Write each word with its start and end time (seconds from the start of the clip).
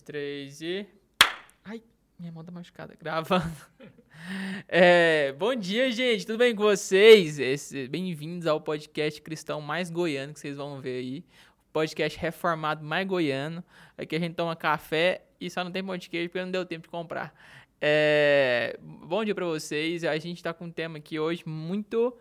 dois, 0.00 0.02
três 0.02 0.60
e. 0.62 0.86
Ai, 1.64 1.82
minha 2.18 2.32
mão 2.32 2.42
tá 2.44 2.50
machucada. 2.50 2.94
Gravando. 2.98 3.52
É, 4.68 5.32
bom 5.38 5.54
dia, 5.54 5.90
gente. 5.90 6.26
Tudo 6.26 6.36
bem 6.36 6.54
com 6.54 6.62
vocês? 6.62 7.38
Bem-vindos 7.88 8.46
ao 8.46 8.60
podcast 8.60 9.20
cristão 9.22 9.62
mais 9.62 9.90
goiano 9.90 10.34
que 10.34 10.40
vocês 10.40 10.58
vão 10.58 10.78
ver 10.78 10.98
aí. 10.98 11.24
Podcast 11.72 12.18
reformado 12.18 12.84
mais 12.84 13.08
goiano. 13.08 13.64
Aqui 13.96 14.14
a 14.14 14.18
gente 14.18 14.34
toma 14.34 14.54
café 14.54 15.24
e 15.40 15.48
só 15.48 15.64
não 15.64 15.72
tem 15.72 15.82
pão 15.82 15.96
de 15.96 16.10
queijo 16.10 16.28
porque 16.28 16.44
não 16.44 16.50
deu 16.50 16.66
tempo 16.66 16.82
de 16.82 16.90
comprar. 16.90 17.34
É, 17.80 18.78
bom 18.82 19.24
dia 19.24 19.34
para 19.34 19.46
vocês. 19.46 20.04
A 20.04 20.18
gente 20.18 20.42
tá 20.42 20.52
com 20.52 20.66
um 20.66 20.70
tema 20.70 20.98
aqui 20.98 21.18
hoje 21.18 21.42
muito. 21.46 22.14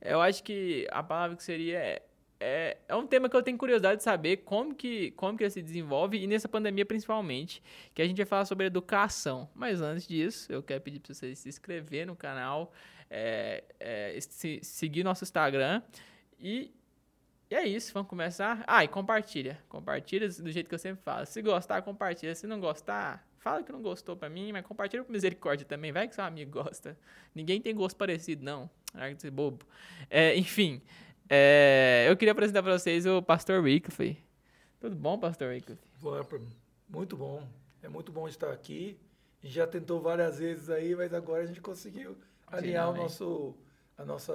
Eu 0.00 0.22
acho 0.22 0.42
que 0.42 0.88
a 0.90 1.02
palavra 1.02 1.36
que 1.36 1.42
seria 1.44 1.78
é 1.78 2.02
é, 2.40 2.76
é 2.88 2.94
um 2.94 3.06
tema 3.06 3.28
que 3.28 3.36
eu 3.36 3.42
tenho 3.42 3.56
curiosidade 3.56 3.98
de 3.98 4.02
saber 4.02 4.38
como 4.38 4.74
que, 4.74 5.12
como 5.12 5.36
que 5.36 5.44
ele 5.44 5.50
se 5.50 5.62
desenvolve 5.62 6.18
e 6.18 6.26
nessa 6.26 6.48
pandemia 6.48 6.84
principalmente, 6.84 7.62
que 7.94 8.02
a 8.02 8.06
gente 8.06 8.16
vai 8.16 8.26
falar 8.26 8.44
sobre 8.44 8.66
educação. 8.66 9.48
Mas 9.54 9.80
antes 9.80 10.06
disso, 10.06 10.52
eu 10.52 10.62
quero 10.62 10.80
pedir 10.80 11.00
para 11.00 11.14
vocês 11.14 11.38
se 11.38 11.48
inscrever 11.48 12.06
no 12.06 12.16
canal, 12.16 12.72
é, 13.10 13.64
é, 13.78 14.18
se, 14.20 14.60
seguir 14.62 15.04
nosso 15.04 15.24
Instagram 15.24 15.82
e, 16.38 16.72
e, 17.50 17.54
é 17.54 17.66
isso, 17.66 17.92
vamos 17.92 18.08
começar. 18.08 18.64
Ah, 18.66 18.84
e 18.84 18.88
compartilha. 18.88 19.58
Compartilha 19.68 20.28
do 20.28 20.50
jeito 20.50 20.68
que 20.68 20.74
eu 20.74 20.78
sempre 20.78 21.02
falo. 21.02 21.24
Se 21.26 21.40
gostar, 21.40 21.82
compartilha. 21.82 22.34
Se 22.34 22.46
não 22.46 22.58
gostar, 22.58 23.26
fala 23.38 23.62
que 23.62 23.70
não 23.70 23.80
gostou 23.80 24.16
para 24.16 24.28
mim, 24.28 24.52
mas 24.52 24.64
compartilha 24.66 25.04
com 25.04 25.12
misericórdia 25.12 25.64
também. 25.64 25.92
Vai 25.92 26.08
que 26.08 26.14
seu 26.14 26.24
amigo 26.24 26.50
gosta. 26.62 26.98
Ninguém 27.34 27.60
tem 27.60 27.74
gosto 27.74 27.96
parecido, 27.96 28.44
não. 28.44 28.68
Larga 28.94 29.14
de 29.14 29.22
ser 29.22 29.30
bobo. 29.30 29.64
É, 30.08 30.36
enfim, 30.36 30.82
é, 31.28 32.06
eu 32.08 32.16
queria 32.16 32.32
apresentar 32.32 32.62
para 32.62 32.78
vocês 32.78 33.06
o 33.06 33.22
Pastor 33.22 33.62
Wycliffe. 33.62 34.18
Tudo 34.80 34.94
bom, 34.94 35.18
Pastor 35.18 35.48
Wycliffe? 35.48 35.82
Muito 36.88 37.16
bom. 37.16 37.46
É 37.82 37.88
muito 37.88 38.12
bom 38.12 38.28
estar 38.28 38.50
aqui. 38.50 38.98
A 39.42 39.46
gente 39.46 39.56
já 39.56 39.66
tentou 39.66 40.00
várias 40.00 40.38
vezes 40.38 40.70
aí, 40.70 40.94
mas 40.94 41.12
agora 41.12 41.42
a 41.42 41.46
gente 41.46 41.60
conseguiu 41.60 42.16
alinhar 42.46 42.90
o 42.90 42.94
nosso, 42.94 43.54
a 43.96 44.04
nossa 44.04 44.32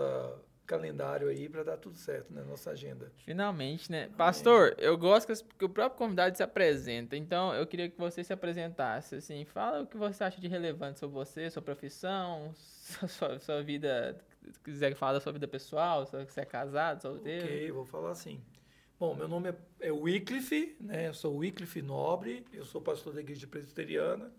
calendário 0.70 1.28
aí 1.30 1.50
para 1.50 1.64
dar 1.64 1.78
tudo 1.78 1.98
certo, 1.98 2.32
né? 2.32 2.44
Nossa 2.48 2.70
agenda. 2.70 3.12
Finalmente, 3.26 3.92
né? 3.92 4.08
Pastor, 4.16 4.76
eu 4.78 4.96
gosto 4.96 5.34
que 5.58 5.66
o 5.66 5.70
próprio 5.70 5.98
convidado 5.98 6.38
se 6.38 6.44
apresenta, 6.44 7.18
então 7.18 7.56
eu 7.56 7.66
queria 7.66 7.90
que 7.90 7.98
você 7.98 8.24
se 8.24 8.32
apresentasse, 8.32 9.16
assim, 9.16 9.44
fala 9.46 9.82
o 9.82 9.88
que 9.88 9.98
você 9.98 10.24
acha 10.24 10.40
de 10.40 10.48
relevante 10.48 11.00
sobre 11.00 11.16
você, 11.16 11.50
sua 11.50 11.64
profissão, 11.64 12.54
sua, 13.08 13.40
sua 13.40 13.64
vida 13.64 14.16
se 14.52 14.60
quiser 14.60 14.96
falar 14.96 15.14
da 15.14 15.20
sua 15.20 15.32
vida 15.32 15.48
pessoal, 15.48 16.06
se 16.06 16.12
você 16.26 16.42
é 16.42 16.46
casado, 16.46 17.02
solteiro. 17.02 17.46
Ok, 17.46 17.72
vou 17.72 17.86
falar 17.86 18.12
assim. 18.12 18.42
Bom, 19.00 19.16
meu 19.16 19.28
nome 19.30 19.50
é, 19.50 19.56
é 19.80 19.92
Wycliffe, 19.92 20.76
né? 20.80 21.08
Eu 21.08 21.14
sou 21.14 21.38
Wycliffe 21.38 21.82
Nobre, 21.82 22.46
eu 22.52 22.66
sou 22.66 22.82
pastor 22.82 23.14
da 23.14 23.22
igreja 23.22 23.48
presbiteriana, 23.48 24.30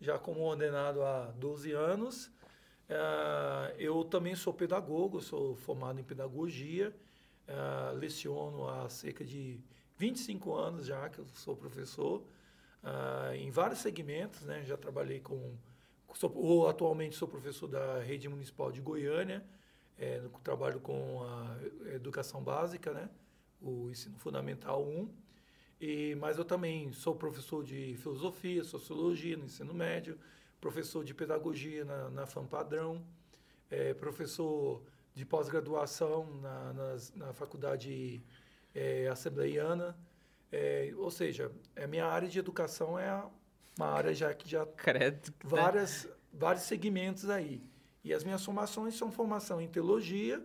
já 0.00 0.18
como 0.18 0.40
ordenado 0.40 1.02
há 1.02 1.26
12 1.36 1.72
anos. 1.72 2.26
Uh, 2.88 3.70
eu 3.78 4.02
também 4.02 4.34
sou 4.34 4.52
pedagogo, 4.52 5.20
sou 5.20 5.54
formado 5.54 6.00
em 6.00 6.02
pedagogia, 6.02 6.92
uh, 7.46 7.94
leciono 7.96 8.66
há 8.68 8.88
cerca 8.88 9.24
de 9.24 9.60
25 9.96 10.54
anos 10.54 10.86
já 10.86 11.08
que 11.08 11.18
eu 11.18 11.26
sou 11.28 11.56
professor, 11.56 12.22
uh, 12.82 13.34
em 13.34 13.50
vários 13.50 13.80
segmentos, 13.80 14.42
né? 14.42 14.64
Já 14.64 14.76
trabalhei 14.76 15.20
com, 15.20 15.54
sou, 16.14 16.32
ou 16.34 16.68
atualmente 16.68 17.16
sou 17.16 17.28
professor 17.28 17.66
da 17.66 18.00
rede 18.00 18.28
municipal 18.28 18.72
de 18.72 18.80
Goiânia, 18.80 19.44
é, 19.98 20.22
trabalho 20.42 20.80
com 20.80 21.22
a 21.24 21.94
educação 21.94 22.42
básica, 22.42 22.92
né? 22.92 23.08
o 23.60 23.90
ensino 23.90 24.16
fundamental 24.18 24.84
1. 24.84 25.08
E, 25.80 26.14
mas 26.16 26.38
eu 26.38 26.44
também 26.44 26.92
sou 26.92 27.14
professor 27.14 27.62
de 27.64 27.96
filosofia, 27.96 28.64
sociologia 28.64 29.36
no 29.36 29.44
ensino 29.44 29.72
médio, 29.72 30.18
professor 30.60 31.04
de 31.04 31.14
pedagogia 31.14 31.84
na, 31.84 32.10
na 32.10 32.26
FAM 32.26 32.46
Padrão, 32.46 33.04
é, 33.70 33.94
professor 33.94 34.82
de 35.14 35.24
pós-graduação 35.24 36.26
na, 36.40 36.72
na, 36.72 36.96
na, 37.16 37.32
faculdade 37.32 38.22
é, 38.74 39.08
assembleiana. 39.08 39.96
É, 40.50 40.92
ou 40.96 41.10
seja, 41.10 41.52
a 41.76 41.86
minha 41.86 42.06
área 42.06 42.28
de 42.28 42.38
educação 42.38 42.98
é 42.98 43.22
uma 43.78 43.86
área 43.86 44.12
já 44.12 44.34
que 44.34 44.50
já 44.50 44.66
Credo. 44.66 45.32
várias, 45.44 46.08
vários 46.32 46.64
segmentos 46.64 47.30
aí. 47.30 47.62
E 48.02 48.12
as 48.12 48.24
minhas 48.24 48.44
formações 48.44 48.96
são 48.96 49.12
formação 49.12 49.60
em 49.60 49.68
teologia, 49.68 50.44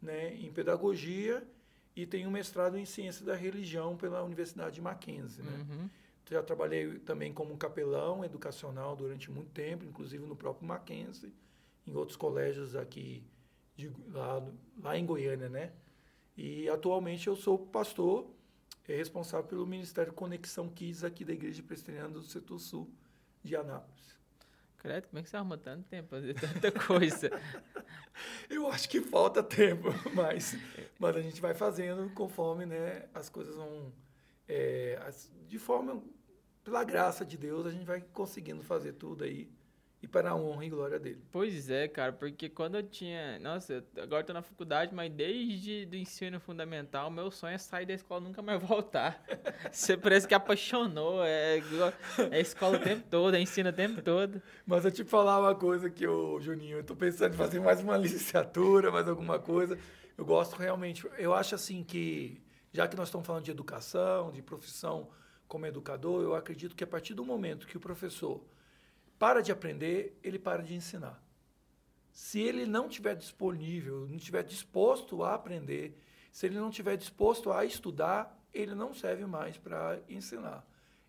né, 0.00 0.34
em 0.34 0.50
pedagogia 0.50 1.46
e 1.94 2.06
tenho 2.06 2.28
um 2.28 2.32
mestrado 2.32 2.78
em 2.78 2.86
ciência 2.86 3.26
da 3.26 3.34
religião 3.34 3.94
pela 3.94 4.22
Universidade 4.22 4.76
de 4.76 4.80
Mackenzie. 4.80 5.42
Né? 5.42 5.66
Uhum. 5.68 5.90
Já 6.30 6.42
trabalhei 6.42 6.98
também 7.00 7.30
como 7.30 7.54
capelão 7.58 8.24
educacional 8.24 8.96
durante 8.96 9.30
muito 9.30 9.50
tempo, 9.50 9.84
inclusive 9.84 10.24
no 10.24 10.34
próprio 10.34 10.66
Mackenzie, 10.66 11.30
em 11.86 11.94
outros 11.94 12.16
colégios 12.16 12.74
aqui 12.74 13.22
de, 13.76 13.92
lá, 14.10 14.42
lá 14.82 14.96
em 14.96 15.04
Goiânia, 15.04 15.50
né? 15.50 15.72
E 16.34 16.68
atualmente 16.70 17.26
eu 17.26 17.36
sou 17.36 17.58
pastor, 17.58 18.30
é 18.88 18.96
responsável 18.96 19.46
pelo 19.46 19.66
Ministério 19.66 20.12
Conexão 20.12 20.68
Kids 20.68 21.04
aqui 21.04 21.24
da 21.24 21.32
Igreja 21.32 21.62
Presbiteriana 21.62 22.08
do 22.10 22.22
Setor 22.22 22.58
Sul 22.58 22.90
de 23.42 23.54
Anápolis. 23.54 24.16
Credo, 24.78 25.06
como 25.08 25.20
é 25.20 25.22
que 25.22 25.30
você 25.30 25.36
arruma 25.36 25.56
tanto 25.56 25.84
tempo 25.84 26.08
para 26.08 26.18
fazer 26.18 26.34
tanta 26.34 26.72
coisa? 26.72 27.30
Eu 28.50 28.66
acho 28.66 28.88
que 28.88 29.00
falta 29.00 29.40
tempo, 29.40 29.88
mas, 30.12 30.56
mas 30.98 31.16
a 31.16 31.22
gente 31.22 31.40
vai 31.40 31.54
fazendo 31.54 32.10
conforme 32.14 32.66
né, 32.66 33.08
as 33.14 33.28
coisas 33.28 33.54
vão. 33.54 33.92
É, 34.48 34.98
de 35.46 35.58
forma, 35.58 36.02
pela 36.64 36.82
graça 36.82 37.24
de 37.24 37.38
Deus, 37.38 37.64
a 37.64 37.70
gente 37.70 37.84
vai 37.84 38.00
conseguindo 38.12 38.62
fazer 38.64 38.94
tudo 38.94 39.22
aí 39.22 39.48
e 40.02 40.08
para 40.08 40.30
a 40.30 40.34
honra 40.34 40.64
e 40.64 40.68
glória 40.68 40.98
dele. 40.98 41.22
Pois 41.30 41.70
é, 41.70 41.86
cara, 41.86 42.12
porque 42.12 42.48
quando 42.48 42.74
eu 42.74 42.82
tinha. 42.82 43.38
Nossa, 43.38 43.84
agora 43.96 44.24
tô 44.24 44.32
na 44.32 44.42
faculdade, 44.42 44.92
mas 44.92 45.12
desde 45.12 45.88
o 45.90 45.94
ensino 45.94 46.40
fundamental, 46.40 47.08
meu 47.08 47.30
sonho 47.30 47.54
é 47.54 47.58
sair 47.58 47.86
da 47.86 47.94
escola 47.94 48.20
e 48.22 48.24
nunca 48.24 48.42
mais 48.42 48.60
voltar. 48.66 49.22
Você 49.70 49.96
parece 49.96 50.26
que 50.26 50.34
apaixonou, 50.34 51.24
é, 51.24 51.62
é 52.32 52.40
escola 52.40 52.78
o 52.78 52.80
tempo 52.80 53.04
todo, 53.08 53.36
é 53.36 53.40
ensino 53.40 53.70
o 53.70 53.72
tempo 53.72 54.02
todo. 54.02 54.42
Mas 54.66 54.84
eu 54.84 54.90
te 54.90 55.04
falar 55.04 55.38
uma 55.38 55.54
coisa 55.54 55.88
que, 55.88 56.04
o 56.04 56.40
Juninho, 56.40 56.78
eu 56.78 56.84
tô 56.84 56.96
pensando 56.96 57.34
em 57.34 57.36
fazer 57.36 57.60
mais 57.60 57.80
uma 57.80 57.96
licenciatura, 57.96 58.90
mais 58.90 59.08
alguma 59.08 59.38
coisa. 59.38 59.78
Eu 60.18 60.24
gosto 60.24 60.56
realmente, 60.56 61.06
eu 61.16 61.32
acho 61.32 61.54
assim 61.54 61.84
que, 61.84 62.42
já 62.72 62.88
que 62.88 62.96
nós 62.96 63.06
estamos 63.06 63.24
falando 63.24 63.44
de 63.44 63.52
educação, 63.52 64.32
de 64.32 64.42
profissão 64.42 65.08
como 65.46 65.64
educador, 65.64 66.22
eu 66.22 66.34
acredito 66.34 66.74
que 66.74 66.82
a 66.82 66.86
partir 66.86 67.14
do 67.14 67.24
momento 67.24 67.66
que 67.68 67.76
o 67.76 67.80
professor 67.80 68.42
para 69.22 69.40
de 69.40 69.52
aprender, 69.52 70.18
ele 70.20 70.36
para 70.36 70.64
de 70.64 70.74
ensinar. 70.74 71.22
Se 72.10 72.40
ele 72.40 72.66
não 72.66 72.88
estiver 72.88 73.14
disponível, 73.14 74.08
não 74.08 74.16
estiver 74.16 74.42
disposto 74.42 75.22
a 75.22 75.34
aprender, 75.36 75.96
se 76.32 76.46
ele 76.46 76.56
não 76.56 76.70
estiver 76.70 76.96
disposto 76.96 77.52
a 77.52 77.64
estudar, 77.64 78.36
ele 78.52 78.74
não 78.74 78.92
serve 78.92 79.24
mais 79.24 79.56
para 79.56 80.00
ensinar. 80.08 80.66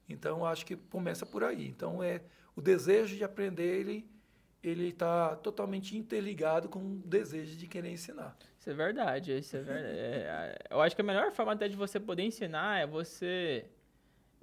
Então, 0.07 0.46
acho 0.46 0.63
que 0.63 0.75
começa 0.75 1.25
por 1.25 1.44
aí. 1.44 1.68
Então, 1.68 2.03
é 2.03 2.22
o 2.56 2.62
desejo 2.62 3.16
de 3.16 3.24
aprender, 3.24 3.79
ele 3.79 4.07
ele 4.62 4.90
está 4.90 5.35
totalmente 5.35 5.97
interligado 5.97 6.69
com 6.69 6.80
o 6.80 7.01
desejo 7.03 7.57
de 7.57 7.68
querer 7.68 7.90
ensinar. 7.90 8.38
Isso 8.57 8.69
é 8.69 8.74
verdade, 8.74 9.38
isso 9.38 9.57
é 9.57 9.62
verdade. 9.62 9.97
É, 9.97 10.57
eu 10.69 10.81
acho 10.81 10.95
que 10.95 11.01
a 11.01 11.06
melhor 11.06 11.34
forma 11.34 11.51
até 11.51 11.68
de 11.68 11.75
você 11.75 12.00
poder 12.00 12.24
ensinar 12.24 12.80
é 12.80 12.88
você 12.88 13.66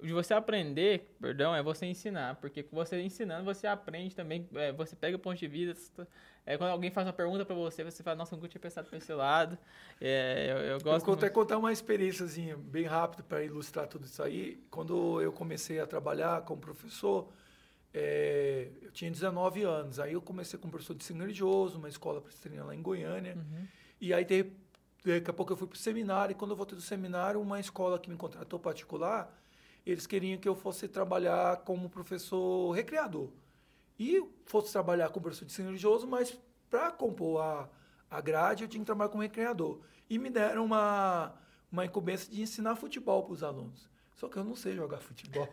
de 0.01 0.11
você 0.13 0.33
aprender, 0.33 1.15
perdão, 1.21 1.53
é 1.53 1.61
você 1.61 1.85
ensinar, 1.85 2.35
porque 2.35 2.65
você 2.71 2.99
ensinando 3.01 3.45
você 3.45 3.67
aprende 3.67 4.15
também, 4.15 4.47
é, 4.55 4.71
você 4.71 4.95
pega 4.95 5.15
o 5.15 5.19
ponto 5.19 5.37
de 5.37 5.47
vista, 5.47 6.07
é, 6.45 6.57
quando 6.57 6.71
alguém 6.71 6.89
faz 6.89 7.05
uma 7.05 7.13
pergunta 7.13 7.45
para 7.45 7.55
você, 7.55 7.83
você 7.83 8.01
fala, 8.01 8.15
nossa, 8.15 8.35
nunca 8.35 8.47
tinha 8.47 8.59
pensado 8.59 8.89
por 8.89 8.95
esse 8.95 9.13
lado, 9.13 9.57
é, 9.99 10.47
eu, 10.49 10.57
eu, 10.57 10.81
gosto... 10.81 11.03
Eu 11.03 11.05
vou 11.05 11.15
até 11.15 11.29
contar 11.29 11.57
uma 11.57 11.71
experiência 11.71 12.25
bem 12.57 12.85
rápida 12.85 13.21
para 13.21 13.43
ilustrar 13.43 13.87
tudo 13.87 14.05
isso 14.05 14.23
aí, 14.23 14.63
quando 14.71 15.21
eu 15.21 15.31
comecei 15.31 15.79
a 15.79 15.85
trabalhar 15.85 16.41
como 16.41 16.59
professor, 16.59 17.31
é, 17.93 18.69
eu 18.81 18.91
tinha 18.91 19.11
19 19.11 19.61
anos, 19.63 19.99
aí 19.99 20.13
eu 20.13 20.21
comecei 20.21 20.57
como 20.57 20.71
professor 20.71 20.95
de 20.95 21.03
ensino 21.03 21.21
religioso, 21.21 21.77
uma 21.77 21.89
escola 21.89 22.21
presbiteriana 22.21 22.67
lá 22.67 22.75
em 22.75 22.81
Goiânia, 22.81 23.35
uhum. 23.35 23.67
e 23.99 24.13
aí 24.13 24.25
daqui 25.05 25.29
a 25.29 25.33
pouco 25.33 25.53
eu 25.53 25.57
fui 25.57 25.67
para 25.67 25.75
o 25.75 25.79
seminário, 25.79 26.31
e 26.31 26.35
quando 26.35 26.51
eu 26.51 26.57
voltei 26.57 26.75
do 26.75 26.81
seminário, 26.81 27.39
uma 27.39 27.59
escola 27.59 27.99
que 27.99 28.09
me 28.09 28.15
contratou 28.15 28.59
particular 28.59 29.37
eles 29.85 30.05
queriam 30.05 30.39
que 30.39 30.47
eu 30.47 30.55
fosse 30.55 30.87
trabalhar 30.87 31.57
como 31.57 31.89
professor 31.89 32.71
recreador. 32.71 33.29
E 33.99 34.23
fosse 34.45 34.71
trabalhar 34.71 35.09
como 35.09 35.23
professor 35.23 35.45
de 35.45 35.51
ensino 35.51 35.67
religioso, 35.67 36.07
mas 36.07 36.37
para 36.69 36.91
compor 36.91 37.41
a, 37.41 37.69
a 38.09 38.21
grade 38.21 38.63
eu 38.63 38.69
tinha 38.69 38.81
que 38.81 38.85
trabalhar 38.85 39.09
como 39.09 39.23
recreador. 39.23 39.79
E 40.09 40.17
me 40.17 40.29
deram 40.29 40.65
uma, 40.65 41.33
uma 41.71 41.85
incumbência 41.85 42.31
de 42.31 42.41
ensinar 42.41 42.75
futebol 42.75 43.23
para 43.23 43.33
os 43.33 43.43
alunos. 43.43 43.89
Só 44.15 44.27
que 44.27 44.37
eu 44.37 44.43
não 44.43 44.55
sei 44.55 44.75
jogar 44.75 44.99
futebol. 44.99 45.47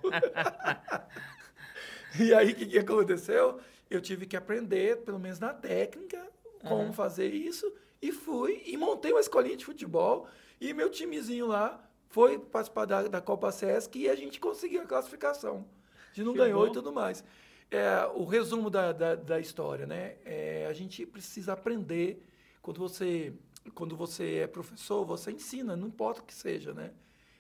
e 2.21 2.35
aí, 2.35 2.53
o 2.53 2.55
que, 2.55 2.67
que 2.67 2.79
aconteceu? 2.79 3.61
Eu 3.89 4.01
tive 4.01 4.27
que 4.27 4.37
aprender, 4.37 4.99
pelo 4.99 5.19
menos 5.19 5.39
na 5.39 5.55
técnica, 5.55 6.27
como 6.61 6.83
uhum. 6.83 6.93
fazer 6.93 7.33
isso. 7.33 7.73
E 8.01 8.13
fui 8.13 8.63
e 8.67 8.77
montei 8.77 9.11
uma 9.11 9.21
escolinha 9.21 9.57
de 9.57 9.65
futebol. 9.65 10.29
E 10.61 10.75
meu 10.75 10.91
timezinho 10.91 11.47
lá 11.47 11.88
foi 12.09 12.39
participar 12.39 12.85
da, 12.87 13.03
da 13.09 13.21
Copa 13.21 13.53
Sesc 13.53 13.99
e 13.99 14.09
a 14.09 14.15
gente 14.17 14.41
conseguiu 14.41 14.83
a 14.83 14.87
classificação. 14.87 15.67
gente 16.13 16.25
não 16.25 16.35
ganhou 16.35 16.67
e 16.67 16.73
tudo 16.73 16.93
mais. 16.93 17.23
É, 17.71 18.07
o 18.15 18.25
resumo 18.25 18.71
da, 18.71 18.93
da, 18.93 19.15
da 19.15 19.39
história, 19.39 19.87
né? 19.87 20.17
É, 20.25 20.67
a 20.69 20.73
gente 20.73 21.05
precisa 21.05 21.53
aprender. 21.53 22.25
Quando 22.63 22.79
você, 22.79 23.33
quando 23.75 23.97
você 23.97 24.37
é 24.37 24.47
professor, 24.47 25.05
você 25.05 25.31
ensina, 25.31 25.77
não 25.77 25.89
importa 25.89 26.21
o 26.21 26.25
que 26.25 26.35
seja, 26.35 26.73
né? 26.73 26.93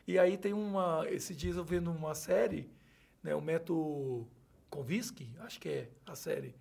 E 0.06 0.18
aí 0.18 0.36
tem 0.36 0.52
uma... 0.52 1.04
Esses 1.08 1.36
dias 1.36 1.56
eu 1.56 1.64
vendo 1.64 1.90
uma 1.90 2.14
série, 2.14 2.70
né? 3.22 3.34
O 3.34 3.40
método 3.40 4.26
Konvinsky, 4.70 5.34
acho 5.40 5.58
que 5.60 5.68
é 5.68 5.88
a 6.06 6.14
série. 6.14 6.54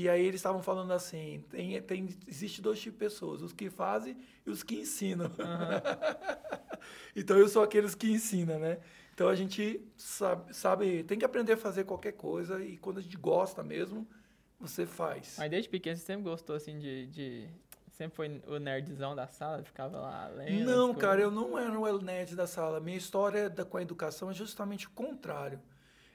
E 0.00 0.08
aí 0.08 0.24
eles 0.24 0.40
estavam 0.40 0.62
falando 0.62 0.94
assim, 0.94 1.44
tem, 1.50 1.82
tem, 1.82 2.08
existe 2.26 2.62
dois 2.62 2.80
tipos 2.80 2.98
de 2.98 3.04
pessoas, 3.04 3.42
os 3.42 3.52
que 3.52 3.68
fazem 3.68 4.16
e 4.46 4.50
os 4.50 4.62
que 4.62 4.76
ensinam. 4.76 5.26
Uhum. 5.26 6.40
então 7.14 7.36
eu 7.36 7.46
sou 7.46 7.62
aqueles 7.62 7.94
que 7.94 8.10
ensinam, 8.10 8.58
né? 8.58 8.78
Então 9.12 9.28
a 9.28 9.34
gente 9.34 9.78
sabe, 9.98 10.56
sabe, 10.56 11.04
tem 11.04 11.18
que 11.18 11.24
aprender 11.26 11.52
a 11.52 11.56
fazer 11.58 11.84
qualquer 11.84 12.12
coisa 12.12 12.64
e 12.64 12.78
quando 12.78 12.96
a 12.96 13.02
gente 13.02 13.18
gosta 13.18 13.62
mesmo, 13.62 14.08
você 14.58 14.86
faz. 14.86 15.34
Mas 15.36 15.50
desde 15.50 15.68
pequeno 15.68 15.98
você 15.98 16.04
sempre 16.06 16.22
gostou 16.22 16.56
assim 16.56 16.78
de, 16.78 17.06
de... 17.08 17.48
Sempre 17.90 18.16
foi 18.16 18.42
o 18.46 18.58
nerdzão 18.58 19.14
da 19.14 19.26
sala, 19.26 19.62
ficava 19.62 20.00
lá 20.00 20.28
lendo? 20.28 20.64
Não, 20.64 20.94
cara, 20.94 21.20
eu 21.20 21.30
não 21.30 21.58
era 21.58 21.78
o 21.78 22.00
nerd 22.00 22.34
da 22.34 22.46
sala. 22.46 22.80
Minha 22.80 22.96
história 22.96 23.50
da, 23.50 23.66
com 23.66 23.76
a 23.76 23.82
educação 23.82 24.30
é 24.30 24.32
justamente 24.32 24.86
o 24.86 24.90
contrário. 24.92 25.60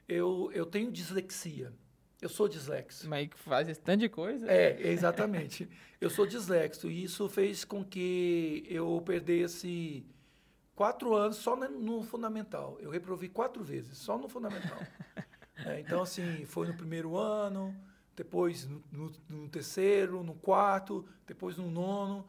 Eu, 0.08 0.50
eu 0.52 0.66
tenho 0.66 0.90
dislexia. 0.90 1.72
Eu 2.20 2.28
sou 2.28 2.48
dislexo. 2.48 3.08
Mas 3.08 3.28
faz 3.34 3.68
esse 3.68 3.80
tanto 3.80 4.00
de 4.00 4.08
coisa? 4.08 4.50
É, 4.50 4.80
exatamente. 4.90 5.68
eu 6.00 6.08
sou 6.08 6.26
dislexo 6.26 6.90
e 6.90 7.04
isso 7.04 7.28
fez 7.28 7.64
com 7.64 7.84
que 7.84 8.66
eu 8.68 9.02
perdesse 9.04 10.04
quatro 10.74 11.14
anos 11.14 11.36
só 11.36 11.56
no 11.56 12.02
fundamental. 12.02 12.78
Eu 12.80 12.90
reprovei 12.90 13.28
quatro 13.28 13.62
vezes, 13.62 13.98
só 13.98 14.16
no 14.16 14.28
fundamental. 14.28 14.78
é, 15.64 15.80
então, 15.80 16.02
assim, 16.02 16.44
foi 16.46 16.66
no 16.66 16.74
primeiro 16.74 17.16
ano, 17.16 17.74
depois 18.14 18.66
no, 18.66 18.82
no, 18.90 19.12
no, 19.28 19.48
terceiro, 19.48 20.22
no 20.22 20.34
quarto, 20.34 21.06
depois 21.26 21.58
no 21.58 21.70
nono. 21.70 22.26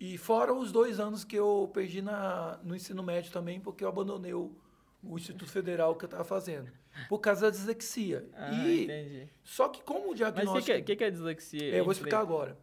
E 0.00 0.16
fora 0.18 0.52
os 0.52 0.72
dois 0.72 0.98
anos 0.98 1.24
que 1.24 1.36
eu 1.36 1.70
perdi 1.72 2.02
na, 2.02 2.58
no 2.62 2.74
ensino 2.74 3.02
médio 3.02 3.32
também, 3.32 3.60
porque 3.60 3.84
eu 3.84 3.88
abandonei 3.88 4.34
o, 4.34 4.54
o 5.02 5.16
Instituto 5.16 5.50
Federal 5.50 5.94
que 5.94 6.04
eu 6.04 6.08
estava 6.08 6.24
fazendo. 6.24 6.70
Por 7.08 7.18
causa 7.18 7.42
da 7.42 7.50
dislexia. 7.50 8.28
Ah, 8.34 8.52
e, 8.52 8.84
entendi. 8.84 9.28
Só 9.44 9.68
que 9.68 9.82
como 9.82 10.10
o 10.10 10.14
diagnóstico... 10.14 10.54
Mas 10.54 10.64
o 10.64 10.66
que, 10.66 10.82
que, 10.82 10.96
que, 10.96 11.04
é 11.04 11.10
dislexia? 11.10 11.74
É, 11.74 11.80
eu 11.80 11.84
vou 11.84 11.92
explicar 11.92 12.20
agora. 12.20 12.56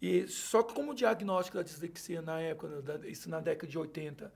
E, 0.00 0.28
só 0.28 0.62
que 0.62 0.74
como 0.74 0.92
o 0.92 0.94
diagnóstico 0.94 1.56
da 1.56 1.62
dislexia 1.62 2.22
na 2.22 2.40
época, 2.40 3.00
isso 3.06 3.28
na 3.28 3.40
década 3.40 3.66
de 3.66 3.78
80, 3.78 4.32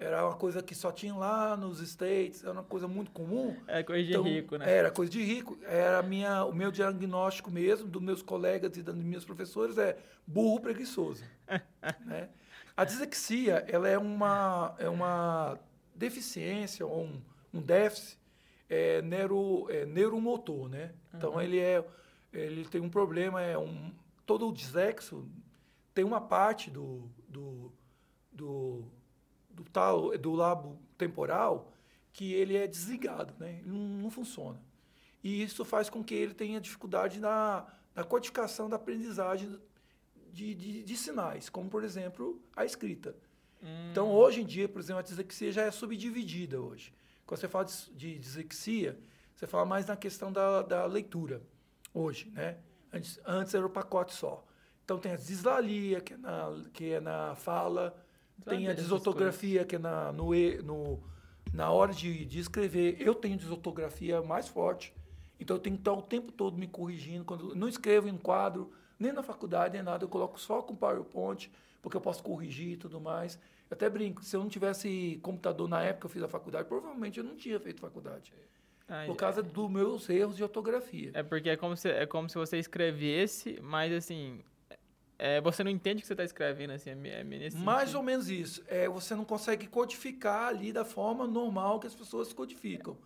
era 0.00 0.26
uma 0.26 0.34
coisa 0.34 0.62
que 0.62 0.74
só 0.74 0.90
tinha 0.90 1.14
lá 1.14 1.56
nos 1.56 1.80
States, 1.80 2.42
era 2.42 2.52
uma 2.52 2.62
coisa 2.62 2.88
muito 2.88 3.10
comum. 3.10 3.54
É 3.66 3.82
coisa 3.82 4.02
de 4.02 4.10
então, 4.10 4.22
rico, 4.22 4.56
né? 4.56 4.70
Era 4.70 4.90
coisa 4.90 5.12
de 5.12 5.22
rico. 5.22 5.58
Era 5.62 6.02
minha, 6.02 6.44
o 6.44 6.54
meu 6.54 6.70
diagnóstico 6.70 7.50
mesmo, 7.50 7.86
dos 7.86 8.02
meus 8.02 8.22
colegas 8.22 8.74
e 8.78 8.82
dos 8.82 8.94
meus 8.94 9.24
professores, 9.24 9.76
é 9.76 9.98
burro 10.26 10.58
preguiçoso. 10.60 11.22
né? 12.06 12.30
A 12.74 12.84
dislexia, 12.84 13.64
ela 13.68 13.88
é 13.88 13.98
uma, 13.98 14.74
é 14.78 14.88
uma 14.88 15.58
deficiência 16.00 16.86
ou 16.86 17.04
um, 17.04 17.22
um 17.52 17.60
déficit 17.60 18.18
é, 18.68 19.02
neuro, 19.02 19.66
é, 19.68 19.84
neuromotor, 19.84 20.68
né? 20.68 20.94
Então, 21.14 21.34
uhum. 21.34 21.40
ele, 21.40 21.58
é, 21.58 21.84
ele 22.32 22.64
tem 22.64 22.80
um 22.80 22.88
problema, 22.88 23.42
é 23.42 23.58
um, 23.58 23.92
todo 24.24 24.48
o 24.48 24.52
dislexo 24.52 25.28
tem 25.92 26.04
uma 26.04 26.20
parte 26.20 26.70
do, 26.70 27.10
do, 27.28 27.72
do, 28.32 28.84
do, 29.50 29.64
tal, 29.64 30.16
do 30.16 30.32
labo 30.32 30.78
temporal 30.96 31.72
que 32.12 32.32
ele 32.32 32.56
é 32.56 32.66
desligado, 32.66 33.34
né? 33.38 33.60
Não, 33.64 33.76
não 33.76 34.10
funciona. 34.10 34.58
E 35.22 35.42
isso 35.42 35.64
faz 35.64 35.90
com 35.90 36.02
que 36.02 36.14
ele 36.14 36.32
tenha 36.32 36.60
dificuldade 36.60 37.20
na, 37.20 37.66
na 37.94 38.04
codificação 38.04 38.70
da 38.70 38.76
aprendizagem 38.76 39.60
de, 40.32 40.54
de, 40.54 40.82
de 40.82 40.96
sinais, 40.96 41.50
como, 41.50 41.68
por 41.68 41.84
exemplo, 41.84 42.40
a 42.56 42.64
escrita. 42.64 43.14
Hum. 43.62 43.90
Então, 43.90 44.10
hoje 44.10 44.40
em 44.40 44.46
dia, 44.46 44.68
por 44.68 44.80
exemplo, 44.80 45.00
a 45.00 45.02
dislexia 45.02 45.52
já 45.52 45.62
é 45.62 45.70
subdividida 45.70 46.60
hoje. 46.60 46.92
Quando 47.26 47.40
você 47.40 47.48
fala 47.48 47.64
de, 47.64 47.90
de 47.94 48.18
dislexia, 48.18 48.98
você 49.34 49.46
fala 49.46 49.64
mais 49.64 49.86
na 49.86 49.96
questão 49.96 50.32
da, 50.32 50.62
da 50.62 50.84
leitura, 50.86 51.42
hoje, 51.94 52.30
né? 52.30 52.58
Antes, 52.92 53.20
antes 53.24 53.54
era 53.54 53.64
o 53.64 53.70
pacote 53.70 54.14
só. 54.14 54.44
Então 54.84 54.98
tem 54.98 55.12
a 55.12 55.16
dislalia, 55.16 56.00
que 56.00 56.14
é 56.14 56.16
na, 56.16 56.64
que 56.72 56.92
é 56.92 57.00
na 57.00 57.36
fala, 57.36 57.94
tem 58.44 58.68
a 58.68 58.72
desotografia, 58.72 59.64
que 59.64 59.76
é 59.76 59.78
na, 59.78 60.12
no, 60.12 60.32
no, 60.64 61.00
na 61.52 61.70
hora 61.70 61.92
de, 61.92 62.24
de 62.24 62.40
escrever. 62.40 62.96
Eu 63.00 63.14
tenho 63.14 63.36
desotografia 63.36 64.20
mais 64.20 64.48
forte, 64.48 64.92
então 65.38 65.56
eu 65.56 65.60
tenho 65.60 65.76
que 65.76 65.82
estar 65.82 65.92
o 65.92 66.02
tempo 66.02 66.32
todo 66.32 66.58
me 66.58 66.66
corrigindo. 66.66 67.24
Quando 67.24 67.54
não 67.54 67.68
escrevo 67.68 68.08
em 68.08 68.16
quadro, 68.16 68.72
nem 68.98 69.12
na 69.12 69.22
faculdade, 69.22 69.74
nem 69.74 69.82
nada, 69.82 70.04
eu 70.04 70.08
coloco 70.08 70.40
só 70.40 70.60
com 70.60 70.74
PowerPoint, 70.74 71.50
porque 71.82 71.96
eu 71.96 72.00
posso 72.00 72.22
corrigir 72.22 72.72
e 72.72 72.76
tudo 72.76 73.00
mais. 73.00 73.38
Eu 73.70 73.74
até 73.74 73.88
brinco, 73.88 74.22
se 74.24 74.36
eu 74.36 74.40
não 74.40 74.48
tivesse 74.48 75.18
computador 75.22 75.68
na 75.68 75.82
época 75.82 76.00
que 76.00 76.06
eu 76.06 76.10
fiz 76.10 76.22
a 76.22 76.28
faculdade, 76.28 76.68
provavelmente 76.68 77.18
eu 77.18 77.24
não 77.24 77.36
tinha 77.36 77.58
feito 77.60 77.80
faculdade. 77.80 78.32
Ah, 78.88 79.04
por 79.06 79.14
causa 79.14 79.40
é. 79.40 79.42
dos 79.42 79.70
meus 79.70 80.08
erros 80.08 80.36
de 80.36 80.42
ortografia. 80.42 81.12
É 81.14 81.22
porque 81.22 81.50
é 81.50 81.56
como 81.56 81.76
se, 81.76 81.88
é 81.88 82.06
como 82.06 82.28
se 82.28 82.36
você 82.36 82.58
escrevesse, 82.58 83.60
mas 83.62 83.92
assim, 83.92 84.42
é, 85.16 85.40
você 85.40 85.62
não 85.62 85.70
entende 85.70 85.98
o 85.98 86.00
que 86.00 86.06
você 86.06 86.14
está 86.14 86.24
escrevendo, 86.24 86.72
assim, 86.72 86.90
é, 86.90 87.20
é 87.20 87.24
Mais 87.24 87.50
sentido. 87.50 87.96
ou 87.98 88.02
menos 88.02 88.28
isso. 88.30 88.64
É, 88.66 88.88
você 88.88 89.14
não 89.14 89.24
consegue 89.24 89.66
codificar 89.66 90.48
ali 90.48 90.72
da 90.72 90.84
forma 90.84 91.26
normal 91.26 91.78
que 91.78 91.86
as 91.86 91.94
pessoas 91.94 92.32
codificam. 92.32 92.96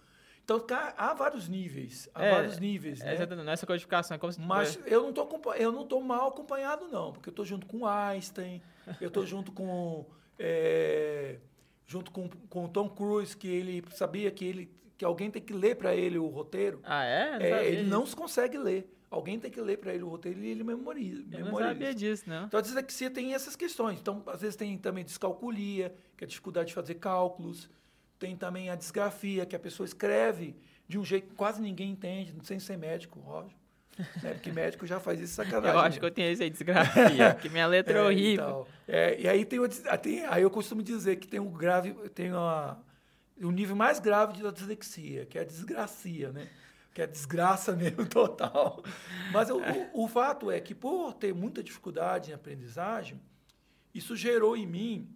Então, 0.44 0.62
há 0.96 1.14
vários 1.14 1.48
níveis. 1.48 2.08
Há 2.14 2.22
é, 2.22 2.30
vários 2.30 2.58
níveis, 2.58 3.00
né? 3.00 3.14
Exatamente. 3.14 3.44
Não 3.44 3.50
é 3.50 3.54
essa 3.54 3.66
codificação, 3.66 4.14
é 4.14 4.18
como 4.18 4.32
se... 4.32 4.40
Mas 4.40 4.78
eu 4.86 5.02
não 5.02 5.08
estou 5.08 5.54
eu 5.54 5.72
não 5.72 5.86
tô 5.86 6.00
mal 6.00 6.28
acompanhado, 6.28 6.86
não. 6.88 7.12
Porque 7.12 7.30
eu 7.30 7.32
estou 7.32 7.44
junto 7.46 7.66
com 7.66 7.86
Einstein, 7.86 8.60
eu 9.00 9.08
estou 9.08 9.24
junto 9.24 9.50
com 9.52 10.04
é, 10.38 11.38
junto 11.86 12.10
com, 12.10 12.28
com 12.48 12.64
o 12.64 12.68
Tom 12.68 12.88
Cruise, 12.88 13.36
que 13.36 13.48
ele 13.48 13.82
sabia 13.90 14.30
que, 14.30 14.44
ele, 14.44 14.70
que 14.96 15.04
alguém 15.04 15.30
tem 15.30 15.40
que 15.40 15.52
ler 15.52 15.76
para 15.76 15.94
ele 15.94 16.18
o 16.18 16.26
roteiro. 16.26 16.80
Ah, 16.84 17.04
é? 17.04 17.38
é 17.40 17.66
ele 17.66 17.88
não 17.88 18.04
se 18.04 18.14
consegue 18.14 18.58
ler. 18.58 18.90
Alguém 19.10 19.38
tem 19.38 19.50
que 19.50 19.60
ler 19.60 19.78
para 19.78 19.94
ele 19.94 20.02
o 20.02 20.08
roteiro 20.08 20.40
e 20.40 20.48
ele 20.48 20.64
memoriza. 20.64 21.22
Eu 21.30 21.44
memoriza. 21.44 21.50
não 21.52 21.68
sabia 21.68 21.94
disso, 21.94 22.24
não. 22.26 22.46
Então, 22.46 22.58
a 22.58 22.62
dislexia 22.62 23.08
tem 23.08 23.32
essas 23.32 23.54
questões. 23.54 24.00
Então, 24.00 24.22
às 24.26 24.40
vezes 24.40 24.56
tem 24.56 24.76
também 24.76 25.04
descalculia, 25.04 25.94
que 26.16 26.24
é 26.24 26.26
a 26.26 26.28
dificuldade 26.28 26.68
de 26.68 26.74
fazer 26.74 26.94
cálculos. 26.94 27.70
Tem 28.18 28.36
também 28.36 28.70
a 28.70 28.74
disgrafia, 28.74 29.44
que 29.44 29.56
a 29.56 29.58
pessoa 29.58 29.86
escreve 29.86 30.56
de 30.86 30.98
um 30.98 31.04
jeito 31.04 31.28
que 31.28 31.34
quase 31.34 31.60
ninguém 31.60 31.90
entende, 31.90 32.34
sem 32.42 32.58
ser 32.58 32.76
médico, 32.76 33.22
óbvio. 33.26 33.56
Né? 34.22 34.34
Porque 34.34 34.50
médico 34.50 34.86
já 34.86 34.98
faz 34.98 35.20
isso 35.20 35.34
sacanagem. 35.34 35.70
Eu 35.70 35.78
acho 35.78 36.00
que 36.00 36.04
eu 36.04 36.10
tenho 36.10 36.28
esse 36.32 36.42
aí, 36.42 36.50
desgrafia, 36.50 37.34
que 37.34 37.48
minha 37.48 37.66
letra 37.66 37.98
é, 37.98 38.00
é 38.02 38.04
horrível. 38.04 38.32
Então, 38.32 38.66
é, 38.88 39.20
e 39.20 39.28
aí 39.28 39.44
tem, 39.44 39.60
tem, 40.02 40.24
aí 40.26 40.42
eu 40.42 40.50
costumo 40.50 40.82
dizer 40.82 41.16
que 41.16 41.28
tem 41.28 41.38
um 41.38 41.50
grave, 41.50 41.92
tem 42.10 42.32
uma, 42.32 42.82
um 43.40 43.52
nível 43.52 43.76
mais 43.76 44.00
grave 44.00 44.42
da 44.42 44.50
dislexia, 44.50 45.26
que 45.26 45.38
é 45.38 45.42
a 45.42 45.44
desgracia, 45.44 46.32
né? 46.32 46.48
Que 46.92 47.02
é 47.02 47.06
desgraça 47.06 47.70
mesmo 47.76 48.04
total. 48.06 48.82
Mas 49.32 49.48
o, 49.48 49.58
o, 49.58 50.04
o 50.04 50.08
fato 50.08 50.50
é 50.50 50.60
que 50.60 50.74
por 50.74 51.14
ter 51.14 51.32
muita 51.32 51.62
dificuldade 51.62 52.32
em 52.32 52.34
aprendizagem, 52.34 53.20
isso 53.94 54.16
gerou 54.16 54.56
em 54.56 54.66
mim 54.66 55.08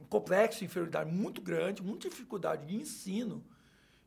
um 0.00 0.04
complexo 0.04 0.60
de 0.60 0.64
inferioridade 0.64 1.10
muito 1.10 1.40
grande, 1.40 1.82
muita 1.82 2.08
dificuldade 2.08 2.66
de 2.66 2.76
ensino, 2.76 3.44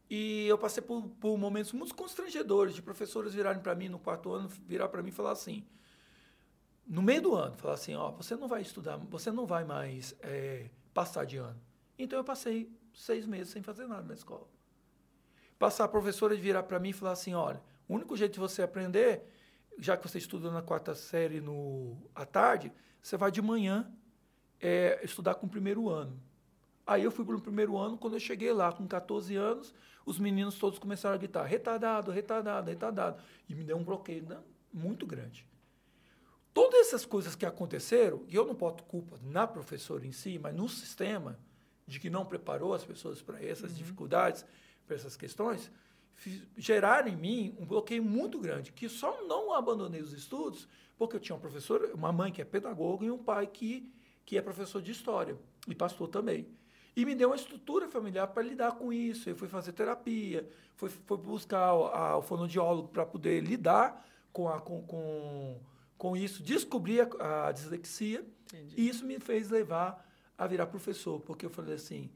e 0.09 0.45
eu 0.47 0.57
passei 0.57 0.83
por, 0.83 1.07
por 1.19 1.38
momentos 1.38 1.71
muito 1.71 1.95
constrangedores 1.95 2.75
de 2.75 2.81
professores 2.81 3.33
virarem 3.33 3.62
para 3.62 3.73
mim 3.73 3.89
no 3.89 4.00
quarto 4.00 4.31
ano, 4.31 4.47
virar 4.47 4.89
para 4.89 5.01
mim 5.01 5.09
e 5.09 5.12
falar 5.12 5.31
assim, 5.31 5.65
no 6.85 7.01
meio 7.01 7.21
do 7.21 7.35
ano, 7.35 7.55
falar 7.55 7.75
assim, 7.75 7.95
ó, 7.95 8.12
você 8.12 8.35
não 8.35 8.47
vai 8.47 8.62
estudar, 8.62 8.97
você 8.97 9.31
não 9.31 9.45
vai 9.45 9.63
mais 9.63 10.15
é, 10.21 10.69
passar 10.93 11.25
de 11.25 11.38
ano. 11.38 11.59
Então 11.97 12.19
eu 12.19 12.23
passei 12.23 12.71
seis 12.93 13.25
meses 13.25 13.51
sem 13.51 13.63
fazer 13.63 13.88
nada 13.88 14.03
na 14.03 14.13
escola. 14.13 14.47
Passar 15.57 15.85
a 15.85 15.88
professora 15.88 16.35
de 16.35 16.41
virar 16.41 16.63
para 16.63 16.79
mim 16.79 16.89
e 16.89 16.93
falar 16.93 17.13
assim, 17.13 17.33
olha, 17.33 17.62
o 17.88 17.95
único 17.95 18.17
jeito 18.17 18.33
de 18.33 18.39
você 18.39 18.62
aprender, 18.62 19.23
já 19.79 19.95
que 19.95 20.07
você 20.07 20.17
estuda 20.17 20.51
na 20.51 20.62
quarta 20.62 20.93
série 20.93 21.39
no, 21.39 21.97
à 22.13 22.25
tarde, 22.25 22.71
você 23.01 23.17
vai 23.17 23.31
de 23.31 23.41
manhã 23.41 23.91
é, 24.63 25.01
estudar 25.03 25.36
com 25.36 25.46
o 25.46 25.50
primeiro 25.50 25.89
ano. 25.89 26.17
Aí 26.88 27.03
eu 27.03 27.12
fui 27.12 27.25
para 27.25 27.36
o 27.36 27.41
primeiro 27.41 27.77
ano, 27.77 27.98
quando 27.98 28.13
eu 28.13 28.20
cheguei 28.20 28.51
lá 28.53 28.72
com 28.72 28.88
14 28.88 29.36
anos, 29.36 29.74
os 30.05 30.17
meninos 30.17 30.58
todos 30.58 30.79
começaram 30.79 31.15
a 31.15 31.17
gritar, 31.17 31.43
retardado, 31.43 32.12
retardado, 32.12 32.70
retardado. 32.70 33.22
E 33.48 33.53
me 33.53 33.63
deu 33.63 33.77
um 33.77 33.84
bloqueio 33.84 34.24
né, 34.24 34.38
muito 34.74 35.05
grande. 35.05 35.46
Todas 36.53 36.88
essas 36.88 37.05
coisas 37.05 37.36
que 37.36 37.46
aconteceram, 37.46 38.24
e 38.27 38.36
eu 38.36 38.46
não 38.46 38.53
boto 38.53 38.84
culpa 38.84 39.17
na 39.22 39.46
professora 39.46 40.05
em 40.05 40.12
si, 40.12 40.39
mas 40.39 40.55
no 40.55 40.70
sistema, 40.70 41.38
de 41.86 42.00
que 42.00 42.10
não 42.10 42.25
preparou 42.25 42.74
as 42.74 42.86
pessoas 42.86 43.22
para 43.22 43.43
essas 43.43 43.72
uhum. 43.72 43.77
dificuldades, 43.77 44.46
para 44.86 44.96
essas 44.96 45.17
questões, 45.17 45.72
geraram 46.55 47.10
em 47.10 47.15
mim 47.15 47.55
um 47.60 47.65
bloqueio 47.65 48.03
muito 48.03 48.39
grande, 48.39 48.72
que 48.72 48.88
só 48.88 49.25
não 49.25 49.53
abandonei 49.53 50.01
os 50.01 50.13
estudos 50.13 50.67
porque 50.98 51.15
eu 51.15 51.20
tinha 51.20 51.36
uma 51.36 51.41
professora, 51.41 51.93
uma 51.93 52.12
mãe 52.12 52.32
que 52.32 52.41
é 52.41 52.46
pedagoga 52.46 53.05
e 53.05 53.12
um 53.12 53.17
pai 53.17 53.48
que, 53.48 53.91
que 54.25 54.37
é 54.37 54.41
professor 54.41 54.81
de 54.81 54.91
história 54.91 55.37
e 55.67 55.75
pastor 55.75 56.07
também. 56.07 56.47
E 56.95 57.05
me 57.05 57.15
deu 57.15 57.29
uma 57.29 57.35
estrutura 57.35 57.87
familiar 57.87 58.27
para 58.27 58.43
lidar 58.43 58.73
com 58.73 58.93
isso. 58.93 59.29
Eu 59.29 59.35
fui 59.35 59.47
fazer 59.47 59.73
terapia, 59.73 60.47
fui, 60.75 60.89
fui 60.89 61.17
buscar 61.17 61.73
o, 61.73 61.87
a, 61.87 62.17
o 62.17 62.21
fonoaudiólogo 62.21 62.89
para 62.89 63.05
poder 63.05 63.41
lidar 63.41 64.07
com, 64.31 64.47
a, 64.47 64.61
com, 64.61 64.81
com, 64.83 65.59
com 65.97 66.15
isso, 66.15 66.43
descobrir 66.43 67.07
a, 67.19 67.47
a 67.47 67.51
dislexia. 67.51 68.23
Entendi. 68.45 68.75
E 68.77 68.87
isso 68.87 69.05
me 69.05 69.19
fez 69.19 69.49
levar 69.49 70.07
a 70.37 70.45
virar 70.45 70.67
professor, 70.67 71.19
porque 71.21 71.45
eu 71.45 71.49
falei 71.49 71.75
assim, 71.75 72.11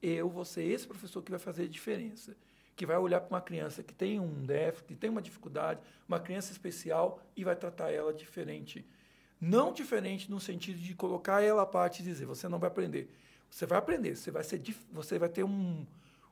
eu 0.00 0.28
vou 0.28 0.44
ser 0.44 0.64
esse 0.64 0.86
professor 0.86 1.22
que 1.22 1.30
vai 1.30 1.40
fazer 1.40 1.64
a 1.64 1.68
diferença 1.68 2.36
que 2.80 2.86
vai 2.86 2.96
olhar 2.96 3.20
para 3.20 3.36
uma 3.36 3.42
criança 3.42 3.82
que 3.82 3.92
tem 3.92 4.18
um 4.18 4.42
déficit, 4.42 4.86
que 4.86 4.94
tem 4.94 5.10
uma 5.10 5.20
dificuldade, 5.20 5.82
uma 6.08 6.18
criança 6.18 6.50
especial 6.50 7.22
e 7.36 7.44
vai 7.44 7.54
tratar 7.54 7.90
ela 7.90 8.10
diferente. 8.10 8.86
Não 9.40 9.72
diferente 9.72 10.30
no 10.30 10.38
sentido 10.38 10.78
de 10.78 10.94
colocar 10.94 11.42
ela 11.42 11.62
à 11.62 11.66
parte 11.66 12.00
e 12.00 12.04
dizer, 12.04 12.26
você 12.26 12.48
não 12.48 12.58
vai 12.58 12.68
aprender. 12.68 13.10
Você 13.50 13.66
vai 13.66 13.78
aprender, 13.78 14.16
você 14.16 14.30
vai, 14.30 14.44
ser, 14.44 14.62
você 14.92 15.18
vai 15.18 15.28
ter 15.28 15.44
um, 15.44 15.86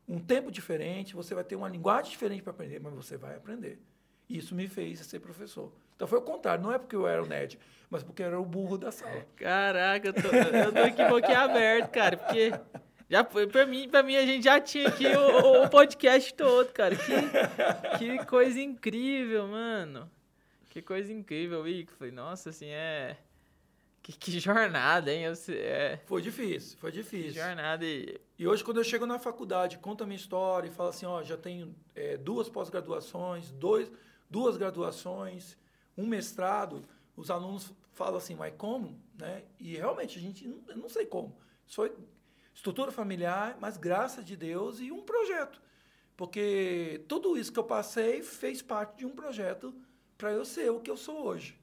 um 0.06 0.18
tempo 0.20 0.50
diferente, 0.52 1.14
você 1.14 1.34
vai 1.34 1.42
ter 1.42 1.56
uma 1.56 1.68
linguagem 1.68 2.10
diferente 2.10 2.42
para 2.42 2.52
aprender, 2.52 2.80
mas 2.80 2.94
você 2.94 3.16
vai 3.16 3.34
aprender. 3.34 3.80
Isso 4.28 4.54
me 4.54 4.68
fez 4.68 5.00
ser 5.00 5.20
professor. 5.20 5.72
Então 5.96 6.06
foi 6.06 6.18
o 6.18 6.22
contrário, 6.22 6.62
não 6.62 6.72
é 6.72 6.78
porque 6.78 6.94
eu 6.94 7.08
era 7.08 7.22
o 7.22 7.26
nerd, 7.26 7.58
mas 7.90 8.04
porque 8.04 8.22
eu 8.22 8.26
era 8.26 8.38
o 8.38 8.44
burro 8.44 8.76
da 8.76 8.92
sala. 8.92 9.26
Caraca, 9.36 10.08
eu 10.08 10.12
tô, 10.12 10.28
eu 10.28 10.72
tô 10.72 10.78
aqui 10.78 11.04
boquiaberto, 11.06 11.90
cara, 11.90 12.16
porque 12.16 12.52
já 13.10 13.24
foi, 13.24 13.46
pra 13.46 13.64
mim, 13.64 13.88
pra 13.88 14.02
mim, 14.02 14.16
a 14.16 14.26
gente 14.26 14.44
já 14.44 14.60
tinha 14.60 14.86
aqui 14.88 15.06
o, 15.06 15.64
o 15.64 15.68
podcast 15.70 16.32
todo, 16.34 16.70
cara. 16.72 16.94
Que, 16.94 17.98
que 17.98 18.26
coisa 18.26 18.60
incrível, 18.60 19.48
mano. 19.48 20.10
Que 20.78 20.82
coisa 20.82 21.12
incrível, 21.12 21.64
Foi 21.98 22.12
Nossa, 22.12 22.50
assim, 22.50 22.66
é. 22.66 23.18
Que, 24.00 24.12
que 24.12 24.38
jornada, 24.38 25.12
hein? 25.12 25.24
Eu, 25.24 25.34
é... 25.56 25.96
Foi 26.06 26.22
difícil, 26.22 26.78
foi 26.78 26.92
difícil. 26.92 27.32
Que 27.32 27.40
jornada. 27.40 27.84
E... 27.84 28.20
e 28.38 28.46
hoje, 28.46 28.62
quando 28.62 28.76
eu 28.76 28.84
chego 28.84 29.04
na 29.04 29.18
faculdade, 29.18 29.78
conto 29.78 30.04
a 30.04 30.06
minha 30.06 30.16
história 30.16 30.68
e 30.68 30.70
falo 30.70 30.90
assim: 30.90 31.04
ó, 31.04 31.20
já 31.24 31.36
tenho 31.36 31.74
é, 31.96 32.16
duas 32.16 32.48
pós-graduações, 32.48 33.50
dois, 33.50 33.90
duas 34.30 34.56
graduações, 34.56 35.58
um 35.96 36.06
mestrado. 36.06 36.84
Os 37.16 37.28
alunos 37.28 37.72
falam 37.92 38.18
assim, 38.18 38.36
mas 38.36 38.54
como? 38.56 39.02
Né? 39.18 39.42
E 39.58 39.74
realmente, 39.74 40.16
a 40.16 40.22
gente, 40.22 40.46
não, 40.46 40.76
não 40.76 40.88
sei 40.88 41.06
como. 41.06 41.36
Foi 41.66 41.92
estrutura 42.54 42.92
familiar, 42.92 43.58
mas 43.60 43.76
graças 43.76 44.24
de 44.24 44.36
Deus 44.36 44.78
e 44.78 44.92
um 44.92 45.02
projeto. 45.02 45.60
Porque 46.16 47.04
tudo 47.08 47.36
isso 47.36 47.52
que 47.52 47.58
eu 47.58 47.64
passei 47.64 48.22
fez 48.22 48.62
parte 48.62 48.98
de 48.98 49.06
um 49.06 49.10
projeto 49.10 49.74
para 50.18 50.32
eu 50.32 50.44
ser 50.44 50.70
o 50.70 50.80
que 50.80 50.90
eu 50.90 50.96
sou 50.96 51.24
hoje. 51.24 51.56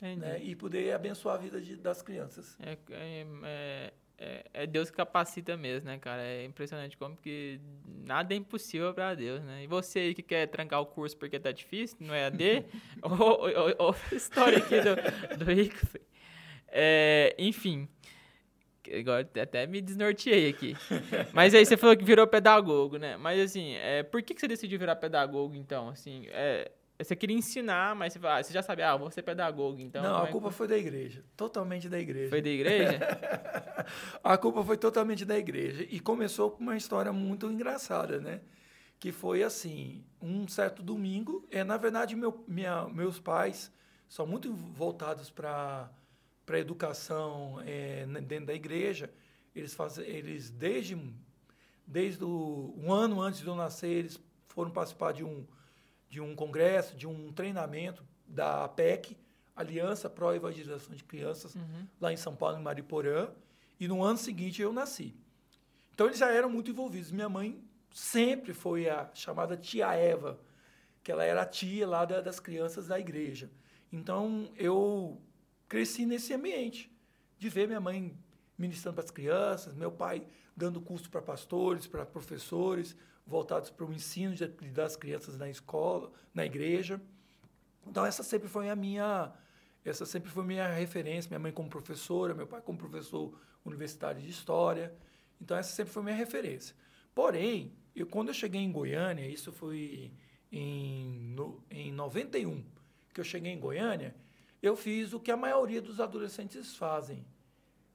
Né? 0.00 0.42
E 0.42 0.56
poder 0.56 0.92
abençoar 0.92 1.36
a 1.36 1.38
vida 1.38 1.60
de, 1.60 1.76
das 1.76 2.02
crianças. 2.02 2.56
É, 2.60 2.76
é, 2.90 3.26
é, 3.44 3.92
é, 4.18 4.44
é 4.52 4.66
Deus 4.66 4.90
que 4.90 4.96
capacita 4.96 5.56
mesmo, 5.56 5.86
né, 5.86 5.96
cara? 5.96 6.22
É 6.22 6.44
impressionante 6.44 6.96
como 6.96 7.16
que 7.16 7.60
nada 8.04 8.34
é 8.34 8.36
impossível 8.36 8.92
para 8.92 9.14
Deus, 9.14 9.42
né? 9.44 9.62
E 9.62 9.68
você 9.68 10.00
aí 10.00 10.14
que 10.14 10.22
quer 10.22 10.48
trancar 10.48 10.80
o 10.80 10.86
curso 10.86 11.16
porque 11.16 11.38
tá 11.38 11.52
difícil, 11.52 11.96
não 12.00 12.12
é 12.12 12.26
AD? 12.26 12.64
ou, 13.78 13.94
história 14.12 14.58
aqui 14.58 14.74
do, 14.80 15.44
do 15.44 15.52
ICF. 15.52 16.00
É, 16.66 17.36
enfim, 17.38 17.88
Agora 18.98 19.28
até 19.40 19.66
me 19.66 19.80
desnorteei 19.80 20.48
aqui. 20.48 20.74
Mas 21.32 21.54
aí 21.54 21.64
você 21.64 21.76
falou 21.76 21.96
que 21.96 22.04
virou 22.04 22.26
pedagogo, 22.26 22.98
né? 22.98 23.16
Mas 23.16 23.40
assim, 23.40 23.74
é, 23.74 24.02
por 24.02 24.20
que, 24.22 24.34
que 24.34 24.40
você 24.40 24.48
decidiu 24.48 24.78
virar 24.78 24.96
pedagogo, 24.96 25.54
então? 25.54 25.88
Assim, 25.88 26.26
é, 26.30 26.70
você 27.04 27.16
queria 27.16 27.36
ensinar, 27.36 27.94
mas 27.94 28.12
você, 28.12 28.26
ah, 28.26 28.42
você 28.42 28.52
já 28.52 28.62
sabia, 28.62 28.90
ah, 28.90 28.96
vou 28.96 29.10
ser 29.10 29.22
pedagogo, 29.22 29.80
então... 29.80 30.02
Não, 30.02 30.22
a 30.22 30.28
é 30.28 30.30
culpa 30.30 30.48
que... 30.48 30.54
foi 30.54 30.68
da 30.68 30.76
igreja. 30.76 31.24
Totalmente 31.36 31.88
da 31.88 31.98
igreja. 31.98 32.30
Foi 32.30 32.42
da 32.42 32.50
igreja? 32.50 32.98
a 34.22 34.36
culpa 34.36 34.64
foi 34.64 34.76
totalmente 34.76 35.24
da 35.24 35.38
igreja. 35.38 35.86
E 35.90 36.00
começou 36.00 36.50
com 36.50 36.62
uma 36.62 36.76
história 36.76 37.12
muito 37.12 37.50
engraçada, 37.50 38.20
né? 38.20 38.40
Que 38.98 39.10
foi 39.10 39.42
assim, 39.42 40.04
um 40.20 40.46
certo 40.46 40.82
domingo, 40.82 41.46
é, 41.50 41.64
na 41.64 41.76
verdade, 41.76 42.14
meu, 42.14 42.44
minha, 42.46 42.86
meus 42.88 43.18
pais 43.18 43.72
são 44.08 44.26
muito 44.26 44.52
voltados 44.52 45.30
para 45.30 45.90
para 46.44 46.56
a 46.56 46.60
educação 46.60 47.62
é, 47.64 48.04
dentro 48.22 48.46
da 48.46 48.54
igreja, 48.54 49.08
eles 49.54 49.74
fazem, 49.74 50.04
eles 50.04 50.50
desde 50.50 50.98
desde 51.86 52.24
o, 52.24 52.74
um 52.76 52.92
ano 52.92 53.20
antes 53.20 53.40
de 53.40 53.46
eu 53.46 53.54
nascer, 53.54 53.88
eles 53.88 54.20
foram 54.48 54.70
participar 54.70 55.12
de 55.12 55.24
um 55.24 55.46
de 56.12 56.20
um 56.20 56.36
congresso, 56.36 56.94
de 56.94 57.06
um 57.06 57.32
treinamento 57.32 58.04
da 58.28 58.64
APEC, 58.64 59.16
Aliança 59.56 60.10
Pro 60.10 60.34
Evangelização 60.34 60.94
de 60.94 61.02
Crianças, 61.02 61.54
uhum. 61.54 61.86
lá 61.98 62.12
em 62.12 62.18
São 62.18 62.36
Paulo, 62.36 62.58
em 62.58 62.62
Mariporã, 62.62 63.30
e 63.80 63.88
no 63.88 64.04
ano 64.04 64.18
seguinte 64.18 64.60
eu 64.60 64.74
nasci. 64.74 65.16
Então 65.94 66.04
eles 66.04 66.18
já 66.18 66.30
eram 66.30 66.50
muito 66.50 66.70
envolvidos. 66.70 67.10
Minha 67.10 67.30
mãe 67.30 67.64
sempre 67.90 68.52
foi 68.52 68.90
a 68.90 69.10
chamada 69.14 69.56
tia 69.56 69.94
Eva, 69.94 70.38
que 71.02 71.10
ela 71.10 71.24
era 71.24 71.40
a 71.40 71.46
tia 71.46 71.88
lá 71.88 72.04
da, 72.04 72.20
das 72.20 72.38
crianças 72.38 72.88
da 72.88 73.00
igreja. 73.00 73.50
Então 73.90 74.52
eu 74.58 75.18
cresci 75.66 76.04
nesse 76.04 76.34
ambiente 76.34 76.94
de 77.38 77.48
ver 77.48 77.66
minha 77.66 77.80
mãe 77.80 78.14
ministrando 78.58 78.96
para 78.96 79.04
as 79.04 79.10
crianças, 79.10 79.74
meu 79.74 79.90
pai 79.90 80.26
dando 80.54 80.78
curso 80.78 81.08
para 81.08 81.22
pastores, 81.22 81.86
para 81.86 82.04
professores, 82.04 82.94
voltados 83.26 83.70
para 83.70 83.86
o 83.86 83.92
ensino 83.92 84.34
de, 84.34 84.46
das 84.46 84.96
crianças 84.96 85.36
na 85.36 85.48
escola, 85.48 86.10
na 86.34 86.44
igreja. 86.44 87.00
Então 87.86 88.04
essa 88.04 88.22
sempre 88.22 88.48
foi 88.48 88.68
a 88.68 88.76
minha, 88.76 89.32
essa 89.84 90.06
sempre 90.06 90.30
foi 90.30 90.44
minha 90.44 90.68
referência, 90.68 91.28
minha 91.28 91.38
mãe 91.38 91.52
como 91.52 91.68
professora, 91.68 92.34
meu 92.34 92.46
pai 92.46 92.60
como 92.60 92.78
professor 92.78 93.32
universitário 93.64 94.20
de 94.20 94.28
história. 94.28 94.94
Então 95.40 95.56
essa 95.56 95.74
sempre 95.74 95.92
foi 95.92 96.02
minha 96.02 96.16
referência. 96.16 96.74
Porém, 97.14 97.72
eu 97.94 98.06
quando 98.06 98.28
eu 98.28 98.34
cheguei 98.34 98.60
em 98.60 98.72
Goiânia, 98.72 99.26
isso 99.26 99.52
foi 99.52 100.12
em 100.50 101.18
no, 101.34 101.62
em 101.70 101.92
91, 101.92 102.62
que 103.12 103.20
eu 103.20 103.24
cheguei 103.24 103.52
em 103.52 103.58
Goiânia, 103.58 104.14
eu 104.62 104.76
fiz 104.76 105.12
o 105.12 105.20
que 105.20 105.30
a 105.30 105.36
maioria 105.36 105.82
dos 105.82 105.98
adolescentes 106.00 106.76
fazem. 106.76 107.24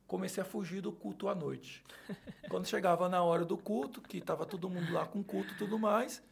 Comecei 0.07 0.41
a 0.41 0.45
fugir 0.45 0.81
do 0.81 0.91
culto 0.91 1.27
à 1.27 1.35
noite. 1.35 1.83
Quando 2.49 2.65
chegava 2.65 3.09
na 3.09 3.21
hora 3.21 3.43
do 3.43 3.57
culto, 3.57 4.01
que 4.01 4.17
estava 4.17 4.45
todo 4.45 4.69
mundo 4.69 4.93
lá 4.93 5.05
com 5.05 5.21
culto 5.21 5.53
e 5.53 5.57
tudo 5.57 5.77
mais, 5.77 6.23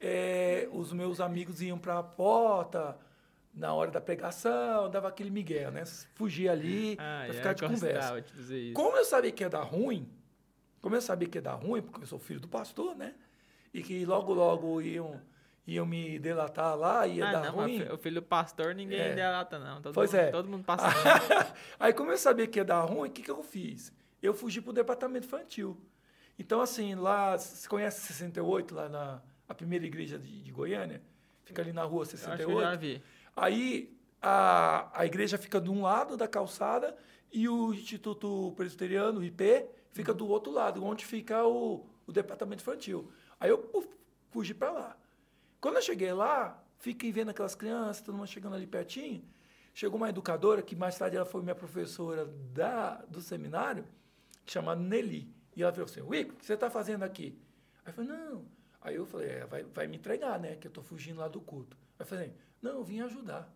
é, 0.00 0.68
os 0.72 0.92
meus 0.92 1.20
amigos 1.20 1.62
iam 1.62 1.78
para 1.78 1.98
a 1.98 2.02
porta, 2.02 2.98
na 3.54 3.72
hora 3.72 3.90
da 3.90 4.00
pregação, 4.00 4.90
dava 4.90 5.08
aquele 5.08 5.30
migué, 5.30 5.70
né? 5.70 5.84
Fugia 6.14 6.52
ali 6.52 6.96
ah, 7.00 7.24
para 7.26 7.34
ficar 7.34 7.52
de 7.54 7.62
conversa. 7.62 8.24
Como 8.74 8.96
eu 8.96 9.04
sabia 9.04 9.30
que 9.30 9.42
ia 9.42 9.50
dar 9.50 9.62
ruim, 9.62 10.10
como 10.80 10.96
eu 10.96 11.02
sabia 11.02 11.28
que 11.28 11.38
ia 11.38 11.42
dar 11.42 11.54
ruim, 11.54 11.82
porque 11.82 12.02
eu 12.02 12.06
sou 12.06 12.18
filho 12.18 12.40
do 12.40 12.48
pastor, 12.48 12.94
né? 12.96 13.14
E 13.72 13.82
que 13.82 14.04
logo, 14.04 14.34
logo 14.34 14.82
iam 14.82 15.20
iam 15.66 15.86
me 15.86 16.18
delatar 16.18 16.76
lá, 16.76 17.06
ia 17.06 17.28
ah, 17.28 17.32
dar 17.32 17.44
não, 17.44 17.52
ruim. 17.52 17.82
O 17.90 17.96
filho 17.96 18.16
do 18.20 18.26
pastor 18.26 18.74
ninguém 18.74 19.00
é. 19.00 19.14
delata, 19.14 19.58
não. 19.58 19.80
Todo 19.80 19.94
pois 19.94 20.12
mundo, 20.12 20.20
é. 20.20 20.30
Todo 20.30 20.48
mundo 20.48 20.64
passa. 20.64 20.86
Aí, 21.78 21.92
como 21.92 22.10
eu 22.10 22.18
sabia 22.18 22.46
que 22.46 22.58
ia 22.58 22.64
dar 22.64 22.80
ruim, 22.82 23.08
o 23.08 23.12
que, 23.12 23.22
que 23.22 23.30
eu 23.30 23.42
fiz? 23.42 23.92
Eu 24.22 24.34
fugi 24.34 24.60
para 24.60 24.70
o 24.70 24.74
departamento 24.74 25.26
infantil. 25.26 25.80
Então, 26.38 26.60
assim, 26.60 26.94
lá, 26.94 27.36
você 27.36 27.68
conhece 27.68 28.00
68, 28.00 28.74
lá 28.74 28.88
na 28.88 29.22
a 29.48 29.54
primeira 29.54 29.84
igreja 29.84 30.18
de, 30.18 30.42
de 30.42 30.50
Goiânia? 30.50 31.02
Fica 31.44 31.62
ali 31.62 31.72
na 31.72 31.82
rua 31.82 32.04
68. 32.04 32.50
Eu 32.50 32.60
já 32.60 32.74
vi. 32.74 33.02
Aí, 33.36 33.96
a, 34.20 34.88
a 34.94 35.06
igreja 35.06 35.36
fica 35.36 35.60
de 35.60 35.70
um 35.70 35.82
lado 35.82 36.16
da 36.16 36.26
calçada 36.26 36.96
e 37.32 37.48
o 37.48 37.72
Instituto 37.72 38.52
Presbiteriano, 38.56 39.20
o 39.20 39.24
IP, 39.24 39.66
fica 39.90 40.12
uhum. 40.12 40.18
do 40.18 40.28
outro 40.28 40.52
lado, 40.52 40.84
onde 40.84 41.04
fica 41.04 41.44
o, 41.44 41.86
o 42.06 42.12
departamento 42.12 42.62
infantil. 42.62 43.10
Aí 43.38 43.50
eu 43.50 43.88
fugi 44.30 44.54
para 44.54 44.70
lá. 44.70 44.96
Quando 45.62 45.76
eu 45.76 45.82
cheguei 45.82 46.12
lá, 46.12 46.60
fiquei 46.80 47.12
vendo 47.12 47.30
aquelas 47.30 47.54
crianças, 47.54 48.02
todo 48.02 48.16
mundo 48.16 48.26
chegando 48.26 48.56
ali 48.56 48.66
pertinho. 48.66 49.24
Chegou 49.72 49.96
uma 49.96 50.08
educadora, 50.08 50.60
que 50.60 50.74
mais 50.74 50.98
tarde 50.98 51.16
ela 51.16 51.24
foi 51.24 51.40
minha 51.40 51.54
professora 51.54 52.26
da, 52.52 52.96
do 53.02 53.20
seminário, 53.20 53.86
chamada 54.44 54.80
Nelly. 54.80 55.32
E 55.54 55.62
ela 55.62 55.72
falou 55.72 55.84
assim, 55.84 56.00
Wico, 56.00 56.32
o 56.32 56.36
que 56.36 56.44
você 56.44 56.54
está 56.54 56.68
fazendo 56.68 57.04
aqui? 57.04 57.38
Aí 57.84 57.90
eu 57.90 57.94
falei, 57.94 58.10
não. 58.10 58.44
Aí 58.80 58.96
eu 58.96 59.06
falei, 59.06 59.28
é, 59.28 59.46
vai, 59.46 59.62
vai 59.62 59.86
me 59.86 59.98
entregar, 59.98 60.36
né? 60.40 60.56
Que 60.56 60.66
eu 60.66 60.68
estou 60.68 60.82
fugindo 60.82 61.20
lá 61.20 61.28
do 61.28 61.40
culto. 61.40 61.76
Aí 61.96 62.02
eu 62.02 62.06
falei, 62.06 62.34
não, 62.60 62.72
eu 62.72 62.82
vim 62.82 63.00
ajudar. 63.00 63.48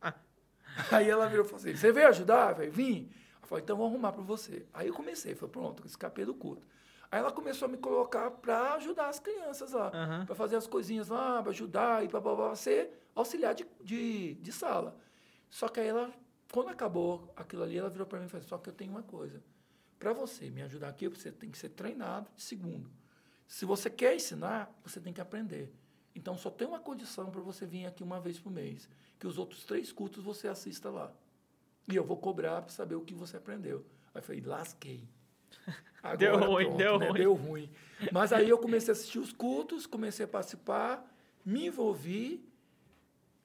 Ah. 0.00 0.14
Aí 0.92 1.10
ela 1.10 1.26
virou 1.26 1.44
e 1.44 1.48
falou 1.48 1.60
assim, 1.60 1.74
você 1.74 1.90
veio 1.90 2.06
ajudar? 2.06 2.50
Eu 2.50 2.54
falei, 2.54 2.70
vim. 2.70 3.10
Ela 3.38 3.46
falou, 3.48 3.64
então 3.64 3.76
vou 3.76 3.88
arrumar 3.88 4.12
para 4.12 4.22
você. 4.22 4.64
Aí 4.72 4.86
eu 4.86 4.94
comecei, 4.94 5.34
foi 5.34 5.48
pronto, 5.48 5.84
escapei 5.84 6.24
do 6.24 6.32
culto. 6.32 6.64
Aí 7.10 7.20
ela 7.20 7.32
começou 7.32 7.66
a 7.66 7.70
me 7.70 7.78
colocar 7.78 8.30
para 8.30 8.74
ajudar 8.74 9.08
as 9.08 9.18
crianças 9.18 9.72
lá, 9.72 9.86
uhum. 9.86 10.26
para 10.26 10.34
fazer 10.34 10.56
as 10.56 10.66
coisinhas 10.66 11.08
lá, 11.08 11.42
para 11.42 11.50
ajudar 11.52 12.04
e 12.04 12.08
para 12.08 12.54
ser 12.54 12.90
auxiliar 13.14 13.54
de, 13.54 13.66
de, 13.82 14.34
de, 14.34 14.52
sala. 14.52 14.94
Só 15.48 15.68
que 15.68 15.80
aí 15.80 15.88
ela, 15.88 16.12
quando 16.52 16.68
acabou 16.68 17.32
aquilo 17.34 17.62
ali, 17.62 17.78
ela 17.78 17.88
virou 17.88 18.06
para 18.06 18.18
mim 18.18 18.26
e 18.26 18.28
falou: 18.28 18.46
só 18.46 18.58
que 18.58 18.68
eu 18.68 18.74
tenho 18.74 18.90
uma 18.90 19.02
coisa. 19.02 19.42
Para 19.98 20.12
você 20.12 20.50
me 20.50 20.62
ajudar 20.62 20.88
aqui, 20.88 21.08
você 21.08 21.32
tem 21.32 21.50
que 21.50 21.58
ser 21.58 21.70
treinado 21.70 22.30
de 22.36 22.42
segundo. 22.42 22.90
Se 23.46 23.64
você 23.64 23.88
quer 23.88 24.14
ensinar, 24.14 24.70
você 24.84 25.00
tem 25.00 25.12
que 25.12 25.20
aprender. 25.20 25.72
Então 26.14 26.36
só 26.36 26.50
tem 26.50 26.68
uma 26.68 26.78
condição 26.78 27.30
para 27.30 27.40
você 27.40 27.64
vir 27.64 27.86
aqui 27.86 28.02
uma 28.02 28.20
vez 28.20 28.38
por 28.38 28.52
mês, 28.52 28.88
que 29.18 29.26
os 29.26 29.38
outros 29.38 29.64
três 29.64 29.90
cultos 29.90 30.22
você 30.22 30.46
assista 30.46 30.90
lá. 30.90 31.12
E 31.90 31.96
eu 31.96 32.04
vou 32.04 32.18
cobrar 32.18 32.60
para 32.60 32.70
saber 32.70 32.96
o 32.96 33.00
que 33.00 33.14
você 33.14 33.38
aprendeu. 33.38 33.84
Aí 34.14 34.18
eu 34.18 34.22
falei, 34.22 34.42
lasquei. 34.42 35.08
Agora, 36.02 36.16
Deu 36.16 36.38
ruim, 36.38 36.64
pronto, 36.64 36.78
deu 36.78 36.98
né? 36.98 37.06
ruim. 37.08 37.18
Deu 37.18 37.34
ruim. 37.34 37.70
Mas 38.12 38.32
aí 38.32 38.48
eu 38.48 38.58
comecei 38.58 38.90
a 38.90 38.92
assistir 38.92 39.18
os 39.18 39.32
cultos, 39.32 39.86
comecei 39.86 40.24
a 40.24 40.28
participar, 40.28 41.04
me 41.44 41.66
envolvi. 41.66 42.44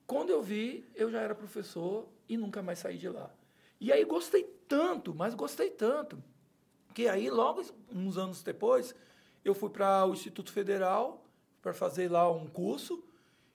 Quando 0.06 0.30
eu 0.30 0.42
vi, 0.42 0.86
eu 0.96 1.10
já 1.10 1.22
era 1.22 1.34
professor 1.34 2.08
e 2.30 2.38
nunca 2.38 2.62
mais 2.62 2.80
saí 2.80 2.98
de 2.98 3.10
lá. 3.10 3.32
E 3.80 3.92
aí 3.92 4.04
gostei 4.06 4.44
tanto, 4.68 5.14
mas 5.14 5.34
gostei 5.34 5.70
tanto, 5.70 6.24
que 6.94 7.08
aí 7.08 7.30
logo 7.30 7.64
uns 7.92 8.18
anos 8.18 8.44
depois, 8.44 8.96
eu 9.44 9.54
fui 9.54 9.70
para 9.70 10.06
o 10.06 10.14
Instituto 10.14 10.52
Federal 10.52 11.26
para 11.62 11.74
fazer 11.74 12.10
lá 12.10 12.30
um 12.32 12.48
curso. 12.48 13.04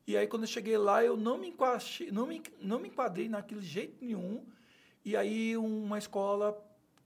E 0.07 0.17
aí 0.17 0.27
quando 0.27 0.43
eu 0.43 0.49
cheguei 0.49 0.77
lá, 0.77 1.05
eu 1.05 1.17
não 1.17 1.39
me 1.39 1.49
enquadrei, 1.49 2.11
não 2.11 2.27
me, 2.27 2.43
não 2.61 2.79
me 2.79 2.89
enquadrei 2.89 3.29
naquele 3.29 3.63
jeito 3.63 4.05
nenhum. 4.05 4.45
E 5.05 5.17
aí 5.17 5.57
uma 5.57 5.99
escola 5.99 6.53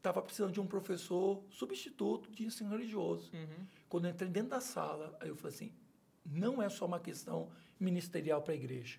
estava 0.02 0.20
precisando 0.20 0.52
de 0.52 0.60
um 0.60 0.66
professor 0.66 1.40
substituto 1.48 2.30
de 2.32 2.44
ensino 2.44 2.68
religioso. 2.70 3.30
Uhum. 3.32 3.66
Quando 3.88 4.06
eu 4.06 4.10
entrei 4.10 4.28
dentro 4.28 4.50
da 4.50 4.60
sala, 4.60 5.16
aí 5.20 5.28
eu 5.28 5.36
falei 5.36 5.54
assim: 5.54 5.72
não 6.26 6.60
é 6.60 6.68
só 6.68 6.84
uma 6.86 6.98
questão 6.98 7.48
ministerial 7.78 8.42
para 8.42 8.52
a 8.52 8.56
igreja. 8.56 8.98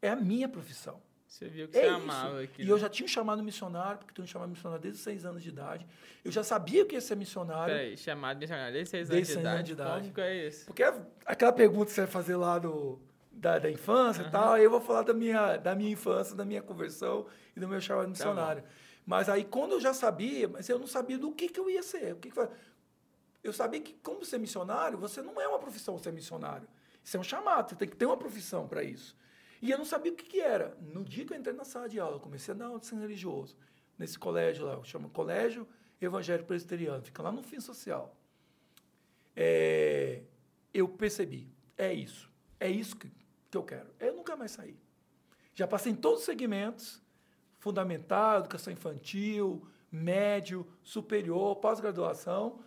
É 0.00 0.08
a 0.08 0.16
minha 0.16 0.48
profissão. 0.48 1.00
Você 1.26 1.48
viu 1.48 1.66
que 1.66 1.76
É 1.78 1.82
você 1.82 1.86
isso. 1.86 1.96
amava 1.96 2.42
aquilo. 2.42 2.68
E 2.68 2.70
eu 2.70 2.78
já 2.78 2.88
tinha 2.90 3.04
um 3.06 3.08
chamado 3.08 3.42
missionário, 3.42 3.98
porque 3.98 4.12
tenho 4.12 4.24
um 4.24 4.28
chamado 4.28 4.50
missionário 4.50 4.82
desde 4.82 4.98
os 4.98 5.04
seis 5.04 5.24
anos 5.24 5.42
de 5.42 5.48
idade. 5.48 5.86
Eu 6.24 6.30
já 6.30 6.44
sabia 6.44 6.84
que 6.84 6.94
ia 6.94 7.00
ser 7.00 7.16
missionário. 7.16 7.74
Peraí, 7.74 7.96
chamado 7.96 8.38
missionário 8.38 8.72
desde 8.72 8.90
6 8.90 9.00
anos, 9.00 9.08
Desde 9.10 9.26
de, 9.28 9.32
seis 9.34 9.40
idade. 9.40 9.56
anos 9.56 9.66
de 9.66 9.72
idade. 9.72 10.10
Como 10.12 10.26
é 10.26 10.46
isso? 10.46 10.66
Porque 10.66 10.82
é 10.82 10.94
aquela 11.24 11.52
pergunta 11.52 11.86
que 11.86 11.92
você 11.92 12.02
vai 12.02 12.10
fazer 12.10 12.36
lá 12.36 12.58
do, 12.58 13.00
da, 13.32 13.58
da 13.58 13.70
infância 13.70 14.22
e 14.22 14.30
tal, 14.30 14.52
aí 14.52 14.62
eu 14.64 14.70
vou 14.70 14.80
falar 14.80 15.02
da 15.02 15.14
minha, 15.14 15.56
da 15.56 15.74
minha 15.74 15.90
infância, 15.90 16.36
da 16.36 16.44
minha 16.44 16.60
conversão 16.60 17.26
e 17.56 17.60
do 17.60 17.66
meu 17.66 17.78
Tá 17.78 17.86
chamado 17.86 18.08
missionário. 18.10 18.62
Mas 19.04 19.28
aí, 19.28 19.44
quando 19.44 19.72
eu 19.72 19.80
já 19.80 19.92
sabia, 19.92 20.48
mas 20.48 20.68
eu 20.68 20.78
não 20.78 20.86
sabia 20.86 21.18
do 21.18 21.32
que, 21.32 21.48
que 21.48 21.58
eu 21.58 21.68
ia 21.68 21.82
ser. 21.82 22.14
O 22.14 22.16
que 22.16 22.30
que 22.30 22.36
vai- 22.36 22.50
eu 23.42 23.52
sabia 23.52 23.80
que, 23.80 23.94
como 23.94 24.24
ser 24.24 24.38
missionário, 24.38 24.96
você 24.96 25.20
não 25.20 25.40
é 25.40 25.48
uma 25.48 25.58
profissão 25.58 25.98
ser 25.98 26.12
missionário. 26.12 26.68
Isso 27.02 27.16
é 27.16 27.20
um 27.20 27.24
chamado, 27.24 27.70
você 27.70 27.76
tem 27.76 27.88
que 27.88 27.96
ter 27.96 28.06
uma 28.06 28.16
profissão 28.16 28.68
para 28.68 28.82
isso. 28.84 29.16
E 29.60 29.70
eu 29.70 29.78
não 29.78 29.84
sabia 29.84 30.12
o 30.12 30.14
que, 30.14 30.24
que 30.24 30.40
era. 30.40 30.76
No 30.80 31.04
dia 31.04 31.24
que 31.24 31.32
eu 31.32 31.36
entrei 31.36 31.54
na 31.54 31.64
sala 31.64 31.88
de 31.88 31.98
aula, 31.98 32.16
eu 32.16 32.20
comecei 32.20 32.54
a 32.54 32.56
dar 32.56 32.66
aula 32.66 32.78
de 32.78 32.86
ensino 32.86 33.00
religioso, 33.00 33.56
nesse 33.98 34.18
colégio 34.18 34.64
lá, 34.64 34.82
chama 34.84 35.08
Colégio 35.08 35.66
Evangélico 36.00 36.48
Presbiteriano, 36.48 37.02
fica 37.02 37.22
lá 37.22 37.30
no 37.32 37.42
fim 37.42 37.60
social 37.60 38.16
é, 39.34 40.22
eu 40.72 40.88
percebi, 40.88 41.48
é 41.76 41.92
isso, 41.92 42.30
é 42.60 42.70
isso 42.70 42.96
que, 42.96 43.10
que 43.50 43.56
eu 43.56 43.62
quero. 43.62 43.88
Eu 43.98 44.14
nunca 44.14 44.36
mais 44.36 44.52
saí. 44.52 44.76
Já 45.54 45.66
passei 45.66 45.92
em 45.92 45.96
todos 45.96 46.20
os 46.20 46.24
segmentos, 46.24 47.01
fundamental, 47.62 48.40
educação 48.40 48.72
infantil, 48.72 49.64
médio, 49.90 50.66
superior, 50.82 51.54
pós-graduação, 51.56 52.58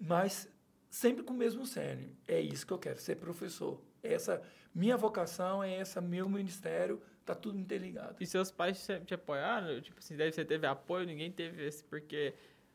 mas 0.00 0.50
sempre 0.88 1.22
com 1.22 1.34
o 1.34 1.36
mesmo 1.36 1.66
cerne. 1.66 2.16
É 2.26 2.40
isso 2.40 2.66
que 2.66 2.72
eu 2.72 2.78
quero, 2.78 2.98
ser 2.98 3.16
professor. 3.16 3.78
Essa 4.02 4.42
minha 4.74 4.96
vocação, 4.96 5.62
é 5.62 5.74
essa 5.74 6.00
meu 6.00 6.26
ministério, 6.30 6.98
está 7.20 7.34
tudo 7.34 7.58
interligado. 7.58 8.16
E 8.20 8.26
seus 8.26 8.50
pais 8.50 8.88
te, 9.04 9.12
apoiaram? 9.12 9.82
Tipo 9.82 9.98
assim, 9.98 10.16
deve 10.16 10.32
você 10.32 10.46
teve 10.46 10.66
apoio, 10.66 11.04
ninguém 11.04 11.30
teve 11.30 11.66
esse, 11.66 11.84
porque 11.84 12.32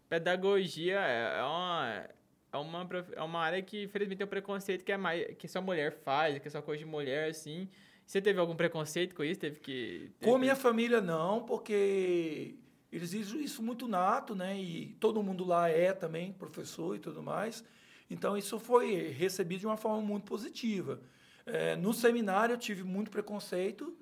pedagogia 0.07 0.99
é 0.99 1.39
é 1.39 1.43
uma, 1.43 2.05
é 2.51 2.57
uma, 2.57 2.87
é 3.13 3.21
uma 3.23 3.39
área 3.39 3.63
que, 3.63 3.85
infelizmente, 3.85 4.19
tem 4.19 4.27
um 4.27 4.29
preconceito 4.29 4.85
que 4.85 4.91
é 4.91 4.97
mais, 4.97 5.35
que 5.37 5.47
só 5.47 5.59
mulher 5.59 5.91
faz, 5.91 6.37
que 6.37 6.47
é 6.47 6.51
só 6.51 6.61
coisa 6.61 6.77
de 6.77 6.85
mulher, 6.85 7.31
assim. 7.31 7.67
Você 8.05 8.21
teve 8.21 8.39
algum 8.39 8.55
preconceito 8.55 9.15
com 9.15 9.23
isso? 9.23 9.39
Teve 9.39 9.59
que... 9.59 10.11
teve 10.19 10.31
Com 10.31 10.35
a 10.35 10.39
minha 10.39 10.55
família, 10.55 11.01
não, 11.01 11.43
porque 11.43 12.55
eles 12.91 13.11
dizem 13.11 13.41
isso 13.41 13.63
muito 13.63 13.87
nato, 13.87 14.35
né? 14.35 14.59
E 14.59 14.95
todo 14.99 15.23
mundo 15.23 15.43
lá 15.43 15.69
é 15.69 15.93
também 15.93 16.31
professor 16.31 16.95
e 16.95 16.99
tudo 16.99 17.23
mais. 17.23 17.63
Então, 18.09 18.37
isso 18.37 18.59
foi 18.59 19.09
recebido 19.09 19.61
de 19.61 19.65
uma 19.65 19.77
forma 19.77 20.01
muito 20.01 20.25
positiva. 20.25 21.01
Eh, 21.45 21.75
no 21.75 21.93
seminário, 21.93 22.53
eu 22.53 22.57
tive 22.57 22.83
muito 22.83 23.09
preconceito, 23.09 23.95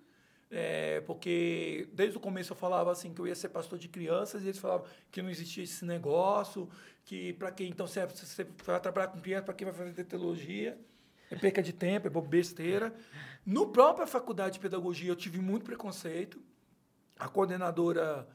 eh, 0.50 1.02
porque 1.08 1.88
desde 1.94 2.18
o 2.18 2.20
começo 2.20 2.52
eu 2.52 2.58
falava 2.58 2.92
assim 2.92 3.14
que 3.14 3.22
eu 3.22 3.28
ia 3.28 3.36
ser 3.36 3.50
pastor 3.50 3.80
de 3.80 3.88
crianças 3.88 4.44
e 4.44 4.48
eles 4.48 4.60
falavam 4.60 4.86
que 5.10 5.22
não 5.22 5.30
existia 5.30 5.64
esse 5.64 5.86
negócio, 5.86 6.70
que 7.06 7.34
para 7.34 7.52
quem 7.52 7.70
então 7.70 7.88
você, 7.88 8.06
você 8.06 8.46
vai 8.66 8.80
trabalhar 8.80 9.08
com 9.08 9.22
criança, 9.22 9.44
para 9.44 9.54
quem 9.54 9.66
vai 9.66 9.74
fazer 9.74 10.04
teologia, 10.04 10.78
é 11.32 11.36
perca 11.36 11.64
de 11.64 11.72
tempo, 11.72 12.08
é 12.08 12.22
besteira. 12.22 12.94
No 13.46 13.68
própria 13.68 14.06
faculdade 14.06 14.56
de 14.56 14.60
pedagogia 14.60 15.10
eu 15.10 15.16
tive 15.16 15.40
muito 15.40 15.64
preconceito. 15.64 16.42
A 17.18 17.28
coordenadora 17.30 18.28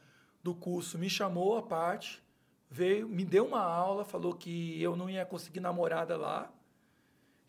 do 0.43 0.55
curso 0.55 0.99
me 0.99 1.11
chamou 1.11 1.59
à 1.59 1.63
parte, 1.63 2.23
veio, 2.71 3.07
me 3.07 3.25
deu 3.25 3.47
uma 3.47 3.61
aula, 3.61 4.05
falou 4.05 4.35
que 4.35 4.81
eu 4.81 4.97
não 4.97 5.11
ia 5.11 5.27
conseguir 5.27 5.61
namorada 5.61 6.17
lá, 6.17 6.51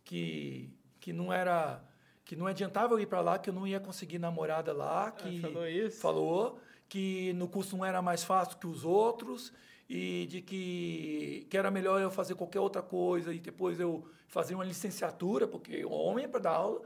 que, 0.03 0.69
que 0.99 1.13
não 1.13 1.31
era 1.31 1.83
que 2.25 2.35
não 2.35 2.45
adiantava 2.45 2.93
eu 2.93 2.99
ir 2.99 3.05
para 3.05 3.21
lá, 3.21 3.39
que 3.39 3.49
eu 3.49 3.53
não 3.53 3.65
ia 3.65 3.79
conseguir 3.79 4.19
namorada 4.19 4.73
lá, 4.73 5.11
que 5.11 5.39
falou 5.39 5.65
isso? 5.65 6.01
falou 6.01 6.59
que 6.89 7.31
no 7.33 7.47
curso 7.47 7.77
não 7.77 7.85
era 7.85 8.01
mais 8.01 8.21
fácil 8.21 8.57
que 8.57 8.67
os 8.67 8.83
outros 8.83 9.53
e 9.89 10.25
de 10.27 10.41
que, 10.41 11.47
que 11.49 11.57
era 11.57 11.71
melhor 11.71 12.01
eu 12.01 12.11
fazer 12.11 12.35
qualquer 12.35 12.59
outra 12.59 12.81
coisa 12.81 13.33
e 13.33 13.39
depois 13.39 13.79
eu 13.79 14.07
fazer 14.27 14.55
uma 14.55 14.65
licenciatura, 14.65 15.47
porque 15.47 15.85
o 15.85 15.91
homem 15.91 16.25
é 16.25 16.27
para 16.27 16.39
dar 16.41 16.51
aula 16.51 16.81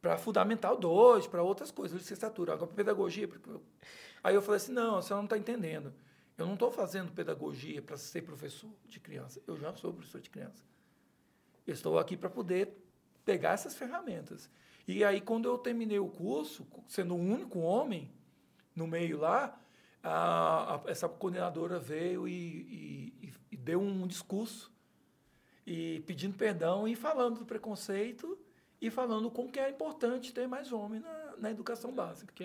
para 0.00 0.18
Fundamental 0.18 0.76
2, 0.76 1.26
para 1.28 1.42
outras 1.42 1.70
coisas, 1.70 1.96
licenciatura. 1.96 2.52
Agora, 2.52 2.66
para 2.66 2.76
pedagogia. 2.76 3.28
Aí 4.22 4.34
eu 4.34 4.42
falei 4.42 4.58
assim: 4.58 4.72
não, 4.72 5.00
você 5.00 5.14
não 5.14 5.24
está 5.24 5.38
entendendo. 5.38 5.94
Eu 6.36 6.44
não 6.44 6.54
estou 6.54 6.70
fazendo 6.70 7.12
pedagogia 7.12 7.80
para 7.80 7.96
ser 7.96 8.22
professor 8.22 8.70
de 8.86 9.00
criança. 9.00 9.40
Eu 9.46 9.56
já 9.56 9.74
sou 9.74 9.94
professor 9.94 10.20
de 10.20 10.28
criança. 10.28 10.62
Eu 11.66 11.72
estou 11.72 11.98
aqui 11.98 12.16
para 12.16 12.28
poder 12.28 12.76
pegar 13.24 13.52
essas 13.52 13.74
ferramentas. 13.74 14.50
E 14.86 15.02
aí, 15.02 15.22
quando 15.22 15.48
eu 15.48 15.56
terminei 15.56 15.98
o 15.98 16.08
curso, 16.08 16.66
sendo 16.86 17.14
o 17.14 17.18
único 17.18 17.60
homem 17.60 18.12
no 18.76 18.86
meio 18.86 19.18
lá, 19.18 19.58
a- 20.04 20.74
a- 20.76 20.90
essa 20.90 21.08
coordenadora 21.08 21.78
veio 21.78 22.28
e, 22.28 23.12
e- 23.22 23.32
e- 23.52 23.56
deu 23.56 23.80
um 23.80 24.06
discurso 24.06 24.70
e 25.66 26.00
pedindo 26.06 26.36
perdão 26.36 26.86
e 26.86 26.94
falando 26.94 27.38
do 27.38 27.46
preconceito 27.46 28.38
e 28.80 28.90
falando 28.90 29.30
como 29.30 29.50
que 29.50 29.58
é 29.58 29.70
importante 29.70 30.32
ter 30.32 30.46
mais 30.46 30.70
homem 30.72 31.00
na, 31.00 31.34
na 31.38 31.50
educação 31.50 31.90
básica. 31.92 32.26
Porque 32.26 32.44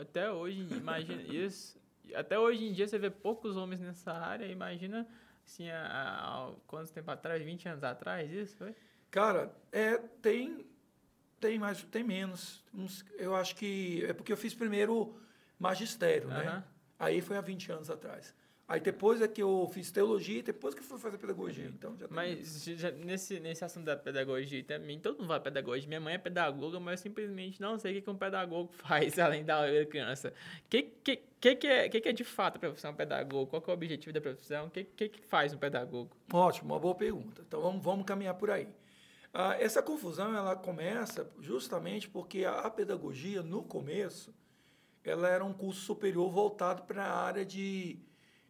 até 0.00 0.30
hoje, 0.30 0.60
imagina 0.76 1.22
isso. 1.34 1.80
Até 2.14 2.38
hoje 2.38 2.64
em 2.66 2.72
dia 2.72 2.86
você 2.86 2.98
vê 2.98 3.10
poucos 3.10 3.56
homens 3.56 3.80
nessa 3.80 4.12
área. 4.12 4.44
Imagina, 4.46 5.06
assim, 5.46 5.70
há, 5.70 5.86
há 5.86 6.52
quanto 6.66 6.92
tempo 6.92 7.10
atrás? 7.10 7.42
20 7.42 7.68
anos 7.68 7.84
atrás, 7.84 8.30
isso 8.30 8.56
foi? 8.56 8.74
Cara, 9.10 9.50
é, 9.72 9.96
tem, 9.96 10.66
tem 11.40 11.58
mais, 11.58 11.82
tem 11.84 12.04
menos. 12.04 12.62
Uns- 12.74 13.02
Eu 13.16 13.34
acho 13.34 13.56
que 13.56 14.04
é 14.04 14.12
porque 14.12 14.30
eu 14.32 14.36
fiz 14.36 14.52
primeiro 14.54 15.18
magistério, 15.58 16.28
né? 16.28 16.64
Aí 16.98 17.20
foi 17.20 17.36
há 17.36 17.40
20 17.40 17.70
anos 17.72 17.90
atrás. 17.90 18.34
Aí 18.66 18.80
depois 18.80 19.22
é 19.22 19.26
que 19.28 19.40
eu 19.42 19.66
fiz 19.72 19.90
teologia 19.90 20.40
e 20.40 20.42
depois 20.42 20.74
que 20.74 20.82
fui 20.82 20.98
fazer 20.98 21.16
pedagogia. 21.16 21.64
Então 21.66 21.96
já 21.96 22.06
Mas 22.10 22.64
já- 22.64 22.90
nesse, 22.90 23.40
nesse 23.40 23.64
assunto 23.64 23.86
da 23.86 23.96
pedagogia 23.96 24.62
também, 24.62 25.00
todo 25.00 25.16
mundo 25.16 25.28
vai 25.28 25.40
pedagogia. 25.40 25.88
Minha 25.88 26.00
mãe 26.00 26.14
é 26.14 26.18
pedagoga, 26.18 26.78
mas 26.78 27.00
eu 27.00 27.04
simplesmente 27.04 27.62
não 27.62 27.78
sei 27.78 27.98
o 27.98 28.02
que, 28.02 28.10
um 28.10 28.16
pedagogo 28.16 28.70
faz 28.76 29.18
além 29.18 29.42
da 29.42 29.54
aula 29.56 29.72
da 29.72 29.86
criança. 29.86 30.34
O 30.66 30.68
que, 30.68 30.82
que, 30.82 31.16
que, 31.40 31.56
que, 31.56 31.66
é, 31.66 31.88
que, 31.88 31.98
que 31.98 32.08
é 32.10 32.12
de 32.12 32.24
fato 32.24 32.56
a 32.56 32.58
profissão 32.58 32.94
pedagogo? 32.94 33.46
Qual 33.46 33.62
é 33.66 33.70
o 33.70 33.72
objetivo 33.74 34.12
da 34.12 34.20
profissão? 34.20 34.66
O 34.66 34.70
que, 34.70 34.84
que, 34.84 35.08
que 35.08 35.22
faz 35.22 35.54
um 35.54 35.58
pedagogo? 35.58 36.14
Ótimo, 36.30 36.74
uma 36.74 36.78
boa 36.80 36.94
pergunta. 36.94 37.40
Então 37.48 37.62
vamos, 37.62 37.82
vamos 37.82 38.04
caminhar 38.04 38.34
por 38.34 38.50
aí. 38.50 38.68
Ah, 39.32 39.56
essa 39.58 39.82
confusão 39.82 40.36
ela 40.36 40.54
começa 40.54 41.30
justamente 41.40 42.06
porque 42.06 42.44
a, 42.44 42.60
a 42.60 42.70
pedagogia, 42.70 43.42
no 43.42 43.62
começo, 43.62 44.34
ela 45.08 45.28
era 45.28 45.44
um 45.44 45.52
curso 45.52 45.80
superior 45.80 46.30
voltado 46.30 46.82
para 46.82 47.04
a 47.04 47.24
área 47.24 47.44
de, 47.44 47.98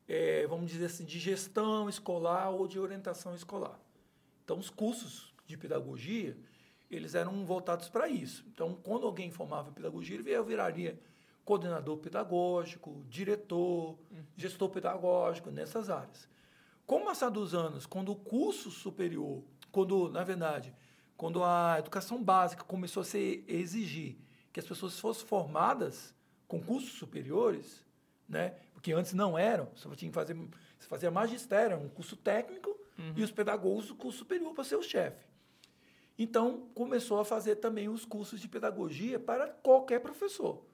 eh, 0.09 0.47
vamos 0.49 0.71
dizer 0.71 0.87
assim, 0.87 1.05
de 1.05 1.19
gestão 1.19 1.89
escolar 1.89 2.51
ou 2.51 2.67
de 2.67 2.79
orientação 2.79 3.35
escolar. 3.35 3.79
Então, 4.45 4.59
os 4.59 4.71
cursos 4.71 5.35
de 5.47 5.57
pedagogia, 5.57 6.37
eles 6.91 7.15
eram 7.15 7.45
voltados 7.45 7.89
para 7.89 8.09
isso. 8.09 8.45
Então, 8.49 8.75
quando 8.83 9.07
alguém 9.07 9.31
formava 9.31 9.71
pedagogia, 9.71 10.17
ele 10.17 10.43
viraria 10.43 10.99
coordenador 11.45 11.97
pedagógico, 11.99 13.05
diretor, 13.09 13.99
gestor 14.37 14.69
pedagógico, 14.69 15.51
nessas 15.51 15.89
áreas. 15.89 16.29
Com 16.87 17.03
o 17.03 17.05
passar 17.05 17.31
dos 17.31 17.55
anos, 17.55 17.87
quando 17.87 18.13
o 18.13 18.17
curso 18.17 18.71
superior, 18.71 19.43
quando, 19.71 20.11
na 20.11 20.25
verdade, 20.25 20.75
quando 21.17 21.43
a 21.43 21.77
educação 21.79 22.23
básica 22.23 22.65
começou 22.65 23.01
a 23.03 23.05
se 23.05 23.45
exigir 23.47 24.19
que 24.53 24.61
as 24.61 24.67
pessoas 24.67 24.99
fossem 24.99 25.27
formadas 25.27 26.15
com 26.49 26.61
cursos 26.61 26.93
superiores, 26.93 27.85
né? 28.29 28.55
porque 28.73 28.93
antes 28.93 29.13
não 29.13 29.39
eram, 29.39 29.69
você 29.77 29.89
tinha 29.97 30.11
que 30.11 30.15
fazer, 30.15 30.37
fazia 30.81 31.11
magistério, 31.11 31.75
era 31.75 31.85
um 31.85 31.89
curso 31.89 32.17
técnico, 32.17 32.77
e 33.17 33.23
os 33.23 33.31
pedagogos 33.31 33.91
o 33.91 33.95
curso 33.95 34.19
superior 34.19 34.53
para 34.55 34.65
ser 34.65 34.77
o 34.77 34.83
chefe. 34.83 35.25
Então, 36.19 36.69
começou 36.75 37.21
a 37.21 37.25
fazer 37.25 37.57
também 37.57 37.89
os 37.89 38.05
cursos 38.05 38.41
de 38.41 38.49
pedagogia 38.49 39.21
para 39.21 39.47
qualquer 39.47 40.01
professor, 40.01 40.65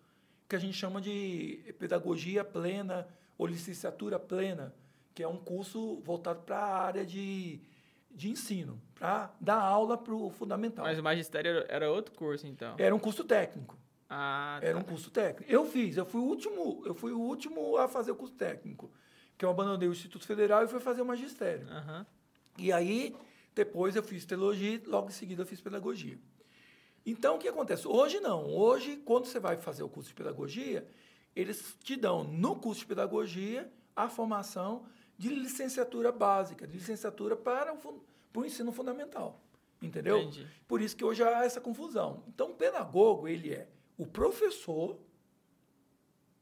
que 0.49 0.57
a 0.57 0.59
gente 0.59 0.75
chama 0.75 1.01
de 1.03 1.75
pedagogia 1.79 2.43
plena 2.43 3.07
ou 3.37 3.47
licenciatura 3.47 4.19
plena, 4.19 4.75
que 5.15 5.23
é 5.23 5.29
um 5.29 5.37
curso 5.37 6.01
voltado 6.01 6.41
para 6.43 6.57
a 6.57 6.83
área 6.83 7.05
de, 7.05 7.61
de 8.11 8.31
ensino, 8.31 8.81
para 8.95 9.35
dar 9.39 9.61
aula 9.61 9.99
para 9.99 10.15
o 10.15 10.31
fundamental. 10.31 10.85
Mas 10.85 10.99
o 10.99 11.03
magistério 11.03 11.65
era 11.69 11.91
outro 11.91 12.15
curso, 12.15 12.47
então? 12.47 12.75
Era 12.79 12.95
um 12.95 12.99
curso 12.99 13.23
técnico. 13.23 13.77
Ah, 14.09 14.59
Era 14.62 14.75
tá. 14.75 14.81
um 14.81 14.83
curso 14.83 15.11
técnico. 15.11 15.51
Eu 15.51 15.64
fiz, 15.64 15.97
eu 15.97 16.07
fui 16.07 16.21
o 16.21 16.25
último, 16.25 16.83
eu 16.85 16.95
fui 16.95 17.12
o 17.12 17.21
último 17.21 17.77
a 17.77 17.88
fazer 17.88 18.11
o 18.11 18.14
curso 18.14 18.35
técnico, 18.35 18.90
que 19.37 19.45
eu 19.45 19.51
abandonei 19.51 19.88
o 19.88 19.93
Instituto 19.93 20.27
Federal 20.27 20.64
e 20.64 20.69
fui 20.69 20.81
fazer 20.81 21.03
o 21.03 21.07
magistério. 21.07 21.67
Aham. 21.69 22.07
E 22.59 22.73
aí, 22.73 23.14
depois 23.55 23.97
eu 23.97 24.03
fiz 24.03 24.25
teologia, 24.25 24.81
logo 24.87 25.09
em 25.09 25.12
seguida 25.12 25.43
eu 25.43 25.47
fiz 25.47 25.61
pedagogia. 25.61 26.19
Então, 27.07 27.37
o 27.37 27.38
que 27.38 27.49
acontece? 27.49 27.87
Hoje 27.87 28.21
não. 28.21 28.47
Hoje, 28.47 28.97
quando 29.05 29.27
você 29.27 29.38
vai 29.38 29.57
fazer 29.57 29.83
o 29.83 29.88
curso 29.88 30.09
de 30.09 30.14
pedagogia, 30.14 30.87
eles 31.35 31.77
te 31.83 31.97
dão 31.97 32.25
no 32.25 32.57
curso 32.57 32.81
de 32.81 32.87
pedagogia 32.87 33.71
a 33.95 34.09
formação 34.09 34.87
de 35.19 35.29
licenciatura 35.29 36.11
básica, 36.11 36.67
de 36.67 36.77
licenciatura 36.77 37.37
para 37.37 37.75
o, 37.75 37.77
para 38.33 38.43
o 38.43 38.45
ensino 38.45 38.73
fundamental. 38.73 39.40
Entendeu? 39.83 40.19
Entendi. 40.21 40.47
Por 40.67 40.81
isso 40.81 40.97
que 40.97 41.05
hoje 41.05 41.23
há 41.23 41.45
essa 41.45 41.61
confusão. 41.61 42.23
Então, 42.29 42.53
o 42.53 42.55
pedagogo, 42.55 43.29
ele 43.29 43.53
é 43.53 43.69
o 43.96 44.07
professor 44.07 44.98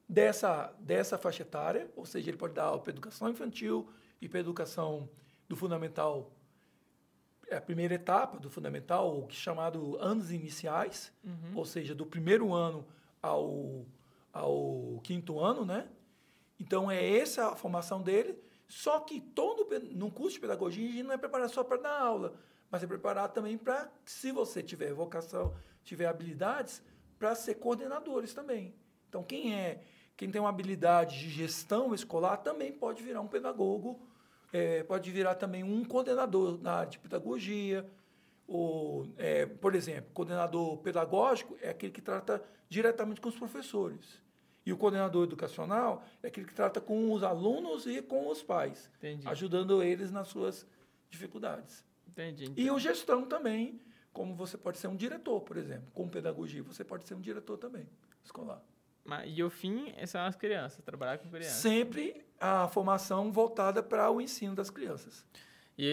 dessa, 0.08 0.72
dessa 0.78 1.16
faixa 1.16 1.42
etária, 1.42 1.90
ou 1.96 2.04
seja, 2.04 2.30
ele 2.30 2.36
pode 2.36 2.54
dar 2.54 2.64
aula 2.64 2.80
para 2.80 2.92
educação 2.92 3.28
infantil 3.28 3.88
e 4.20 4.28
para 4.28 4.40
educação 4.40 5.08
do 5.48 5.56
fundamental, 5.56 6.30
é 7.48 7.56
a 7.56 7.60
primeira 7.60 7.94
etapa 7.94 8.38
do 8.38 8.48
fundamental, 8.48 9.18
o 9.18 9.26
que 9.26 9.36
é 9.36 9.38
chamado 9.38 9.96
anos 9.98 10.30
iniciais, 10.30 11.12
ou 11.54 11.64
seja, 11.64 11.94
do 11.94 12.06
primeiro 12.06 12.52
ano 12.54 12.86
ao, 13.20 13.84
ao 14.32 15.00
quinto 15.02 15.38
ano, 15.38 15.64
né? 15.64 15.88
Então, 16.58 16.90
é 16.90 17.18
essa 17.18 17.48
a 17.48 17.56
formação 17.56 18.00
dele, 18.00 18.38
só 18.68 19.00
que 19.00 19.20
todo 19.20 19.66
no 19.94 20.10
curso 20.10 20.34
de 20.34 20.40
pedagogia, 20.40 20.88
a 20.88 20.92
gente 20.92 21.02
não 21.02 21.12
é 21.12 21.18
preparado 21.18 21.50
só 21.50 21.62
para 21.62 21.76
dar 21.76 22.00
aula, 22.00 22.34
mas 22.70 22.82
é 22.82 22.86
preparado 22.86 23.32
também 23.32 23.58
para, 23.58 23.90
se 24.04 24.32
você 24.32 24.62
tiver 24.62 24.94
vocação, 24.94 25.54
tiver 25.84 26.06
habilidades, 26.06 26.82
para 27.22 27.36
ser 27.36 27.54
coordenadores 27.54 28.34
também. 28.34 28.74
Então, 29.08 29.22
quem 29.22 29.54
é, 29.54 29.80
quem 30.16 30.28
tem 30.28 30.40
uma 30.40 30.48
habilidade 30.48 31.20
de 31.20 31.30
gestão 31.30 31.94
escolar 31.94 32.38
também 32.38 32.72
pode 32.72 33.00
virar 33.00 33.20
um 33.20 33.28
pedagogo, 33.28 34.04
eh, 34.52 34.82
pode 34.82 35.08
virar 35.12 35.36
também 35.36 35.62
um 35.62 35.84
coordenador 35.84 36.60
na 36.60 36.72
área 36.78 36.90
de 36.90 36.98
pedagogia, 36.98 37.88
ou, 38.44 39.06
eh, 39.16 39.46
por 39.46 39.76
exemplo, 39.76 40.10
coordenador 40.12 40.78
pedagógico 40.78 41.56
é 41.62 41.68
aquele 41.68 41.92
que 41.92 42.02
trata 42.02 42.42
diretamente 42.68 43.20
com 43.20 43.28
os 43.28 43.38
professores. 43.38 44.20
E 44.66 44.72
o 44.72 44.76
coordenador 44.76 45.22
educacional 45.22 46.02
é 46.24 46.26
aquele 46.26 46.46
que 46.48 46.54
trata 46.54 46.80
com 46.80 47.12
os 47.12 47.22
alunos 47.22 47.86
e 47.86 48.02
com 48.02 48.28
os 48.30 48.42
pais, 48.42 48.90
Entendi. 48.98 49.28
ajudando 49.28 49.80
eles 49.80 50.10
nas 50.10 50.26
suas 50.26 50.66
dificuldades. 51.08 51.84
Entendi. 52.08 52.52
E 52.56 52.68
o 52.68 52.80
gestão 52.80 53.24
também, 53.24 53.80
como 54.12 54.34
você 54.34 54.56
pode 54.58 54.78
ser 54.78 54.88
um 54.88 54.96
diretor, 54.96 55.40
por 55.40 55.56
exemplo, 55.56 55.90
com 55.92 56.08
pedagogia, 56.08 56.62
você 56.62 56.84
pode 56.84 57.06
ser 57.06 57.14
um 57.14 57.20
diretor 57.20 57.56
também, 57.58 57.86
escolar. 58.24 58.62
Mas- 59.04 59.30
E 59.34 59.42
o 59.42 59.50
fim 59.50 59.92
são 60.06 60.20
as 60.22 60.36
crianças, 60.36 60.84
trabalhar 60.84 61.18
com 61.18 61.28
crianças. 61.28 61.54
Sempre 61.54 62.24
a 62.38 62.68
formação 62.68 63.32
voltada 63.32 63.82
para 63.82 64.10
o 64.10 64.20
ensino 64.20 64.54
das 64.54 64.70
crianças. 64.70 65.24
E, 65.76 65.86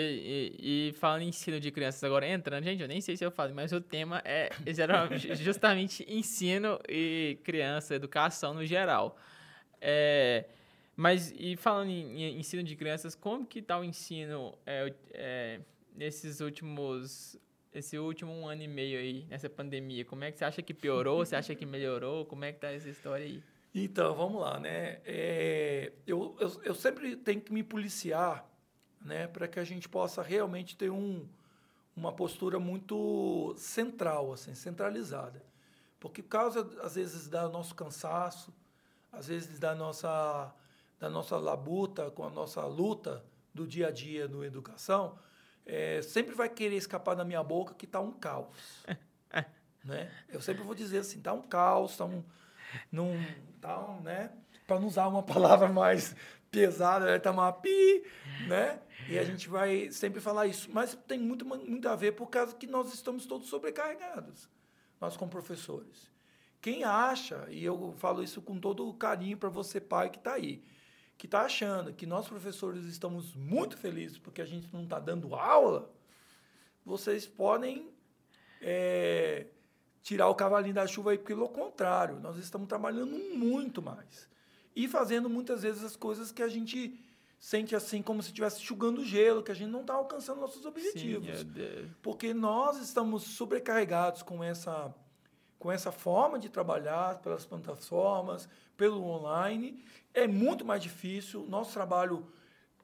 e, 0.59 0.89
e 0.89 0.93
falando 0.93 1.21
em 1.21 1.29
ensino 1.29 1.59
de 1.59 1.71
crianças 1.71 2.03
agora 2.03 2.27
entrando, 2.27 2.63
gente, 2.65 2.81
eu 2.81 2.87
nem 2.87 2.99
sei 2.99 3.15
se 3.15 3.23
eu 3.23 3.31
falo, 3.31 3.55
mas 3.55 3.71
o 3.71 3.79
tema 3.79 4.21
é 4.25 4.49
justamente 5.39 6.05
ensino 6.07 6.77
e 6.87 7.39
criança, 7.43 7.95
educação 7.95 8.53
no 8.53 8.65
geral. 8.65 9.17
É, 9.81 10.45
mas 10.95 11.31
e 11.35 11.55
falando 11.55 11.89
em, 11.89 12.23
em 12.23 12.39
ensino 12.39 12.61
de 12.61 12.75
crianças, 12.75 13.15
como 13.15 13.45
que 13.45 13.61
tá 13.61 13.79
o 13.79 13.83
ensino 13.83 14.53
é, 14.65 14.93
é, 15.13 15.61
nesses 15.95 16.41
últimos 16.41 17.37
esse 17.73 17.97
último 17.97 18.47
ano 18.47 18.63
e 18.63 18.67
meio 18.67 18.99
aí 18.99 19.25
nessa 19.29 19.49
pandemia? 19.49 20.03
Como 20.05 20.23
é 20.23 20.31
que 20.31 20.37
você 20.37 20.45
acha 20.45 20.61
que 20.61 20.73
piorou? 20.73 21.25
Você 21.25 21.35
acha 21.35 21.53
que 21.55 21.65
melhorou? 21.65 22.25
Como 22.25 22.43
é 22.45 22.51
que 22.51 22.59
tá 22.59 22.71
essa 22.71 22.89
história 22.89 23.25
aí? 23.25 23.43
Então, 23.73 24.15
vamos 24.15 24.41
lá, 24.41 24.59
né? 24.59 24.99
É, 25.05 25.93
eu, 26.07 26.35
eu, 26.39 26.61
eu 26.63 26.75
sempre 26.75 27.15
tenho 27.15 27.39
que 27.39 27.53
me 27.53 27.63
policiar, 27.63 28.49
né, 28.99 29.27
para 29.27 29.47
que 29.47 29.59
a 29.59 29.63
gente 29.63 29.87
possa 29.87 30.23
realmente 30.23 30.75
ter 30.75 30.89
um, 30.89 31.27
uma 31.95 32.11
postura 32.11 32.59
muito 32.59 33.53
central, 33.57 34.33
assim, 34.33 34.55
centralizada. 34.55 35.43
Porque 35.99 36.23
por 36.23 36.29
causa, 36.29 36.67
às 36.81 36.95
vezes, 36.95 37.27
do 37.27 37.49
nosso 37.49 37.75
cansaço, 37.75 38.53
às 39.11 39.27
vezes 39.27 39.59
da 39.59 39.75
nossa, 39.75 40.53
da 40.99 41.09
nossa 41.09 41.37
labuta, 41.37 42.09
com 42.11 42.23
a 42.23 42.29
nossa 42.29 42.65
luta 42.65 43.23
do 43.53 43.67
dia 43.67 43.87
a 43.87 43.91
dia 43.91 44.27
no 44.27 44.43
educação, 44.43 45.17
é, 45.69 46.01
sempre 46.01 46.33
vai 46.33 46.49
querer 46.49 46.75
escapar 46.75 47.15
da 47.15 47.23
minha 47.23 47.43
boca 47.43 47.75
que 47.75 47.85
está 47.85 47.99
um 47.99 48.11
caos. 48.11 48.83
né? 49.85 50.11
Eu 50.27 50.41
sempre 50.41 50.63
vou 50.63 50.73
dizer 50.73 50.97
assim, 50.97 51.19
está 51.19 51.31
um 51.31 51.43
caos, 51.43 51.91
está 51.91 52.05
um, 52.05 52.23
num, 52.91 53.23
tá 53.61 53.79
um, 53.79 54.01
né? 54.01 54.31
Para 54.65 54.79
não 54.79 54.87
usar 54.87 55.07
uma 55.07 55.21
palavra 55.23 55.69
mais 55.69 56.15
pesada, 56.49 57.05
né? 57.05 57.19
tá 57.19 57.29
uma 57.29 57.53
pi, 57.53 58.03
né? 58.47 58.79
E 59.07 59.19
a 59.19 59.23
gente 59.23 59.47
vai 59.47 59.91
sempre 59.91 60.19
falar 60.19 60.47
isso. 60.47 60.69
Mas 60.73 60.97
tem 61.07 61.19
muito, 61.19 61.45
muito 61.45 61.87
a 61.87 61.95
ver 61.95 62.13
por 62.13 62.27
causa 62.27 62.55
que 62.55 62.65
nós 62.65 62.91
estamos 62.91 63.27
todos 63.27 63.47
sobrecarregados, 63.47 64.49
nós 64.99 65.15
como 65.15 65.29
professores. 65.29 66.09
Quem 66.59 66.83
acha, 66.83 67.47
e 67.49 67.63
eu 67.63 67.93
falo 67.99 68.23
isso 68.23 68.41
com 68.41 68.59
todo 68.59 68.89
o 68.89 68.93
carinho 68.95 69.37
para 69.37 69.49
você, 69.49 69.79
pai, 69.79 70.09
que 70.09 70.17
está 70.17 70.33
aí, 70.33 70.63
que 71.19 71.27
está 71.27 71.41
achando 71.41 71.91
que 71.91 72.05
nós 72.05 72.29
professores 72.29 72.85
estamos 72.85 73.35
muito 73.35 73.77
felizes 73.77 74.17
porque 74.17 74.41
a 74.41 74.45
gente 74.45 74.73
não 74.73 74.83
está 74.83 74.97
dando 74.99 75.35
aula, 75.35 75.91
vocês 76.85 77.27
podem 77.27 77.91
é, 78.61 79.47
tirar 80.01 80.29
o 80.29 80.33
cavalinho 80.33 80.73
da 80.73 80.87
chuva 80.87 81.11
aí, 81.11 81.17
pelo 81.17 81.49
contrário, 81.49 82.21
nós 82.21 82.37
estamos 82.37 82.69
trabalhando 82.69 83.17
muito 83.35 83.81
mais. 83.81 84.29
E 84.73 84.87
fazendo 84.87 85.29
muitas 85.29 85.61
vezes 85.61 85.83
as 85.83 85.97
coisas 85.97 86.31
que 86.31 86.41
a 86.41 86.47
gente 86.47 86.97
sente 87.37 87.75
assim, 87.75 88.01
como 88.01 88.23
se 88.23 88.29
estivesse 88.29 88.61
enxugando 88.61 89.03
gelo, 89.03 89.43
que 89.43 89.51
a 89.51 89.55
gente 89.55 89.71
não 89.71 89.81
está 89.81 89.95
alcançando 89.95 90.39
nossos 90.39 90.65
objetivos. 90.65 91.27
Sim, 91.27 91.33
meu 91.33 91.43
Deus. 91.43 91.91
Porque 92.01 92.33
nós 92.33 92.77
estamos 92.77 93.23
sobrecarregados 93.23 94.23
com 94.23 94.41
essa, 94.41 94.95
com 95.59 95.69
essa 95.71 95.91
forma 95.91 96.39
de 96.39 96.47
trabalhar, 96.49 97.19
pelas 97.19 97.45
plataformas, 97.45 98.47
pelo 98.77 99.03
online. 99.03 99.83
É 100.13 100.25
muito 100.25 100.63
mais 100.65 100.81
difícil. 100.81 101.45
Nosso 101.49 101.73
trabalho, 101.73 102.25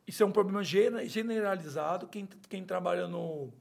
isso 0.05 0.21
é 0.21 0.25
um 0.25 0.31
problema 0.31 0.61
gene- 0.63 1.07
generalizado. 1.07 2.07
Quem, 2.07 2.27
quem 2.49 2.65
trabalha 2.65 3.07
no, 3.07 3.51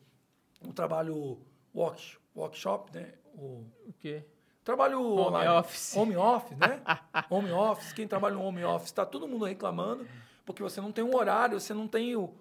no 0.61 0.73
trabalho 0.73 1.39
work, 1.75 2.17
workshop, 2.35 2.93
né? 2.93 3.15
O, 3.35 3.65
O 3.87 3.93
quê? 4.01 4.25
Trabalho 4.65 5.01
Home 5.01 5.21
online. 5.21 5.51
office. 5.59 5.97
Home 5.97 6.17
office, 6.17 6.59
né? 6.59 6.81
home 7.31 7.51
office. 7.53 7.93
Quem 7.93 8.09
trabalha 8.09 8.35
no 8.35 8.43
home 8.43 8.65
office, 8.65 8.87
está 8.89 9.05
todo 9.07 9.29
mundo 9.29 9.45
reclamando, 9.45 10.07
porque 10.45 10.63
você 10.63 10.81
não 10.81 10.91
tem 10.91 11.05
um 11.05 11.15
horário, 11.15 11.61
você 11.61 11.75
não 11.75 11.87
tem 11.87 12.17
o, 12.17 12.35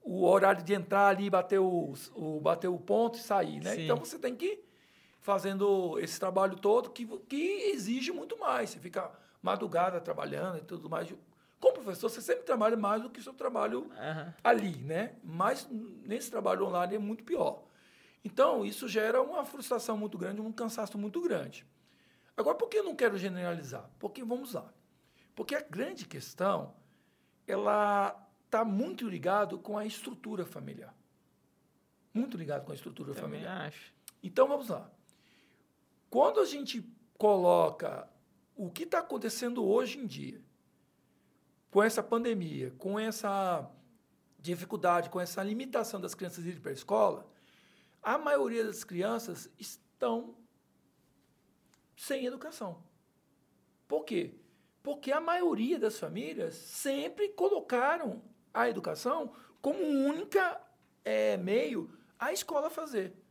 o 0.00 0.24
horário 0.24 0.62
de 0.62 0.72
entrar 0.72 1.08
ali, 1.08 1.28
bater 1.28 1.58
o, 1.58 1.92
o, 2.14 2.40
bater 2.40 2.68
o 2.68 2.78
ponto 2.78 3.18
e 3.18 3.20
sair, 3.20 3.60
né? 3.60 3.74
Sim. 3.74 3.84
Então 3.84 3.96
você 3.96 4.18
tem 4.18 4.34
que 4.36 4.63
fazendo 5.24 5.98
esse 6.00 6.20
trabalho 6.20 6.54
todo 6.54 6.90
que, 6.90 7.06
que 7.20 7.70
exige 7.72 8.12
muito 8.12 8.38
mais. 8.38 8.68
Você 8.68 8.78
fica 8.78 9.10
madrugada 9.40 9.98
trabalhando 9.98 10.58
e 10.58 10.60
tudo 10.60 10.88
mais. 10.90 11.10
Como 11.58 11.72
professor, 11.76 12.10
você 12.10 12.20
sempre 12.20 12.44
trabalha 12.44 12.76
mais 12.76 13.02
do 13.02 13.08
que 13.08 13.20
o 13.20 13.22
seu 13.22 13.32
trabalho 13.32 13.90
Aham. 13.98 14.34
ali, 14.44 14.76
né? 14.82 15.14
Mas 15.24 15.66
nesse 15.70 16.30
trabalho 16.30 16.66
online 16.66 16.96
é 16.96 16.98
muito 16.98 17.24
pior. 17.24 17.62
Então, 18.22 18.66
isso 18.66 18.86
gera 18.86 19.22
uma 19.22 19.46
frustração 19.46 19.96
muito 19.96 20.18
grande, 20.18 20.42
um 20.42 20.52
cansaço 20.52 20.98
muito 20.98 21.22
grande. 21.22 21.66
Agora, 22.36 22.54
por 22.58 22.68
que 22.68 22.76
eu 22.76 22.84
não 22.84 22.94
quero 22.94 23.16
generalizar? 23.16 23.88
Porque, 23.98 24.22
vamos 24.22 24.52
lá, 24.52 24.70
porque 25.34 25.54
a 25.54 25.62
grande 25.62 26.04
questão, 26.04 26.74
ela 27.46 28.14
está 28.44 28.62
muito 28.62 29.08
ligado 29.08 29.58
com 29.58 29.78
a 29.78 29.86
estrutura 29.86 30.44
familiar. 30.44 30.94
Muito 32.12 32.36
ligado 32.36 32.66
com 32.66 32.72
a 32.72 32.74
estrutura 32.74 33.14
Também 33.14 33.40
familiar. 33.40 33.68
acho. 33.68 33.90
Então, 34.22 34.46
vamos 34.46 34.68
lá. 34.68 34.90
Quando 36.14 36.38
a 36.38 36.44
gente 36.44 36.80
coloca 37.18 38.08
o 38.54 38.70
que 38.70 38.84
está 38.84 39.00
acontecendo 39.00 39.64
hoje 39.66 39.98
em 39.98 40.06
dia, 40.06 40.40
com 41.72 41.82
essa 41.82 42.04
pandemia, 42.04 42.72
com 42.78 42.96
essa 42.96 43.68
dificuldade, 44.38 45.10
com 45.10 45.20
essa 45.20 45.42
limitação 45.42 46.00
das 46.00 46.14
crianças 46.14 46.46
irem 46.46 46.60
para 46.60 46.70
a 46.70 46.72
escola, 46.72 47.28
a 48.00 48.16
maioria 48.16 48.64
das 48.64 48.84
crianças 48.84 49.50
estão 49.58 50.36
sem 51.96 52.26
educação. 52.26 52.80
Por 53.88 54.04
quê? 54.04 54.36
Porque 54.84 55.10
a 55.10 55.20
maioria 55.20 55.80
das 55.80 55.98
famílias 55.98 56.54
sempre 56.54 57.30
colocaram 57.30 58.22
a 58.52 58.68
educação 58.68 59.32
como 59.60 59.82
única 59.82 60.60
eh, 61.04 61.36
meio 61.38 61.90
a 62.16 62.32
escola 62.32 62.70
fazer. 62.70 63.23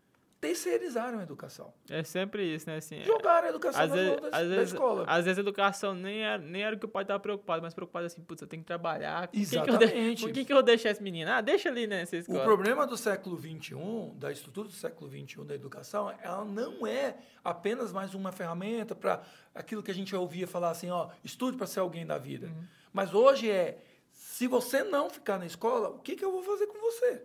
Terceirizaram 0.43 1.19
a 1.19 1.23
educação. 1.23 1.73
É 1.89 2.03
sempre 2.03 2.53
isso, 2.53 2.67
né? 2.69 2.75
Assim, 2.75 3.01
Jogaram 3.01 3.47
a 3.47 3.49
educação 3.49 3.81
às 3.81 3.91
vezes, 3.91 4.19
da, 4.19 4.27
às 4.27 4.31
da 4.31 4.55
vezes, 4.55 4.73
escola. 4.73 5.05
Às 5.07 5.23
vezes 5.23 5.37
a 5.37 5.41
educação 5.41 5.95
nem 5.95 6.21
era, 6.21 6.37
nem 6.37 6.61
era 6.61 6.75
o 6.75 6.79
que 6.79 6.83
o 6.83 6.89
pai 6.89 7.03
estava 7.05 7.17
preocupado, 7.17 7.61
mas 7.61 7.73
preocupado 7.73 8.05
assim, 8.05 8.21
putz, 8.21 8.41
eu 8.41 8.47
tenho 8.47 8.61
que 8.61 8.67
trabalhar. 8.67 9.29
Com 9.29 9.31
quem 9.33 9.45
que 9.45 9.55
eu 9.55 9.63
Exatamente. 9.63 10.27
Com 10.27 10.33
quem 10.33 10.43
que 10.43 10.51
eu 10.51 10.57
vou 10.57 10.63
deixar 10.63 10.89
esse 10.89 11.01
menino? 11.01 11.31
Ah, 11.31 11.39
deixa 11.39 11.69
ali 11.69 11.87
nessa 11.87 12.17
O 12.17 12.19
escola. 12.19 12.43
problema 12.43 12.85
do 12.85 12.97
século 12.97 13.37
XXI, 13.39 14.11
da 14.15 14.33
estrutura 14.33 14.67
do 14.67 14.73
século 14.73 15.09
XXI 15.09 15.45
da 15.45 15.55
educação, 15.55 16.13
ela 16.21 16.43
não 16.43 16.85
é 16.85 17.15
apenas 17.41 17.93
mais 17.93 18.13
uma 18.13 18.33
ferramenta 18.33 18.93
para 18.93 19.23
aquilo 19.55 19.81
que 19.81 19.91
a 19.91 19.95
gente 19.95 20.13
ouvia 20.13 20.45
falar 20.45 20.71
assim, 20.71 20.89
ó, 20.89 21.07
estude 21.23 21.55
para 21.55 21.67
ser 21.67 21.79
alguém 21.79 22.05
da 22.05 22.17
vida. 22.17 22.47
Uhum. 22.47 22.65
Mas 22.91 23.13
hoje 23.13 23.49
é, 23.49 23.81
se 24.11 24.45
você 24.45 24.83
não 24.83 25.09
ficar 25.09 25.39
na 25.39 25.45
escola, 25.45 25.87
o 25.87 25.99
que, 25.99 26.17
que 26.17 26.25
eu 26.25 26.33
vou 26.33 26.43
fazer 26.43 26.67
com 26.67 26.79
você? 26.81 27.23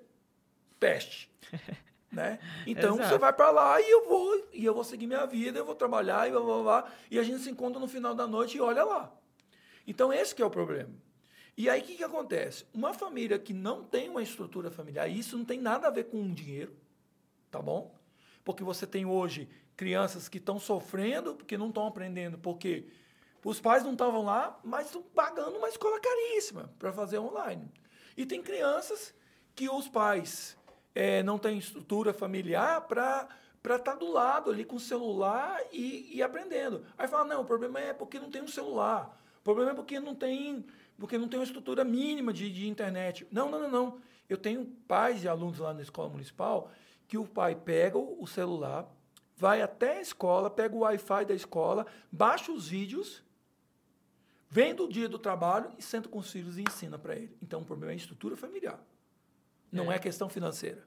Peste. 0.78 1.28
né? 2.10 2.38
Então 2.66 2.94
Exato. 2.94 3.08
você 3.08 3.18
vai 3.18 3.32
para 3.32 3.50
lá 3.50 3.80
e 3.80 3.90
eu 3.90 4.06
vou 4.06 4.48
e 4.52 4.64
eu 4.64 4.74
vou 4.74 4.84
seguir 4.84 5.06
minha 5.06 5.26
vida, 5.26 5.58
eu 5.58 5.64
vou 5.64 5.74
trabalhar 5.74 6.26
e 6.26 6.30
blá, 6.30 6.40
blá, 6.40 6.62
blá, 6.62 6.92
e 7.10 7.18
a 7.18 7.22
gente 7.22 7.40
se 7.40 7.50
encontra 7.50 7.78
no 7.78 7.86
final 7.86 8.14
da 8.14 8.26
noite 8.26 8.56
e 8.56 8.60
olha 8.60 8.84
lá. 8.84 9.12
Então 9.86 10.12
esse 10.12 10.34
que 10.34 10.42
é 10.42 10.46
o 10.46 10.50
problema. 10.50 10.90
E 11.56 11.68
aí 11.68 11.80
o 11.80 11.84
que, 11.84 11.96
que 11.96 12.04
acontece? 12.04 12.66
Uma 12.72 12.94
família 12.94 13.38
que 13.38 13.52
não 13.52 13.82
tem 13.82 14.08
uma 14.08 14.22
estrutura 14.22 14.70
familiar, 14.70 15.08
e 15.08 15.18
isso 15.18 15.36
não 15.36 15.44
tem 15.44 15.60
nada 15.60 15.88
a 15.88 15.90
ver 15.90 16.04
com 16.04 16.32
dinheiro, 16.32 16.74
tá 17.50 17.60
bom? 17.60 17.94
Porque 18.44 18.64
você 18.64 18.86
tem 18.86 19.04
hoje 19.04 19.48
crianças 19.76 20.28
que 20.28 20.38
estão 20.38 20.58
sofrendo 20.58 21.34
porque 21.34 21.56
não 21.56 21.68
estão 21.68 21.86
aprendendo, 21.86 22.38
porque 22.38 22.88
os 23.44 23.60
pais 23.60 23.84
não 23.84 23.92
estavam 23.92 24.24
lá, 24.24 24.58
mas 24.64 24.86
estão 24.86 25.02
pagando 25.02 25.56
uma 25.56 25.68
escola 25.68 26.00
caríssima 26.00 26.72
para 26.78 26.92
fazer 26.92 27.18
online. 27.18 27.70
E 28.16 28.26
tem 28.26 28.42
crianças 28.42 29.14
que 29.54 29.68
os 29.68 29.88
pais 29.88 30.57
eh, 30.94 31.22
não 31.22 31.38
têm 31.38 31.58
estrutura 31.58 32.12
familiar 32.12 32.82
para 32.82 33.28
para 33.62 33.76
estar 33.76 33.96
do 33.96 34.10
lado 34.10 34.50
ali 34.50 34.64
com 34.64 34.76
o 34.76 34.80
celular 34.80 35.60
e, 35.72 36.16
e 36.16 36.22
aprendendo. 36.22 36.84
Aí 36.96 37.08
fala, 37.08 37.24
não, 37.24 37.42
o 37.42 37.44
problema 37.44 37.80
é 37.80 37.92
porque 37.92 38.18
não 38.18 38.30
tem 38.30 38.40
um 38.40 38.48
celular. 38.48 39.20
O 39.40 39.42
problema 39.42 39.72
é 39.72 39.74
porque 39.74 39.98
não 39.98 40.14
tem, 40.14 40.64
porque 40.96 41.18
não 41.18 41.28
tem 41.28 41.38
uma 41.38 41.44
estrutura 41.44 41.84
mínima 41.84 42.32
de, 42.32 42.50
de 42.50 42.68
internet. 42.68 43.26
Não, 43.30 43.50
não, 43.50 43.60
não, 43.60 43.70
não. 43.70 44.00
Eu 44.28 44.36
tenho 44.36 44.64
pais 44.86 45.20
de 45.20 45.28
alunos 45.28 45.58
lá 45.58 45.74
na 45.74 45.82
escola 45.82 46.08
municipal 46.08 46.70
que 47.06 47.16
o 47.16 47.26
pai 47.26 47.54
pega 47.54 47.96
o 47.96 48.22
o 48.22 48.26
celular, 48.26 48.86
vai 49.36 49.62
até 49.62 49.98
a 49.98 50.00
escola, 50.00 50.50
pega 50.50 50.74
o 50.74 50.80
Wi-Fi 50.80 51.24
da 51.24 51.34
escola, 51.34 51.86
baixa 52.12 52.52
os 52.52 52.68
vídeos, 52.68 53.22
vem 54.50 54.74
do 54.74 54.88
dia 54.88 55.08
do 55.08 55.18
trabalho 55.18 55.72
e 55.78 55.82
senta 55.82 56.08
com 56.08 56.18
os 56.18 56.30
filhos 56.30 56.58
e 56.58 56.62
ensina 56.62 56.98
para 56.98 57.16
ele. 57.16 57.36
Então 57.42 57.62
o 57.62 57.64
problema 57.64 57.92
é 57.92 57.94
a 57.94 57.96
estrutura 57.96 58.36
familiar. 58.36 58.78
Não 59.70 59.90
é, 59.90 59.96
É. 59.96 59.98
questão 59.98 60.28
financeira. 60.28 60.86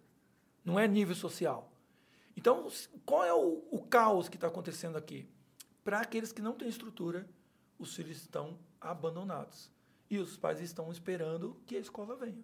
Não 0.64 0.80
é 0.80 0.88
nível 0.88 1.16
social. 1.16 1.72
Então, 2.36 2.68
qual 3.06 3.24
é 3.24 3.34
o, 3.34 3.64
o 3.72 3.82
caos 3.82 4.30
que 4.30 4.36
está 4.38 4.48
acontecendo 4.48 4.98
aqui? 4.98 5.30
Para 5.84 6.00
aqueles 6.00 6.32
que 6.32 6.42
não 6.42 6.54
têm 6.54 6.68
estrutura, 6.68 7.28
os 7.78 7.96
filhos 7.96 8.18
estão 8.18 8.60
abandonados. 8.80 9.72
E 10.10 10.18
os 10.18 10.38
pais 10.38 10.60
estão 10.60 10.92
esperando 10.92 11.60
que 11.66 11.76
a 11.76 11.80
escola 11.80 12.16
venha. 12.16 12.44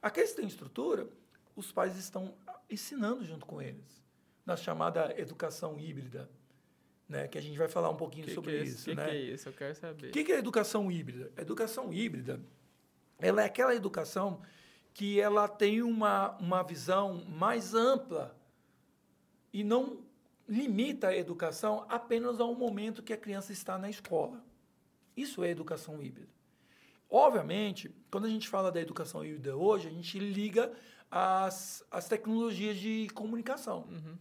Aqueles 0.00 0.30
que 0.30 0.36
têm 0.36 0.46
estrutura, 0.46 1.08
os 1.54 1.70
pais 1.70 1.96
estão 1.96 2.34
ensinando 2.68 3.24
junto 3.24 3.46
com 3.46 3.60
eles, 3.60 4.02
na 4.44 4.56
chamada 4.56 5.18
educação 5.18 5.78
híbrida, 5.78 6.28
né? 7.08 7.28
que 7.28 7.38
a 7.38 7.40
gente 7.40 7.58
vai 7.58 7.68
falar 7.68 7.90
um 7.90 7.96
pouquinho 7.96 8.26
que, 8.26 8.34
sobre 8.34 8.52
que 8.52 8.58
é 8.58 8.62
isso. 8.64 8.84
Que 8.84 8.94
né? 8.94 9.04
que 9.04 9.10
é 9.10 9.20
isso? 9.20 9.48
Eu 9.48 9.52
quero 9.52 9.74
saber. 9.74 10.08
O 10.08 10.10
que, 10.10 10.24
que 10.24 10.32
é 10.32 10.38
educação 10.38 10.90
híbrida? 10.90 11.30
A 11.36 11.42
educação 11.42 11.92
híbrida 11.92 12.40
ela 13.18 13.42
é 13.42 13.44
aquela 13.44 13.74
educação 13.74 14.42
que 14.94 15.20
ela 15.20 15.48
tem 15.48 15.82
uma, 15.82 16.36
uma 16.38 16.62
visão 16.62 17.24
mais 17.28 17.74
ampla 17.74 18.36
e 19.52 19.64
não 19.64 20.04
limita 20.48 21.08
a 21.08 21.16
educação 21.16 21.86
apenas 21.88 22.40
ao 22.40 22.54
momento 22.54 23.02
que 23.02 23.12
a 23.12 23.16
criança 23.16 23.52
está 23.52 23.78
na 23.78 23.88
escola. 23.88 24.44
Isso 25.16 25.42
é 25.42 25.50
educação 25.50 26.02
híbrida. 26.02 26.28
Obviamente, 27.08 27.94
quando 28.10 28.26
a 28.26 28.30
gente 28.30 28.48
fala 28.48 28.72
da 28.72 28.80
educação 28.80 29.24
híbrida 29.24 29.56
hoje, 29.56 29.88
a 29.88 29.90
gente 29.90 30.18
liga 30.18 30.72
as, 31.10 31.84
as 31.90 32.08
tecnologias 32.08 32.78
de 32.78 33.08
comunicação. 33.14 33.86
Uhum. 33.90 34.16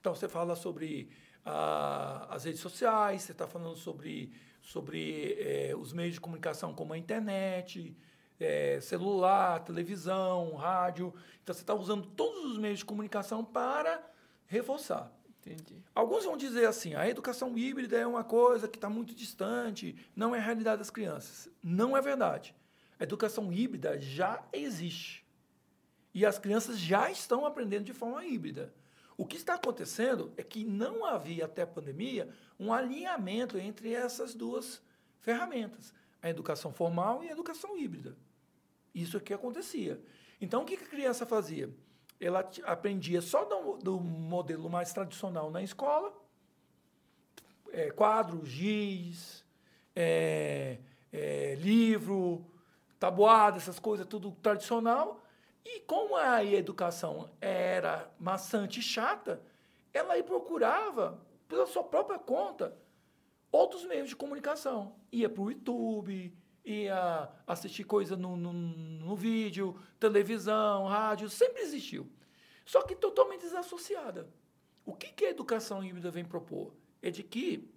Então, 0.00 0.14
você 0.14 0.28
fala 0.28 0.54
sobre 0.54 1.10
ah, 1.44 2.28
as 2.30 2.44
redes 2.44 2.60
sociais, 2.60 3.22
você 3.22 3.32
está 3.32 3.46
falando 3.46 3.76
sobre, 3.76 4.32
sobre 4.62 5.36
eh, 5.38 5.74
os 5.76 5.92
meios 5.92 6.14
de 6.14 6.20
comunicação 6.20 6.72
como 6.72 6.92
a 6.92 6.98
internet, 6.98 7.96
eh, 8.40 8.78
celular, 8.80 9.64
televisão, 9.64 10.54
rádio. 10.54 11.12
Então, 11.42 11.54
você 11.54 11.62
está 11.62 11.74
usando 11.74 12.06
todos 12.06 12.52
os 12.52 12.58
meios 12.58 12.80
de 12.80 12.84
comunicação 12.84 13.44
para 13.44 14.02
reforçar. 14.46 15.12
Entendi. 15.40 15.82
Alguns 15.94 16.24
vão 16.24 16.36
dizer 16.36 16.66
assim, 16.66 16.94
a 16.94 17.08
educação 17.08 17.56
híbrida 17.56 17.96
é 17.96 18.06
uma 18.06 18.24
coisa 18.24 18.68
que 18.68 18.76
está 18.76 18.90
muito 18.90 19.14
distante, 19.14 19.96
não 20.14 20.34
é 20.34 20.38
a 20.38 20.42
realidade 20.42 20.78
das 20.78 20.90
crianças. 20.90 21.48
Não 21.62 21.96
é 21.96 22.00
verdade. 22.00 22.54
A 22.98 23.04
educação 23.04 23.52
híbrida 23.52 23.98
já 23.98 24.44
existe. 24.52 25.24
E 26.12 26.26
as 26.26 26.38
crianças 26.38 26.78
já 26.78 27.10
estão 27.10 27.46
aprendendo 27.46 27.84
de 27.84 27.92
forma 27.92 28.24
híbrida. 28.24 28.74
O 29.16 29.24
que 29.24 29.36
está 29.36 29.54
acontecendo 29.54 30.32
é 30.36 30.42
que 30.42 30.64
não 30.64 31.04
havia 31.04 31.44
até 31.44 31.62
a 31.62 31.66
pandemia 31.66 32.28
um 32.58 32.72
alinhamento 32.72 33.58
entre 33.58 33.92
essas 33.92 34.34
duas 34.34 34.82
ferramentas, 35.20 35.92
a 36.22 36.28
educação 36.28 36.72
formal 36.72 37.22
e 37.22 37.28
a 37.28 37.32
educação 37.32 37.76
híbrida. 37.76 38.16
Isso 39.00 39.20
que 39.20 39.32
acontecia. 39.32 40.00
Então, 40.40 40.62
o 40.62 40.64
que 40.64 40.74
a 40.74 40.78
criança 40.78 41.24
fazia? 41.24 41.70
Ela 42.20 42.48
aprendia 42.64 43.20
só 43.20 43.44
do, 43.44 43.76
do 43.78 44.00
modelo 44.00 44.68
mais 44.68 44.92
tradicional 44.92 45.50
na 45.50 45.62
escola, 45.62 46.12
é, 47.70 47.90
quadro, 47.90 48.44
giz, 48.44 49.44
é, 49.94 50.78
é, 51.12 51.54
livro, 51.56 52.44
tabuada, 52.98 53.56
essas 53.56 53.78
coisas, 53.78 54.06
tudo 54.06 54.32
tradicional. 54.42 55.22
E 55.64 55.80
como 55.80 56.16
a 56.16 56.42
educação 56.44 57.30
era 57.40 58.10
maçante 58.18 58.80
e 58.80 58.82
chata, 58.82 59.40
ela 59.92 60.14
aí 60.14 60.22
procurava, 60.22 61.20
pela 61.46 61.66
sua 61.66 61.84
própria 61.84 62.18
conta, 62.18 62.76
outros 63.50 63.84
meios 63.84 64.08
de 64.08 64.16
comunicação. 64.16 64.96
Ia 65.12 65.28
para 65.28 65.42
o 65.42 65.50
YouTube, 65.50 66.34
ia 66.68 67.28
assistir 67.46 67.84
coisa 67.84 68.16
no, 68.16 68.36
no, 68.36 68.52
no 68.52 69.16
vídeo, 69.16 69.78
televisão, 69.98 70.86
rádio, 70.86 71.28
sempre 71.30 71.62
existiu. 71.62 72.06
Só 72.64 72.82
que 72.82 72.94
totalmente 72.94 73.40
desassociada. 73.40 74.28
O 74.84 74.94
que, 74.94 75.08
que 75.08 75.24
a 75.24 75.30
educação 75.30 75.82
híbrida 75.82 76.10
vem 76.10 76.24
propor? 76.24 76.74
É 77.00 77.10
de 77.10 77.22
que 77.22 77.68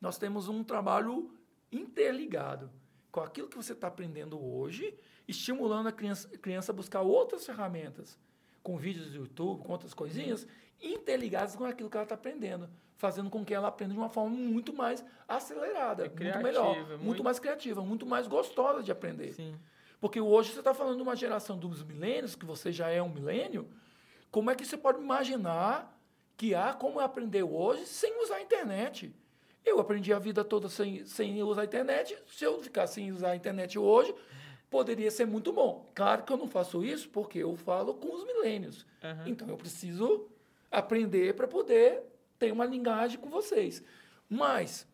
nós 0.00 0.18
temos 0.18 0.48
um 0.48 0.62
trabalho 0.62 1.30
interligado 1.72 2.70
com 3.10 3.20
aquilo 3.20 3.48
que 3.48 3.56
você 3.56 3.72
está 3.72 3.88
aprendendo 3.88 4.38
hoje, 4.38 4.96
estimulando 5.26 5.88
a 5.88 5.92
criança, 5.92 6.28
a 6.32 6.38
criança 6.38 6.70
a 6.70 6.74
buscar 6.74 7.00
outras 7.00 7.44
ferramentas, 7.44 8.18
com 8.66 8.76
vídeos 8.76 9.10
do 9.12 9.18
YouTube, 9.18 9.62
com 9.62 9.70
outras 9.70 9.94
coisinhas, 9.94 10.44
interligadas 10.82 11.54
com 11.54 11.64
aquilo 11.64 11.88
que 11.88 11.96
ela 11.96 12.02
está 12.02 12.16
aprendendo, 12.16 12.68
fazendo 12.96 13.30
com 13.30 13.44
que 13.44 13.54
ela 13.54 13.68
aprenda 13.68 13.92
de 13.94 13.98
uma 14.00 14.08
forma 14.08 14.30
muito 14.36 14.72
mais 14.74 15.04
acelerada, 15.28 16.02
É 16.02 16.06
muito 16.08 16.16
criativa, 16.18 16.42
melhor, 16.42 16.76
muito, 16.76 16.98
muito- 17.04 17.22
mais 17.24 17.38
criativa, 17.38 17.80
muito 17.84 18.04
mais 18.04 18.26
gostosa 18.26 18.82
de 18.82 18.90
aprender. 18.90 19.34
Sim. 19.34 19.54
Porque 20.00 20.20
hoje 20.20 20.50
você 20.52 20.58
está 20.58 20.74
falando 20.74 20.96
de 20.96 21.02
uma 21.02 21.14
geração 21.14 21.56
dos 21.56 21.80
milênios, 21.84 22.34
que 22.34 22.44
você 22.44 22.72
já 22.72 22.88
é 22.90 23.00
um 23.00 23.08
milênio, 23.08 23.68
como 24.32 24.50
é 24.50 24.56
que 24.56 24.64
você 24.64 24.76
pode 24.76 25.00
imaginar 25.00 25.96
que 26.36 26.52
há 26.52 26.72
como 26.74 26.98
aprender 26.98 27.44
hoje 27.44 27.86
sem 27.86 28.20
usar 28.20 28.36
a 28.36 28.42
internet? 28.42 29.14
Eu 29.64 29.78
aprendi 29.78 30.12
a 30.12 30.18
vida 30.18 30.44
toda 30.44 30.68
sem, 30.68 31.06
sem 31.06 31.40
usar 31.40 31.62
a 31.62 31.64
internet. 31.64 32.18
Se 32.26 32.44
eu 32.44 32.60
ficar 32.60 32.88
sem 32.88 33.12
usar 33.12 33.30
a 33.30 33.36
internet 33.36 33.78
hoje, 33.78 34.12
poderia 34.70 35.10
ser 35.10 35.26
muito 35.26 35.52
bom. 35.52 35.90
Claro 35.94 36.22
que 36.22 36.32
eu 36.32 36.36
não 36.36 36.48
faço 36.48 36.84
isso 36.84 37.08
porque 37.08 37.38
eu 37.38 37.56
falo 37.56 37.94
com 37.94 38.14
os 38.14 38.24
milênios. 38.24 38.86
Aham. 39.02 39.24
Então 39.26 39.48
eu 39.48 39.56
preciso 39.56 40.28
aprender 40.70 41.34
para 41.34 41.48
poder 41.48 42.02
ter 42.38 42.52
uma 42.52 42.64
linguagem 42.64 43.18
com 43.18 43.30
vocês. 43.30 43.82
Mas 44.28 44.86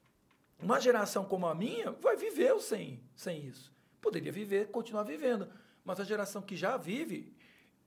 uma 0.60 0.80
geração 0.80 1.24
como 1.24 1.46
a 1.46 1.54
minha 1.54 1.90
vai 1.92 2.16
viver 2.16 2.58
sem, 2.60 3.00
sem 3.16 3.44
isso. 3.44 3.72
Poderia 4.00 4.32
viver, 4.32 4.68
continuar 4.68 5.02
vivendo. 5.04 5.48
Mas 5.84 5.98
a 5.98 6.04
geração 6.04 6.42
que 6.42 6.56
já 6.56 6.76
vive, 6.76 7.32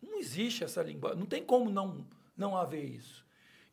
não 0.01 0.17
existe 0.17 0.63
essa 0.63 0.81
linguagem. 0.81 1.19
Não 1.19 1.25
tem 1.25 1.43
como 1.43 1.69
não, 1.69 2.05
não 2.35 2.57
haver 2.57 2.83
isso. 2.83 3.25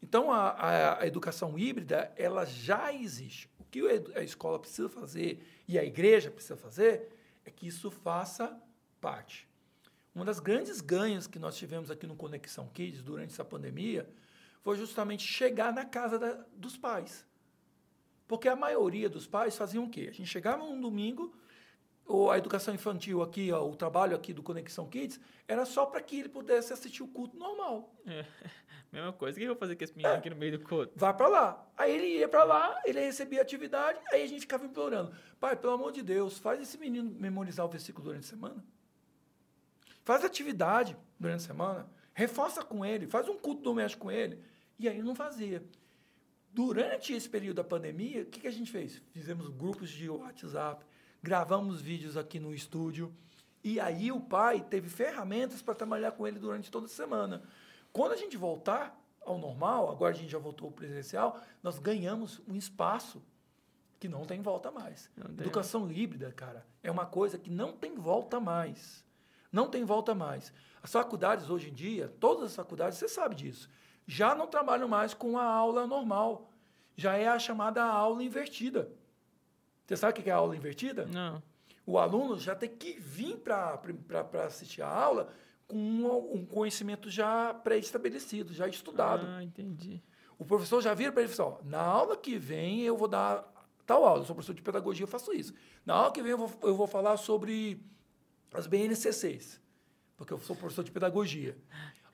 Então, 0.03 0.33
a, 0.33 0.51
a, 0.51 1.03
a 1.03 1.07
educação 1.07 1.59
híbrida, 1.59 2.13
ela 2.17 2.45
já 2.45 2.93
existe. 2.93 3.49
O 3.59 3.65
que 3.65 3.81
a 4.15 4.23
escola 4.23 4.59
precisa 4.59 4.89
fazer 4.89 5.45
e 5.67 5.79
a 5.79 5.85
igreja 5.85 6.31
precisa 6.31 6.57
fazer 6.57 7.09
é 7.45 7.51
que 7.51 7.67
isso 7.67 7.91
faça 7.91 8.61
parte. 9.01 9.49
Uma 10.15 10.25
das 10.25 10.39
grandes 10.39 10.81
ganhos 10.81 11.27
que 11.27 11.39
nós 11.39 11.57
tivemos 11.57 11.91
aqui 11.91 12.07
no 12.07 12.15
Conexão 12.17 12.69
Kids 12.69 13.03
durante 13.03 13.33
essa 13.33 13.45
pandemia 13.45 14.09
foi 14.63 14.77
justamente 14.77 15.23
chegar 15.27 15.73
na 15.73 15.85
casa 15.85 16.19
da- 16.19 16.45
dos 16.55 16.77
pais. 16.77 17.27
Porque 18.29 18.49
a 18.49 18.55
maioria 18.57 19.09
dos 19.09 19.27
pais 19.27 19.57
faziam 19.57 19.85
o 19.85 19.91
quê? 19.91 20.07
A 20.09 20.13
gente 20.13 20.27
chegava 20.29 20.63
num 20.65 20.81
domingo, 20.81 21.35
ou 22.07 22.31
a 22.31 22.39
educação 22.39 22.75
infantil 22.75 23.23
aqui, 23.23 23.53
ó, 23.53 23.67
o 23.67 23.77
trabalho 23.77 24.15
aqui 24.17 24.33
do 24.33 24.43
Conexão 24.43 24.89
Kids, 24.89 25.21
era 25.47 25.65
só 25.65 25.87
para 25.87 26.01
que 26.01 26.21
ele 26.21 26.29
pudesse 26.29 26.73
assistir 26.73 27.03
o 27.03 27.09
culto 27.09 27.37
normal. 27.37 27.95
É, 28.07 28.25
mesma 28.93 29.13
coisa. 29.13 29.37
O 29.37 29.39
que 29.39 29.45
eu 29.45 29.49
vou 29.49 29.57
fazer 29.57 29.77
com 29.77 29.85
esse 29.85 29.97
menino 29.97 30.15
é. 30.15 30.19
aqui 30.19 30.31
no 30.31 30.37
meio 30.37 30.59
do 30.59 30.65
culto? 30.65 30.93
Vai 30.97 31.17
para 31.17 31.29
lá. 31.29 31.73
Aí 31.77 31.93
ele 31.93 32.19
ia 32.19 32.29
para 32.29 32.45
lá, 32.45 32.81
ele 32.85 33.01
recebia 33.01 33.41
atividade, 33.41 33.99
aí 34.13 34.23
a 34.23 34.27
gente 34.27 34.41
ficava 34.41 34.67
implorando. 34.67 35.15
Pai, 35.41 35.57
pelo 35.57 35.73
amor 35.73 35.93
de 35.93 36.03
Deus, 36.03 36.39
faz 36.39 36.61
esse 36.61 36.77
menino 36.77 37.11
memorizar 37.11 37.65
o 37.65 37.69
versículo 37.69 38.05
durante 38.05 38.25
a 38.25 38.29
semana. 38.29 38.65
Faz 40.05 40.25
atividade 40.25 40.97
durante 41.19 41.45
a 41.45 41.47
semana. 41.47 41.91
Reforça 42.13 42.63
com 42.63 42.85
ele, 42.85 43.07
faz 43.07 43.29
um 43.29 43.39
culto 43.39 43.63
doméstico 43.63 44.05
com 44.05 44.11
ele. 44.11 44.39
E 44.79 44.89
aí 44.89 45.01
não 45.03 45.15
fazia. 45.15 45.65
Durante 46.53 47.15
esse 47.15 47.29
período 47.29 47.57
da 47.57 47.65
pandemia, 47.65 48.23
o 48.23 48.27
que, 48.27 48.41
que 48.41 48.47
a 48.47 48.53
gente 48.53 48.71
fez? 48.71 49.01
Fizemos 49.13 49.49
grupos 49.49 49.89
de 49.89 50.11
WhatsApp, 50.11 50.85
gravamos 51.23 51.81
vídeos 51.81 52.17
aqui 52.17 52.41
no 52.41 52.55
estúdio. 52.55 53.15
E 53.63 53.79
aí 53.79 54.11
o 54.11 54.21
pai 54.21 54.61
teve 54.61 54.89
ferramentas 54.89 55.63
para 55.63 55.75
trabalhar 55.75 56.13
com 56.13 56.27
ele 56.27 56.39
durante 56.39 56.71
toda 56.71 56.87
a 56.87 56.89
semana. 56.89 57.43
Quando 57.93 58.13
a 58.13 58.17
gente 58.17 58.37
voltar 58.37 58.99
ao 59.25 59.39
normal, 59.39 59.91
agora 59.91 60.13
a 60.13 60.17
gente 60.17 60.31
já 60.31 60.39
voltou 60.39 60.67
ao 60.67 60.73
presencial, 60.73 61.41
nós 61.63 61.79
ganhamos 61.79 62.41
um 62.49 62.57
espaço 62.57 63.23
que 64.01 64.09
não 64.09 64.25
tem 64.25 64.43
volta 64.43 64.71
mais. 64.73 65.09
Educação 65.39 65.91
híbrida, 65.93 66.33
cara, 66.33 66.67
é 66.83 66.91
uma 66.91 67.07
coisa 67.07 67.39
que 67.39 67.51
não 67.51 67.73
tem 67.73 67.95
volta 67.95 68.41
mais. 68.41 69.05
Não 69.53 69.69
tem 69.69 69.85
volta 69.85 70.13
mais. 70.13 70.53
As 70.83 70.91
faculdades 70.91 71.49
hoje 71.49 71.71
em 71.71 71.73
dia, 71.73 72.13
todas 72.19 72.45
as 72.45 72.57
faculdades, 72.57 72.99
você 72.99 73.07
sabe 73.07 73.37
disso, 73.37 73.71
já 74.05 74.35
não 74.35 74.49
trabalham 74.49 74.89
mais 74.89 75.15
com 75.15 75.39
a 75.39 75.45
aula 75.45 75.87
normal. 75.87 76.51
Já 76.97 77.17
é 77.17 77.29
a 77.29 77.39
chamada 77.39 77.85
aula 77.85 78.25
invertida. 78.25 78.91
Você 79.93 79.97
sabe 79.99 80.19
o 80.19 80.23
que 80.23 80.31
é 80.31 80.33
a 80.33 80.37
aula 80.37 80.57
invertida? 80.57 81.05
Não. 81.05 81.43
O 81.85 81.99
aluno 81.99 82.39
já 82.39 82.55
tem 82.55 82.71
que 82.71 82.99
vir 82.99 83.37
para 83.37 83.79
assistir 84.47 84.81
a 84.81 84.89
aula 84.89 85.31
com 85.69 85.77
um, 85.77 86.47
conhecimento 86.47 87.11
já 87.11 87.53
pré-estabelecido, 87.53 88.55
já 88.55 88.67
estudado. 88.67 89.27
Ah, 89.29 89.43
entendi. 89.43 90.03
O 90.39 90.47
professor 90.47 90.81
já 90.81 90.95
vira 90.95 91.13
para 91.13 91.23
ele 91.23 91.31
e 91.31 91.35
fala, 91.35 91.57
assim, 91.57 91.69
na 91.69 91.83
aula 91.83 92.17
que 92.17 92.39
vem 92.39 92.81
eu 92.81 92.97
vou 92.97 93.07
dar 93.07 93.47
tal 93.85 94.03
aula, 94.07 94.23
eu 94.23 94.25
sou 94.25 94.35
professor 94.35 94.55
de 94.55 94.63
pedagogia, 94.63 95.05
eu 95.05 95.09
faço 95.09 95.31
isso. 95.31 95.53
Na 95.85 95.93
aula 95.93 96.11
que 96.13 96.23
vem 96.23 96.31
eu 96.31 96.39
vou, 96.39 96.51
eu 96.63 96.75
vou 96.75 96.87
falar 96.87 97.19
sobre 97.19 97.85
as 98.55 98.67
BNCCs, 98.67 99.61
porque 100.17 100.33
eu 100.33 100.39
sou 100.39 100.57
professor 100.57 100.85
de 100.85 100.91
pedagogia. 100.91 101.55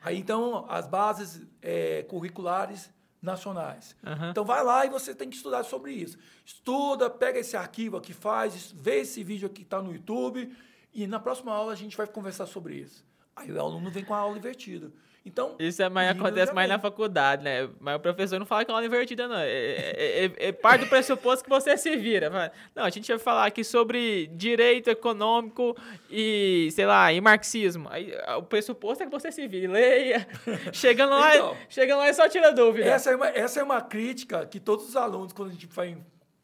Aí, 0.03 0.19
então, 0.19 0.67
as 0.69 0.89
bases 0.89 1.47
é, 1.63 2.03
curriculares 2.03 2.91
nacionais. 3.21 3.97
Uhum. 4.05 4.31
Então 4.31 4.45
vai 4.45 4.63
lá 4.63 4.87
e 4.87 4.91
você 4.91 5.15
tem 5.15 5.29
que 5.29 5.37
estudar 5.37 5.65
sobre 5.65 5.93
isso. 5.93 6.19
Estuda, 6.45 7.11
pega 7.11 7.39
esse 7.39 7.57
arquivo 7.57 7.97
aqui, 7.97 8.13
faz, 8.13 8.73
vê 8.73 9.01
esse 9.01 9.23
vídeo 9.23 9.47
aqui 9.47 9.57
que 9.57 9.63
está 9.63 9.83
no 9.83 9.93
YouTube 9.93 10.55
e 10.95 11.07
na 11.07 11.19
próxima 11.19 11.53
aula 11.53 11.73
a 11.73 11.77
gente 11.77 11.97
vai 11.97 12.07
conversar 12.07 12.47
sobre 12.47 12.77
isso. 12.77 13.05
Aí 13.35 13.53
o 13.53 13.61
aluno 13.61 13.91
vem 13.91 14.05
com 14.05 14.15
a 14.15 14.19
aula 14.19 14.39
invertida. 14.39 14.93
Então, 15.29 15.55
Isso 15.59 15.83
é 15.83 15.89
mais, 15.89 16.11
acontece 16.11 16.53
mais 16.55 16.69
na 16.69 16.79
faculdade, 16.79 17.45
né? 17.45 17.69
Mas 17.79 17.97
o 17.97 18.01
professor 18.01 18.39
não 18.39 18.47
fala 18.47 18.65
que 18.65 18.71
é 18.71 18.75
aula 18.75 18.87
invertida, 18.87 19.29
não. 19.29 19.37
É, 19.37 19.47
é, 19.47 20.25
é, 20.25 20.49
é 20.49 20.53
parte 20.53 20.85
do 20.85 20.89
pressuposto 20.89 21.45
que 21.45 21.51
você 21.51 21.77
se 21.77 21.95
vira. 21.97 22.51
Não, 22.75 22.85
a 22.85 22.91
gente 22.91 23.07
vai 23.09 23.19
falar 23.19 23.47
aqui 23.47 23.63
sobre 23.63 24.27
direito 24.29 24.89
econômico 24.89 25.77
e, 26.11 26.71
sei 26.73 26.87
lá, 26.87 27.13
e 27.13 27.21
marxismo. 27.21 27.89
Aí, 27.91 28.13
o 28.39 28.43
pressuposto 28.43 29.03
é 29.03 29.07
que 29.07 29.13
você 29.13 29.31
se 29.31 29.47
vire, 29.47 29.67
leia. 29.67 30.27
Chegando 30.73 31.11
lá, 31.11 31.37
então, 31.37 31.57
chegando 31.69 31.99
lá 31.99 32.09
e 32.09 32.15
só 32.15 32.29
tira 32.29 32.51
dúvida. 32.53 32.89
Essa 32.89 33.11
é, 33.11 33.17
uma, 33.17 33.29
essa 33.29 33.61
é 33.61 33.63
uma 33.63 33.83
crítica 33.83 34.47
que 34.47 34.59
todos 34.59 34.89
os 34.89 34.97
alunos, 34.97 35.33
quando 35.33 35.51
a 35.51 35.53
gente 35.53 35.67
faz 35.67 35.95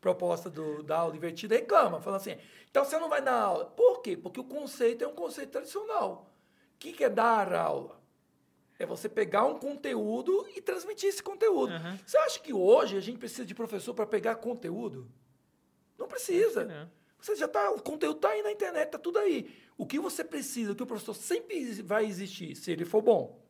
proposta 0.00 0.50
do, 0.50 0.82
da 0.82 0.98
aula 0.98 1.16
invertida, 1.16 1.54
reclamam. 1.54 2.02
Falam 2.02 2.18
assim, 2.18 2.36
então 2.70 2.84
você 2.84 2.98
não 2.98 3.08
vai 3.08 3.22
dar 3.22 3.40
aula. 3.40 3.64
Por 3.64 4.02
quê? 4.02 4.14
Porque 4.14 4.40
o 4.40 4.44
conceito 4.44 5.02
é 5.02 5.06
um 5.06 5.14
conceito 5.14 5.50
tradicional. 5.50 6.30
O 6.74 6.78
que, 6.78 6.92
que 6.92 7.04
é 7.04 7.08
dar 7.08 7.54
aula? 7.54 8.03
É 8.84 8.86
você 8.86 9.08
pegar 9.08 9.46
um 9.46 9.58
conteúdo 9.58 10.46
e 10.54 10.60
transmitir 10.60 11.08
esse 11.08 11.22
conteúdo. 11.22 11.72
Uhum. 11.72 11.98
Você 12.04 12.18
acha 12.18 12.38
que 12.38 12.52
hoje 12.52 12.98
a 12.98 13.00
gente 13.00 13.16
precisa 13.16 13.46
de 13.46 13.54
professor 13.54 13.94
para 13.94 14.06
pegar 14.06 14.34
conteúdo? 14.36 15.10
Não 15.98 16.06
precisa. 16.06 16.66
Não. 16.66 16.90
Você 17.18 17.34
já 17.34 17.48
tá, 17.48 17.70
o 17.70 17.80
conteúdo 17.80 18.16
está 18.16 18.28
aí 18.28 18.42
na 18.42 18.52
internet, 18.52 18.84
está 18.84 18.98
tudo 18.98 19.18
aí. 19.18 19.50
O 19.78 19.86
que 19.86 19.98
você 19.98 20.22
precisa, 20.22 20.72
o 20.72 20.76
que 20.76 20.82
o 20.82 20.86
professor 20.86 21.14
sempre 21.14 21.80
vai 21.80 22.04
existir, 22.04 22.54
se 22.54 22.70
ele 22.70 22.84
for 22.84 23.00
bom, 23.00 23.42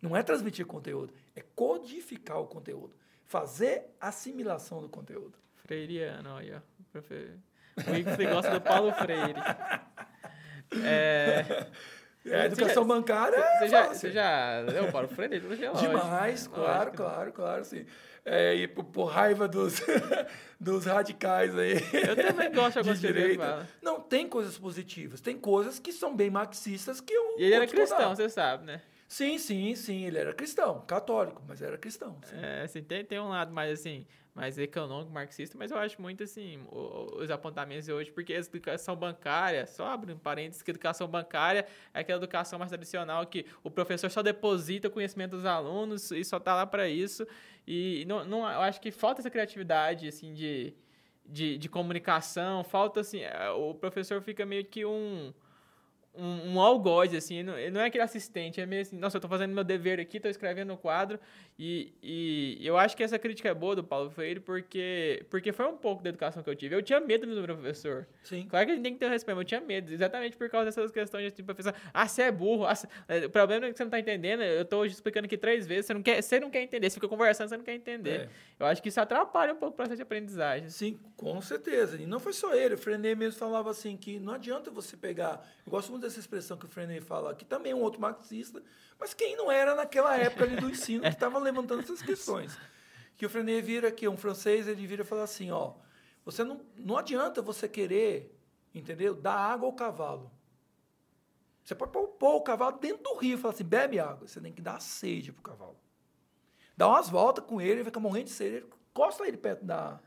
não 0.00 0.16
é 0.16 0.22
transmitir 0.22 0.64
conteúdo, 0.64 1.12
é 1.34 1.40
codificar 1.56 2.40
o 2.40 2.46
conteúdo, 2.46 2.94
fazer 3.24 3.96
assimilação 4.00 4.80
do 4.80 4.88
conteúdo. 4.88 5.36
Freiriano, 5.56 6.30
olha. 6.30 6.62
O 6.94 7.94
Igor 7.96 8.16
gosta 8.16 8.52
do 8.52 8.60
Paulo 8.60 8.92
Freire. 8.92 9.34
É. 10.84 11.66
É, 12.30 12.46
educação 12.46 12.82
já, 12.82 12.88
bancária 12.88 13.38
você, 13.58 13.64
é 13.64 13.68
já, 13.68 13.86
Você 13.88 14.10
já 14.10 14.60
leu 14.60 14.90
Paulo 14.92 15.08
Freire? 15.08 15.40
Demais, 15.40 16.46
claro, 16.46 16.92
claro, 16.92 17.32
claro, 17.32 17.64
sim. 17.64 17.84
É, 18.24 18.54
e 18.54 18.68
por, 18.68 18.84
por, 18.84 19.04
raiva 19.06 19.48
dos, 19.48 19.80
dos 20.60 20.84
radicais 20.84 21.56
aí. 21.56 21.74
Eu 21.92 22.14
também 22.14 22.52
gosto 22.52 22.82
de 22.82 22.94
direita. 22.98 23.66
Não, 23.80 24.00
tem 24.00 24.28
coisas 24.28 24.58
positivas. 24.58 25.20
Tem 25.20 25.38
coisas 25.38 25.78
que 25.78 25.92
são 25.92 26.14
bem 26.14 26.28
marxistas 26.28 27.00
que 27.00 27.12
eu. 27.12 27.38
E 27.38 27.44
ele 27.44 27.54
era 27.54 27.66
cristão, 27.66 28.14
você 28.14 28.28
sabe, 28.28 28.66
né? 28.66 28.82
Sim, 29.08 29.38
sim, 29.38 29.74
sim. 29.74 30.04
Ele 30.04 30.18
era 30.18 30.34
cristão, 30.34 30.82
católico, 30.82 31.42
mas 31.48 31.62
era 31.62 31.78
cristão. 31.78 32.20
Sim. 32.24 32.36
É, 32.36 32.62
assim, 32.62 32.82
tem, 32.82 33.04
tem 33.04 33.18
um 33.18 33.28
lado 33.30 33.52
mais 33.52 33.80
assim 33.80 34.06
mais 34.38 34.56
econômico, 34.56 35.10
marxista, 35.10 35.58
mas 35.58 35.72
eu 35.72 35.78
acho 35.78 36.00
muito 36.00 36.22
assim 36.22 36.60
os 36.70 37.28
apontamentos 37.28 37.86
de 37.86 37.92
hoje, 37.92 38.12
porque 38.12 38.32
a 38.32 38.36
educação 38.36 38.94
bancária, 38.94 39.66
só 39.66 39.86
abre 39.86 40.12
um 40.12 40.18
parênteses, 40.18 40.62
que 40.62 40.70
a 40.70 40.72
educação 40.72 41.08
bancária 41.08 41.66
é 41.92 41.98
aquela 41.98 42.18
educação 42.18 42.56
mais 42.56 42.70
tradicional 42.70 43.26
que 43.26 43.44
o 43.64 43.70
professor 43.70 44.08
só 44.08 44.22
deposita 44.22 44.86
o 44.86 44.92
conhecimento 44.92 45.32
dos 45.32 45.44
alunos 45.44 46.12
e 46.12 46.22
só 46.24 46.36
está 46.36 46.54
lá 46.54 46.64
para 46.64 46.88
isso. 46.88 47.26
E 47.66 48.04
não, 48.06 48.24
não, 48.24 48.38
eu 48.42 48.60
acho 48.60 48.80
que 48.80 48.92
falta 48.92 49.20
essa 49.20 49.28
criatividade 49.28 50.06
assim 50.06 50.32
de, 50.32 50.72
de, 51.26 51.58
de 51.58 51.68
comunicação, 51.68 52.62
falta 52.62 53.00
assim, 53.00 53.22
é, 53.22 53.50
o 53.50 53.74
professor 53.74 54.22
fica 54.22 54.46
meio 54.46 54.64
que 54.64 54.84
um 54.86 55.34
um, 56.18 56.54
um 56.54 56.60
algoz, 56.60 57.14
assim, 57.14 57.36
ele 57.36 57.70
não, 57.70 57.80
é 57.80 57.86
aquele 57.86 58.02
assistente, 58.02 58.60
é 58.60 58.66
meio 58.66 58.82
assim, 58.82 58.96
nossa, 58.96 59.16
eu 59.16 59.20
tô 59.20 59.28
fazendo 59.28 59.54
meu 59.54 59.62
dever 59.62 60.00
aqui, 60.00 60.18
tô 60.18 60.28
escrevendo 60.28 60.68
no 60.68 60.76
quadro, 60.76 61.18
e, 61.58 61.92
e 62.02 62.66
eu 62.66 62.76
acho 62.76 62.96
que 62.96 63.02
essa 63.02 63.18
crítica 63.18 63.48
é 63.48 63.54
boa 63.54 63.74
do 63.76 63.84
Paulo 63.84 64.10
Freire, 64.10 64.40
porque, 64.40 65.24
porque 65.30 65.52
foi 65.52 65.66
um 65.66 65.76
pouco 65.76 66.02
da 66.02 66.08
educação 66.08 66.42
que 66.42 66.50
eu 66.50 66.54
tive. 66.54 66.74
Eu 66.74 66.82
tinha 66.82 67.00
medo 67.00 67.26
do 67.26 67.34
meu 67.34 67.56
professor. 67.56 68.06
Sim. 68.22 68.46
Claro 68.48 68.66
que 68.66 68.72
a 68.72 68.74
gente 68.74 68.84
tem 68.84 68.92
que 68.92 68.98
ter 69.00 69.06
um 69.06 69.10
respeito, 69.10 69.36
mas 69.36 69.44
eu 69.44 69.48
tinha 69.48 69.60
medo, 69.60 69.92
exatamente 69.92 70.36
por 70.36 70.48
causa 70.48 70.66
dessas 70.66 70.90
questões 70.90 71.24
de 71.24 71.30
tipo, 71.30 71.46
professor, 71.46 71.74
ah, 71.92 72.06
você 72.06 72.22
é 72.22 72.32
burro, 72.32 72.64
ah, 72.64 72.74
é, 73.08 73.26
o 73.26 73.30
problema 73.30 73.66
é 73.66 73.70
que 73.70 73.76
você 73.76 73.84
não 73.84 73.90
tá 73.90 73.98
entendendo, 73.98 74.42
eu 74.42 74.64
tô 74.64 74.84
explicando 74.84 75.26
aqui 75.26 75.36
três 75.36 75.66
vezes, 75.66 75.86
você 75.86 75.94
não 75.94 76.02
quer, 76.02 76.22
você 76.22 76.40
não 76.40 76.50
quer 76.50 76.62
entender, 76.62 76.90
você 76.90 76.94
fica 76.94 77.08
conversando, 77.08 77.48
você 77.48 77.56
não 77.56 77.64
quer 77.64 77.74
entender. 77.74 78.20
É. 78.20 78.28
Eu 78.60 78.66
acho 78.66 78.82
que 78.82 78.88
isso 78.88 79.00
atrapalha 79.00 79.52
um 79.52 79.56
pouco 79.56 79.74
o 79.74 79.76
processo 79.76 79.96
de 79.96 80.02
aprendizagem. 80.02 80.68
Sim, 80.68 80.98
com 81.16 81.40
certeza. 81.40 82.00
E 82.00 82.06
não 82.06 82.18
foi 82.18 82.32
só 82.32 82.54
ele, 82.54 82.74
o 82.74 82.78
Frenet 82.78 83.16
mesmo 83.16 83.38
falava 83.38 83.70
assim, 83.70 83.96
que 83.96 84.18
não 84.18 84.34
adianta 84.34 84.70
você 84.70 84.96
pegar, 84.96 85.44
eu 85.66 85.70
gosto 85.70 85.90
muito 85.90 86.06
dessa 86.08 86.20
expressão 86.20 86.56
que 86.56 86.64
o 86.64 86.68
Frenet 86.68 87.04
fala, 87.04 87.34
que 87.34 87.44
também 87.44 87.72
é 87.72 87.74
um 87.74 87.80
outro 87.80 88.00
marxista, 88.00 88.62
mas 88.98 89.14
quem 89.14 89.36
não 89.36 89.50
era 89.50 89.74
naquela 89.74 90.16
época 90.16 90.44
ali 90.44 90.56
do 90.56 90.68
ensino 90.70 91.02
que 91.02 91.08
estava 91.08 91.38
levantando 91.38 91.82
essas 91.82 92.02
questões. 92.02 92.58
Que 93.16 93.26
o 93.26 93.30
Frenet 93.30 93.62
vira 93.62 93.90
que 93.90 94.08
um 94.08 94.16
francês, 94.16 94.66
ele 94.66 94.86
vira 94.86 95.02
e 95.02 95.06
fala 95.06 95.24
assim, 95.24 95.50
ó, 95.50 95.74
você 96.24 96.44
não, 96.44 96.60
não 96.76 96.96
adianta 96.96 97.40
você 97.40 97.68
querer, 97.68 98.36
entendeu, 98.74 99.14
dar 99.14 99.34
água 99.34 99.66
ao 99.66 99.72
cavalo. 99.72 100.30
Você 101.64 101.74
pode 101.74 101.92
pôr 101.92 102.36
o 102.36 102.40
cavalo 102.40 102.78
dentro 102.78 103.02
do 103.02 103.14
rio 103.16 103.36
e 103.36 103.40
falar 103.40 103.52
assim, 103.52 103.64
bebe 103.64 104.00
água. 104.00 104.26
Você 104.26 104.40
tem 104.40 104.52
que 104.52 104.62
dar 104.62 104.80
sede 104.80 105.32
pro 105.32 105.42
cavalo. 105.42 105.76
Dá 106.76 106.88
umas 106.88 107.10
voltas 107.10 107.44
com 107.44 107.60
ele, 107.60 107.72
ele 107.72 107.84
fica 107.84 108.00
morrendo 108.00 108.26
de 108.26 108.30
sede, 108.30 108.64
costa 108.94 109.26
ele 109.26 109.36
perto 109.36 109.64
da, 109.64 110.00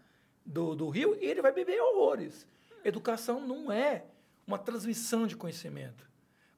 do, 0.45 0.75
do 0.75 0.89
rio 0.89 1.15
e 1.21 1.25
ele 1.25 1.41
vai 1.41 1.51
beber 1.51 1.79
horrores. 1.81 2.47
Educação 2.83 3.41
não 3.41 3.71
é 3.71 4.05
uma 4.45 4.57
transmissão 4.57 5.27
de 5.27 5.35
conhecimento 5.35 6.11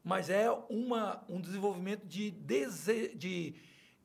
mas 0.03 0.29
é 0.29 0.51
uma, 0.69 1.23
um 1.29 1.39
desenvolvimento 1.39 2.05
de, 2.05 2.29
dese, 2.31 3.15
de, 3.15 3.55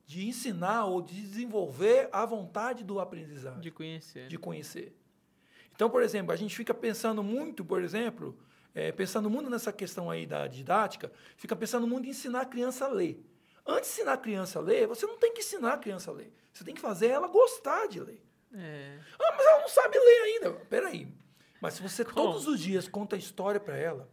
de 0.05 0.27
ensinar 0.27 0.85
ou 0.85 1.01
de 1.01 1.13
desenvolver 1.13 2.07
a 2.11 2.25
vontade 2.25 2.83
do 2.83 2.99
aprendizado. 2.99 3.59
De 3.59 3.69
conhecer. 3.69 4.27
De 4.27 4.37
conhecer. 4.37 4.95
Então, 5.75 5.89
por 5.89 6.01
exemplo, 6.01 6.31
a 6.31 6.35
gente 6.37 6.55
fica 6.55 6.73
pensando 6.73 7.21
muito, 7.21 7.65
por 7.65 7.81
exemplo, 7.81 8.37
é, 8.73 8.91
pensando 8.91 9.29
muito 9.29 9.49
nessa 9.49 9.73
questão 9.73 10.09
aí 10.09 10.25
da 10.25 10.47
didática, 10.47 11.11
fica 11.35 11.55
pensando 11.55 11.85
muito 11.85 12.07
em 12.07 12.11
ensinar 12.11 12.41
a 12.41 12.45
criança 12.45 12.85
a 12.85 12.89
ler. 12.89 13.25
Antes 13.67 13.89
de 13.89 13.95
ensinar 13.95 14.13
a 14.13 14.17
criança 14.17 14.59
a 14.59 14.61
ler, 14.61 14.87
você 14.87 15.05
não 15.05 15.17
tem 15.17 15.33
que 15.33 15.41
ensinar 15.41 15.73
a 15.73 15.77
criança 15.77 16.11
a 16.11 16.13
ler. 16.13 16.33
Você 16.53 16.63
tem 16.63 16.73
que 16.73 16.81
fazer 16.81 17.07
ela 17.07 17.27
gostar 17.27 17.87
de 17.87 17.99
ler. 17.99 18.23
É. 18.53 18.97
Ah, 19.19 19.35
mas 19.37 19.45
ela 19.45 19.61
não 19.61 19.69
sabe 19.69 19.99
ler 19.99 20.21
ainda. 20.21 20.51
Peraí. 20.65 21.13
Mas 21.61 21.75
se 21.75 21.81
você 21.81 22.05
Como? 22.05 22.15
todos 22.15 22.47
os 22.47 22.59
dias 22.59 22.87
conta 22.87 23.15
a 23.15 23.19
história 23.19 23.59
para 23.59 23.77
ela, 23.77 24.09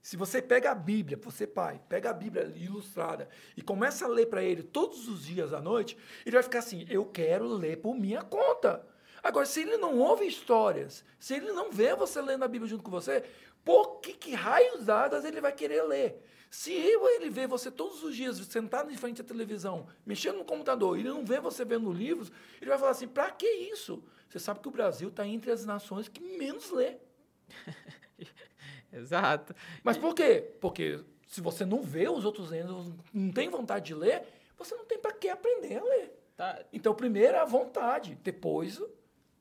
se 0.00 0.16
você 0.16 0.40
pega 0.40 0.70
a 0.70 0.74
Bíblia, 0.74 1.18
você 1.22 1.46
pai, 1.46 1.80
pega 1.88 2.10
a 2.10 2.12
Bíblia 2.12 2.52
ilustrada 2.56 3.28
e 3.56 3.62
começa 3.62 4.04
a 4.04 4.08
ler 4.08 4.26
para 4.26 4.42
ele 4.42 4.62
todos 4.62 5.08
os 5.08 5.24
dias 5.24 5.52
à 5.52 5.60
noite, 5.60 5.98
ele 6.24 6.34
vai 6.34 6.42
ficar 6.42 6.60
assim: 6.60 6.86
eu 6.88 7.04
quero 7.04 7.46
ler 7.46 7.76
por 7.78 7.94
minha 7.94 8.22
conta. 8.22 8.86
Agora, 9.22 9.44
se 9.44 9.60
ele 9.60 9.76
não 9.76 9.98
ouve 9.98 10.26
histórias, 10.26 11.04
se 11.18 11.34
ele 11.34 11.52
não 11.52 11.70
vê 11.70 11.94
você 11.94 12.20
lendo 12.22 12.44
a 12.44 12.48
Bíblia 12.48 12.70
junto 12.70 12.84
com 12.84 12.90
você, 12.90 13.24
por 13.64 14.00
que, 14.00 14.14
que 14.14 14.34
raios 14.34 14.84
dadas 14.84 15.24
ele 15.24 15.40
vai 15.40 15.52
querer 15.52 15.82
ler? 15.82 16.24
Se 16.50 16.72
ele 16.72 17.28
vê 17.28 17.46
você 17.46 17.70
todos 17.70 18.02
os 18.02 18.16
dias 18.16 18.38
sentado 18.38 18.90
em 18.90 18.96
frente 18.96 19.20
à 19.20 19.24
televisão, 19.24 19.86
mexendo 20.06 20.38
no 20.38 20.44
computador, 20.44 20.96
e 20.96 21.00
ele 21.00 21.10
não 21.10 21.24
vê 21.24 21.38
você 21.40 21.64
vendo 21.64 21.92
livros, 21.92 22.32
ele 22.60 22.70
vai 22.70 22.78
falar 22.78 22.92
assim: 22.92 23.08
para 23.08 23.30
que 23.30 23.46
isso? 23.46 24.02
Você 24.28 24.38
sabe 24.38 24.60
que 24.60 24.68
o 24.68 24.72
Brasil 24.72 25.08
está 25.08 25.26
entre 25.26 25.50
as 25.50 25.64
nações 25.64 26.08
que 26.08 26.20
menos 26.20 26.70
lê. 26.70 26.96
Exato. 28.92 29.54
Mas 29.82 29.96
por 29.96 30.14
quê? 30.14 30.54
Porque 30.60 31.02
se 31.26 31.40
você 31.40 31.64
não 31.64 31.82
vê 31.82 32.08
os 32.08 32.24
outros 32.24 32.50
livros, 32.50 32.92
não 33.12 33.30
tem 33.32 33.48
vontade 33.48 33.86
de 33.86 33.94
ler, 33.94 34.22
você 34.56 34.74
não 34.74 34.84
tem 34.84 34.98
para 34.98 35.12
que 35.12 35.28
aprender 35.28 35.78
a 35.78 35.84
ler. 35.84 36.18
Tá. 36.36 36.64
Então, 36.72 36.94
primeiro 36.94 37.36
é 37.36 37.40
a 37.40 37.44
vontade, 37.44 38.16
depois 38.22 38.80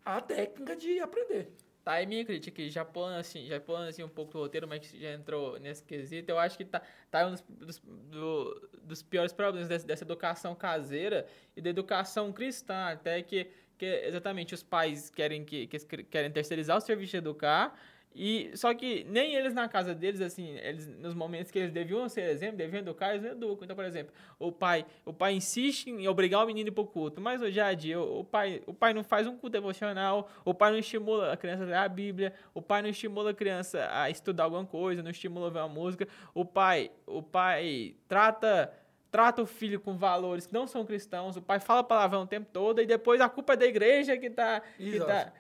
a 0.04 0.22
técnica 0.22 0.76
de 0.76 1.00
aprender. 1.00 1.54
Tá 1.84 1.94
aí 1.94 2.06
minha 2.06 2.26
crítica 2.26 2.68
já 2.70 2.84
pulando 2.84 3.18
assim, 3.18 3.46
já 3.46 3.62
pulando 3.62 3.88
assim 3.88 4.04
um 4.04 4.10
pouco 4.10 4.34
do 4.34 4.40
roteiro, 4.40 4.68
mas 4.68 4.92
já 4.92 5.14
entrou 5.14 5.58
nesse 5.58 5.82
quesito, 5.84 6.30
eu 6.30 6.38
acho 6.38 6.58
que 6.58 6.66
tá, 6.66 6.82
tá 7.10 7.26
um 7.26 7.32
dos, 7.32 7.42
dos, 7.48 7.80
do, 7.80 8.70
dos 8.84 9.02
piores 9.02 9.32
problemas 9.32 9.70
dessa, 9.70 9.88
dessa, 9.88 10.04
educação 10.04 10.54
caseira 10.54 11.26
e 11.56 11.62
da 11.62 11.70
educação 11.70 12.34
cristã, 12.34 12.88
até 12.88 13.22
que, 13.22 13.50
que 13.78 13.86
exatamente 13.86 14.54
os 14.54 14.64
pais 14.64 15.10
querem, 15.10 15.46
que, 15.46 15.68
que 15.68 16.04
querem 16.04 16.32
terceirizar 16.32 16.78
o 16.78 16.82
serviço 16.82 17.12
de 17.12 17.18
educar, 17.18 17.78
e, 18.20 18.50
só 18.56 18.74
que 18.74 19.04
nem 19.08 19.36
eles 19.36 19.54
na 19.54 19.70
casa 19.70 19.94
deles, 19.94 20.22
assim, 20.22 20.58
eles, 20.58 20.88
nos 20.88 21.14
momentos 21.14 21.52
que 21.52 21.60
eles 21.60 21.72
deviam 21.72 22.10
ser 22.10 22.28
exemplo, 22.32 22.58
deviam 22.58 22.80
educar, 22.80 23.12
eles 23.12 23.22
não 23.22 23.32
educam. 23.32 23.64
Então, 23.64 23.76
por 23.76 23.86
exemplo, 23.86 24.12
o 24.40 24.52
pai, 24.52 24.88
o 25.06 25.14
pai 25.14 25.34
insiste 25.34 25.92
em 25.92 26.08
obrigar 26.08 26.44
o 26.44 26.48
menino 26.48 26.68
a 26.68 26.72
ir 26.72 26.74
pro 26.74 26.84
culto, 26.84 27.22
mas 27.22 27.44
hoje 27.44 27.60
é 27.60 27.76
dia 27.76 28.00
o, 28.00 28.22
o, 28.22 28.24
pai, 28.24 28.64
o 28.66 28.74
pai 28.74 28.92
não 28.92 29.04
faz 29.04 29.28
um 29.28 29.34
culto 29.38 29.50
devocional, 29.50 30.32
o 30.44 30.52
pai 30.52 30.72
não 30.72 30.80
estimula 30.80 31.32
a 31.32 31.38
criança 31.38 31.62
a 31.62 31.68
ler 31.68 31.76
a 31.76 31.88
Bíblia, 31.88 32.34
o 32.56 32.62
pai 32.62 32.82
não 32.82 32.90
estimula 32.90 33.30
a 33.30 33.34
criança 33.36 33.88
a 33.92 34.10
estudar 34.10 34.46
alguma 34.46 34.66
coisa, 34.66 35.04
não 35.04 35.12
estimula 35.12 35.48
a 35.48 35.52
ver 35.52 35.60
uma 35.60 35.70
música, 35.70 36.08
o 36.34 36.44
pai, 36.44 36.90
o 37.06 37.22
pai 37.22 37.94
trata 38.08 38.74
trata 39.18 39.42
o 39.42 39.48
filho 39.48 39.80
com 39.80 39.98
valores 39.98 40.46
que 40.46 40.54
não 40.54 40.68
são 40.68 40.86
cristãos, 40.86 41.36
o 41.36 41.42
pai 41.42 41.60
fala 41.60 41.84
palavrão 41.84 42.22
o 42.22 42.28
tempo 42.28 42.48
todo 42.54 42.80
e 42.80 42.86
depois 42.86 43.20
a 43.20 43.28
culpa 43.28 43.54
é 43.54 43.56
da 43.58 43.66
igreja 43.66 44.16
que 44.16 44.28
está 44.28 44.62
que 44.78 45.00
tá 45.00 45.34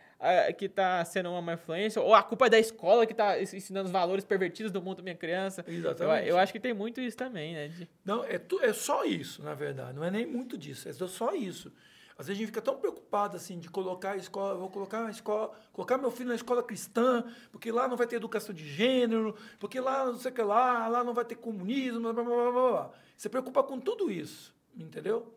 que 0.57 0.65
está 0.65 1.05
sendo 1.05 1.29
uma 1.29 1.43
má 1.43 1.53
influência, 1.53 2.01
ou 2.01 2.15
a 2.15 2.23
culpa 2.23 2.47
é 2.47 2.49
da 2.49 2.57
escola 2.57 3.05
que 3.05 3.13
está 3.13 3.39
ensinando 3.39 3.85
os 3.85 3.91
valores 3.91 4.25
pervertidos 4.25 4.71
do 4.71 4.81
mundo 4.81 4.97
da 4.97 5.03
minha 5.03 5.15
criança. 5.15 5.63
Exatamente. 5.67 6.27
Eu, 6.27 6.33
eu, 6.33 6.39
acho 6.39 6.51
que 6.51 6.59
tem 6.59 6.73
muito 6.73 6.99
isso 6.99 7.15
também, 7.15 7.53
né? 7.53 7.67
De... 7.67 7.87
Não, 8.03 8.23
é, 8.23 8.39
tu, 8.39 8.59
é 8.59 8.73
só 8.73 9.05
isso, 9.05 9.43
na 9.43 9.53
verdade. 9.53 9.93
Não 9.93 10.03
é 10.03 10.09
nem 10.09 10.25
muito 10.25 10.57
disso, 10.57 10.89
é 10.89 10.93
só 10.93 11.35
isso. 11.35 11.71
Às 12.17 12.25
vezes 12.25 12.39
a 12.39 12.39
gente 12.39 12.47
fica 12.47 12.63
tão 12.63 12.77
preocupado 12.77 13.37
assim 13.37 13.59
de 13.59 13.69
colocar 13.69 14.13
a 14.13 14.17
escola, 14.17 14.55
vou 14.55 14.71
colocar 14.71 15.05
a 15.05 15.11
escola, 15.11 15.51
colocar 15.71 15.99
meu 15.99 16.09
filho 16.09 16.29
na 16.29 16.35
escola 16.35 16.63
cristã, 16.63 17.23
porque 17.51 17.71
lá 17.71 17.87
não 17.87 17.95
vai 17.95 18.07
ter 18.07 18.15
educação 18.15 18.55
de 18.55 18.67
gênero, 18.67 19.35
porque 19.59 19.79
lá 19.79 20.03
não 20.07 20.17
sei 20.17 20.31
o 20.31 20.33
que 20.33 20.41
lá, 20.41 20.87
lá 20.87 21.03
não 21.03 21.13
vai 21.13 21.25
ter 21.25 21.35
comunismo, 21.35 22.11
blá, 22.11 22.11
blá, 22.11 22.23
blá, 22.23 22.51
blá. 22.51 22.91
Você 23.17 23.27
preocupa 23.27 23.63
com 23.63 23.79
tudo 23.79 24.11
isso, 24.11 24.55
entendeu? 24.75 25.35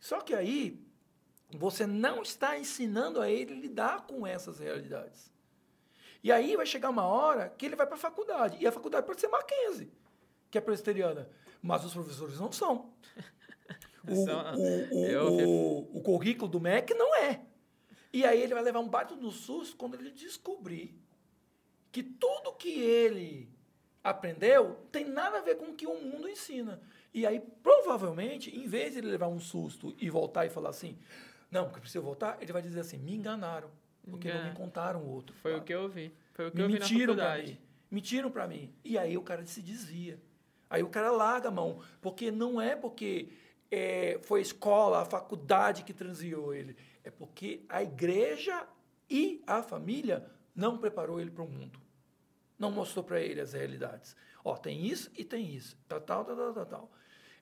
Só 0.00 0.20
que 0.20 0.34
aí 0.34 0.82
você 1.50 1.86
não 1.86 2.22
está 2.22 2.58
ensinando 2.58 3.20
a 3.20 3.30
ele 3.30 3.54
lidar 3.54 4.06
com 4.06 4.26
essas 4.26 4.58
realidades. 4.58 5.30
E 6.24 6.32
aí 6.32 6.56
vai 6.56 6.66
chegar 6.66 6.88
uma 6.88 7.04
hora 7.04 7.50
que 7.50 7.66
ele 7.66 7.76
vai 7.76 7.86
para 7.86 7.96
a 7.96 8.00
faculdade. 8.00 8.56
E 8.60 8.66
a 8.66 8.72
faculdade 8.72 9.06
pode 9.06 9.20
ser 9.20 9.28
Mackenzie, 9.28 9.92
que 10.50 10.56
é 10.56 10.60
presbiteriana. 10.60 11.28
Mas 11.62 11.84
os 11.84 11.92
professores 11.92 12.40
não 12.40 12.50
são. 12.50 12.92
O, 14.10 14.14
o, 14.14 15.04
o, 15.04 15.88
o, 15.92 15.98
o 15.98 16.00
currículo 16.00 16.50
do 16.50 16.58
MEC 16.58 16.94
não 16.94 17.14
é. 17.16 17.42
E 18.10 18.24
aí 18.24 18.40
ele 18.40 18.54
vai 18.54 18.62
levar 18.62 18.80
um 18.80 18.88
baita 18.88 19.14
no 19.14 19.30
susto 19.30 19.76
quando 19.76 19.96
ele 19.96 20.10
descobrir 20.10 20.98
que 21.92 22.02
tudo 22.02 22.54
que 22.54 22.80
ele 22.80 23.50
aprendeu 24.02 24.78
tem 24.90 25.04
nada 25.04 25.38
a 25.38 25.42
ver 25.42 25.56
com 25.56 25.66
o 25.66 25.74
que 25.74 25.86
o 25.86 26.00
mundo 26.00 26.28
ensina. 26.28 26.80
E 27.18 27.26
aí, 27.26 27.40
provavelmente, 27.64 28.56
em 28.56 28.68
vez 28.68 28.92
de 28.92 28.98
ele 28.98 29.08
levar 29.08 29.26
um 29.26 29.40
susto 29.40 29.92
e 29.98 30.08
voltar 30.08 30.46
e 30.46 30.50
falar 30.50 30.70
assim, 30.70 30.96
não, 31.50 31.64
porque 31.64 31.80
precisa 31.80 32.00
voltar, 32.00 32.38
ele 32.40 32.52
vai 32.52 32.62
dizer 32.62 32.78
assim, 32.78 32.96
me 32.96 33.12
enganaram, 33.12 33.68
porque 34.08 34.32
não 34.32 34.44
me 34.44 34.52
contaram 34.52 35.00
o 35.00 35.08
outro. 35.08 35.34
Foi 35.42 35.56
o 35.56 35.62
que 35.62 35.74
eu 35.74 35.88
vi. 35.88 36.14
Foi 36.32 36.46
o 36.46 36.50
que 36.52 36.58
me 36.58 36.62
eu 36.62 36.68
vi 36.68 36.74
mentiram 36.74 37.16
na 37.16 37.22
faculdade. 37.24 37.50
Mim, 37.50 37.58
mentiram 37.90 38.30
para 38.30 38.46
mim. 38.46 38.72
E 38.84 38.96
aí 38.96 39.18
o 39.18 39.22
cara 39.22 39.44
se 39.46 39.60
desvia. 39.60 40.22
Aí 40.70 40.80
o 40.80 40.88
cara 40.88 41.10
larga 41.10 41.48
a 41.48 41.50
mão, 41.50 41.80
porque 42.00 42.30
não 42.30 42.60
é 42.60 42.76
porque 42.76 43.30
é, 43.68 44.20
foi 44.22 44.38
a 44.38 44.42
escola, 44.42 45.02
a 45.02 45.04
faculdade 45.04 45.82
que 45.82 45.92
transviou 45.92 46.54
ele. 46.54 46.76
É 47.02 47.10
porque 47.10 47.64
a 47.68 47.82
igreja 47.82 48.64
e 49.10 49.42
a 49.44 49.60
família 49.60 50.24
não 50.54 50.78
preparou 50.78 51.20
ele 51.20 51.32
para 51.32 51.42
o 51.42 51.48
mundo. 51.48 51.80
Não 52.56 52.70
mostrou 52.70 53.04
para 53.04 53.20
ele 53.20 53.40
as 53.40 53.54
realidades. 53.54 54.14
Ó, 54.44 54.56
tem 54.56 54.86
isso 54.86 55.10
e 55.18 55.24
tem 55.24 55.52
isso. 55.52 55.76
Tal, 55.88 56.00
tal, 56.00 56.24
tal, 56.24 56.54
tal, 56.54 56.66
tal. 56.66 56.97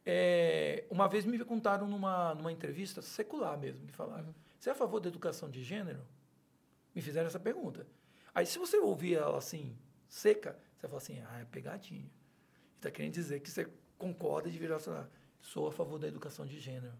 É, 0.09 0.85
uma 0.89 1.09
vez 1.09 1.25
me 1.25 1.37
contaram 1.45 1.89
numa, 1.89 2.33
numa 2.33 2.53
entrevista 2.53 3.03
secular 3.03 3.59
mesmo, 3.59 3.85
que 3.89 3.93
falaram: 3.93 4.33
Você 4.57 4.69
é 4.69 4.73
a 4.73 4.77
favor 4.77 5.01
da 5.01 5.09
educação 5.09 5.51
de 5.51 5.65
gênero? 5.65 6.01
Me 6.95 7.03
fizeram 7.03 7.27
essa 7.27 7.41
pergunta. 7.41 7.85
Aí, 8.33 8.47
se 8.47 8.57
você 8.57 8.79
ouvir 8.79 9.17
ela 9.17 9.37
assim, 9.37 9.77
seca, 10.09 10.57
você 10.77 10.87
fala 10.87 10.99
assim: 10.99 11.21
Ah, 11.29 11.41
é 11.41 11.45
pegadinha. 11.45 12.09
Está 12.77 12.89
querendo 12.89 13.15
dizer 13.15 13.41
que 13.41 13.51
você 13.51 13.69
concorda 13.99 14.49
de 14.49 14.57
virar 14.57 14.77
assim, 14.77 14.93
sou 15.41 15.67
a 15.67 15.73
favor 15.73 15.99
da 15.99 16.07
educação 16.07 16.47
de 16.47 16.61
gênero. 16.61 16.95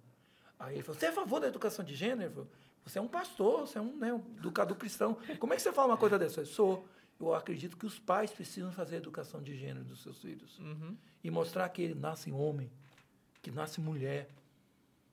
Aí 0.59 0.75
ele 0.75 0.83
falou: 0.83 0.99
Você 0.99 1.07
é 1.07 1.11
a 1.11 1.13
favor 1.13 1.39
da 1.39 1.47
educação 1.47 1.85
de 1.85 1.95
gênero? 1.95 2.51
Você 2.85 2.99
é 2.99 3.03
um 3.03 3.09
pastor, 3.09 3.69
você 3.69 3.79
é 3.79 3.81
um, 3.81 3.97
né, 3.97 4.13
um 4.13 4.23
educador 4.37 4.77
cristão. 4.77 5.17
Como 5.39 5.53
é 5.53 5.57
que 5.57 5.63
você 5.63 5.73
fala 5.73 5.89
uma 5.89 5.97
coisa 5.97 6.19
dessa? 6.19 6.41
Eu 6.41 6.47
sou. 6.47 6.89
Eu 7.21 7.35
acredito 7.35 7.77
que 7.79 7.87
os 7.87 7.99
pais 7.99 8.31
precisam 8.31 8.71
fazer 8.73 8.97
a 8.97 8.99
educação 8.99 9.41
de 9.41 9.57
gênero 9.57 9.85
dos 9.85 10.03
seus 10.03 10.21
filhos. 10.21 10.59
Uhum. 10.59 10.97
E 11.23 11.31
mostrar 11.31 11.69
que 11.69 11.81
ele 11.81 11.95
nasce 11.95 12.31
homem 12.31 12.71
que 13.47 13.51
nasce 13.53 13.81
mulher, 13.81 14.29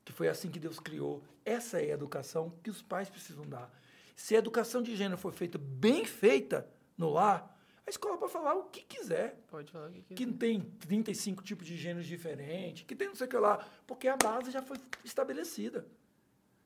que 0.03 0.11
foi 0.11 0.27
assim 0.27 0.49
que 0.49 0.57
Deus 0.57 0.79
criou. 0.79 1.21
Essa 1.45 1.79
é 1.79 1.91
a 1.91 1.93
educação 1.93 2.51
que 2.63 2.69
os 2.71 2.81
pais 2.81 3.07
precisam 3.07 3.45
dar. 3.45 3.71
Se 4.15 4.35
a 4.35 4.39
educação 4.39 4.81
de 4.81 4.95
gênero 4.95 5.19
for 5.19 5.31
feita 5.31 5.59
bem 5.59 6.03
feita 6.03 6.67
no 6.97 7.11
lar, 7.11 7.55
a 7.85 7.89
escola 7.91 8.17
pode 8.17 8.33
falar 8.33 8.55
o 8.55 8.63
que 8.63 8.81
quiser. 8.81 9.39
Pode 9.51 9.71
falar 9.71 9.89
o 9.89 9.91
que 9.91 10.01
quiser. 10.01 10.15
Que 10.15 10.25
tem 10.25 10.61
35 10.61 11.43
tipos 11.43 11.67
de 11.67 11.77
gêneros 11.77 12.07
diferentes, 12.07 12.83
que 12.87 12.95
tem 12.95 13.07
não 13.07 13.13
sei 13.13 13.27
o 13.27 13.29
que 13.29 13.37
lá, 13.37 13.63
porque 13.85 14.07
a 14.07 14.17
base 14.17 14.49
já 14.49 14.63
foi 14.63 14.77
estabelecida. 15.03 15.85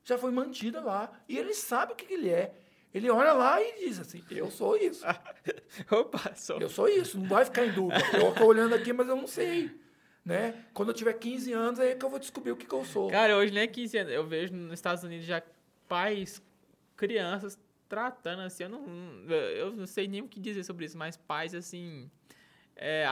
Já 0.06 0.18
foi 0.18 0.32
mantida 0.32 0.80
lá. 0.80 1.12
E 1.28 1.38
ele 1.38 1.54
sabe 1.54 1.92
o 1.92 1.96
que 1.98 2.14
ele 2.14 2.30
é. 2.30 2.56
Ele 2.94 3.10
olha 3.10 3.34
lá 3.34 3.62
e 3.62 3.86
diz 3.86 4.00
assim: 4.00 4.24
Eu 4.32 4.50
sou 4.50 4.78
isso. 4.78 5.04
Opa, 5.92 6.34
sou. 6.34 6.62
Eu 6.62 6.70
sou 6.70 6.88
isso. 6.88 7.20
Não 7.20 7.28
vai 7.28 7.44
ficar 7.44 7.66
em 7.66 7.74
dúvida. 7.74 8.02
Eu 8.14 8.30
estou 8.30 8.48
olhando 8.48 8.74
aqui, 8.74 8.94
mas 8.94 9.06
eu 9.10 9.18
não 9.18 9.28
sei 9.28 9.86
né? 10.28 10.66
Quando 10.74 10.90
eu 10.90 10.94
tiver 10.94 11.14
15 11.14 11.54
anos, 11.54 11.80
aí 11.80 11.92
é 11.92 11.96
que 11.96 12.04
eu 12.04 12.10
vou 12.10 12.20
descobrir 12.20 12.52
o 12.52 12.58
que, 12.58 12.66
que 12.66 12.74
eu 12.74 12.84
sou. 12.84 13.10
Cara, 13.10 13.38
hoje 13.38 13.54
nem 13.54 13.64
é 13.64 13.68
15 13.68 13.98
anos. 13.98 14.14
Eu 14.14 14.28
vejo 14.28 14.54
nos 14.54 14.74
Estados 14.74 15.02
Unidos 15.02 15.26
já 15.26 15.42
pais, 15.88 16.42
crianças 16.98 17.58
tratando 17.88 18.42
assim. 18.42 18.64
Eu 18.64 18.70
não, 18.70 18.86
eu 19.30 19.72
não 19.72 19.88
sei 19.88 20.06
nem 20.06 20.22
o 20.22 20.28
que 20.28 20.38
dizer 20.42 20.66
sobre 20.66 20.86
isso, 20.86 20.98
mas 20.98 21.16
pais, 21.16 21.56
assim. 21.56 22.12
É, 22.80 23.08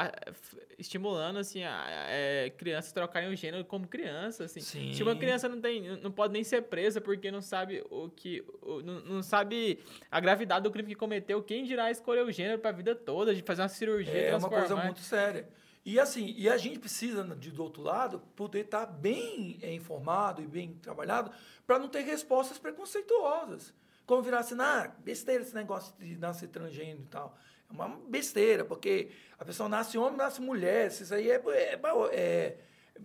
estimulando 0.78 1.40
assim 1.40 1.64
a, 1.64 1.86
é, 2.08 2.52
crianças 2.52 2.92
trocarem 2.92 3.34
o 3.34 3.36
gênero 3.36 3.66
como 3.66 3.88
criança 3.88 4.44
assim 4.44 4.60
Sim. 4.60 4.94
se 4.94 5.02
uma 5.02 5.16
criança 5.16 5.50
não 5.50 5.60
tem 5.60 5.98
não 6.04 6.12
pode 6.12 6.34
nem 6.34 6.44
ser 6.44 6.62
presa 6.62 7.02
porque 7.02 7.32
não 7.32 7.42
sabe 7.42 7.84
o 7.90 8.08
que 8.08 8.46
o, 8.62 8.84
não, 8.84 9.00
não, 9.00 9.24
sabe 9.24 9.80
a 10.12 10.20
gravidade 10.20 10.62
do 10.62 10.70
crime 10.70 10.90
que 10.90 10.94
cometeu 10.94 11.42
quem 11.42 11.64
dirá 11.64 11.90
escolher 11.90 12.24
o 12.24 12.32
gênero 12.32 12.60
para 12.60 12.70
a 12.70 12.74
vida 12.74 12.94
toda 12.94 13.34
de 13.34 13.42
fazer 13.42 13.64
uma 13.64 13.68
cirurgia 13.68 14.14
é 14.14 14.38
uma 14.38 14.50
coisa 14.50 14.76
muito 14.76 15.00
séria 15.00 15.48
e 15.86 16.00
assim, 16.00 16.34
e 16.36 16.50
a 16.50 16.58
gente 16.58 16.80
precisa, 16.80 17.24
de, 17.36 17.52
do 17.52 17.64
outro 17.64 17.84
lado, 17.84 18.20
poder 18.36 18.66
estar 18.66 18.88
bem 18.88 19.60
é, 19.62 19.72
informado 19.72 20.42
e 20.42 20.48
bem 20.48 20.74
trabalhado 20.82 21.32
para 21.66 21.78
não 21.78 21.88
ter 21.88 22.02
respostas 22.02 22.58
preconceituosas. 22.58 23.72
Como 24.06 24.22
virar 24.22 24.40
assim, 24.40 24.56
ah, 24.60 24.92
besteira 25.00 25.44
esse 25.44 25.54
negócio 25.54 25.96
de 26.00 26.18
nascer 26.18 26.48
transgênero 26.48 27.04
e 27.04 27.08
tal. 27.08 27.38
É 27.70 27.74
uma 27.74 27.88
besteira, 28.08 28.66
porque 28.66 29.12
a 29.38 29.46
pessoa 29.46 29.70
nasce 29.70 29.98
homem, 29.98 30.18
nasce 30.18 30.42
mulher. 30.42 30.88
Isso 30.88 31.14
aí 31.14 31.30
é, 31.30 31.36
é, 31.36 31.80
é 32.12 32.58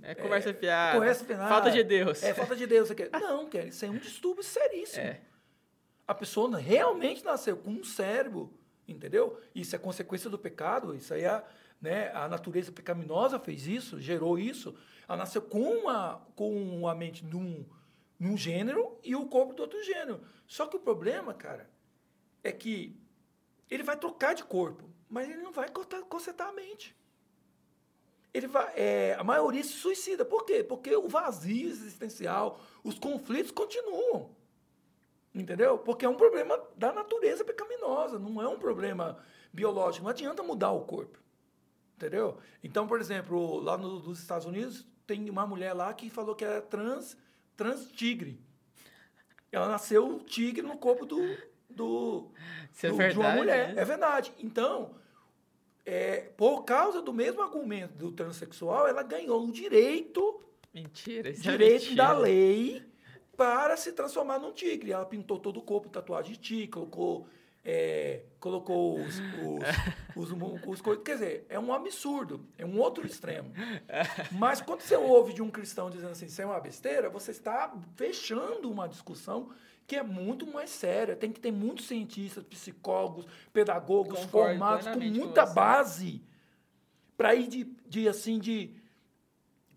é 0.02 0.14
conversa 0.14 0.54
fiada. 0.54 0.98
Conversa 0.98 1.24
fiada. 1.24 1.48
Falta 1.48 1.70
de 1.70 1.82
Deus. 1.82 2.22
É 2.22 2.32
falta 2.32 2.54
de 2.54 2.66
Deus. 2.66 2.88
Não, 3.12 3.48
quer 3.48 3.68
isso 3.68 3.84
é 3.84 3.90
um 3.90 3.98
distúrbio 3.98 4.42
seríssimo. 4.42 5.02
É. 5.02 5.20
A 6.06 6.14
pessoa 6.14 6.56
realmente 6.56 7.24
nasceu 7.24 7.56
com 7.56 7.70
um 7.70 7.84
cérebro, 7.84 8.52
entendeu? 8.86 9.38
Isso 9.54 9.74
é 9.74 9.78
consequência 9.78 10.30
do 10.30 10.38
pecado. 10.38 10.94
Isso 10.94 11.12
aí 11.12 11.24
é, 11.24 11.42
né? 11.80 12.10
A 12.12 12.28
natureza 12.28 12.70
pecaminosa 12.70 13.38
fez 13.38 13.66
isso, 13.66 14.00
gerou 14.00 14.38
isso. 14.38 14.76
Ela 15.08 15.18
nasceu 15.18 15.42
com, 15.42 15.62
uma, 15.62 16.26
com 16.36 16.86
a 16.86 16.94
mente 16.94 17.24
de 17.24 17.36
um, 17.36 17.64
de 18.18 18.28
um 18.28 18.36
gênero 18.36 18.98
e 19.02 19.16
o 19.16 19.26
corpo 19.26 19.54
do 19.54 19.62
outro 19.62 19.82
gênero. 19.82 20.20
Só 20.46 20.66
que 20.66 20.76
o 20.76 20.80
problema, 20.80 21.32
cara, 21.32 21.70
é 22.44 22.52
que 22.52 23.00
ele 23.70 23.82
vai 23.82 23.96
trocar 23.96 24.34
de 24.34 24.44
corpo, 24.44 24.88
mas 25.08 25.28
ele 25.28 25.42
não 25.42 25.52
vai 25.52 25.68
consertar 26.08 26.48
a 26.48 26.52
mente. 26.52 26.96
Ele 28.32 28.46
vai, 28.46 28.72
é, 28.76 29.16
a 29.18 29.24
maioria 29.24 29.62
se 29.62 29.72
suicida. 29.72 30.24
Por 30.24 30.44
quê? 30.44 30.62
Porque 30.62 30.94
o 30.94 31.08
vazio 31.08 31.68
existencial, 31.68 32.60
os 32.84 32.98
conflitos 32.98 33.50
continuam. 33.50 34.30
Entendeu? 35.34 35.78
Porque 35.78 36.04
é 36.04 36.08
um 36.08 36.16
problema 36.16 36.60
da 36.76 36.92
natureza 36.92 37.44
pecaminosa, 37.44 38.18
não 38.18 38.40
é 38.42 38.48
um 38.48 38.58
problema 38.58 39.18
biológico. 39.52 40.04
Não 40.04 40.10
adianta 40.10 40.42
mudar 40.42 40.72
o 40.72 40.84
corpo. 40.84 41.18
Entendeu? 42.00 42.38
Então, 42.64 42.88
por 42.88 42.98
exemplo, 42.98 43.60
lá 43.60 43.76
no, 43.76 44.00
nos 44.00 44.18
Estados 44.20 44.46
Unidos, 44.46 44.86
tem 45.06 45.28
uma 45.28 45.46
mulher 45.46 45.74
lá 45.74 45.92
que 45.92 46.08
falou 46.08 46.34
que 46.34 46.42
era 46.42 46.62
trans, 46.62 47.14
trans 47.54 47.92
tigre. 47.92 48.40
Ela 49.52 49.68
nasceu 49.68 50.18
tigre 50.20 50.62
no 50.62 50.78
corpo 50.78 51.04
do, 51.04 51.18
do, 51.68 52.30
é 52.82 52.88
do- 52.88 52.96
verdade, 52.96 53.12
de 53.12 53.18
uma 53.20 53.32
mulher. 53.32 53.74
né? 53.74 53.82
É 53.82 53.84
verdade. 53.84 54.32
Então, 54.38 54.94
é, 55.84 56.20
por 56.38 56.64
causa 56.64 57.02
do 57.02 57.12
mesmo 57.12 57.42
argumento 57.42 57.92
do 57.98 58.12
transexual, 58.12 58.88
ela 58.88 59.02
ganhou 59.02 59.44
o 59.46 59.52
direito, 59.52 60.40
Mentira, 60.72 61.28
é 61.28 61.32
direito 61.32 61.82
mentira. 61.82 61.96
da 62.04 62.12
lei 62.12 62.82
para 63.36 63.76
se 63.76 63.92
transformar 63.92 64.38
num 64.38 64.52
tigre. 64.52 64.90
Ela 64.92 65.04
pintou 65.04 65.38
todo 65.38 65.58
o 65.58 65.62
corpo, 65.62 65.90
tatuagem 65.90 66.32
de 66.32 66.38
tigre, 66.38 66.68
colocou, 66.68 67.26
é, 67.64 68.22
colocou 68.38 69.00
os, 69.00 69.18
os, 70.16 70.30
os, 70.32 70.62
os 70.66 70.80
coisas. 70.80 71.04
Quer 71.04 71.14
dizer, 71.14 71.46
é 71.48 71.58
um 71.58 71.72
absurdo, 71.72 72.46
é 72.56 72.64
um 72.64 72.78
outro 72.78 73.06
extremo. 73.06 73.52
Mas 74.32 74.60
quando 74.60 74.80
você 74.80 74.96
ouve 74.96 75.32
de 75.32 75.42
um 75.42 75.50
cristão 75.50 75.90
dizendo 75.90 76.12
assim, 76.12 76.26
isso 76.26 76.40
é 76.40 76.46
uma 76.46 76.60
besteira, 76.60 77.10
você 77.10 77.30
está 77.30 77.72
fechando 77.96 78.70
uma 78.70 78.88
discussão 78.88 79.50
que 79.86 79.96
é 79.96 80.02
muito 80.02 80.46
mais 80.46 80.70
séria. 80.70 81.16
Tem 81.16 81.32
que 81.32 81.40
ter 81.40 81.50
muitos 81.50 81.86
cientistas, 81.86 82.44
psicólogos, 82.44 83.26
pedagogos 83.52 84.20
Concordo 84.20 84.30
formados 84.30 84.86
com 84.86 84.94
com 84.94 85.00
muita 85.00 85.44
você. 85.44 85.54
base 85.54 86.22
para 87.16 87.34
ir 87.34 87.48
de, 87.48 87.64
de 87.86 88.08
assim 88.08 88.38
de 88.38 88.79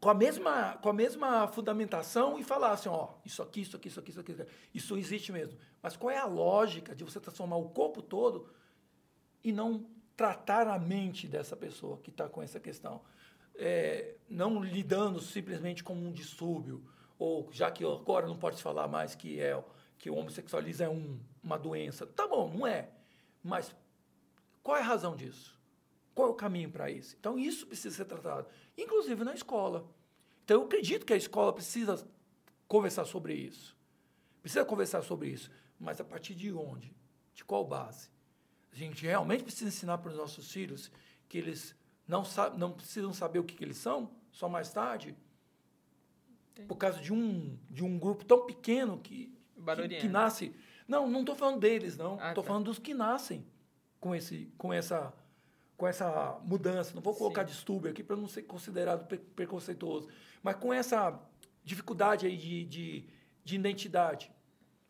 com 0.04 0.10
a 0.10 0.14
mesma 0.14 0.78
com 0.82 0.90
a 0.90 0.94
mesma 0.94 1.48
fundamentação 1.48 2.38
e 2.38 2.44
falar 2.44 2.72
assim, 2.72 2.90
ó, 2.90 3.14
isso 3.24 3.42
aqui, 3.42 3.62
isso 3.62 3.78
aqui, 3.78 3.88
isso 3.88 4.02
aqui, 4.02 4.12
isso 4.12 4.20
aqui, 4.20 4.36
isso 4.74 4.98
existe 4.98 5.32
mesmo. 5.32 5.58
Mas 5.82 5.96
qual 5.96 6.12
é 6.12 6.18
a 6.18 6.26
lógica 6.26 6.94
de 6.94 7.06
você 7.06 7.22
transformar 7.22 7.56
o 7.56 7.70
corpo 7.70 8.02
todo 8.02 8.50
e 9.42 9.54
não 9.54 9.86
tratar 10.18 10.68
a 10.68 10.78
mente 10.78 11.26
dessa 11.26 11.56
pessoa 11.56 12.00
que 12.00 12.10
está 12.10 12.28
com 12.28 12.42
essa 12.42 12.60
questão? 12.60 13.00
É, 13.56 14.16
não 14.30 14.62
lidando 14.62 15.22
simplesmente 15.22 15.82
como 15.82 16.06
um 16.06 16.12
distúrbio, 16.12 16.84
ou 17.18 17.48
já 17.54 17.72
que 17.72 17.86
agora 17.86 18.28
não 18.28 18.36
pode 18.36 18.62
falar 18.62 18.90
mais 18.90 19.16
que 19.16 19.40
é 19.40 19.58
que 19.98 20.10
o 20.10 20.16
homossexualismo 20.16 20.84
é 20.84 20.90
um, 20.90 21.18
uma 21.42 21.58
doença. 21.58 22.06
Tá 22.06 22.28
bom, 22.28 22.52
não 22.54 22.68
é. 22.68 22.90
Mas 23.42 23.74
qual 24.62 24.76
é 24.76 24.82
a 24.82 24.84
razão 24.84 25.16
disso? 25.16 25.53
Qual 26.14 26.28
é 26.28 26.32
o 26.32 26.36
caminho 26.36 26.70
para 26.70 26.90
isso? 26.92 27.16
Então, 27.20 27.38
isso 27.40 27.66
precisa 27.66 27.96
ser 27.96 28.06
tratado, 28.06 28.48
inclusive 28.78 29.24
na 29.24 29.34
escola. 29.34 29.90
Então, 30.44 30.62
eu 30.62 30.66
acredito 30.66 31.06
que 31.06 31.14
a 31.14 31.18
escola 31.18 31.52
precisa 31.54 32.08
conversar 32.68 33.06
sobre 33.06 33.34
isso. 33.34 33.76
Precisa 34.42 34.66
conversar 34.66 35.02
sobre 35.02 35.30
isso. 35.30 35.50
Mas 35.80 36.00
a 36.00 36.04
partir 36.04 36.36
de 36.36 36.52
onde? 36.54 36.96
De 37.34 37.44
qual 37.44 37.66
base? 37.66 38.10
A 38.72 38.76
gente 38.76 39.06
realmente 39.06 39.44
precisa 39.44 39.70
ensinar 39.70 39.98
para 40.00 40.12
os 40.12 40.18
nossos 40.18 40.52
filhos 40.52 40.92
que 41.28 41.38
eles 41.38 41.76
não, 42.08 42.24
sa 42.24 42.50
não 42.50 42.72
precisam 42.72 43.14
saber 43.14 43.40
o 43.40 43.44
que, 43.44 43.56
que 43.56 43.64
eles 43.64 43.78
são, 43.78 44.12
só 44.32 44.50
mais 44.50 44.72
tarde, 44.72 45.16
por 46.68 46.76
causa 46.76 47.00
de 47.00 47.14
um, 47.14 47.58
de 47.70 47.84
um 47.84 47.98
grupo 47.98 48.24
tão 48.26 48.46
pequeno 48.46 49.00
que, 49.00 49.36
que, 49.56 49.96
que 50.02 50.08
nasce. 50.08 50.56
Não, 50.88 51.10
não 51.10 51.22
estou 51.22 51.36
falando 51.36 51.60
deles, 51.60 51.98
não. 51.98 52.18
Ah, 52.20 52.30
Estou 52.30 52.44
tá. 52.44 52.48
falando 52.48 52.66
dos 52.66 52.80
que 52.80 52.94
nascem 52.94 53.46
com, 54.00 54.14
esse, 54.14 54.52
com, 54.58 54.74
essa, 54.74 55.14
com 55.78 55.88
essa 55.88 56.40
mudança. 56.44 56.94
Não 56.94 57.02
vou 57.02 57.16
colocar 57.16 57.42
Sim. 57.42 57.54
distúrbio 57.54 57.92
aqui 57.92 58.04
para 58.04 58.16
não 58.16 58.28
ser 58.28 58.44
considerado 58.44 59.06
pre- 59.08 59.18
preconceituoso. 59.18 60.08
Mas 60.42 60.56
com 60.56 60.74
essa 60.74 61.20
dificuldade 61.64 62.26
aí 62.26 62.38
de, 62.38 62.66
de, 62.66 63.06
de 63.44 63.56
identidade. 63.56 64.32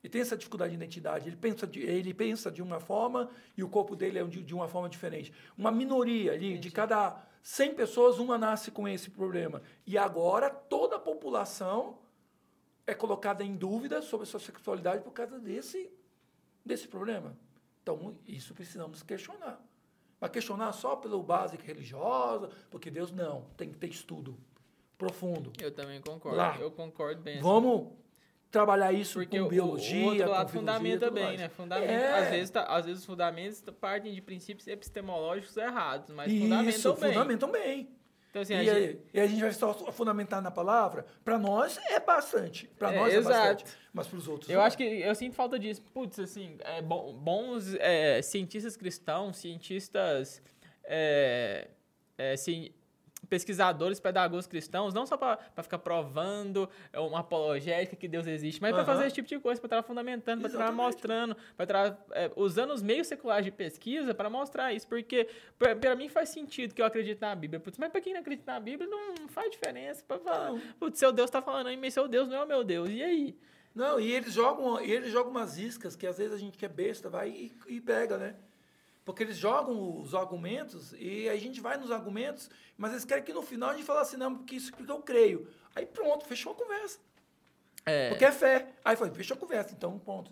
Ele 0.04 0.12
tem 0.12 0.22
essa 0.22 0.36
dificuldade 0.36 0.72
de 0.72 0.76
identidade. 0.76 1.30
Ele 1.30 1.36
pensa 1.38 1.66
de, 1.66 1.80
ele 1.80 2.14
pensa 2.14 2.52
de 2.52 2.62
uma 2.62 2.80
forma 2.80 3.30
e 3.56 3.64
o 3.64 3.70
corpo 3.70 3.96
dele 3.96 4.20
é 4.20 4.24
de, 4.26 4.44
de 4.44 4.54
uma 4.54 4.68
forma 4.68 4.90
diferente. 4.90 5.32
Uma 5.58 5.72
minoria 5.72 6.34
ali, 6.34 6.58
de 6.58 6.70
cada 6.70 7.24
100 7.42 7.76
pessoas, 7.76 8.20
uma 8.20 8.38
nasce 8.38 8.70
com 8.72 8.88
esse 8.88 9.10
problema. 9.10 9.62
E 9.86 9.98
agora 9.98 10.50
toda 10.50 10.98
a 10.98 11.00
população 11.00 12.00
é 12.86 12.94
colocada 12.94 13.44
em 13.46 13.56
dúvida 13.56 14.02
sobre 14.02 14.24
a 14.24 14.28
sua 14.28 14.42
sexualidade 14.42 15.04
por 15.04 15.12
causa 15.12 15.40
desse, 15.40 15.90
desse 16.66 16.88
problema. 16.88 17.38
Então, 17.82 18.18
isso 18.28 18.54
precisamos 18.54 19.04
questionar. 19.04 19.62
Mas 20.24 20.32
questionar 20.32 20.72
só 20.72 20.96
pelo 20.96 21.22
básico 21.22 21.62
religiosa, 21.66 22.50
porque 22.72 22.90
Deus 22.90 23.12
não, 23.12 23.42
tem 23.58 23.70
que 23.70 23.78
ter 23.78 23.88
estudo 23.88 24.38
profundo. 24.98 25.52
Eu 25.62 25.70
também 25.70 26.00
concordo. 26.00 26.38
Lá. 26.38 26.58
Eu 26.60 26.72
concordo 26.72 27.22
bem. 27.22 27.34
assim. 27.34 27.44
Vamos 27.44 27.90
trabalhar 28.50 28.94
isso 28.94 29.20
Porque 29.20 29.38
com 29.38 29.48
biologia, 29.50 30.02
o 30.02 30.10
outro 30.10 30.24
com 30.24 30.30
lado 30.32 30.50
filosofia, 30.50 30.60
fundamenta 30.62 31.12
bem, 31.12 31.24
mais. 31.26 31.40
né? 31.42 31.50
Fundamenta, 31.50 31.92
É. 31.92 32.20
às, 32.24 32.30
vezes, 32.30 32.50
tá- 32.52 32.64
às 32.64 32.86
vezes 32.86 33.02
os 33.02 33.06
fundamentos 33.06 33.62
partem 33.82 34.14
de 34.14 34.22
princípios 34.22 34.66
epistemológicos 34.68 35.58
errados, 35.58 36.10
mas 36.12 36.32
Isso, 36.32 36.42
fundamentam 36.44 36.94
bem. 36.96 37.14
fundamentam 37.14 37.52
bem. 37.52 37.90
Então, 38.34 38.42
assim, 38.42 38.54
e, 38.56 38.58
a 38.58 38.64
gente- 38.82 39.00
e 39.14 39.20
a 39.20 39.28
gente 39.28 39.42
vai 39.42 39.52
só 39.54 39.72
fundamentar 39.92 40.42
na 40.42 40.50
palavra? 40.50 41.06
Para 41.24 41.38
nós 41.38 41.78
é 41.88 42.00
bastante. 42.00 42.66
Para 42.80 42.92
É, 42.92 42.96
nós 42.98 43.14
é 43.14 43.18
exato. 43.18 43.38
bastante. 43.64 43.78
Mas 43.94 44.08
para 44.08 44.18
os 44.18 44.28
outros 44.28 44.50
Eu 44.50 44.58
não. 44.58 44.66
acho 44.66 44.76
que 44.76 44.84
eu 44.84 45.14
sinto 45.14 45.36
falta 45.36 45.60
disso. 45.60 45.84
Putz, 45.94 46.18
assim, 46.18 46.58
é, 46.62 46.82
bom- 46.82 47.14
bons 47.14 47.76
é, 47.76 48.24
cientistas 48.24 48.76
cristãos, 48.76 49.38
cientistas, 49.38 50.42
é, 50.84 51.68
é, 52.18 52.36
ci- 52.36 52.74
pesquisadores, 53.30 54.00
pedagogos 54.00 54.48
cristãos, 54.48 54.94
não 54.94 55.06
só 55.06 55.18
para 55.18 55.38
ficar 55.64 55.80
provando 55.80 56.70
é, 56.92 57.00
uma 57.00 57.20
apologética 57.20 57.96
que 57.96 58.08
Deus 58.08 58.28
existe, 58.28 58.62
mas 58.62 58.72
para 58.72 58.84
Aham. 58.84 58.94
fazer 58.94 59.06
esse 59.06 59.16
tipo 59.16 59.28
de 59.28 59.40
coisa, 59.40 59.60
para 59.60 59.68
estar 59.68 59.84
fundamentando, 59.84 60.42
para 60.42 60.50
estar 60.50 60.72
mostrando, 60.72 61.36
para 61.56 61.64
estar 61.64 62.34
usando 62.36 62.72
os 62.72 62.82
meios 62.82 63.08
seculares 63.08 63.46
de 63.46 63.52
pesquisa 63.52 64.14
para 64.14 64.30
mostrar 64.30 64.74
isso, 64.74 64.88
porque 64.88 65.28
para 65.58 65.96
mim 65.96 66.10
faz 66.10 66.30
sentido 66.30 66.74
que 66.74 66.82
eu 66.82 66.86
acredito 66.86 67.22
na 67.22 67.34
Bíblia. 67.36 67.60
Putz, 67.60 67.78
mas 67.78 67.92
para 67.92 68.02
quem 68.02 68.14
não 68.14 68.22
acredita 68.22 68.52
na 68.52 68.60
Bíblia, 68.60 68.90
não, 68.90 69.28
faz 69.28 69.52
diferença. 69.52 70.04
Pra 70.08 70.20
falar, 70.20 70.52
putz, 70.80 71.00
seu 71.00 71.12
Deus 71.12 71.30
está 71.30 71.42
falando 71.42 71.68
aí, 71.68 71.78
mas 71.78 71.94
seu 71.94 72.08
Deus 72.08 72.28
não 72.28 72.38
é 72.38 72.44
o 72.44 72.48
meu 72.48 72.64
Deus. 72.64 72.90
E 72.90 73.02
aí? 73.02 73.38
Não, 73.74 74.00
e 74.00 74.12
eles 74.12 74.34
jogam, 74.34 74.80
eles 74.80 75.12
jogam 75.12 75.32
umas 75.32 75.58
iscas 75.58 75.96
que 75.96 76.06
às 76.06 76.18
vezes 76.18 76.34
a 76.34 76.38
gente 76.38 76.58
que 76.58 76.66
é 76.66 76.70
besta 76.70 77.10
vai 77.10 77.30
e, 77.30 77.52
e 77.68 77.82
pega, 77.82 78.18
né? 78.18 78.36
Porque 79.06 79.24
eles 79.24 79.38
jogam 79.38 80.00
os 80.02 80.16
argumentos 80.16 80.94
e 80.98 81.28
a 81.28 81.36
gente 81.36 81.60
vai 81.60 81.78
nos 81.78 81.92
argumentos, 81.92 82.50
mas 82.78 82.92
eles 82.92 83.04
querem 83.04 83.24
que 83.24 83.34
no 83.34 83.42
final 83.42 83.70
a 83.70 83.74
gente 83.74 83.86
fale 83.86 84.00
assim, 84.00 84.18
não, 84.18 84.36
porque 84.36 84.56
isso 84.56 84.72
porque 84.74 84.92
eu 84.92 85.02
creio. 85.02 85.48
Aí 85.76 85.86
pronto, 85.86 86.26
fechou 86.26 86.54
a 86.54 86.56
conversa. 86.56 87.00
É, 87.86 88.10
Porque 88.10 88.26
é 88.26 88.32
fé. 88.32 88.70
Aí 88.84 88.96
foi, 88.96 89.10
fechou 89.12 89.36
a 89.36 89.40
conversa, 89.40 89.74
então 89.74 89.98
ponto. 90.00 90.32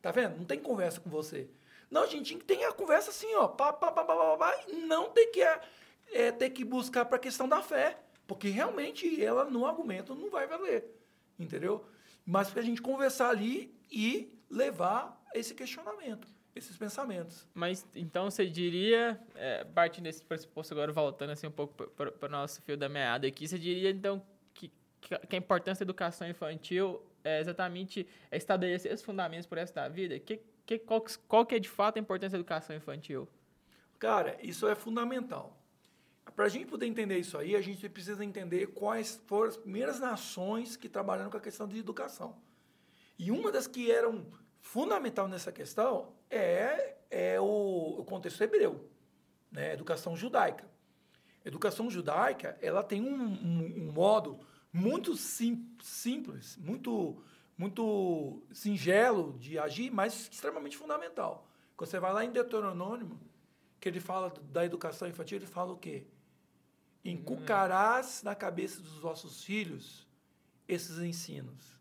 Tá 0.00 0.10
vendo? 0.10 0.38
Não 0.38 0.44
tem 0.44 0.58
conversa 0.58 1.00
com 1.00 1.10
você. 1.10 1.50
Não, 1.90 2.04
a 2.04 2.06
gente 2.06 2.36
tem 2.38 2.64
a 2.64 2.72
conversa 2.72 3.10
assim, 3.10 3.34
ó, 3.34 3.48
pá, 3.48 3.72
pá, 3.72 3.92
pá, 3.92 4.04
pá, 4.04 4.16
pá, 4.16 4.36
pá, 4.36 4.64
e 4.68 4.76
não 4.76 5.10
tem 5.10 5.30
que, 5.30 5.42
é, 6.12 6.32
ter 6.32 6.50
que 6.50 6.64
buscar 6.64 7.04
para 7.04 7.16
a 7.16 7.20
questão 7.20 7.48
da 7.48 7.60
fé. 7.60 7.98
Porque 8.26 8.48
realmente 8.48 9.22
ela 9.22 9.44
no 9.44 9.66
argumento 9.66 10.14
não 10.14 10.30
vai 10.30 10.46
valer. 10.46 10.84
Entendeu? 11.38 11.84
Mas 12.24 12.48
para 12.48 12.60
a 12.60 12.64
gente 12.64 12.80
conversar 12.80 13.28
ali 13.28 13.74
e 13.90 14.32
levar 14.48 15.20
esse 15.34 15.54
questionamento, 15.54 16.28
esses 16.54 16.76
pensamentos. 16.76 17.46
Mas 17.54 17.86
então 17.94 18.30
você 18.30 18.46
diria, 18.46 19.20
é, 19.34 19.64
partindo 19.64 20.04
desse 20.04 20.24
pressuposto 20.24 20.74
agora, 20.74 20.92
voltando 20.92 21.30
assim 21.30 21.46
um 21.46 21.50
pouco 21.52 21.74
para 21.74 22.28
o 22.28 22.30
nosso 22.30 22.60
fio 22.62 22.76
da 22.76 22.88
meada 22.88 23.26
aqui, 23.26 23.46
você 23.46 23.58
diria 23.58 23.90
então 23.90 24.22
que, 24.54 24.70
que 25.00 25.36
a 25.36 25.38
importância 25.38 25.84
da 25.84 25.90
educação 25.90 26.28
infantil 26.28 27.02
é 27.22 27.40
exatamente 27.40 28.06
estabelecer 28.32 28.92
os 28.92 29.02
fundamentos 29.02 29.46
por 29.46 29.58
esta 29.58 29.88
vida? 29.88 30.18
Que, 30.18 30.40
que, 30.66 30.78
qual, 30.78 31.00
que- 31.00 31.18
qual 31.20 31.46
que 31.46 31.54
é 31.54 31.58
de 31.58 31.68
fato 31.68 31.96
a 31.96 32.00
importância 32.00 32.36
da 32.36 32.40
educação 32.40 32.74
infantil? 32.74 33.28
Cara, 33.98 34.36
isso 34.42 34.66
é 34.68 34.74
fundamental. 34.74 35.56
Para 36.34 36.46
a 36.46 36.48
gente 36.48 36.66
poder 36.66 36.86
entender 36.86 37.18
isso 37.18 37.36
aí, 37.36 37.54
a 37.56 37.60
gente 37.60 37.86
precisa 37.88 38.24
entender 38.24 38.68
quais 38.68 39.20
foram 39.26 39.48
as 39.50 39.56
primeiras 39.56 39.98
nações 40.00 40.76
que 40.76 40.88
trabalharam 40.88 41.30
com 41.30 41.36
a 41.36 41.40
questão 41.40 41.66
de 41.68 41.78
educação. 41.78 42.36
E 43.18 43.30
uma 43.30 43.50
das 43.52 43.66
que 43.66 43.90
eram 43.90 44.26
fundamental 44.60 45.28
nessa 45.28 45.52
questão 45.52 46.14
é, 46.30 46.96
é 47.10 47.40
o, 47.40 47.96
o 48.00 48.04
contexto 48.04 48.40
hebreu, 48.42 48.88
né? 49.50 49.72
educação 49.72 50.16
judaica. 50.16 50.68
Educação 51.44 51.90
judaica, 51.90 52.56
ela 52.60 52.82
tem 52.82 53.00
um, 53.02 53.14
um- 53.24 53.88
um 53.88 53.92
modo 53.92 54.40
muito 54.72 55.16
sim- 55.16 55.74
simples, 55.82 56.56
muito, 56.58 57.22
muito 57.56 58.42
singelo 58.52 59.36
de 59.38 59.58
agir, 59.58 59.90
mas 59.90 60.28
extremamente 60.30 60.76
fundamental. 60.76 61.48
Quando 61.76 61.90
você 61.90 61.98
vai 61.98 62.12
lá 62.12 62.24
em 62.24 62.30
Deuteronômio, 62.30 63.18
que 63.80 63.88
ele 63.88 64.00
fala 64.00 64.32
da 64.52 64.64
educação 64.64 65.08
infantil, 65.08 65.38
ele 65.38 65.46
fala 65.46 65.72
o 65.72 65.78
quê? 65.78 66.06
Inculcarás 67.02 68.22
na 68.22 68.34
cabeça 68.34 68.80
dos 68.82 68.98
vossos 68.98 69.42
filhos 69.42 70.06
esses 70.68 70.98
ensinos. 70.98 71.79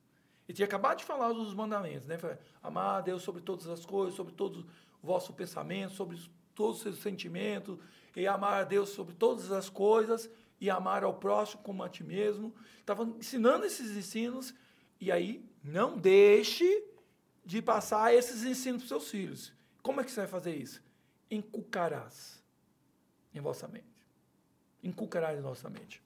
Ele 0.49 0.55
tinha 0.55 0.65
acabado 0.65 0.97
de 0.97 1.03
falar 1.03 1.31
dos 1.31 1.53
mandamentos, 1.53 2.07
né? 2.07 2.17
Amar 2.63 2.97
a 2.97 3.01
Deus 3.01 3.21
sobre 3.21 3.39
todas 3.39 3.67
as 3.67 3.85
coisas, 3.85 4.15
sobre 4.15 4.33
todo 4.33 4.65
o 4.99 5.05
vosso 5.05 5.31
pensamento, 5.31 5.93
sobre 5.93 6.19
todos 6.55 6.77
os 6.77 6.81
seus 6.81 6.97
sentimentos, 6.97 7.77
e 8.15 8.25
amar 8.25 8.61
a 8.61 8.63
Deus 8.63 8.89
sobre 8.89 9.13
todas 9.13 9.51
as 9.51 9.69
coisas, 9.69 10.27
e 10.59 10.67
amar 10.67 11.03
ao 11.03 11.13
próximo 11.13 11.61
como 11.61 11.83
a 11.83 11.87
ti 11.87 12.03
mesmo. 12.03 12.51
Estava 12.79 13.03
ensinando 13.03 13.63
esses 13.63 13.95
ensinos, 13.95 14.55
e 14.99 15.11
aí 15.11 15.47
não 15.63 15.95
deixe 15.95 16.83
de 17.45 17.61
passar 17.61 18.11
esses 18.15 18.43
ensinos 18.43 18.81
para 18.81 18.87
seus 18.87 19.07
filhos. 19.07 19.53
Como 19.83 20.01
é 20.01 20.03
que 20.03 20.09
você 20.09 20.21
vai 20.21 20.27
fazer 20.27 20.55
isso? 20.55 20.81
Encucarás 21.29 22.43
em 23.35 23.39
vossa 23.39 23.67
mente. 23.67 23.85
Encucarás 24.81 25.37
em 25.37 25.43
vossa 25.43 25.69
mente. 25.69 26.01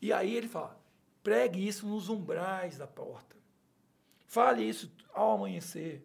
E 0.00 0.10
aí 0.10 0.34
ele 0.34 0.48
fala: 0.48 0.74
pregue 1.22 1.68
isso 1.68 1.86
nos 1.86 2.08
umbrais 2.08 2.78
da 2.78 2.86
porta. 2.86 3.34
Fale 4.34 4.68
isso 4.68 4.90
ao 5.12 5.36
amanhecer, 5.36 6.04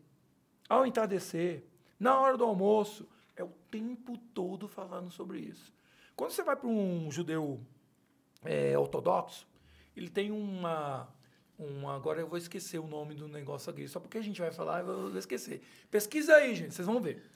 ao 0.70 0.86
entardecer, 0.86 1.66
na 2.00 2.20
hora 2.20 2.38
do 2.38 2.44
almoço. 2.44 3.10
É 3.36 3.44
o 3.44 3.52
tempo 3.72 4.16
todo 4.36 4.68
falando 4.68 5.10
sobre 5.10 5.40
isso. 5.40 5.74
Quando 6.16 6.30
você 6.30 6.44
vai 6.44 6.56
para 6.56 6.68
um 6.68 7.10
judeu 7.10 7.60
é, 8.46 8.78
ortodoxo, 8.78 9.48
ele 9.98 10.12
tem 10.12 10.30
uma, 10.30 11.12
uma. 11.58 11.96
Agora 11.96 12.22
eu 12.22 12.28
vou 12.28 12.38
esquecer 12.38 12.78
o 12.78 12.86
nome 12.86 13.16
do 13.16 13.28
negócio 13.28 13.72
aqui, 13.72 13.88
só 13.88 14.00
porque 14.00 14.20
a 14.20 14.22
gente 14.22 14.40
vai 14.40 14.52
falar, 14.52 14.82
eu 14.82 15.10
vou 15.10 15.18
esquecer. 15.18 15.64
Pesquisa 15.90 16.36
aí, 16.36 16.54
gente, 16.54 16.76
vocês 16.76 16.86
vão 16.86 17.02
ver. 17.02 17.28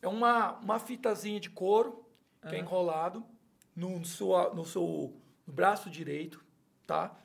É 0.00 0.06
uma, 0.06 0.52
uma 0.58 0.78
fitazinha 0.78 1.40
de 1.40 1.50
couro, 1.50 2.06
que 2.48 2.54
é 2.54 2.60
enrolado 2.60 3.26
no, 3.74 4.04
sua, 4.04 4.54
no 4.54 4.64
seu 4.64 5.12
no 5.44 5.52
braço 5.52 5.90
direito, 5.90 6.40
tá? 6.86 7.18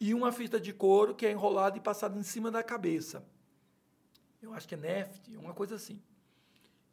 E 0.00 0.14
uma 0.14 0.30
fita 0.30 0.60
de 0.60 0.72
couro 0.72 1.14
que 1.14 1.26
é 1.26 1.30
enrolada 1.30 1.76
e 1.76 1.80
passada 1.80 2.18
em 2.18 2.22
cima 2.22 2.50
da 2.50 2.62
cabeça. 2.62 3.24
Eu 4.40 4.54
acho 4.54 4.68
que 4.68 4.74
é 4.74 4.78
neft, 4.78 5.36
uma 5.36 5.52
coisa 5.52 5.74
assim. 5.74 6.00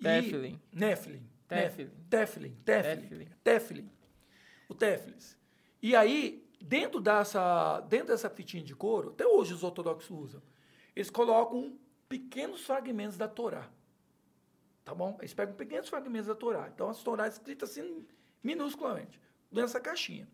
Teflin. 0.01 0.59
Neflin. 0.71 1.29
Teflin. 1.47 1.89
Teflin. 2.09 2.55
Teflin. 2.65 3.07
Teflin. 3.07 3.27
Teflin. 3.43 3.91
O 4.67 4.73
Teflis. 4.73 5.37
E 5.81 5.95
aí, 5.95 6.43
dentro 6.59 6.99
dessa, 6.99 7.81
dentro 7.81 8.07
dessa 8.07 8.29
fitinha 8.29 8.63
de 8.63 8.75
couro, 8.75 9.11
até 9.11 9.25
hoje 9.25 9.53
os 9.53 9.63
ortodoxos 9.63 10.09
usam, 10.09 10.41
eles 10.95 11.09
colocam 11.09 11.77
pequenos 12.09 12.65
fragmentos 12.65 13.17
da 13.17 13.27
Torá. 13.27 13.69
Tá 14.83 14.93
bom? 14.93 15.17
Eles 15.19 15.33
pegam 15.33 15.55
pequenos 15.55 15.89
fragmentos 15.89 16.27
da 16.27 16.35
Torá. 16.35 16.69
Então, 16.73 16.89
as 16.89 17.03
Torá 17.03 17.27
escritas 17.27 17.71
assim, 17.71 18.05
minusculamente, 18.43 19.19
nessa 19.51 19.79
caixinha. 19.79 20.27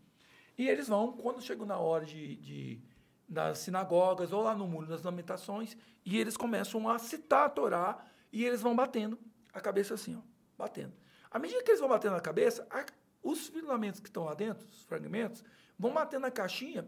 E 0.56 0.68
eles 0.68 0.88
vão, 0.88 1.12
quando 1.12 1.40
chegam 1.40 1.66
na 1.66 1.78
hora 1.78 2.04
de, 2.04 2.36
de 2.36 2.82
das 3.28 3.58
sinagogas 3.58 4.32
ou 4.32 4.42
lá 4.42 4.54
no 4.54 4.68
muro 4.68 4.86
das 4.86 5.02
lamentações, 5.02 5.76
e 6.04 6.18
eles 6.18 6.36
começam 6.36 6.88
a 6.88 6.98
citar 6.98 7.46
a 7.46 7.48
Torá 7.48 8.04
e 8.30 8.44
eles 8.44 8.60
vão 8.60 8.76
batendo 8.76 9.18
a 9.52 9.60
cabeça 9.60 9.94
assim, 9.94 10.16
ó, 10.16 10.20
batendo. 10.56 10.92
À 11.30 11.38
medida 11.38 11.62
que 11.62 11.70
eles 11.70 11.80
vão 11.80 11.88
batendo 11.88 12.14
a 12.14 12.20
cabeça, 12.20 12.66
a, 12.70 12.84
os 13.22 13.48
filamentos 13.48 14.00
que 14.00 14.08
estão 14.08 14.24
lá 14.24 14.34
dentro, 14.34 14.68
os 14.68 14.82
fragmentos, 14.84 15.42
vão 15.78 15.94
batendo 15.94 16.22
na 16.22 16.30
caixinha 16.30 16.86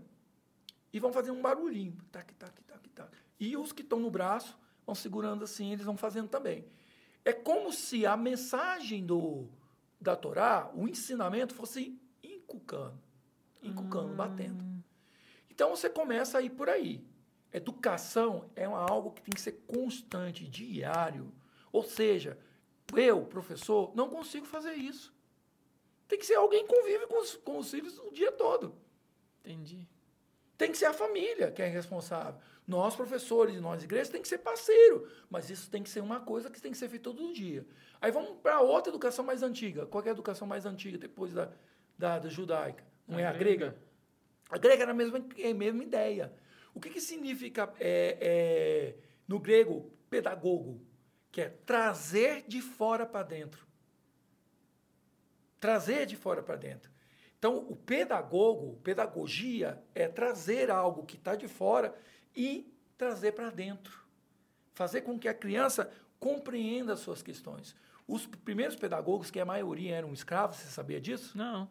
e 0.92 1.00
vão 1.00 1.12
fazer 1.12 1.30
um 1.30 1.40
barulhinho. 1.40 1.96
Tac, 2.12 2.32
tac, 2.34 2.62
tac, 2.62 2.88
tac. 2.90 3.10
E 3.40 3.56
os 3.56 3.72
que 3.72 3.82
estão 3.82 3.98
no 3.98 4.10
braço 4.10 4.58
vão 4.84 4.94
segurando 4.94 5.44
assim, 5.44 5.72
eles 5.72 5.86
vão 5.86 5.96
fazendo 5.96 6.28
também. 6.28 6.66
É 7.24 7.32
como 7.32 7.72
se 7.72 8.04
a 8.04 8.16
mensagem 8.16 9.06
do, 9.06 9.48
da 9.98 10.14
Torá, 10.14 10.70
o 10.74 10.86
ensinamento, 10.86 11.54
fosse 11.54 11.98
inculcando, 12.22 13.00
inculcando, 13.64 14.12
Hum. 14.12 14.16
batendo. 14.16 14.64
Então 15.50 15.70
você 15.70 15.88
começa 15.88 16.38
a 16.38 16.42
ir 16.42 16.50
por 16.50 16.68
aí. 16.68 17.04
Educação 17.52 18.50
é 18.56 18.66
uma- 18.66 18.80
algo 18.80 19.12
que 19.12 19.22
tem 19.22 19.32
que 19.32 19.40
ser 19.40 19.62
constante, 19.66 20.46
diário. 20.48 21.32
Ou 21.72 21.82
seja, 21.84 22.38
eu, 22.96 23.24
professor, 23.24 23.92
não 23.94 24.08
consigo 24.08 24.44
fazer 24.46 24.74
isso. 24.74 25.14
Tem 26.08 26.18
que 26.18 26.26
ser 26.26 26.34
alguém 26.34 26.66
que 26.66 26.74
convive 26.74 27.06
com 27.06 27.20
os, 27.20 27.36
com 27.36 27.58
os 27.58 27.70
filhos 27.70 27.98
o 28.00 28.10
dia 28.10 28.32
todo. 28.32 28.74
Entendi. 29.40 29.88
Tem 30.58 30.70
que 30.70 30.78
ser 30.78 30.86
a 30.86 30.92
família 30.92 31.50
que 31.50 31.62
é 31.62 31.66
responsável. 31.66 32.40
Nós, 32.66 32.94
professores, 32.96 33.60
nós, 33.60 33.82
igrejas, 33.82 34.08
tem 34.08 34.22
que 34.22 34.28
ser 34.28 34.38
parceiro. 34.38 35.08
Mas 35.30 35.50
isso 35.50 35.70
tem 35.70 35.82
que 35.82 35.90
ser 35.90 36.00
uma 36.00 36.20
coisa 36.20 36.50
que 36.50 36.60
tem 36.60 36.72
que 36.72 36.78
ser 36.78 36.88
feita 36.88 37.04
todo 37.04 37.32
dia. 37.32 37.66
Aí 38.00 38.10
vamos 38.10 38.38
para 38.42 38.60
outra 38.60 38.90
educação 38.90 39.24
mais 39.24 39.42
antiga. 39.42 39.86
Qual 39.86 40.02
é 40.04 40.08
a 40.08 40.12
educação 40.12 40.46
mais 40.46 40.64
antiga 40.66 40.96
depois 40.98 41.32
da, 41.32 41.50
da, 41.98 42.18
da 42.18 42.28
judaica? 42.28 42.84
Não 43.06 43.18
é 43.18 43.26
a 43.26 43.32
grega. 43.32 43.70
grega? 43.70 43.84
A 44.50 44.58
grega 44.58 44.82
era 44.82 44.92
a 44.92 44.94
mesma, 44.94 45.24
é 45.38 45.50
a 45.50 45.54
mesma 45.54 45.82
ideia. 45.82 46.32
O 46.74 46.80
que, 46.80 46.90
que 46.90 47.00
significa, 47.00 47.72
é, 47.78 48.18
é, 48.20 48.96
no 49.26 49.38
grego, 49.38 49.92
pedagogo? 50.10 50.80
Que 51.30 51.42
é 51.42 51.48
trazer 51.48 52.44
de 52.46 52.60
fora 52.60 53.06
para 53.06 53.22
dentro. 53.22 53.66
Trazer 55.58 56.06
de 56.06 56.16
fora 56.16 56.42
para 56.42 56.56
dentro. 56.56 56.90
Então, 57.38 57.58
o 57.68 57.76
pedagogo, 57.76 58.80
pedagogia, 58.82 59.82
é 59.94 60.08
trazer 60.08 60.70
algo 60.70 61.04
que 61.04 61.16
está 61.16 61.34
de 61.34 61.48
fora 61.48 61.94
e 62.34 62.72
trazer 62.96 63.32
para 63.32 63.50
dentro. 63.50 64.02
Fazer 64.72 65.02
com 65.02 65.18
que 65.18 65.28
a 65.28 65.34
criança 65.34 65.90
compreenda 66.18 66.94
as 66.94 67.00
suas 67.00 67.22
questões. 67.22 67.76
Os 68.06 68.26
primeiros 68.26 68.76
pedagogos, 68.76 69.30
que 69.30 69.40
a 69.40 69.44
maioria 69.44 69.96
eram 69.96 70.12
escravos, 70.12 70.56
você 70.56 70.68
sabia 70.68 71.00
disso? 71.00 71.36
Não, 71.36 71.70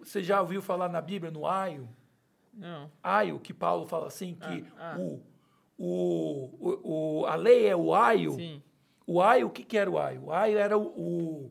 Você 0.00 0.22
já 0.22 0.40
ouviu 0.40 0.60
falar 0.62 0.88
na 0.88 1.00
Bíblia 1.00 1.30
no 1.30 1.46
aio? 1.46 1.88
não. 2.52 2.90
Aio, 3.02 3.38
que 3.38 3.54
Paulo 3.54 3.86
fala 3.86 4.08
assim, 4.08 4.34
que 4.34 4.64
Ah, 4.76 4.96
ah. 4.96 4.98
O, 4.98 5.22
o, 5.78 7.20
o, 7.20 7.26
a 7.26 7.34
lei 7.36 7.66
é 7.68 7.76
o 7.76 7.94
aio. 7.94 8.32
Sim. 8.32 8.62
O 9.06 9.22
aio, 9.22 9.46
o 9.46 9.50
que, 9.50 9.62
que 9.62 9.78
era 9.78 9.88
o 9.90 9.96
aio? 9.98 10.24
O 10.24 10.32
aio 10.32 10.58
era 10.58 10.76
o, 10.76 10.86
o- 10.88 11.50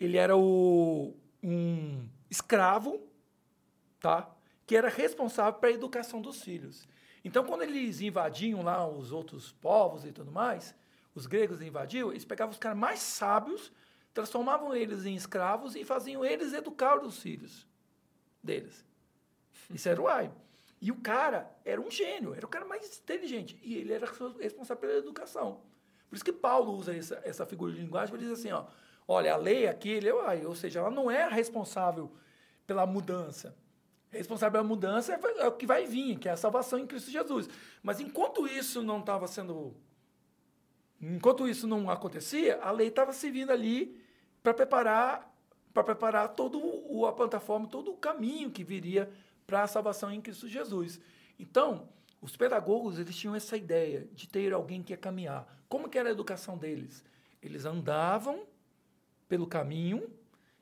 ele 0.00 0.16
era 0.16 0.36
o, 0.36 1.14
um 1.42 2.08
escravo, 2.28 3.00
tá? 4.00 4.28
Que 4.66 4.76
era 4.76 4.88
responsável 4.88 5.60
pela 5.60 5.72
educação 5.74 6.20
dos 6.20 6.42
filhos. 6.42 6.86
Então, 7.24 7.44
quando 7.44 7.62
eles 7.62 8.00
invadiam 8.00 8.62
lá 8.62 8.86
os 8.86 9.12
outros 9.12 9.52
povos 9.52 10.04
e 10.04 10.10
tudo 10.12 10.32
mais, 10.32 10.74
os 11.14 11.26
gregos 11.26 11.62
invadiam, 11.62 12.10
eles 12.10 12.24
pegavam 12.24 12.50
os 12.52 12.58
caras 12.58 12.76
mais 12.78 12.98
sábios, 12.98 13.72
transformavam 14.12 14.74
eles 14.74 15.04
em 15.04 15.14
escravos 15.14 15.74
e 15.74 15.84
faziam 15.84 16.24
eles 16.24 16.52
educar 16.52 17.02
os 17.02 17.18
filhos 17.18 17.66
deles. 18.42 18.84
Isso 19.70 19.88
era 19.88 20.00
o 20.00 20.08
aio. 20.08 20.32
E 20.80 20.90
o 20.90 20.96
cara 20.96 21.48
era 21.64 21.80
um 21.80 21.90
gênio, 21.90 22.34
era 22.34 22.44
o 22.44 22.48
cara 22.48 22.64
mais 22.64 22.98
inteligente. 22.98 23.58
E 23.62 23.76
ele 23.76 23.92
era 23.92 24.06
responsável 24.40 24.80
pela 24.80 24.98
educação. 24.98 25.60
Por 26.08 26.16
isso 26.16 26.24
que 26.24 26.32
Paulo 26.32 26.72
usa 26.72 26.94
essa, 26.94 27.22
essa 27.24 27.46
figura 27.46 27.72
de 27.72 27.80
linguagem 27.80 28.10
para 28.10 28.20
dizer 28.20 28.34
assim, 28.34 28.52
ó, 28.52 28.66
olha, 29.06 29.32
a 29.32 29.36
lei 29.36 29.66
aqui, 29.66 29.88
ele 29.88 30.08
é 30.08 30.14
o 30.14 30.20
aio, 30.20 30.48
ou 30.48 30.54
seja, 30.54 30.80
ela 30.80 30.90
não 30.90 31.10
é 31.10 31.28
responsável 31.28 32.12
pela 32.66 32.84
mudança. 32.84 33.56
Responsável 34.10 34.52
pela 34.52 34.64
mudança 34.64 35.14
é, 35.14 35.20
é 35.38 35.46
o 35.46 35.52
que 35.52 35.64
vai 35.64 35.86
vir, 35.86 36.18
que 36.18 36.28
é 36.28 36.32
a 36.32 36.36
salvação 36.36 36.78
em 36.78 36.86
Cristo 36.86 37.10
Jesus. 37.10 37.48
Mas 37.82 38.00
enquanto 38.00 38.46
isso 38.46 38.82
não 38.82 39.00
estava 39.00 39.26
sendo... 39.26 39.74
Enquanto 41.02 41.48
isso 41.48 41.66
não 41.66 41.90
acontecia, 41.90 42.60
a 42.62 42.70
lei 42.70 42.86
estava 42.86 43.12
servindo 43.12 43.50
ali 43.50 44.00
para 44.42 44.54
preparar 44.54 45.32
para 45.72 45.82
preparar 45.82 46.28
todo 46.28 46.60
o, 46.60 47.06
a 47.06 47.12
plataforma, 47.12 47.66
todo 47.66 47.92
o 47.92 47.96
caminho 47.96 48.50
que 48.50 48.62
viria 48.62 49.10
para 49.46 49.62
a 49.62 49.66
salvação 49.66 50.12
em 50.12 50.20
Cristo 50.20 50.46
Jesus. 50.46 51.00
Então, 51.38 51.88
os 52.20 52.36
pedagogos 52.36 52.98
eles 52.98 53.16
tinham 53.16 53.34
essa 53.34 53.56
ideia 53.56 54.06
de 54.12 54.28
ter 54.28 54.52
alguém 54.52 54.82
que 54.82 54.92
ia 54.92 54.98
caminhar. 54.98 55.46
Como 55.70 55.88
que 55.88 55.98
era 55.98 56.10
a 56.10 56.12
educação 56.12 56.58
deles? 56.58 57.02
Eles 57.42 57.64
andavam 57.64 58.46
pelo 59.28 59.46
caminho 59.46 60.10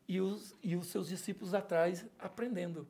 e 0.07 0.21
os, 0.21 0.55
e 0.63 0.77
os 0.77 0.87
seus 0.87 1.09
discípulos 1.09 1.55
atrás 1.55 2.07
aprendendo, 2.19 2.87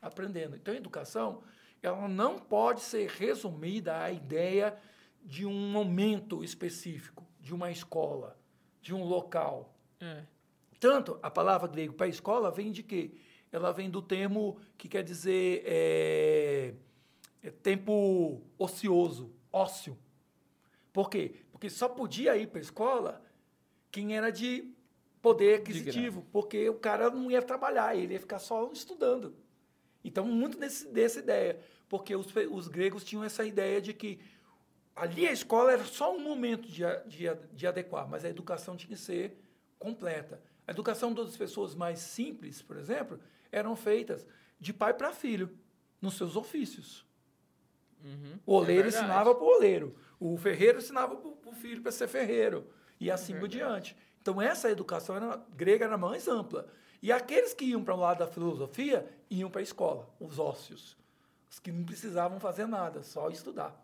aprendendo. 0.00 0.56
Então, 0.56 0.74
a 0.74 0.76
educação 0.76 1.42
ela 1.82 2.06
não 2.06 2.38
pode 2.38 2.82
ser 2.82 3.08
resumida 3.08 3.98
à 3.98 4.12
ideia 4.12 4.78
de 5.22 5.46
um 5.46 5.70
momento 5.70 6.42
específico, 6.42 7.26
de 7.40 7.54
uma 7.54 7.70
escola, 7.70 8.38
de 8.80 8.94
um 8.94 9.04
local. 9.04 9.74
É. 10.00 10.24
Tanto 10.80 11.18
a 11.22 11.30
palavra 11.30 11.68
grego 11.68 11.94
para 11.94 12.08
escola 12.08 12.50
vem 12.50 12.72
de 12.72 12.82
quê? 12.82 13.12
Ela 13.50 13.72
vem 13.72 13.90
do 13.90 14.02
termo 14.02 14.58
que 14.76 14.88
quer 14.88 15.04
dizer 15.04 15.62
é, 15.64 16.74
é 17.42 17.50
tempo 17.50 18.42
ocioso, 18.58 19.32
ócio. 19.52 19.96
Por 20.92 21.08
quê? 21.08 21.36
Porque 21.52 21.70
só 21.70 21.88
podia 21.88 22.36
ir 22.36 22.48
para 22.48 22.58
a 22.58 22.62
escola 22.62 23.22
quem 23.90 24.16
era 24.16 24.30
de 24.30 24.72
poder 25.20 25.60
aquisitivo, 25.60 26.26
porque 26.32 26.68
o 26.68 26.74
cara 26.74 27.08
não 27.10 27.30
ia 27.30 27.40
trabalhar, 27.40 27.96
ele 27.96 28.14
ia 28.14 28.20
ficar 28.20 28.40
só 28.40 28.70
estudando. 28.72 29.36
Então, 30.04 30.24
muito 30.24 30.58
desse, 30.58 30.88
dessa 30.88 31.20
ideia, 31.20 31.60
porque 31.88 32.16
os, 32.16 32.26
os 32.50 32.66
gregos 32.66 33.04
tinham 33.04 33.22
essa 33.22 33.44
ideia 33.44 33.80
de 33.80 33.94
que 33.94 34.18
ali 34.94 35.26
a 35.26 35.32
escola 35.32 35.72
era 35.72 35.84
só 35.84 36.14
um 36.14 36.20
momento 36.20 36.68
de, 36.68 36.82
de, 37.06 37.34
de 37.52 37.66
adequar, 37.66 38.08
mas 38.08 38.24
a 38.24 38.28
educação 38.28 38.76
tinha 38.76 38.88
que 38.96 39.02
ser 39.02 39.38
completa. 39.78 40.40
A 40.66 40.70
educação 40.70 41.12
das 41.12 41.36
pessoas 41.36 41.74
mais 41.74 41.98
simples, 41.98 42.62
por 42.62 42.76
exemplo, 42.76 43.18
eram 43.50 43.74
feitas 43.74 44.26
de 44.60 44.72
pai 44.72 44.94
para 44.94 45.12
filho, 45.12 45.50
nos 46.00 46.14
seus 46.14 46.36
ofícios. 46.36 47.06
Uhum. 48.04 48.38
O 48.44 48.54
oleiro 48.54 48.86
É 48.86 48.88
ensinava 48.88 49.34
para 49.34 49.44
o 49.44 49.48
oleiro, 49.48 49.96
o 50.18 50.36
ferreiro 50.36 50.78
ensinava 50.78 51.16
para 51.16 51.50
o 51.50 51.54
filho 51.54 51.82
para 51.82 51.92
ser 51.92 52.08
ferreiro, 52.08 52.66
e 53.00 53.10
assim 53.10 53.32
por 53.34 53.48
verdade. 53.48 53.58
diante. 53.58 53.96
Então, 54.20 54.40
essa 54.40 54.70
educação 54.70 55.16
era, 55.16 55.44
grega 55.54 55.84
era 55.84 55.98
mais 55.98 56.28
ampla. 56.28 56.68
E 57.02 57.10
aqueles 57.10 57.52
que 57.52 57.64
iam 57.64 57.82
para 57.82 57.94
o 57.94 57.98
lado 57.98 58.18
da 58.18 58.26
filosofia 58.28 59.08
iam 59.28 59.50
para 59.50 59.60
a 59.60 59.62
escola, 59.64 60.08
os 60.20 60.38
ócios, 60.38 60.96
os 61.50 61.58
que 61.58 61.72
não 61.72 61.84
precisavam 61.84 62.38
fazer 62.38 62.66
nada, 62.66 63.02
só 63.02 63.28
estudar. 63.30 63.76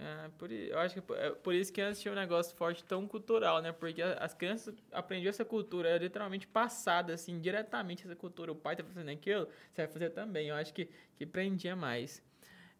É, 0.00 0.28
por, 0.38 0.52
eu 0.52 0.78
acho 0.78 1.02
que 1.02 1.12
é 1.14 1.30
por 1.30 1.52
isso 1.52 1.72
que 1.72 1.80
antes 1.80 2.00
tinha 2.00 2.12
um 2.12 2.14
negócio 2.14 2.56
forte 2.56 2.84
tão 2.84 3.06
cultural, 3.08 3.60
né? 3.60 3.72
Porque 3.72 4.00
as 4.00 4.32
crianças 4.32 4.72
aprendiam 4.92 5.28
essa 5.28 5.44
cultura, 5.44 5.88
era 5.88 6.04
literalmente 6.04 6.46
passada, 6.46 7.14
assim, 7.14 7.40
diretamente 7.40 8.04
essa 8.04 8.14
cultura. 8.14 8.52
O 8.52 8.54
pai 8.54 8.76
tá 8.76 8.84
fazendo 8.84 9.10
aquilo, 9.10 9.48
você 9.72 9.82
vai 9.82 9.88
fazer 9.88 10.10
também. 10.10 10.48
Eu 10.48 10.54
acho 10.54 10.72
que, 10.72 10.88
que 11.16 11.26
prendia 11.26 11.74
mais. 11.74 12.22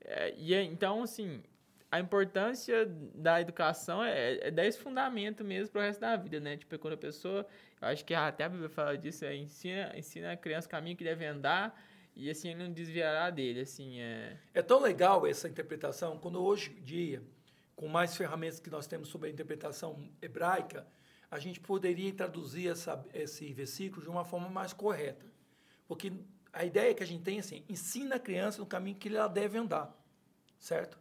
É, 0.00 0.32
e 0.36 0.54
então, 0.54 1.02
assim, 1.02 1.42
a 1.90 1.98
importância 1.98 2.86
da 2.86 3.40
educação 3.40 4.04
é, 4.04 4.48
é 4.48 4.50
dar 4.52 4.64
esse 4.64 4.78
fundamento 4.78 5.42
mesmo 5.42 5.72
para 5.72 5.80
o 5.80 5.84
resto 5.84 6.00
da 6.00 6.14
vida, 6.14 6.38
né? 6.38 6.56
Tipo, 6.56 6.78
quando 6.78 6.94
a 6.94 6.98
pessoa, 6.98 7.44
eu 7.82 7.88
acho 7.88 8.04
que 8.04 8.14
até 8.14 8.44
a 8.44 8.48
Bíblia 8.48 8.68
fala 8.68 8.96
disso, 8.96 9.24
é, 9.24 9.34
ensina, 9.34 9.92
ensina 9.96 10.32
a 10.32 10.36
criança 10.36 10.68
o 10.68 10.70
caminho 10.70 10.96
que 10.96 11.02
deve 11.02 11.26
andar 11.26 11.76
e 12.18 12.28
assim 12.28 12.48
ele 12.48 12.64
não 12.64 12.72
desviará 12.72 13.30
dele, 13.30 13.60
assim, 13.60 14.00
é... 14.00 14.36
É 14.52 14.60
tão 14.60 14.80
legal 14.80 15.24
essa 15.24 15.48
interpretação, 15.48 16.18
quando 16.18 16.42
hoje 16.42 16.76
em 16.76 16.82
dia, 16.82 17.22
com 17.76 17.86
mais 17.86 18.16
ferramentas 18.16 18.58
que 18.58 18.68
nós 18.68 18.88
temos 18.88 19.08
sobre 19.08 19.28
a 19.28 19.32
interpretação 19.32 20.10
hebraica, 20.20 20.84
a 21.30 21.38
gente 21.38 21.60
poderia 21.60 22.12
traduzir 22.12 22.66
essa, 22.68 23.06
esse 23.14 23.52
versículo 23.52 24.02
de 24.02 24.08
uma 24.08 24.24
forma 24.24 24.48
mais 24.48 24.72
correta. 24.72 25.24
Porque 25.86 26.12
a 26.52 26.64
ideia 26.64 26.92
que 26.92 27.04
a 27.04 27.06
gente 27.06 27.22
tem 27.22 27.36
é 27.36 27.40
assim, 27.40 27.64
ensina 27.68 28.16
a 28.16 28.20
criança 28.20 28.58
no 28.58 28.66
caminho 28.66 28.96
que 28.96 29.08
ela 29.08 29.28
deve 29.28 29.56
andar, 29.56 29.96
certo? 30.58 30.98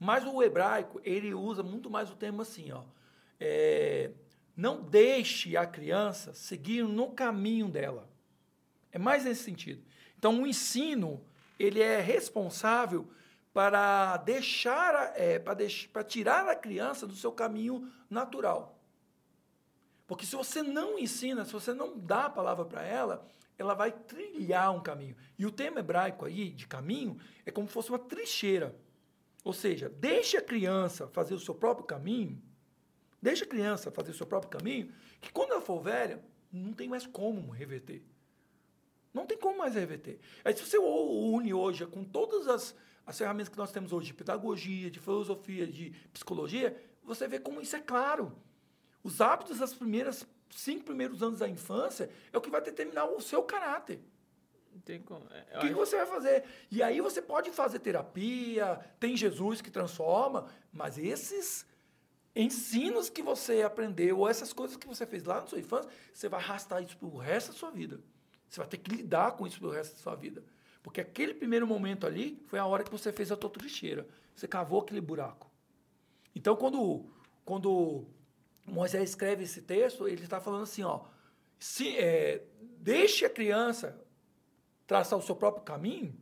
Mas 0.00 0.24
o 0.24 0.42
hebraico, 0.42 1.00
ele 1.04 1.32
usa 1.32 1.62
muito 1.62 1.88
mais 1.88 2.10
o 2.10 2.16
termo 2.16 2.42
assim, 2.42 2.72
ó, 2.72 2.82
é, 3.38 4.10
não 4.56 4.82
deixe 4.82 5.56
a 5.56 5.64
criança 5.64 6.34
seguir 6.34 6.82
no 6.82 7.12
caminho 7.12 7.68
dela. 7.68 8.10
É 8.90 8.98
mais 8.98 9.24
nesse 9.24 9.44
sentido. 9.44 9.86
Então, 10.18 10.42
o 10.42 10.46
ensino 10.46 11.22
ele 11.58 11.80
é 11.80 12.00
responsável 12.00 13.08
para 13.52 14.18
deixar, 14.18 15.12
é, 15.16 15.38
para, 15.38 15.54
deix 15.54 15.86
para 15.86 16.04
tirar 16.04 16.46
a 16.48 16.54
criança 16.54 17.06
do 17.06 17.14
seu 17.14 17.32
caminho 17.32 17.90
natural. 18.10 18.78
Porque 20.06 20.26
se 20.26 20.36
você 20.36 20.62
não 20.62 20.98
ensina, 20.98 21.44
se 21.44 21.52
você 21.52 21.72
não 21.72 21.98
dá 21.98 22.26
a 22.26 22.30
palavra 22.30 22.64
para 22.64 22.82
ela, 22.82 23.26
ela 23.58 23.74
vai 23.74 23.90
trilhar 23.90 24.74
um 24.74 24.82
caminho. 24.82 25.16
E 25.38 25.46
o 25.46 25.50
termo 25.50 25.78
hebraico 25.78 26.26
aí, 26.26 26.50
de 26.50 26.66
caminho, 26.66 27.18
é 27.44 27.50
como 27.50 27.66
se 27.66 27.72
fosse 27.72 27.88
uma 27.88 27.98
trincheira. 27.98 28.76
Ou 29.42 29.52
seja, 29.52 29.88
deixe 29.88 30.36
a 30.36 30.42
criança 30.42 31.08
fazer 31.08 31.34
o 31.34 31.40
seu 31.40 31.54
próprio 31.54 31.86
caminho, 31.86 32.40
deixe 33.22 33.44
a 33.44 33.46
criança 33.46 33.90
fazer 33.90 34.10
o 34.10 34.14
seu 34.14 34.26
próprio 34.26 34.50
caminho, 34.50 34.92
que 35.20 35.32
quando 35.32 35.52
ela 35.52 35.60
for 35.60 35.80
velha, 35.80 36.22
não 36.52 36.72
tem 36.72 36.88
mais 36.88 37.06
como 37.06 37.50
reverter. 37.50 38.02
Não 39.16 39.24
tem 39.24 39.38
como 39.38 39.56
mais 39.56 39.74
reverter. 39.74 40.18
Aí, 40.44 40.54
se 40.54 40.62
você 40.62 40.76
une 40.76 41.54
hoje 41.54 41.86
com 41.86 42.04
todas 42.04 42.46
as, 42.46 42.76
as 43.06 43.16
ferramentas 43.16 43.48
que 43.48 43.56
nós 43.56 43.72
temos 43.72 43.90
hoje 43.90 44.08
de 44.08 44.14
pedagogia, 44.14 44.90
de 44.90 45.00
filosofia, 45.00 45.66
de 45.66 45.90
psicologia, 46.12 46.78
você 47.02 47.26
vê 47.26 47.38
como 47.38 47.62
isso 47.62 47.74
é 47.74 47.80
claro. 47.80 48.36
Os 49.02 49.22
hábitos 49.22 49.58
das 49.58 49.72
primeiras 49.72 50.26
cinco 50.50 50.84
primeiros 50.84 51.22
anos 51.22 51.38
da 51.38 51.48
infância 51.48 52.10
é 52.30 52.36
o 52.36 52.42
que 52.42 52.50
vai 52.50 52.60
determinar 52.60 53.06
o 53.06 53.18
seu 53.18 53.42
caráter. 53.42 54.00
Tem 54.84 55.00
como. 55.00 55.26
É, 55.30 55.56
o 55.56 55.60
que, 55.62 55.68
que, 55.68 55.74
você 55.74 55.96
vai 55.96 56.06
fazer? 56.06 56.44
E 56.70 56.82
aí 56.82 57.00
você 57.00 57.22
pode 57.22 57.50
fazer 57.50 57.78
terapia, 57.78 58.78
tem 59.00 59.16
Jesus 59.16 59.62
que 59.62 59.70
transforma, 59.70 60.46
mas 60.70 60.98
esses 60.98 61.64
ensinos 62.34 63.08
que 63.08 63.22
você 63.22 63.62
aprendeu, 63.62 64.18
ou 64.18 64.28
essas 64.28 64.52
coisas 64.52 64.76
que 64.76 64.86
você 64.86 65.06
fez 65.06 65.24
lá 65.24 65.40
na 65.40 65.46
sua 65.46 65.58
infância, 65.58 65.90
você 66.12 66.28
vai 66.28 66.38
arrastar 66.38 66.82
isso 66.82 66.98
para 66.98 67.08
o 67.08 67.16
resto 67.16 67.52
da 67.52 67.58
sua 67.58 67.70
vida. 67.70 67.98
Você 68.48 68.60
vai 68.60 68.68
ter 68.68 68.78
que 68.78 68.94
lidar 68.94 69.32
com 69.32 69.46
isso 69.46 69.58
pelo 69.58 69.72
resto 69.72 69.94
da 69.94 70.02
sua 70.02 70.14
vida. 70.14 70.42
Porque 70.82 71.00
aquele 71.00 71.34
primeiro 71.34 71.66
momento 71.66 72.06
ali 72.06 72.40
foi 72.46 72.58
a 72.58 72.66
hora 72.66 72.84
que 72.84 72.90
você 72.90 73.12
fez 73.12 73.32
a 73.32 73.36
tua 73.36 73.50
trincheira. 73.50 74.06
Você 74.34 74.46
cavou 74.46 74.80
aquele 74.80 75.00
buraco. 75.00 75.50
Então, 76.34 76.54
quando, 76.54 77.06
quando 77.44 78.06
Moisés 78.64 79.10
escreve 79.10 79.44
esse 79.44 79.62
texto, 79.62 80.06
ele 80.06 80.22
está 80.22 80.40
falando 80.40 80.62
assim, 80.62 80.82
ó, 80.82 81.04
se, 81.58 81.96
é, 81.98 82.44
deixe 82.78 83.24
a 83.24 83.30
criança 83.30 84.00
traçar 84.86 85.18
o 85.18 85.22
seu 85.22 85.34
próprio 85.34 85.64
caminho, 85.64 86.14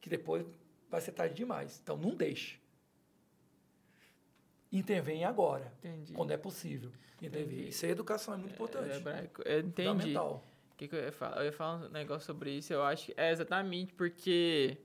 que 0.00 0.08
depois 0.08 0.46
vai 0.88 1.00
ser 1.00 1.12
tarde 1.12 1.34
demais. 1.34 1.78
Então, 1.82 1.96
não 1.96 2.14
deixe. 2.14 2.58
Intervém 4.72 5.24
agora, 5.24 5.72
Entendi. 5.84 6.12
quando 6.12 6.30
é 6.30 6.36
possível. 6.36 6.90
Intervém. 7.20 7.68
Isso 7.68 7.84
é 7.84 7.90
educação, 7.90 8.34
é 8.34 8.36
muito 8.36 8.54
importante. 8.54 8.90
É, 8.90 8.96
hebraico. 8.96 9.42
Eu 9.42 9.60
entendi. 9.60 9.88
Fundamental 9.88 10.42
que, 10.76 10.88
que 10.88 10.94
eu 10.94 11.02
ia 11.02 11.12
falar? 11.12 11.38
Eu 11.38 11.44
ia 11.46 11.52
falar 11.52 11.86
um 11.86 11.88
negócio 11.88 12.26
sobre 12.26 12.50
isso. 12.50 12.72
Eu 12.72 12.82
acho 12.82 13.06
que 13.06 13.14
é 13.16 13.30
exatamente 13.30 13.92
porque. 13.92 14.78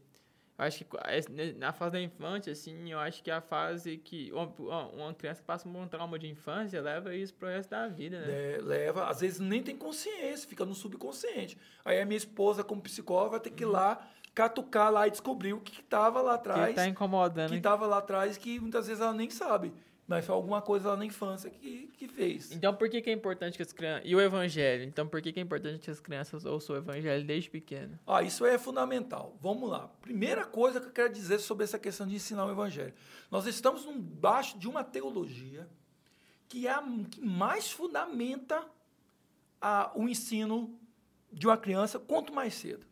Eu 0.58 0.66
acho 0.66 0.86
que 0.86 0.98
é, 0.98 1.54
na 1.54 1.74
fase 1.74 1.94
da 1.94 2.02
infância, 2.02 2.54
assim, 2.54 2.92
eu 2.92 3.00
acho 3.00 3.24
que 3.24 3.32
é 3.32 3.34
a 3.34 3.42
fase 3.42 3.98
que 3.98 4.32
uma, 4.32 4.86
uma 4.90 5.14
criança 5.14 5.42
que 5.42 5.48
passa 5.48 5.68
um 5.68 5.88
trauma 5.88 6.20
de 6.20 6.28
infância 6.28 6.80
leva 6.82 7.16
isso 7.16 7.34
pro 7.34 7.48
resto 7.48 7.72
da 7.72 7.88
vida, 7.88 8.20
né? 8.20 8.28
É, 8.30 8.58
leva, 8.62 9.08
às 9.08 9.22
vezes 9.22 9.40
nem 9.40 9.64
tem 9.64 9.76
consciência, 9.76 10.48
fica 10.48 10.64
no 10.64 10.76
subconsciente. 10.76 11.58
Aí 11.84 12.00
a 12.00 12.06
minha 12.06 12.18
esposa, 12.18 12.64
como 12.64 12.80
psicóloga, 12.82 13.32
vai 13.32 13.40
ter 13.40 13.50
que 13.50 13.64
ir 13.64 13.68
lá 13.68 14.08
catucar 14.34 14.92
lá 14.92 15.08
e 15.08 15.12
descobrir 15.12 15.54
o 15.54 15.60
que 15.60 15.82
estava 15.82 16.22
lá 16.22 16.36
atrás. 16.36 16.70
Que 16.70 16.76
tá 16.76 16.88
incomodando. 16.88 17.50
Que 17.50 17.58
estava 17.58 17.86
lá 17.86 17.98
atrás 17.98 18.38
que 18.38 18.60
muitas 18.60 18.88
vezes 18.88 19.02
ela 19.02 19.14
nem 19.14 19.30
sabe. 19.30 19.74
Mas 20.16 20.26
foi 20.26 20.36
alguma 20.36 20.62
coisa 20.62 20.90
lá 20.90 20.98
na 20.98 21.06
infância 21.06 21.50
que, 21.50 21.90
que 21.98 22.08
fez. 22.08 22.52
Então, 22.52 22.76
por 22.76 22.90
que, 22.90 23.02
que 23.02 23.10
é 23.10 23.14
importante 23.14 23.58
que 23.58 23.64
as 23.64 23.72
crianças. 23.72 24.04
E 24.06 24.16
o 24.16 24.22
evangelho? 24.22 24.84
Então, 24.84 25.08
por 25.08 25.22
que, 25.22 25.32
que 25.32 25.40
é 25.40 25.44
importante 25.44 25.80
que 25.80 25.90
as 25.90 26.00
crianças 26.00 26.46
ouçam 26.46 26.76
o 26.76 26.80
evangelho 26.80 27.26
desde 27.26 27.50
pequeno? 27.50 27.98
Ah, 28.06 28.22
isso 28.22 28.46
é 28.46 28.58
fundamental. 28.58 29.38
Vamos 29.42 29.70
lá. 29.70 29.88
Primeira 30.02 30.46
coisa 30.46 30.80
que 30.80 30.88
eu 30.88 30.92
quero 30.92 31.14
dizer 31.14 31.40
sobre 31.40 31.64
essa 31.64 31.80
questão 31.80 32.06
de 32.06 32.16
ensinar 32.16 32.46
o 32.46 32.52
evangelho. 32.52 32.94
Nós 33.30 33.46
estamos 33.46 33.86
embaixo 33.86 34.58
de 34.58 34.68
uma 34.68 34.84
teologia 34.84 35.68
que 36.48 36.68
é 36.68 36.72
a 36.72 36.84
que 37.10 37.22
mais 37.22 37.72
fundamenta 37.72 38.62
a, 39.62 39.92
o 39.96 40.10
ensino 40.10 40.78
de 41.32 41.48
uma 41.48 41.58
criança 41.58 41.98
quanto 41.98 42.34
mais 42.34 42.54
cedo. 42.56 42.86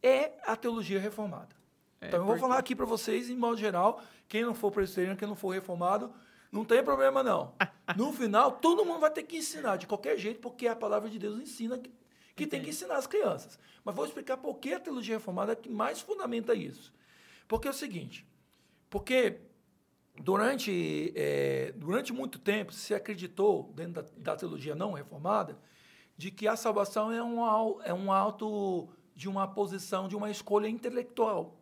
É 0.00 0.34
a 0.46 0.54
teologia 0.54 1.00
reformada. 1.00 1.56
É, 2.00 2.08
então, 2.08 2.20
eu 2.20 2.26
vou 2.26 2.38
falar 2.38 2.58
aqui 2.58 2.76
para 2.76 2.84
vocês, 2.84 3.30
em 3.30 3.36
modo 3.36 3.56
geral, 3.56 4.02
quem 4.28 4.42
não 4.42 4.54
for 4.54 4.70
presbiteriano, 4.70 5.16
quem 5.16 5.28
não 5.28 5.36
for 5.36 5.50
reformado, 5.50 6.12
não 6.50 6.64
tem 6.64 6.82
problema 6.82 7.22
não. 7.22 7.54
No 7.96 8.12
final, 8.14 8.52
todo 8.52 8.84
mundo 8.84 9.00
vai 9.00 9.10
ter 9.10 9.24
que 9.24 9.36
ensinar 9.36 9.76
de 9.76 9.86
qualquer 9.86 10.16
jeito, 10.16 10.40
porque 10.40 10.66
a 10.66 10.74
palavra 10.74 11.10
de 11.10 11.18
Deus 11.18 11.38
ensina 11.38 11.76
que, 11.76 11.92
que 12.34 12.46
tem 12.46 12.62
que 12.62 12.70
ensinar 12.70 12.96
as 12.96 13.06
crianças. 13.06 13.58
Mas 13.84 13.94
vou 13.94 14.06
explicar 14.06 14.38
por 14.38 14.54
que 14.54 14.72
a 14.72 14.80
teologia 14.80 15.16
reformada 15.16 15.52
é 15.52 15.56
que 15.56 15.68
mais 15.68 16.00
fundamenta 16.00 16.54
isso. 16.54 16.94
Porque 17.46 17.68
é 17.68 17.70
o 17.70 17.74
seguinte, 17.74 18.26
porque 18.88 19.40
durante, 20.18 21.12
é, 21.14 21.72
durante 21.76 22.12
muito 22.12 22.38
tempo 22.38 22.72
se 22.72 22.94
acreditou, 22.94 23.72
dentro 23.74 24.02
da, 24.02 24.08
da, 24.16 24.36
teologia 24.36 24.74
não 24.74 24.92
reformada, 24.92 25.58
de 26.16 26.30
que 26.30 26.46
a 26.46 26.56
salvação 26.56 27.12
é 27.12 27.22
um, 27.22 27.82
é 27.82 27.92
um 27.92 28.12
alto 28.12 28.88
de 29.14 29.28
uma 29.28 29.46
posição, 29.46 30.08
de 30.08 30.16
uma 30.16 30.30
escolha 30.30 30.68
intelectual. 30.68 31.60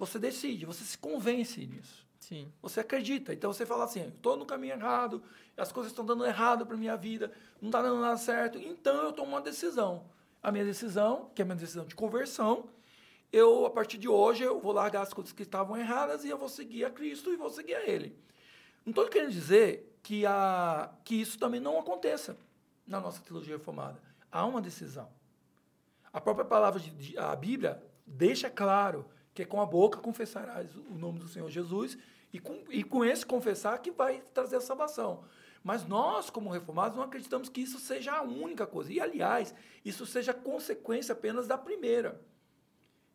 Você 0.00 0.18
decide, 0.18 0.64
você 0.64 0.82
se 0.82 0.96
convence 0.96 1.66
nisso. 1.66 2.06
Sim. 2.18 2.50
Você 2.62 2.80
acredita. 2.80 3.34
Então 3.34 3.52
você 3.52 3.66
fala 3.66 3.84
assim: 3.84 4.08
estou 4.08 4.34
no 4.34 4.46
caminho 4.46 4.72
errado, 4.72 5.22
as 5.54 5.70
coisas 5.70 5.92
estão 5.92 6.06
dando 6.06 6.24
errado 6.24 6.64
para 6.64 6.74
minha 6.74 6.96
vida, 6.96 7.30
não 7.60 7.68
está 7.68 7.82
dando 7.82 8.00
nada 8.00 8.16
certo. 8.16 8.56
Então 8.56 9.04
eu 9.04 9.12
tomo 9.12 9.32
uma 9.32 9.42
decisão. 9.42 10.06
A 10.42 10.50
minha 10.50 10.64
decisão, 10.64 11.30
que 11.34 11.42
é 11.42 11.44
a 11.44 11.46
minha 11.46 11.56
decisão 11.56 11.84
de 11.84 11.94
conversão, 11.94 12.70
eu, 13.30 13.66
a 13.66 13.70
partir 13.70 13.98
de 13.98 14.08
hoje, 14.08 14.42
eu 14.42 14.58
vou 14.58 14.72
largar 14.72 15.02
as 15.02 15.12
coisas 15.12 15.34
que 15.34 15.42
estavam 15.42 15.76
erradas 15.76 16.24
e 16.24 16.30
eu 16.30 16.38
vou 16.38 16.48
seguir 16.48 16.86
a 16.86 16.90
Cristo 16.90 17.30
e 17.30 17.36
vou 17.36 17.50
seguir 17.50 17.74
a 17.74 17.86
Ele. 17.86 18.16
Não 18.86 18.92
estou 18.92 19.06
querendo 19.06 19.32
dizer 19.32 19.98
que, 20.02 20.24
a, 20.24 20.90
que 21.04 21.20
isso 21.20 21.38
também 21.38 21.60
não 21.60 21.78
aconteça 21.78 22.38
na 22.86 22.98
nossa 22.98 23.20
teologia 23.20 23.58
reformada. 23.58 24.00
Há 24.32 24.46
uma 24.46 24.62
decisão. 24.62 25.10
A 26.10 26.22
própria 26.22 26.46
palavra 26.46 26.80
de, 26.80 26.90
de 26.90 27.18
a 27.18 27.36
Bíblia 27.36 27.82
deixa 28.06 28.48
claro 28.48 29.04
que 29.40 29.44
é 29.44 29.46
com 29.46 29.60
a 29.60 29.64
boca 29.64 29.98
confessarás 29.98 30.76
o 30.76 30.98
nome 30.98 31.18
do 31.18 31.26
Senhor 31.26 31.48
Jesus 31.48 31.96
e 32.30 32.38
com, 32.38 32.62
e 32.68 32.84
com 32.84 33.02
esse 33.02 33.24
confessar 33.24 33.78
que 33.78 33.90
vai 33.90 34.22
trazer 34.34 34.56
a 34.56 34.60
salvação. 34.60 35.24
Mas 35.64 35.86
nós, 35.86 36.28
como 36.28 36.50
reformados, 36.50 36.94
não 36.94 37.02
acreditamos 37.02 37.48
que 37.48 37.62
isso 37.62 37.78
seja 37.78 38.12
a 38.12 38.22
única 38.22 38.66
coisa. 38.66 38.92
E, 38.92 39.00
aliás, 39.00 39.54
isso 39.82 40.04
seja 40.04 40.34
consequência 40.34 41.14
apenas 41.14 41.46
da 41.46 41.56
primeira. 41.56 42.20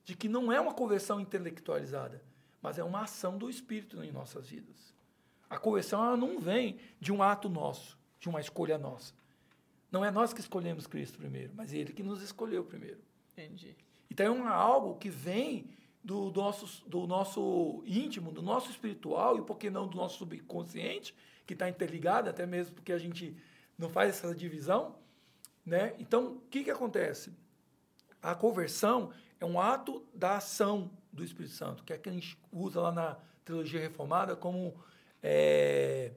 De 0.03 0.15
que 0.15 0.28
não 0.28 0.51
é 0.51 0.59
uma 0.59 0.73
conversão 0.73 1.19
intelectualizada, 1.19 2.23
mas 2.59 2.80
é 2.80 2.84
uma 2.84 3.03
ação 3.03 3.38
do 3.38 3.47
Espírito 3.47 4.03
em 4.03 4.11
nossas 4.11 4.49
vidas. 4.49 4.95
A 5.47 5.59
conversão 5.59 6.03
ela 6.03 6.17
não 6.17 6.39
vem 6.39 6.80
de 6.99 7.11
um 7.11 7.21
ato 7.21 7.49
nosso, 7.49 7.99
de 8.19 8.30
uma 8.30 8.41
escolha 8.41 8.80
nossa. 8.80 9.13
Não 9.91 10.03
é 10.03 10.09
nós 10.09 10.34
que 10.34 10.41
escolhemos 10.41 10.88
Cristo 10.88 11.19
primeiro, 11.19 11.53
mas 11.55 11.71
Ele 11.71 11.93
que 11.93 12.01
nos 12.03 12.23
escolheu 12.23 12.63
primeiro. 12.63 12.99
Entendi. 13.34 13.76
Então 14.09 14.47
é 14.47 14.51
algo 14.51 14.95
que 14.95 15.09
vem 15.09 15.69
do 16.06 16.32
nosso, 16.32 16.88
do 16.88 17.08
nosso 17.08 17.84
íntimo, 17.86 18.32
do 18.32 18.41
nosso 18.41 18.70
espiritual 18.70 19.38
e, 19.38 19.41
por 19.41 19.58
que 19.58 19.70
não, 19.70 19.88
do 19.88 19.97
nosso 19.97 20.20
subconsciente, 20.20 21.14
que 21.45 21.53
está 21.53 21.68
interligado, 21.68 22.30
até 22.30 22.45
mesmo 22.45 22.76
porque 22.76 22.93
a 22.93 22.97
gente 22.97 23.36
não 23.78 23.89
faz 23.89 24.10
essa 24.10 24.34
divisão. 24.34 24.95
Né? 25.66 25.95
Então, 25.99 26.34
o 26.34 26.41
que, 26.49 26.64
que 26.64 26.72
acontece? 26.72 27.34
A 28.22 28.36
conversão 28.36 29.12
é 29.39 29.45
um 29.45 29.60
ato 29.60 30.06
da 30.14 30.38
ação 30.38 30.91
do 31.12 31.24
Espírito 31.24 31.56
Santo, 31.56 31.84
que 31.84 31.91
é 31.91 31.97
que 31.97 32.08
a 32.08 32.12
gente 32.12 32.38
usa 32.51 32.80
lá 32.80 32.91
na, 32.91 33.18
teologia 33.45 33.80
reformada 33.80 34.36
como 34.36 34.76
é, 35.22 36.12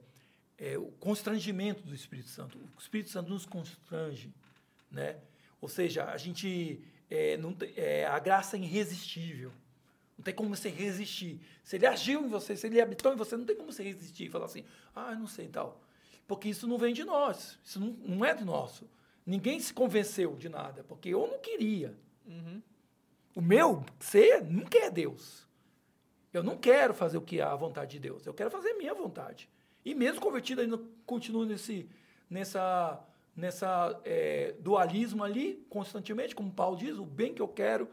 é, 0.57 0.77
o 0.77 0.87
constrangimento 0.99 1.83
do 1.83 1.93
Espírito 1.93 2.29
Santo. 2.29 2.57
O 2.57 2.81
Espírito 2.81 3.11
Santo 3.11 3.29
nos 3.29 3.45
constrange, 3.45 4.33
né? 4.91 5.17
Ou 5.61 5.69
seja, 5.69 6.05
a 6.05 6.17
gente 6.17 6.83
é, 7.09 7.37
não 7.37 7.55
é, 7.75 8.05
a 8.07 8.17
graça 8.17 8.57
é 8.57 8.59
irresistível. 8.59 9.51
Não 10.19 10.23
tem 10.23 10.33
como 10.33 10.53
você 10.53 10.67
resistir. 10.67 11.39
Se 11.63 11.77
ele 11.77 11.87
agiu 11.87 12.25
em 12.25 12.27
você, 12.27 12.53
se 12.53 12.67
ele 12.67 12.81
habitou 12.81 13.13
em 13.13 13.15
você, 13.15 13.37
não 13.37 13.45
tem 13.45 13.55
como 13.55 13.71
você 13.71 13.81
resistir 13.81 14.25
e 14.25 14.29
falar 14.29 14.47
assim, 14.47 14.65
ah, 14.93 15.15
não 15.15 15.27
sei 15.27 15.47
tal. 15.47 15.81
Porque 16.27 16.49
isso 16.49 16.67
não 16.67 16.77
vem 16.77 16.93
de 16.93 17.05
nós. 17.05 17.57
Isso 17.63 17.79
não, 17.79 17.95
não 18.05 18.25
é 18.25 18.35
do 18.35 18.43
nosso. 18.43 18.85
Ninguém 19.25 19.61
se 19.61 19.73
convenceu 19.73 20.35
de 20.35 20.49
nada, 20.49 20.83
porque 20.83 21.07
eu 21.07 21.25
não 21.25 21.39
queria. 21.39 21.97
Uhum. 22.27 22.61
O 23.33 23.41
meu 23.41 23.81
ser 23.97 24.43
não 24.43 24.65
quer 24.65 24.91
Deus. 24.91 25.47
Eu 26.33 26.43
não 26.43 26.57
quero 26.57 26.93
fazer 26.93 27.17
o 27.17 27.21
que 27.21 27.39
é 27.39 27.43
a 27.43 27.55
vontade 27.55 27.91
de 27.91 27.99
Deus. 27.99 28.25
Eu 28.25 28.33
quero 28.33 28.51
fazer 28.51 28.71
a 28.71 28.77
minha 28.77 28.93
vontade. 28.93 29.49
E 29.85 29.95
mesmo 29.95 30.19
convertido, 30.19 30.59
ainda 30.59 30.77
continuo 31.05 31.45
nesse, 31.45 31.89
nessa, 32.29 33.01
nessa 33.33 33.97
é, 34.03 34.53
dualismo 34.59 35.23
ali, 35.23 35.65
constantemente, 35.69 36.35
como 36.35 36.51
Paulo 36.51 36.75
diz, 36.75 36.97
o 36.97 37.05
bem 37.05 37.33
que 37.33 37.41
eu 37.41 37.47
quero, 37.47 37.87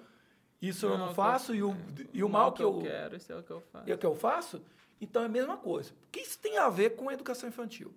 isso 0.61 0.87
não, 0.87 0.95
eu 0.95 0.99
não 0.99 1.15
faço, 1.15 1.53
eu, 1.53 1.57
e, 1.57 1.63
o, 1.63 1.77
e 2.15 2.25
o 2.25 2.29
mal, 2.29 2.53
que 2.53 2.63
eu, 2.63 2.75
eu 2.75 2.83
quero, 2.83 3.17
isso 3.17 3.33
é 3.33 3.37
o 3.37 3.43
que 3.43 3.51
eu 3.51 3.61
faço. 3.61 3.91
É 3.91 3.95
o 3.95 3.99
que 3.99 4.07
eu 4.07 4.15
faço. 4.15 4.63
Então 5.01 5.23
é 5.23 5.27
a 5.27 5.29
mesma 5.29 5.57
coisa. 5.57 5.93
O 5.93 6.11
que 6.11 6.21
isso 6.21 6.39
tem 6.39 6.57
a 6.59 6.69
ver 6.69 6.97
com 6.97 7.09
a 7.09 7.15
educação 7.15 7.49
infantil? 7.49 7.95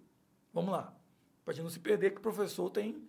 Vamos 0.53 0.71
lá. 0.71 0.93
Para 1.45 1.53
a 1.53 1.55
gente 1.55 1.63
não 1.63 1.71
se 1.71 1.79
perder 1.79 2.11
que 2.11 2.17
o 2.17 2.21
professor 2.21 2.69
tem 2.69 3.07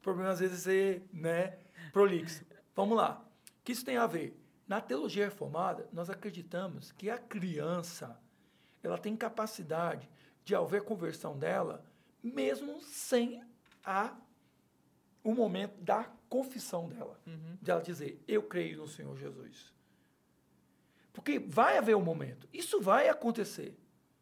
problema, 0.00 0.30
às 0.30 0.40
vezes, 0.40 0.58
de 0.58 0.62
ser 0.62 1.02
né, 1.12 1.58
prolixo. 1.92 2.44
Vamos 2.74 2.96
lá. 2.96 3.24
O 3.60 3.64
que 3.64 3.72
isso 3.72 3.84
tem 3.84 3.96
a 3.96 4.06
ver? 4.06 4.38
Na 4.66 4.80
teologia 4.80 5.24
reformada, 5.24 5.88
nós 5.92 6.08
acreditamos 6.08 6.92
que 6.92 7.10
a 7.10 7.18
criança 7.18 8.18
ela 8.82 8.98
tem 8.98 9.16
capacidade 9.16 10.08
de 10.44 10.54
haver 10.54 10.82
conversão 10.82 11.38
dela, 11.38 11.84
mesmo 12.22 12.80
sem 12.82 13.42
a 13.84 14.14
o 15.22 15.34
momento 15.34 15.80
da 15.80 16.04
confissão 16.34 16.88
dela, 16.88 17.16
uhum. 17.24 17.56
de 17.62 17.70
ela 17.70 17.80
dizer, 17.80 18.20
eu 18.26 18.42
creio 18.42 18.78
no 18.78 18.88
Senhor 18.88 19.16
Jesus. 19.16 19.72
Porque 21.12 21.38
vai 21.38 21.78
haver 21.78 21.94
um 21.94 22.02
momento, 22.02 22.48
isso 22.52 22.80
vai 22.80 23.08
acontecer. 23.08 23.78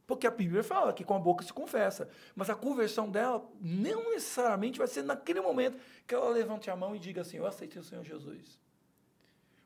Porque 0.07 0.27
a 0.27 0.31
Bíblia 0.31 0.63
fala 0.63 0.93
que 0.93 1.05
com 1.05 1.15
a 1.15 1.19
boca 1.19 1.43
se 1.43 1.55
confessa, 1.55 2.11
mas 2.37 2.51
a 2.51 2.55
conversão 2.55 3.11
dela 3.11 3.51
não 3.59 4.11
necessariamente 4.11 4.79
vai 4.79 4.87
ser 4.87 5.03
naquele 5.05 5.41
momento 5.41 5.79
que 6.07 6.15
ela 6.15 6.29
levante 6.29 6.71
a 6.71 6.77
mão 6.77 6.95
e 6.95 6.99
diga 6.99 7.23
assim, 7.23 7.39
eu 7.39 7.47
aceitei 7.47 7.81
o 7.81 7.85
Senhor 7.85 8.05
Jesus. 8.05 8.61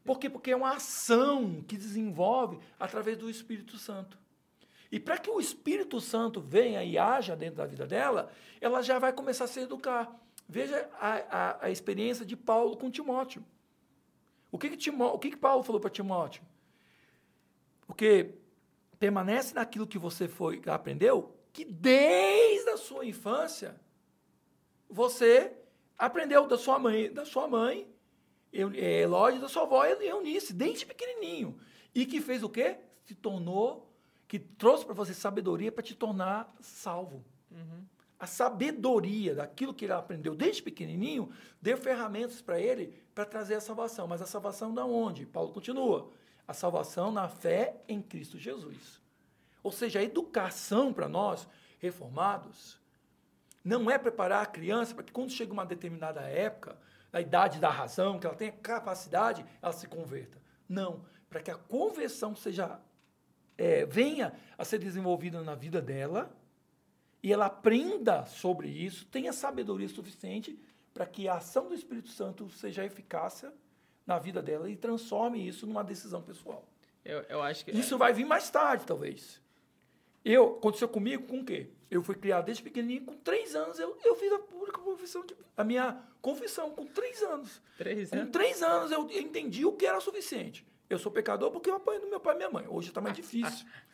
Por 0.05 0.21
quê? 0.21 0.31
Porque 0.31 0.53
é 0.53 0.57
uma 0.57 0.77
ação 0.77 1.65
que 1.67 1.77
desenvolve 1.77 2.61
através 2.79 3.19
do 3.19 3.29
Espírito 3.29 3.77
Santo. 3.77 4.17
E 4.93 5.01
para 5.01 5.19
que 5.19 5.29
o 5.29 5.41
Espírito 5.41 6.01
Santo 6.01 6.41
venha 6.41 6.85
e 6.85 6.97
haja 6.97 7.35
dentro 7.35 7.57
da 7.57 7.67
vida 7.67 7.89
dela, 7.89 8.31
ela 8.61 8.83
já 8.83 9.01
vai 9.01 9.13
começar 9.13 9.47
a 9.47 9.49
se 9.49 9.59
educar. 9.59 10.17
Veja 10.49 10.89
a, 11.01 11.15
a, 11.15 11.67
a 11.67 11.71
experiência 11.71 12.25
de 12.25 12.37
Paulo 12.37 12.77
com 12.77 12.91
Timóteo. 12.91 13.45
O 14.51 14.59
que, 14.59 14.71
que, 14.71 14.77
Timó, 14.77 15.13
o 15.13 15.19
que, 15.19 15.31
que 15.31 15.37
Paulo 15.37 15.63
falou 15.63 15.81
para 15.81 15.91
Timóteo? 15.91 16.43
Porque 17.87 18.35
permanece 18.99 19.55
naquilo 19.55 19.87
que 19.87 19.99
você 19.99 20.29
foi 20.29 20.63
aprendeu, 20.67 21.37
que 21.53 21.65
desde 21.65 22.71
a 22.71 22.77
sua 22.77 23.05
infância 23.05 23.81
você 24.89 25.53
aprendeu 25.99 26.47
da 26.47 26.57
sua 26.57 26.79
mãe, 26.79 27.13
da 27.13 27.25
sua 27.25 27.49
mãe, 27.49 27.89
Elódio, 28.53 29.41
da 29.41 29.49
sua 29.49 29.63
avó 29.63 29.85
Eunice, 29.85 30.53
desde 30.53 30.87
pequenininho. 30.87 31.59
E 31.95 32.07
que 32.07 32.21
fez 32.21 32.43
o 32.43 32.49
quê? 32.49 32.79
Se 33.05 33.15
tornou, 33.15 33.93
que 34.27 34.39
trouxe 34.39 34.85
para 34.85 34.95
você 34.95 35.13
sabedoria 35.13 35.71
para 35.71 35.83
te 35.83 35.95
tornar 35.95 36.55
salvo. 36.61 37.25
Uhum. 37.51 37.85
A 38.19 38.27
sabedoria 38.27 39.35
daquilo 39.35 39.75
que 39.75 39.85
ele 39.85 39.93
aprendeu 39.93 40.35
desde 40.35 40.63
pequenininho 40.63 41.31
deu 41.61 41.77
ferramentas 41.77 42.41
para 42.41 42.59
ele 42.59 42.95
para 43.15 43.27
trazer 43.27 43.55
a 43.55 43.61
salvação. 43.61 44.07
Mas 44.07 44.23
a 44.23 44.27
salvação 44.27 44.73
da 44.73 44.85
onde? 44.85 45.27
Paulo 45.27 45.53
continua. 45.53 46.11
A 46.49 46.55
salvação 46.55 47.11
na 47.13 47.29
fé 47.29 47.77
em 47.87 48.01
Cristo 48.01 48.39
Jesus. 48.39 49.03
Ou 49.63 49.71
seja, 49.71 49.99
a 49.99 50.03
educação 50.03 50.93
para 50.93 51.09
nós, 51.09 51.47
reformados, 51.79 52.81
não 53.63 53.91
é 53.91 53.99
preparar 53.99 54.43
a 54.43 54.47
criança 54.47 54.95
para 54.95 55.05
que 55.05 55.13
quando 55.13 55.33
chega 55.33 55.53
uma 55.53 55.67
determinada 55.67 56.21
época, 56.21 56.79
a 57.13 57.21
idade 57.21 57.59
da 57.59 57.69
razão, 57.69 58.19
que 58.19 58.27
ela 58.27 58.37
tenha 58.37 58.53
capacidade, 58.53 59.45
ela 59.61 59.73
se 59.73 59.89
converta. 59.89 60.39
Não, 60.69 61.05
para 61.29 61.43
que 61.43 61.51
a 61.51 61.57
conversão 61.57 62.35
seja 62.35 62.81
é, 63.59 63.85
venha 63.87 64.33
a 64.57 64.65
ser 64.65 64.79
desenvolvida 64.79 65.43
na 65.43 65.55
vida 65.55 65.83
dela 65.83 66.31
e 67.27 67.33
ela 67.33 67.47
aprenda 67.47 68.25
sobre 68.25 68.69
isso, 68.69 69.05
tenha 69.07 69.33
sabedoria 69.33 69.89
suficiente 69.89 70.57
para 70.95 71.05
que 71.05 71.27
a 71.27 71.39
ação 71.39 71.67
do 71.67 71.75
Espírito 71.75 72.09
Santo 72.09 72.49
seja 72.51 72.85
eficácia 72.85 73.53
na 74.07 74.17
vida 74.17 74.41
dela 74.41 74.71
e 74.71 74.77
transforme 74.77 75.45
isso 75.45 75.67
numa 75.67 75.83
decisão 75.83 76.23
pessoal. 76.23 76.65
Eu, 77.05 77.23
eu 77.23 77.43
acho 77.43 77.65
que 77.65 77.73
isso 77.73 77.97
é... 77.97 77.99
vai 77.99 78.13
vir 78.13 78.25
mais 78.25 78.49
tarde, 78.49 78.87
talvez. 78.87 79.43
Eu 80.25 80.59
aconteceu 80.59 80.89
comigo 80.89 81.27
com 81.27 81.41
o 81.41 81.45
quê? 81.45 81.69
Eu 81.91 82.01
fui 82.01 82.15
criado 82.15 82.45
desde 82.45 82.63
pequenininho, 82.63 83.05
com 83.05 83.17
três 83.17 83.57
anos 83.57 83.81
eu, 83.81 83.99
eu 84.05 84.15
fiz 84.15 84.33
a 84.33 84.39
pública 84.39 84.79
confissão, 84.79 85.27
de, 85.27 85.35
a 85.57 85.65
minha 85.65 86.01
confissão 86.23 86.71
com 86.71 86.87
três 86.87 87.21
anos. 87.25 87.61
Três 87.77 88.11
com 88.11 88.19
anos? 88.19 88.31
três 88.31 88.63
anos 88.63 88.93
eu 88.93 89.11
entendi 89.11 89.65
o 89.65 89.73
que 89.73 89.85
era 89.85 89.99
suficiente. 89.99 90.65
Eu 90.89 91.01
sou 91.01 91.11
pecador 91.11 91.51
porque 91.51 91.69
eu 91.69 91.75
apanho 91.75 92.03
do 92.03 92.07
meu 92.07 92.21
pai 92.21 92.35
e 92.35 92.37
minha 92.37 92.51
mãe. 92.51 92.67
Hoje 92.69 92.91
está 92.91 93.01
mais 93.01 93.17
difícil. 93.17 93.67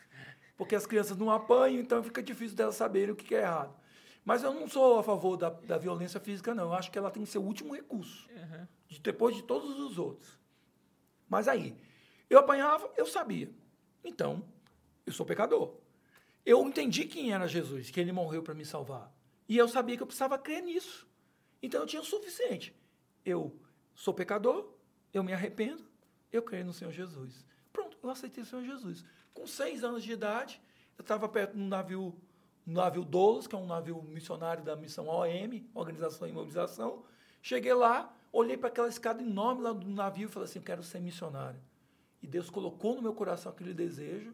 porque 0.55 0.75
as 0.75 0.85
crianças 0.85 1.17
não 1.17 1.31
apanham, 1.31 1.81
então 1.81 2.03
fica 2.03 2.21
difícil 2.21 2.55
delas 2.55 2.75
saberem 2.75 3.11
o 3.11 3.15
que 3.15 3.33
é 3.35 3.41
errado. 3.41 3.75
Mas 4.23 4.43
eu 4.43 4.53
não 4.53 4.67
sou 4.69 4.99
a 4.99 5.03
favor 5.03 5.35
da, 5.35 5.49
da 5.49 5.77
violência 5.77 6.19
física, 6.19 6.53
não. 6.53 6.65
Eu 6.65 6.73
acho 6.73 6.89
que 6.89 6.97
ela 6.97 7.11
tem 7.11 7.23
que 7.23 7.29
ser 7.29 7.39
o 7.39 7.43
último 7.43 7.73
recurso, 7.73 8.29
uhum. 8.29 8.67
de, 8.87 8.99
depois 8.99 9.35
de 9.35 9.43
todos 9.43 9.77
os 9.79 9.97
outros. 9.97 10.39
Mas 11.27 11.47
aí, 11.47 11.75
eu 12.29 12.39
apanhava, 12.39 12.89
eu 12.95 13.05
sabia. 13.05 13.51
Então, 14.03 14.43
eu 15.05 15.11
sou 15.11 15.25
pecador. 15.25 15.75
Eu 16.45 16.65
entendi 16.67 17.05
quem 17.05 17.33
era 17.33 17.47
Jesus, 17.47 17.89
que 17.89 17.99
ele 17.99 18.11
morreu 18.11 18.41
para 18.41 18.53
me 18.53 18.65
salvar. 18.65 19.13
E 19.47 19.57
eu 19.57 19.67
sabia 19.67 19.97
que 19.97 20.03
eu 20.03 20.07
precisava 20.07 20.37
crer 20.37 20.61
nisso. 20.61 21.07
Então, 21.61 21.81
eu 21.81 21.87
tinha 21.87 22.01
o 22.01 22.05
suficiente. 22.05 22.73
Eu 23.25 23.57
sou 23.95 24.13
pecador, 24.13 24.73
eu 25.13 25.23
me 25.23 25.33
arrependo, 25.33 25.83
eu 26.31 26.41
creio 26.41 26.65
no 26.65 26.73
Senhor 26.73 26.91
Jesus. 26.91 27.45
Pronto, 27.71 27.97
eu 28.01 28.09
aceitei 28.09 28.43
o 28.43 28.45
Senhor 28.45 28.63
Jesus. 28.63 29.05
Com 29.33 29.47
seis 29.47 29.83
anos 29.83 30.03
de 30.03 30.11
idade, 30.11 30.61
eu 30.97 31.01
estava 31.01 31.27
perto 31.27 31.55
de 31.55 31.61
um 31.61 31.67
navio, 31.67 32.15
um 32.67 32.73
navio 32.73 33.03
Doulos, 33.03 33.47
que 33.47 33.55
é 33.55 33.57
um 33.57 33.65
navio 33.65 34.01
missionário 34.03 34.63
da 34.63 34.75
missão 34.75 35.07
OM, 35.07 35.63
Organização 35.73 36.27
e 36.27 36.31
Mobilização. 36.31 37.03
Cheguei 37.41 37.73
lá, 37.73 38.15
olhei 38.31 38.57
para 38.57 38.69
aquela 38.69 38.87
escada 38.87 39.21
enorme 39.21 39.61
lá 39.61 39.73
do 39.73 39.87
navio 39.87 40.27
e 40.27 40.31
falei 40.31 40.47
assim: 40.47 40.59
eu 40.59 40.63
quero 40.63 40.83
ser 40.83 40.99
missionário. 40.99 41.59
E 42.21 42.27
Deus 42.27 42.49
colocou 42.49 42.95
no 42.95 43.01
meu 43.01 43.13
coração 43.13 43.51
aquele 43.51 43.73
desejo 43.73 44.33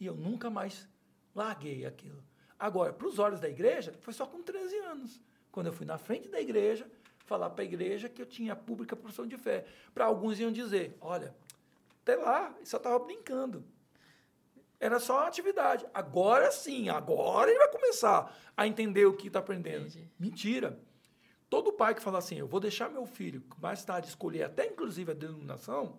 e 0.00 0.06
eu 0.06 0.14
nunca 0.14 0.50
mais 0.50 0.88
larguei 1.34 1.86
aquilo. 1.86 2.22
Agora, 2.58 2.92
para 2.92 3.06
os 3.06 3.18
olhos 3.18 3.38
da 3.38 3.48
igreja, 3.48 3.94
foi 4.00 4.12
só 4.12 4.26
com 4.26 4.42
13 4.42 4.76
anos. 4.78 5.20
Quando 5.52 5.66
eu 5.66 5.72
fui 5.72 5.86
na 5.86 5.98
frente 5.98 6.28
da 6.28 6.40
igreja, 6.40 6.90
falar 7.18 7.50
para 7.50 7.62
a 7.62 7.64
igreja 7.64 8.08
que 8.08 8.20
eu 8.20 8.26
tinha 8.26 8.56
pública 8.56 8.96
profissão 8.96 9.26
de 9.26 9.36
fé. 9.36 9.66
Para 9.94 10.06
alguns 10.06 10.40
iam 10.40 10.50
dizer: 10.50 10.96
olha, 11.00 11.34
até 12.02 12.16
lá, 12.16 12.54
só 12.64 12.76
estava 12.76 12.98
brincando. 12.98 13.64
Era 14.78 15.00
só 15.00 15.18
uma 15.18 15.26
atividade. 15.26 15.86
Agora 15.94 16.50
sim, 16.50 16.88
agora 16.88 17.50
ele 17.50 17.58
vai 17.58 17.68
começar 17.70 18.36
a 18.56 18.66
entender 18.66 19.06
o 19.06 19.16
que 19.16 19.28
está 19.28 19.38
aprendendo. 19.38 19.86
Entendi. 19.86 20.10
Mentira. 20.18 20.78
Todo 21.48 21.72
pai 21.72 21.94
que 21.94 22.02
fala 22.02 22.18
assim, 22.18 22.38
eu 22.38 22.46
vou 22.46 22.60
deixar 22.60 22.90
meu 22.90 23.06
filho 23.06 23.42
mais 23.60 23.84
tarde 23.84 24.08
escolher 24.08 24.42
até 24.42 24.66
inclusive 24.66 25.12
a 25.12 25.14
denominação, 25.14 25.98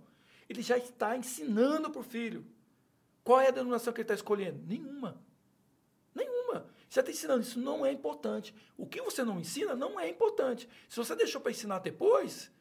ele 0.49 0.61
já 0.61 0.77
está 0.77 1.15
ensinando 1.17 1.89
para 1.89 2.01
o 2.01 2.03
filho. 2.03 2.45
Qual 3.23 3.41
é 3.41 3.47
a 3.47 3.51
denominação 3.51 3.91
que 3.91 4.01
ele 4.01 4.05
está 4.05 4.13
escolhendo? 4.13 4.61
Nenhuma. 4.65 5.21
Nenhuma. 6.13 6.65
Você 6.89 6.99
está 6.99 7.11
ensinando, 7.11 7.41
isso 7.41 7.59
não 7.59 7.85
é 7.85 7.91
importante. 7.91 8.55
O 8.77 8.85
que 8.85 9.01
você 9.01 9.23
não 9.23 9.39
ensina 9.39 9.75
não 9.75 9.99
é 9.99 10.09
importante. 10.09 10.69
Se 10.87 10.97
você 10.97 11.15
deixou 11.15 11.41
para 11.41 11.51
ensinar 11.51 11.79
depois, 11.79 12.51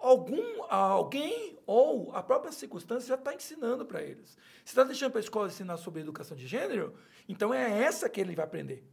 algum, 0.00 0.62
alguém 0.68 1.58
ou 1.66 2.14
a 2.14 2.22
própria 2.22 2.52
circunstância 2.52 3.08
já 3.08 3.14
está 3.14 3.34
ensinando 3.34 3.84
para 3.84 4.02
eles. 4.02 4.30
Se 4.64 4.72
está 4.72 4.84
deixando 4.84 5.12
para 5.12 5.20
a 5.20 5.22
escola 5.22 5.48
ensinar 5.48 5.76
sobre 5.76 6.00
educação 6.00 6.36
de 6.36 6.46
gênero, 6.46 6.94
então 7.28 7.52
é 7.52 7.82
essa 7.82 8.08
que 8.08 8.20
ele 8.20 8.34
vai 8.34 8.44
aprender. 8.44 8.84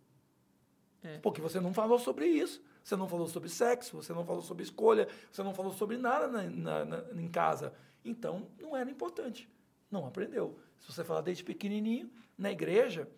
É. 1.04 1.20
Porque 1.20 1.42
você 1.42 1.60
não 1.60 1.74
falou 1.74 2.00
sobre 2.00 2.26
isso. 2.26 2.62
Você 2.84 2.96
não 2.96 3.10
falou 3.10 3.28
sobre 3.28 3.50
sexo, 3.50 3.98
você 3.98 4.14
não 4.14 4.24
falou 4.24 4.44
sobre 4.44 4.64
escolha, 4.64 5.08
você 5.32 5.42
não 5.42 5.56
falou 5.56 5.74
sobre 5.74 5.98
nada 5.98 6.28
na, 6.28 6.44
na, 6.44 6.86
na, 6.86 7.04
em 7.20 7.28
casa. 7.28 7.74
Então, 8.04 8.48
não 8.62 8.78
era 8.78 8.88
importante. 8.92 9.50
Não 9.90 10.06
aprendeu. 10.06 10.60
Se 10.80 10.94
você 10.94 11.04
falar 11.04 11.22
desde 11.22 11.44
pequenininho, 11.44 12.12
na 12.38 12.52
igreja, 12.52 13.10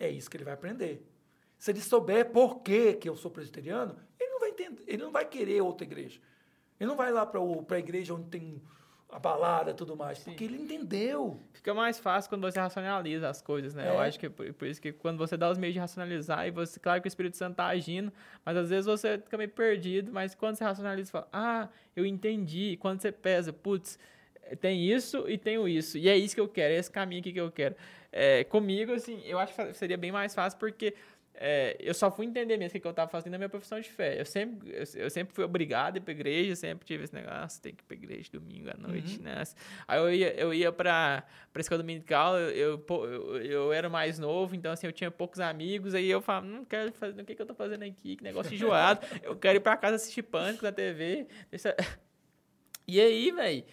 é 0.00 0.10
isso 0.10 0.28
que 0.28 0.36
ele 0.36 0.42
vai 0.42 0.54
aprender. 0.54 1.06
Se 1.56 1.70
ele 1.70 1.80
souber 1.80 2.32
por 2.32 2.60
que, 2.60 2.94
que 2.94 3.08
eu 3.08 3.14
sou 3.14 3.30
presbiteriano, 3.30 3.96
ele 4.18 4.30
não 4.30 4.40
vai 4.40 4.50
entender, 4.50 4.82
ele 4.86 5.02
não 5.04 5.12
vai 5.12 5.24
querer 5.24 5.60
outra 5.60 5.86
igreja. 5.86 6.20
Ele 6.78 6.88
não 6.88 6.96
vai 6.96 7.12
lá 7.12 7.26
para 7.26 7.40
a 7.40 7.78
igreja 7.78 8.14
onde 8.14 8.28
tem 8.28 8.62
a 9.10 9.18
balada 9.18 9.70
e 9.70 9.74
tudo 9.74 9.96
mais. 9.96 10.18
Porque 10.18 10.44
ele 10.44 10.60
entendeu. 10.60 11.40
Fica 11.52 11.72
mais 11.72 11.98
fácil 11.98 12.28
quando 12.28 12.42
você 12.42 12.60
racionaliza 12.60 13.28
as 13.28 13.40
coisas, 13.40 13.74
né? 13.74 13.88
É. 13.88 13.90
Eu 13.90 13.98
acho 13.98 14.18
que 14.18 14.26
é 14.26 14.28
por, 14.28 14.52
por 14.52 14.68
isso 14.68 14.80
que 14.80 14.92
quando 14.92 15.16
você 15.16 15.36
dá 15.36 15.50
os 15.50 15.56
meios 15.56 15.72
de 15.72 15.80
racionalizar, 15.80 16.46
e 16.46 16.50
você, 16.50 16.78
claro 16.78 17.00
que 17.00 17.06
o 17.06 17.08
Espírito 17.08 17.36
Santo 17.36 17.56
tá 17.56 17.66
agindo, 17.66 18.12
mas 18.44 18.56
às 18.56 18.68
vezes 18.68 18.86
você 18.86 19.18
fica 19.18 19.36
meio 19.38 19.50
perdido, 19.50 20.12
mas 20.12 20.34
quando 20.34 20.56
você 20.56 20.64
racionaliza, 20.64 21.06
você 21.06 21.12
fala, 21.12 21.28
ah, 21.32 21.68
eu 21.96 22.04
entendi. 22.04 22.72
E 22.72 22.76
quando 22.76 23.00
você 23.00 23.10
pesa, 23.10 23.52
putz, 23.52 23.98
tem 24.60 24.84
isso 24.84 25.28
e 25.28 25.38
tenho 25.38 25.66
isso. 25.66 25.96
E 25.96 26.08
é 26.08 26.16
isso 26.16 26.34
que 26.34 26.40
eu 26.40 26.48
quero, 26.48 26.74
é 26.74 26.76
esse 26.76 26.90
caminho 26.90 27.20
aqui 27.20 27.32
que 27.32 27.40
eu 27.40 27.50
quero. 27.50 27.74
É, 28.12 28.44
comigo, 28.44 28.92
assim, 28.92 29.22
eu 29.24 29.38
acho 29.38 29.54
que 29.54 29.74
seria 29.74 29.96
bem 29.96 30.12
mais 30.12 30.34
fácil 30.34 30.58
porque 30.58 30.94
é, 31.40 31.76
eu 31.78 31.94
só 31.94 32.10
fui 32.10 32.26
entender 32.26 32.56
mesmo 32.56 32.70
o 32.70 32.72
que, 32.72 32.80
que 32.80 32.86
eu 32.86 32.90
estava 32.90 33.08
fazendo 33.08 33.32
na 33.32 33.38
minha 33.38 33.48
profissão 33.48 33.78
de 33.80 33.88
fé. 33.88 34.20
Eu 34.20 34.24
sempre, 34.26 34.70
eu, 34.70 34.84
eu 34.96 35.08
sempre 35.08 35.32
fui 35.32 35.44
obrigado 35.44 35.94
a 35.94 35.98
ir 35.98 36.00
pra 36.00 36.12
igreja, 36.12 36.56
sempre 36.56 36.84
tive 36.84 37.04
esse 37.04 37.14
negócio, 37.14 37.62
tem 37.62 37.72
que 37.74 37.82
ir 37.82 37.86
pra 37.86 37.96
igreja 37.96 38.28
domingo 38.32 38.68
à 38.70 38.76
noite, 38.76 39.18
Uhum. 39.18 39.22
né? 39.24 39.42
Aí 39.86 39.98
eu 40.00 40.12
ia, 40.12 40.34
eu 40.34 40.52
ia 40.52 40.72
pra, 40.72 41.22
pra 41.52 41.60
escola 41.60 41.78
dominical, 41.80 42.36
eu, 42.38 42.84
eu, 42.84 43.36
eu, 43.42 43.72
era 43.72 43.88
mais 43.88 44.18
novo, 44.18 44.56
então 44.56 44.72
assim, 44.72 44.86
eu 44.88 44.92
tinha 44.92 45.10
poucos 45.10 45.38
amigos, 45.38 45.94
aí 45.94 46.10
eu 46.10 46.20
falava, 46.20 46.46
não 46.46 46.64
quero 46.64 46.92
fazer, 46.92 47.22
o 47.22 47.24
que, 47.24 47.34
que 47.36 47.42
eu 47.42 47.46
tô 47.46 47.54
fazendo 47.54 47.84
aqui? 47.84 48.16
Que 48.16 48.24
negócio 48.24 48.52
enjoado. 48.52 49.06
eu 49.22 49.36
quero 49.36 49.58
ir 49.58 49.60
pra 49.60 49.76
casa 49.76 49.94
assistir 49.96 50.22
pânico 50.22 50.64
na 50.64 50.72
TV. 50.72 51.26
Deixa... 51.50 51.74
E 52.90 52.98
aí, 53.00 53.30
velho. 53.30 53.64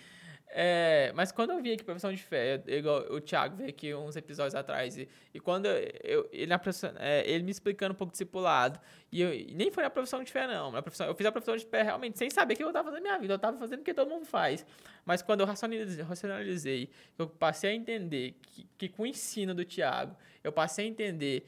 É, 0.57 1.11
mas 1.13 1.33
quando 1.33 1.51
eu 1.51 1.61
vi 1.61 1.73
aqui 1.73 1.83
profissão 1.83 2.13
de 2.13 2.23
fé, 2.23 2.63
igual 2.67 3.01
o 3.11 3.19
Thiago 3.19 3.57
veio 3.57 3.69
aqui 3.69 3.93
uns 3.93 4.15
episódios 4.15 4.55
atrás, 4.55 4.97
e, 4.97 5.05
e 5.33 5.39
quando 5.41 5.65
eu, 5.65 6.29
ele, 6.31 6.45
na 6.45 6.61
é, 6.97 7.29
ele 7.29 7.43
me 7.43 7.51
explicando 7.51 7.91
um 7.91 7.97
pouco 7.97 8.11
discipulado, 8.11 8.79
e, 9.11 9.19
eu, 9.19 9.33
e 9.33 9.53
nem 9.53 9.69
foi 9.69 9.83
na 9.83 9.89
profissão 9.89 10.23
de 10.23 10.31
fé, 10.31 10.47
não. 10.47 10.71
Na 10.71 10.81
profissão, 10.81 11.07
eu 11.07 11.13
fiz 11.13 11.25
a 11.25 11.31
profissão 11.33 11.57
de 11.57 11.65
fé 11.65 11.81
realmente 11.81 12.17
sem 12.17 12.29
saber 12.29 12.53
o 12.53 12.57
que 12.57 12.63
eu 12.63 12.69
estava 12.69 12.89
fazendo 12.89 13.03
na 13.03 13.09
minha 13.09 13.19
vida, 13.19 13.33
eu 13.33 13.35
estava 13.35 13.57
fazendo 13.57 13.81
o 13.81 13.83
que 13.83 13.93
todo 13.93 14.09
mundo 14.09 14.25
faz. 14.25 14.65
Mas 15.03 15.21
quando 15.21 15.41
eu 15.41 15.45
racionalizei, 15.45 16.05
racionalizei 16.05 16.89
eu 17.19 17.27
passei 17.27 17.71
a 17.71 17.73
entender 17.73 18.39
que, 18.41 18.65
que 18.77 18.87
com 18.87 19.03
o 19.03 19.05
ensino 19.05 19.53
do 19.53 19.65
Thiago, 19.65 20.15
eu 20.41 20.53
passei 20.53 20.85
a 20.85 20.87
entender 20.87 21.45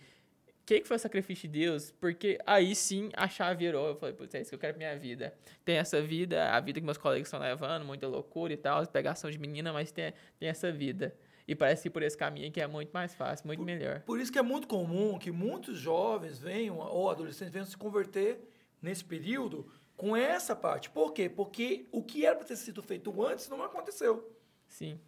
que, 0.68 0.82
que 0.82 0.88
foi 0.88 0.98
o 0.98 1.00
sacrifício 1.00 1.48
de 1.48 1.60
Deus, 1.62 1.92
porque 1.92 2.38
aí 2.46 2.76
sim 2.76 3.10
a 3.14 3.30
chave 3.30 3.66
virou. 3.66 3.88
Eu 3.88 3.96
falei, 3.96 4.14
putz, 4.14 4.36
é 4.36 4.42
isso 4.42 4.50
que 4.50 4.56
eu 4.56 4.60
quero 4.60 4.74
pra 4.74 4.86
minha 4.86 5.00
vida. 5.00 5.34
Tem 5.64 5.78
essa 5.78 6.02
vida, 6.02 6.52
a 6.52 6.60
vida 6.60 6.82
que 6.82 6.86
meus 6.86 6.98
colegas 6.98 7.28
estão 7.28 7.40
levando, 7.40 7.86
muita 7.86 8.06
loucura 8.06 8.52
e 8.52 8.58
tal, 8.58 8.86
pegação 8.86 9.32
de 9.32 9.40
menina, 9.40 9.72
mas 9.72 9.94
tem, 9.94 10.14
tem 10.38 10.50
essa 10.50 10.70
vida. 10.70 11.16
E 11.48 11.56
parece 11.56 11.84
que 11.84 11.90
por 11.90 12.04
esse 12.04 12.18
caminho 12.18 12.52
que 12.52 12.60
é 12.60 12.68
muito 12.68 12.92
mais 12.92 13.16
fácil, 13.16 13.48
muito 13.48 13.64
melhor. 13.64 14.02
Por 14.02 14.20
isso 14.20 14.30
que 14.30 14.38
é 14.38 14.42
muito 14.42 14.68
comum 14.68 15.18
que 15.18 15.32
muitos 15.32 15.78
jovens 15.78 16.38
venham, 16.38 16.78
ou 16.80 17.10
adolescentes 17.10 17.54
venham 17.54 17.66
se 17.66 17.78
converter 17.78 18.38
nesse 18.82 19.06
período 19.06 19.72
com 19.96 20.18
essa 20.18 20.54
parte. 20.54 20.90
Por 20.90 21.14
quê? 21.14 21.30
Porque 21.30 21.88
o 21.94 22.04
que 22.04 22.26
era 22.26 22.36
para 22.36 22.46
ter 22.46 22.58
sido 22.58 22.84
feito 22.84 23.24
antes 23.26 23.48
não 23.48 23.64
aconteceu. 23.64 24.38
Sim. 24.68 25.00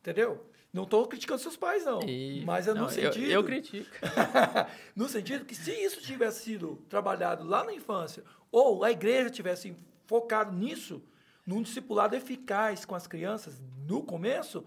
Entendeu? 0.00 0.44
Não 0.72 0.84
estou 0.84 1.06
criticando 1.06 1.40
seus 1.40 1.56
pais, 1.56 1.84
não. 1.84 2.00
E- 2.02 2.44
mas 2.44 2.68
é 2.68 2.70
no 2.74 2.80
não, 2.80 2.84
eu- 2.84 2.90
sentido. 2.90 3.26
Eu, 3.30 3.42
critico. 3.44 3.88
no 4.94 5.08
sentido 5.08 5.44
que 5.44 5.54
se 5.54 5.72
isso 5.72 6.00
tivesse 6.00 6.44
sido 6.44 6.76
trabalhado 6.88 7.44
lá 7.44 7.64
na 7.64 7.72
infância, 7.74 8.22
ou 8.52 8.84
a 8.84 8.90
igreja 8.90 9.30
tivesse 9.30 9.74
focado 10.06 10.52
nisso, 10.52 11.02
num 11.44 11.62
discipulado 11.62 12.14
eficaz 12.14 12.84
com 12.84 12.94
as 12.94 13.06
crianças 13.06 13.60
no 13.86 14.02
começo, 14.02 14.64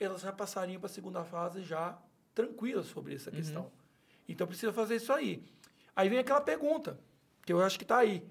elas 0.00 0.22
já 0.22 0.32
passariam 0.32 0.80
para 0.80 0.86
a 0.90 0.92
segunda 0.92 1.24
fase 1.24 1.62
já 1.62 1.96
tranquilas 2.34 2.86
sobre 2.86 3.14
essa 3.14 3.30
questão. 3.30 3.70
Então 4.28 4.46
precisa 4.46 4.72
fazer 4.72 4.96
isso 4.96 5.12
aí. 5.12 5.42
Aí 5.94 6.08
vem 6.08 6.18
aquela 6.18 6.40
pergunta, 6.40 6.98
que 7.44 7.52
eu 7.52 7.60
acho 7.62 7.78
que 7.78 7.84
está 7.84 7.98
aí. 7.98 8.22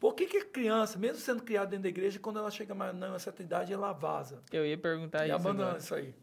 Por 0.00 0.14
que, 0.14 0.26
que 0.26 0.38
a 0.38 0.44
criança, 0.46 0.98
mesmo 0.98 1.18
sendo 1.18 1.42
criada 1.42 1.66
dentro 1.68 1.84
da 1.84 1.88
igreja, 1.90 2.18
quando 2.18 2.38
ela 2.38 2.50
chega 2.50 2.74
mais 2.74 3.00
a 3.02 3.18
certa 3.18 3.42
idade, 3.42 3.72
ela 3.72 3.92
vaza 3.92 4.42
Eu 4.50 4.66
ia 4.66 4.76
perguntar 4.76 5.24
e 5.24 5.28
isso. 5.28 5.36
abandona 5.36 5.64
agora. 5.68 5.78
isso 5.78 5.94
aí? 5.94 6.14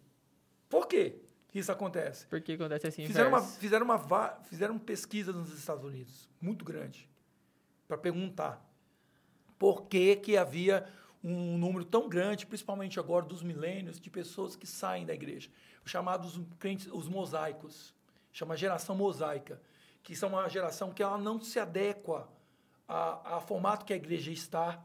Por 0.69 0.87
quê 0.87 1.15
que 1.47 1.59
isso 1.59 1.71
acontece? 1.71 2.25
Por 2.27 2.41
que 2.41 2.53
acontece 2.53 2.87
assim? 2.87 3.07
Fizeram 3.07 3.29
uma, 3.29 3.41
fizeram, 3.41 3.85
uma, 3.85 4.29
fizeram 4.49 4.77
pesquisa 4.77 5.31
nos 5.31 5.53
Estados 5.53 5.83
Unidos, 5.83 6.29
muito 6.41 6.65
grande, 6.65 7.09
para 7.87 7.97
perguntar 7.97 8.63
por 9.57 9.83
que, 9.87 10.15
que 10.17 10.37
havia 10.37 10.87
um 11.23 11.57
número 11.57 11.83
tão 11.83 12.07
grande, 12.07 12.45
principalmente 12.45 12.99
agora 12.99 13.25
dos 13.25 13.41
milênios, 13.41 13.99
de 13.99 14.09
pessoas 14.09 14.55
que 14.55 14.67
saem 14.67 15.05
da 15.05 15.13
igreja. 15.13 15.49
Os 15.83 15.91
chamados 15.91 16.39
crentes, 16.59 16.87
os 16.91 17.07
mosaicos, 17.07 17.93
chama 18.31 18.55
geração 18.55 18.95
mosaica, 18.95 19.61
que 20.03 20.15
são 20.15 20.29
uma 20.29 20.47
geração 20.47 20.91
que 20.91 21.01
ela 21.01 21.17
não 21.17 21.41
se 21.41 21.59
adequa 21.59 22.29
ao 22.87 23.41
formato 23.41 23.85
que 23.85 23.93
a 23.93 23.95
igreja 23.95 24.31
está, 24.31 24.83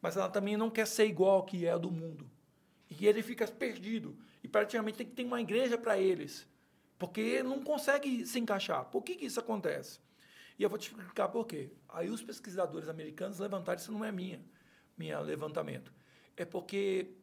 mas 0.00 0.16
ela 0.16 0.28
também 0.28 0.56
não 0.56 0.70
quer 0.70 0.86
ser 0.86 1.06
igual 1.06 1.36
ao 1.36 1.44
que 1.44 1.66
é 1.66 1.78
do 1.78 1.90
mundo. 1.90 2.30
E 2.88 3.06
ele 3.06 3.22
fica 3.22 3.46
perdido. 3.46 4.16
E 4.42 4.48
praticamente 4.48 4.98
tem 4.98 5.06
que 5.06 5.14
ter 5.14 5.24
uma 5.24 5.40
igreja 5.40 5.78
para 5.78 5.98
eles. 5.98 6.46
Porque 6.98 7.42
não 7.42 7.62
consegue 7.62 8.26
se 8.26 8.38
encaixar. 8.38 8.84
Por 8.86 9.02
que, 9.02 9.16
que 9.16 9.26
isso 9.26 9.40
acontece? 9.40 10.00
E 10.58 10.62
eu 10.62 10.68
vou 10.68 10.78
te 10.78 10.88
explicar 10.88 11.28
por 11.28 11.46
quê. 11.46 11.72
Aí 11.88 12.10
os 12.10 12.22
pesquisadores 12.22 12.88
americanos 12.88 13.38
levantaram, 13.38 13.80
isso 13.80 13.92
não 13.92 14.04
é 14.04 14.12
minha, 14.12 14.44
minha 14.96 15.18
levantamento. 15.20 15.92
É 16.36 16.44
porque 16.44 17.14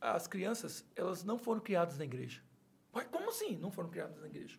as 0.00 0.26
crianças, 0.26 0.84
elas 0.94 1.24
não 1.24 1.38
foram 1.38 1.60
criadas 1.60 1.98
na 1.98 2.04
igreja. 2.04 2.42
Mas 2.92 3.06
como 3.08 3.28
assim 3.28 3.56
não 3.56 3.70
foram 3.70 3.90
criadas 3.90 4.18
na 4.20 4.26
igreja? 4.26 4.58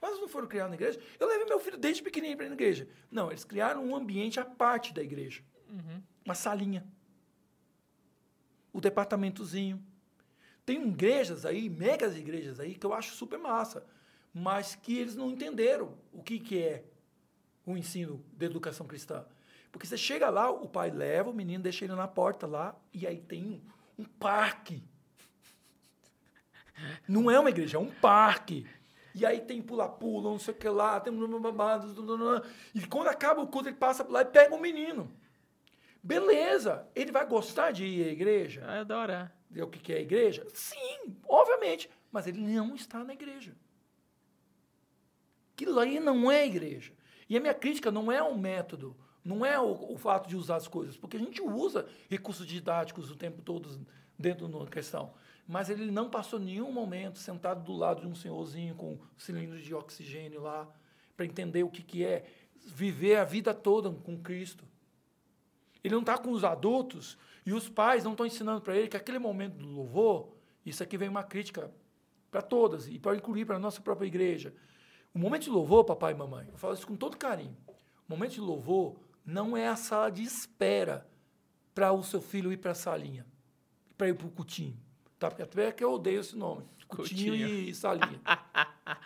Mas 0.00 0.20
não 0.20 0.28
foram 0.28 0.46
criadas 0.46 0.70
na 0.70 0.76
igreja? 0.76 1.00
Eu 1.18 1.28
levei 1.28 1.46
meu 1.46 1.58
filho 1.60 1.76
desde 1.76 2.02
pequenininho 2.02 2.36
para 2.36 2.46
ir 2.46 2.50
na 2.50 2.54
igreja. 2.54 2.88
Não, 3.10 3.30
eles 3.30 3.44
criaram 3.44 3.84
um 3.84 3.94
ambiente 3.96 4.38
à 4.38 4.44
parte 4.44 4.92
da 4.92 5.02
igreja. 5.02 5.42
Uma 6.24 6.34
salinha. 6.34 6.86
O 8.72 8.80
departamentozinho. 8.80 9.84
Tem 10.68 10.86
igrejas 10.86 11.46
aí, 11.46 11.70
megas 11.70 12.14
igrejas 12.14 12.60
aí, 12.60 12.74
que 12.74 12.84
eu 12.84 12.92
acho 12.92 13.14
super 13.14 13.38
massa, 13.38 13.86
mas 14.34 14.74
que 14.74 14.98
eles 14.98 15.16
não 15.16 15.30
entenderam 15.30 15.94
o 16.12 16.22
que, 16.22 16.38
que 16.38 16.62
é 16.62 16.84
o 17.64 17.74
ensino 17.74 18.22
de 18.34 18.44
educação 18.44 18.86
cristã. 18.86 19.24
Porque 19.72 19.86
você 19.86 19.96
chega 19.96 20.28
lá, 20.28 20.50
o 20.50 20.68
pai 20.68 20.90
leva 20.90 21.30
o 21.30 21.32
menino, 21.32 21.62
deixa 21.62 21.86
ele 21.86 21.94
na 21.94 22.06
porta 22.06 22.46
lá, 22.46 22.78
e 22.92 23.06
aí 23.06 23.16
tem 23.16 23.42
um, 23.46 24.02
um 24.02 24.04
parque. 24.04 24.84
Não 27.08 27.30
é 27.30 27.40
uma 27.40 27.48
igreja, 27.48 27.78
é 27.78 27.80
um 27.80 27.90
parque. 27.90 28.66
E 29.14 29.24
aí 29.24 29.40
tem 29.40 29.62
pula-pula, 29.62 30.28
não 30.30 30.38
sei 30.38 30.52
o 30.52 30.56
que 30.58 30.68
lá, 30.68 31.00
tem. 31.00 31.14
E 32.74 32.86
quando 32.86 33.08
acaba 33.08 33.40
o 33.40 33.46
culto, 33.46 33.70
ele 33.70 33.76
passa 33.76 34.06
lá 34.06 34.20
e 34.20 34.26
pega 34.26 34.54
o 34.54 34.60
menino. 34.60 35.10
Beleza, 36.02 36.86
ele 36.94 37.10
vai 37.10 37.24
gostar 37.24 37.70
de 37.70 37.86
ir 37.86 38.04
à 38.04 38.12
igreja? 38.12 38.60
Eu 38.60 38.80
adorar. 38.82 39.37
Ver 39.50 39.62
o 39.62 39.68
que 39.68 39.92
é 39.92 39.96
a 39.96 40.00
igreja? 40.00 40.46
Sim, 40.52 41.16
obviamente, 41.26 41.90
mas 42.10 42.26
ele 42.26 42.40
não 42.40 42.74
está 42.74 43.02
na 43.02 43.12
igreja. 43.12 43.54
Aquilo 45.54 45.78
aí 45.80 45.98
não 45.98 46.30
é 46.30 46.46
igreja. 46.46 46.92
E 47.28 47.36
a 47.36 47.40
minha 47.40 47.54
crítica 47.54 47.90
não 47.90 48.10
é 48.10 48.22
o 48.22 48.36
método, 48.36 48.96
não 49.24 49.44
é 49.44 49.58
o, 49.58 49.92
o 49.92 49.98
fato 49.98 50.28
de 50.28 50.36
usar 50.36 50.56
as 50.56 50.68
coisas, 50.68 50.96
porque 50.96 51.16
a 51.16 51.20
gente 51.20 51.42
usa 51.42 51.88
recursos 52.08 52.46
didáticos 52.46 53.10
o 53.10 53.16
tempo 53.16 53.42
todo 53.42 53.84
dentro 54.18 54.48
da 54.48 54.66
questão. 54.70 55.12
Mas 55.46 55.68
ele 55.70 55.90
não 55.90 56.10
passou 56.10 56.38
nenhum 56.38 56.70
momento 56.70 57.18
sentado 57.18 57.64
do 57.64 57.72
lado 57.72 58.02
de 58.02 58.06
um 58.06 58.14
senhorzinho 58.14 58.74
com 58.74 58.98
cilindro 59.16 59.60
de 59.60 59.74
oxigênio 59.74 60.42
lá, 60.42 60.68
para 61.16 61.26
entender 61.26 61.64
o 61.64 61.70
que, 61.70 61.82
que 61.82 62.04
é 62.04 62.24
viver 62.66 63.16
a 63.16 63.24
vida 63.24 63.52
toda 63.52 63.90
com 63.90 64.16
Cristo. 64.18 64.64
Ele 65.82 65.94
não 65.94 66.00
está 66.00 66.16
com 66.18 66.30
os 66.30 66.44
adultos 66.44 67.18
e 67.48 67.52
os 67.54 67.66
pais 67.66 68.04
não 68.04 68.10
estão 68.10 68.26
ensinando 68.26 68.60
para 68.60 68.76
ele 68.76 68.88
que 68.88 68.96
aquele 68.96 69.18
momento 69.18 69.54
do 69.56 69.66
louvor, 69.66 70.34
isso 70.66 70.82
aqui 70.82 70.98
vem 70.98 71.08
uma 71.08 71.22
crítica 71.22 71.72
para 72.30 72.42
todas 72.42 72.86
e 72.88 72.98
para 72.98 73.16
incluir 73.16 73.46
para 73.46 73.56
a 73.56 73.58
nossa 73.58 73.80
própria 73.80 74.06
igreja. 74.06 74.52
O 75.14 75.18
momento 75.18 75.44
de 75.44 75.50
louvor, 75.50 75.82
papai 75.82 76.12
e 76.12 76.14
mamãe, 76.14 76.46
eu 76.52 76.58
falo 76.58 76.74
isso 76.74 76.86
com 76.86 76.94
todo 76.94 77.16
carinho. 77.16 77.56
O 78.06 78.10
momento 78.10 78.32
de 78.32 78.40
louvor 78.42 79.00
não 79.24 79.56
é 79.56 79.66
a 79.66 79.76
sala 79.76 80.10
de 80.10 80.22
espera 80.22 81.08
para 81.74 81.90
o 81.90 82.02
seu 82.02 82.20
filho 82.20 82.52
ir 82.52 82.58
para 82.58 82.72
a 82.72 82.74
salinha, 82.74 83.24
para 83.96 84.10
ir 84.10 84.14
para 84.14 84.26
o 84.26 84.30
cutinho. 84.30 84.78
Tá? 85.18 85.30
Porque 85.30 85.42
até 85.42 85.72
que 85.72 85.82
eu 85.82 85.94
odeio 85.94 86.20
esse 86.20 86.36
nome. 86.36 86.66
Cutinho, 86.86 87.34
e 87.34 87.74
salinha. 87.74 88.20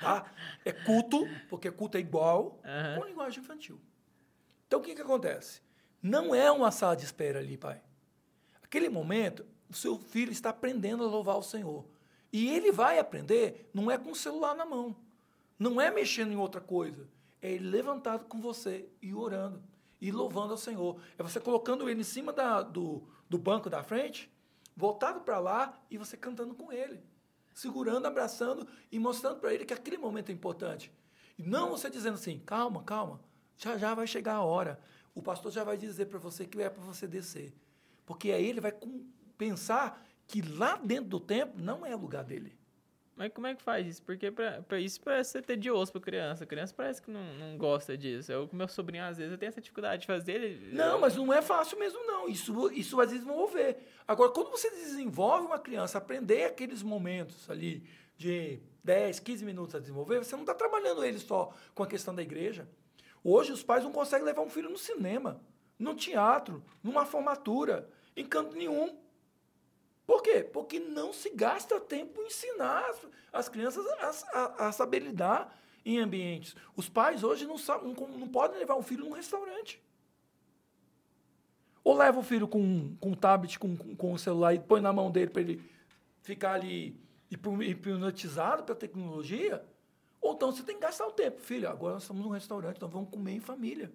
tá? 0.01 0.27
É 0.65 0.73
culto, 0.73 1.29
porque 1.49 1.71
culto 1.71 1.97
é 1.97 2.01
igual, 2.01 2.61
Aham. 2.65 2.99
com 2.99 3.07
linguagem 3.07 3.39
infantil. 3.39 3.81
Então, 4.67 4.81
o 4.81 4.83
que, 4.83 4.97
que 4.97 5.03
acontece? 5.03 5.63
Não 6.03 6.35
é 6.35 6.51
uma 6.51 6.73
sala 6.73 6.97
de 6.97 7.05
espera 7.05 7.39
ali, 7.39 7.57
pai. 7.57 7.81
Aquele 8.73 8.89
momento, 8.89 9.45
o 9.69 9.75
seu 9.75 9.99
filho 9.99 10.33
está 10.33 10.49
aprendendo 10.49 11.05
a 11.05 11.07
louvar 11.07 11.37
o 11.37 11.43
Senhor. 11.43 11.85
E 12.33 12.49
ele 12.49 12.73
vai 12.73 12.99
aprender, 12.99 13.69
não 13.75 13.91
é 13.91 13.99
com 13.99 14.13
o 14.13 14.17
celular 14.17 14.55
na 14.57 14.65
mão. 14.65 14.97
Não 15.59 15.79
é 15.79 15.91
mexendo 15.91 16.33
em 16.33 16.37
outra 16.37 16.59
coisa. 16.59 17.07
É 17.43 17.53
ele 17.53 17.69
levantado 17.69 18.25
com 18.25 18.41
você 18.41 18.89
e 19.03 19.13
orando. 19.13 19.63
E 20.01 20.11
louvando 20.11 20.53
ao 20.53 20.57
Senhor. 20.57 20.99
É 21.19 21.23
você 21.23 21.39
colocando 21.39 21.87
ele 21.87 22.01
em 22.01 22.03
cima 22.05 22.33
da- 22.33 22.63
do, 22.63 23.03
do 23.29 23.37
banco 23.37 23.69
da 23.69 23.83
frente, 23.83 24.33
voltado 24.75 25.21
para 25.21 25.39
lá 25.39 25.79
e 25.91 25.99
você 25.99 26.17
cantando 26.17 26.55
com 26.55 26.73
ele. 26.73 26.99
Segurando, 27.53 28.07
abraçando 28.07 28.67
e 28.91 28.99
mostrando 28.99 29.39
para 29.39 29.53
ele 29.53 29.67
que 29.67 29.75
aquele 29.75 29.99
momento 29.99 30.31
é 30.31 30.33
importante. 30.33 30.91
E 31.37 31.43
não 31.43 31.69
você 31.69 31.91
dizendo 31.91 32.15
assim, 32.15 32.39
calma, 32.39 32.83
calma, 32.83 33.21
já 33.59 33.77
já 33.77 33.93
vai 33.95 34.07
chegar 34.07 34.37
a 34.37 34.43
hora. 34.43 34.81
O 35.15 35.21
pastor 35.21 35.53
já 35.53 35.63
vai 35.63 35.77
dizer 35.77 36.07
para 36.07 36.19
você 36.19 36.47
que 36.47 36.59
é 36.63 36.71
para 36.71 36.83
você 36.83 37.07
descer. 37.07 37.53
Porque 38.05 38.31
aí 38.31 38.47
ele 38.47 38.61
vai 38.61 38.73
pensar 39.39 40.05
que 40.27 40.43
lá 40.43 40.77
dentro 40.77 41.07
do 41.07 41.21
templo 41.21 41.63
não 41.63 41.85
é 41.85 41.95
lugar 41.95 42.25
dele. 42.25 42.57
Mas 43.15 43.31
como 43.33 43.47
é 43.47 43.55
que 43.55 43.63
faz 43.63 43.87
isso? 43.87 44.03
Porque 44.03 44.31
pra, 44.31 44.63
pra 44.63 44.81
isso 44.81 45.01
parece 45.01 45.33
ser 45.33 45.43
tedioso 45.43 45.93
pra 45.93 46.01
criança. 46.01 46.45
A 46.45 46.47
criança 46.47 46.73
parece 46.75 47.03
que 47.03 47.11
não, 47.11 47.23
não 47.35 47.59
gosta 47.59 47.97
disso. 47.97 48.33
Eu 48.33 48.49
com 48.49 48.57
meu 48.57 48.67
sobrinho, 48.67 49.05
às 49.05 49.19
vezes, 49.19 49.33
eu 49.33 49.39
tenho 49.39 49.51
essa 49.51 49.61
dificuldade 49.61 50.03
de 50.03 50.07
fazer. 50.07 50.33
Ele, 50.33 50.75
Não, 50.75 50.99
mas 50.99 51.15
não 51.15 51.33
é 51.33 51.43
fácil 51.43 51.79
mesmo, 51.79 52.03
não. 52.05 52.29
Isso, 52.29 52.73
isso 52.73 52.97
vai 52.97 53.07
desenvolver. 53.07 53.87
Agora, 54.09 54.31
quando 54.31 54.51
você 54.51 54.71
desenvolve 54.71 55.47
uma 55.47 55.59
criança, 55.59 55.99
aprender 55.99 56.45
aqueles 56.45 56.83
momentos 56.83 57.49
ali 57.51 57.87
de 58.17 58.61
10, 58.83 59.21
15 59.21 59.45
minutos 59.45 59.75
a 59.75 59.79
desenvolver, 59.79 60.19
você 60.19 60.35
não 60.35 60.43
está 60.43 60.55
trabalhando 60.55 61.05
ele 61.05 61.19
só 61.19 61.53
com 61.75 61.83
a 61.83 61.87
questão 61.87 62.15
da 62.15 62.23
igreja. 62.23 62.67
Hoje, 63.23 63.53
os 63.53 63.63
pais 63.63 63.85
não 63.85 63.93
conseguem 63.93 64.25
levar 64.25 64.43
um 64.43 64.51
filho 64.51 64.71
no 64.71 64.79
cinema, 64.79 65.41
no 65.79 65.95
teatro, 65.95 66.63
numa 66.83 67.05
formatura, 67.05 67.89
em 68.17 68.27
canto 68.27 68.57
nenhum. 68.57 68.99
Por 70.07 70.23
quê? 70.23 70.43
Porque 70.43 70.79
não 70.79 71.13
se 71.13 71.31
gasta 71.31 71.81
tempo 71.81 72.21
em 72.21 72.27
ensinar 72.27 72.85
as, 72.89 73.07
as 73.33 73.49
crianças 73.49 73.85
a, 74.33 74.39
a, 74.39 74.69
a 74.69 74.73
saber 74.73 75.01
lidar 75.01 75.57
em 75.85 75.99
ambientes. 75.99 76.55
Os 76.77 76.89
pais 76.89 77.23
hoje 77.23 77.47
não, 77.47 77.59
sabem, 77.59 77.95
não, 77.95 78.09
não 78.19 78.29
podem 78.29 78.59
levar 78.59 78.77
um 78.77 78.83
filho 78.83 79.05
num 79.05 79.13
restaurante. 79.13 79.83
Ou 81.85 81.97
leva 81.97 82.19
o 82.19 82.23
filho 82.23 82.47
com, 82.47 82.97
com 83.01 83.11
um 83.11 83.15
tablet, 83.15 83.59
com, 83.59 83.77
com 83.77 84.13
o 84.13 84.19
celular 84.19 84.55
e 84.55 84.61
põe 84.61 84.81
na 84.81 84.93
mão 84.93 85.11
dele 85.11 85.31
para 85.31 85.43
ele 85.43 85.71
ficar 86.23 86.55
ali 86.55 87.01
hipnotizado 87.31 88.63
pela 88.63 88.79
tecnologia. 88.79 89.65
Ou 90.21 90.35
então 90.35 90.53
você 90.53 90.63
tem 90.63 90.77
que 90.77 90.83
gastar 90.83 91.07
o 91.07 91.13
tempo. 91.13 91.41
Filho, 91.41 91.69
agora 91.69 91.95
nós 91.95 92.03
estamos 92.05 92.23
num 92.23 92.31
restaurante, 92.31 92.77
então 92.77 92.89
vamos 92.89 93.11
comer 93.11 93.33
em 93.33 93.41
família. 93.41 93.93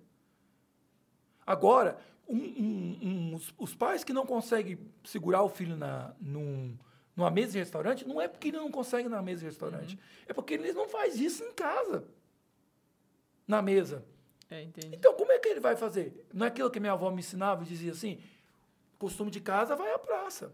Agora, 1.48 1.98
um, 2.28 2.36
um, 2.36 3.36
os, 3.36 3.54
os, 3.58 3.74
pais 3.74 4.04
que 4.04 4.12
não 4.12 4.26
conseguem 4.26 4.78
segurar 5.06 5.44
o 5.44 5.50
filho 5.50 5.78
na, 5.78 6.14
num, 6.20 6.78
numa 7.16 7.32
mesa 7.32 7.54
de 7.54 7.60
restaurante, 7.60 8.06
não 8.06 8.22
é 8.22 8.28
porque 8.28 8.50
ele 8.50 8.58
não 8.58 8.70
consegue 8.70 9.08
na 9.08 9.22
mesa 9.22 9.40
de 9.40 9.46
restaurante. 9.46 9.96
Uhum. 9.96 10.02
É 10.28 10.34
porque 10.34 10.56
eles 10.56 10.76
não 10.76 10.90
faz 10.90 11.18
isso 11.18 11.42
em 11.46 11.54
casa. 11.54 12.04
Na 13.48 13.62
mesa. 13.62 14.04
É, 14.50 14.62
então, 14.62 15.14
como 15.14 15.32
é 15.32 15.40
que 15.40 15.48
ele 15.48 15.62
vai 15.62 15.78
fazer? 15.78 16.28
Não 16.34 16.46
é 16.46 16.50
aquilo 16.50 16.70
que 16.70 16.82
minha 16.82 16.92
avó 16.92 17.10
me 17.10 17.20
ensinava, 17.20 17.64
dizia 17.64 17.94
assim: 17.94 18.20
costume 19.00 19.32
de 19.32 19.40
casa 19.40 19.74
vai 19.74 19.94
à 19.94 20.00
praça. 20.00 20.54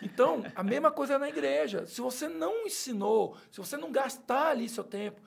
Então, 0.00 0.44
a 0.54 0.62
mesma 0.62 0.92
coisa 0.92 1.14
é 1.14 1.18
na 1.18 1.28
igreja. 1.28 1.86
Se 1.86 2.00
você 2.00 2.28
não 2.28 2.66
ensinou, 2.66 3.36
se 3.50 3.58
você 3.58 3.76
não 3.76 3.90
gastar 3.90 4.50
ali 4.50 4.68
seu 4.68 4.84
tempo, 4.84 5.20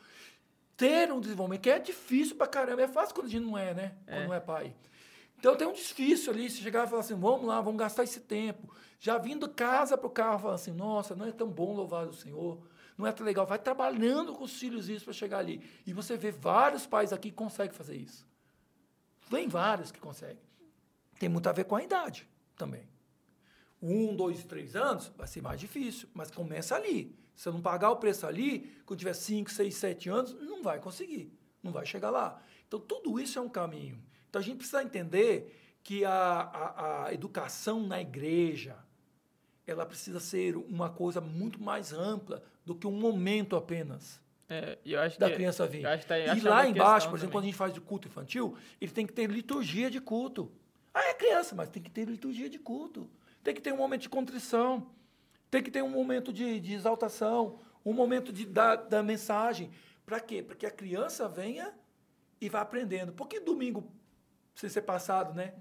ter 0.78 1.12
um 1.12 1.20
desenvolvimento, 1.20 1.62
que 1.62 1.70
é 1.72 1.80
difícil 1.80 2.36
pra 2.36 2.46
caramba, 2.46 2.84
é 2.84 2.88
fácil 2.88 3.16
quando 3.16 3.26
a 3.26 3.30
gente 3.30 3.44
não 3.44 3.58
é, 3.58 3.74
né? 3.74 3.96
É. 4.06 4.16
Quando 4.16 4.28
não 4.28 4.34
é 4.36 4.40
pai. 4.40 4.76
Então 5.40 5.56
tem 5.56 5.68
um 5.68 5.74
difícil 5.74 6.32
ali, 6.32 6.50
se 6.50 6.62
chegar 6.62 6.86
e 6.86 6.90
falar 6.90 7.02
assim, 7.02 7.16
vamos 7.16 7.46
lá, 7.46 7.60
vamos 7.60 7.80
gastar 7.80 8.04
esse 8.04 8.22
tempo. 8.22 8.74
Já 9.00 9.18
vindo 9.18 9.50
casa 9.50 9.98
para 9.98 10.08
o 10.08 10.10
carro, 10.10 10.40
falar 10.40 10.56
assim, 10.56 10.72
nossa, 10.72 11.16
não 11.16 11.26
é 11.26 11.32
tão 11.32 11.50
bom 11.50 11.74
louvar 11.74 12.08
o 12.08 12.14
Senhor, 12.14 12.64
não 12.98 13.06
é 13.06 13.12
tão 13.12 13.26
legal. 13.26 13.46
Vai 13.46 13.60
trabalhando 13.60 14.34
com 14.34 14.44
os 14.44 14.58
filhos 14.58 14.88
isso 14.88 15.06
para 15.06 15.14
chegar 15.14 15.40
ali. 15.40 15.62
E 15.86 15.94
você 15.94 16.16
vê 16.16 16.32
vários 16.32 16.86
pais 16.86 17.12
aqui 17.12 17.30
que 17.30 17.36
conseguem 17.36 17.74
fazer 17.74 17.96
isso. 17.96 18.26
Vem 19.30 19.48
vários 19.48 19.92
que 19.92 20.00
conseguem. 20.00 20.42
Tem 21.20 21.28
muito 21.28 21.48
a 21.48 21.52
ver 21.52 21.66
com 21.66 21.76
a 21.76 21.84
idade 21.84 22.28
também. 22.56 22.88
Um, 23.82 24.16
dois, 24.16 24.44
três 24.44 24.76
anos 24.76 25.12
vai 25.16 25.28
ser 25.28 25.42
mais 25.42 25.60
difícil, 25.60 26.10
mas 26.14 26.32
começa 26.32 26.76
ali. 26.76 27.16
Se 27.38 27.48
eu 27.48 27.54
não 27.54 27.62
pagar 27.62 27.92
o 27.92 27.96
preço 27.98 28.28
ali, 28.28 28.70
quando 28.86 29.00
tiver 29.00 29.14
cinco, 29.14 29.50
seis, 29.50 29.76
sete 29.76 30.10
anos, 30.10 30.34
não 30.34 30.62
vai 30.62 30.80
conseguir, 30.80 31.32
não 31.64 31.72
vai 31.72 31.86
chegar 31.86 32.10
lá. 32.10 32.42
Então, 32.68 32.80
tudo 32.80 33.18
isso 33.20 33.40
é 33.40 33.42
um 33.42 33.48
caminho. 33.48 34.04
Então 34.28 34.42
a 34.42 34.44
gente 34.44 34.58
precisa 34.58 34.84
entender 34.84 35.56
que 35.84 36.04
a, 36.04 36.12
a, 36.12 37.06
a 37.06 37.14
educação 37.14 37.80
na 37.88 38.02
igreja 38.02 38.76
ela 39.66 39.86
precisa 39.86 40.20
ser 40.20 40.56
uma 40.56 40.90
coisa 40.90 41.22
muito 41.22 41.62
mais 41.62 41.94
ampla 41.94 42.44
do 42.66 42.74
que 42.74 42.88
um 42.88 42.92
momento 42.92 43.56
apenas. 43.56 44.20
É, 44.50 44.78
da 45.20 45.30
que, 45.30 45.36
criança 45.36 45.68
vir. 45.68 45.84
Tá 45.84 46.18
e 46.18 46.40
lá 46.40 46.68
embaixo, 46.68 47.10
por 47.10 47.18
exemplo, 47.18 47.20
também. 47.20 47.30
quando 47.32 47.44
a 47.44 47.48
gente 47.48 47.56
faz 47.56 47.78
o 47.78 47.82
culto 47.82 48.08
infantil, 48.08 48.58
ele 48.80 48.92
tem 48.92 49.06
que 49.06 49.12
ter 49.12 49.30
liturgia 49.30 49.92
de 49.92 50.00
culto. 50.00 50.52
Ah, 50.94 51.10
é 51.10 51.14
criança, 51.14 51.54
mas 51.54 51.70
tem 51.70 51.84
que 51.84 51.92
ter 51.92 52.06
liturgia 52.06 52.50
de 52.50 52.58
culto. 52.58 53.10
Tem 53.44 53.54
que 53.54 53.62
ter 53.62 53.74
um 53.74 53.78
momento 53.78 54.02
de 54.02 54.10
contrição. 54.10 54.90
Tem 55.50 55.64
que 55.64 55.72
ter 55.72 55.84
um 55.84 55.90
momento 55.90 56.32
de, 56.34 56.60
de 56.60 56.74
exaltação. 56.74 57.60
Um 57.86 57.94
momento 57.94 58.32
de 58.34 58.46
dar 58.46 58.76
da 58.76 59.02
mensagem. 59.02 59.72
Para 60.06 60.20
quê? 60.20 60.42
Para 60.42 60.56
que 60.56 60.66
a 60.66 60.72
criança 60.72 61.28
venha 61.28 61.74
e 62.40 62.50
vá 62.50 62.62
aprendendo. 62.62 63.14
Porque 63.14 63.40
domingo 63.40 63.92
sem 64.58 64.70
ser 64.70 64.82
passado, 64.82 65.34
né? 65.34 65.54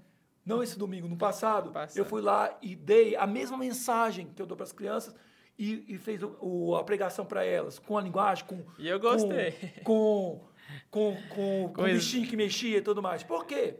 Não 0.43 0.63
esse 0.63 0.77
domingo, 0.77 1.07
no 1.07 1.17
passado, 1.17 1.71
passado, 1.71 1.97
eu 1.97 2.05
fui 2.05 2.21
lá 2.21 2.57
e 2.61 2.75
dei 2.75 3.15
a 3.15 3.27
mesma 3.27 3.57
mensagem 3.57 4.27
que 4.33 4.41
eu 4.41 4.45
dou 4.45 4.55
para 4.55 4.63
as 4.63 4.71
crianças 4.71 5.13
e, 5.59 5.93
e 5.93 5.97
fez 5.97 6.23
o, 6.23 6.37
o, 6.39 6.75
a 6.75 6.83
pregação 6.83 7.25
para 7.25 7.43
elas, 7.43 7.77
com 7.77 7.97
a 7.97 8.01
linguagem, 8.01 8.45
com. 8.45 8.65
E 8.79 8.87
eu 8.87 8.99
gostei. 8.99 9.51
Com, 9.83 10.47
com, 10.89 11.17
com, 11.29 11.73
com 11.73 11.81
o 11.81 11.85
bichinho 11.85 12.27
que 12.27 12.35
mexia 12.35 12.77
e 12.77 12.81
tudo 12.81 13.01
mais. 13.01 13.23
Por 13.23 13.45
quê? 13.45 13.79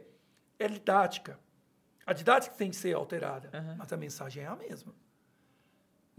É 0.58 0.68
didática. 0.68 1.38
A 2.06 2.12
didática 2.12 2.54
tem 2.54 2.70
que 2.70 2.76
ser 2.76 2.94
alterada, 2.94 3.50
uhum. 3.52 3.76
mas 3.76 3.92
a 3.92 3.96
mensagem 3.96 4.44
é 4.44 4.46
a 4.46 4.56
mesma. 4.56 4.94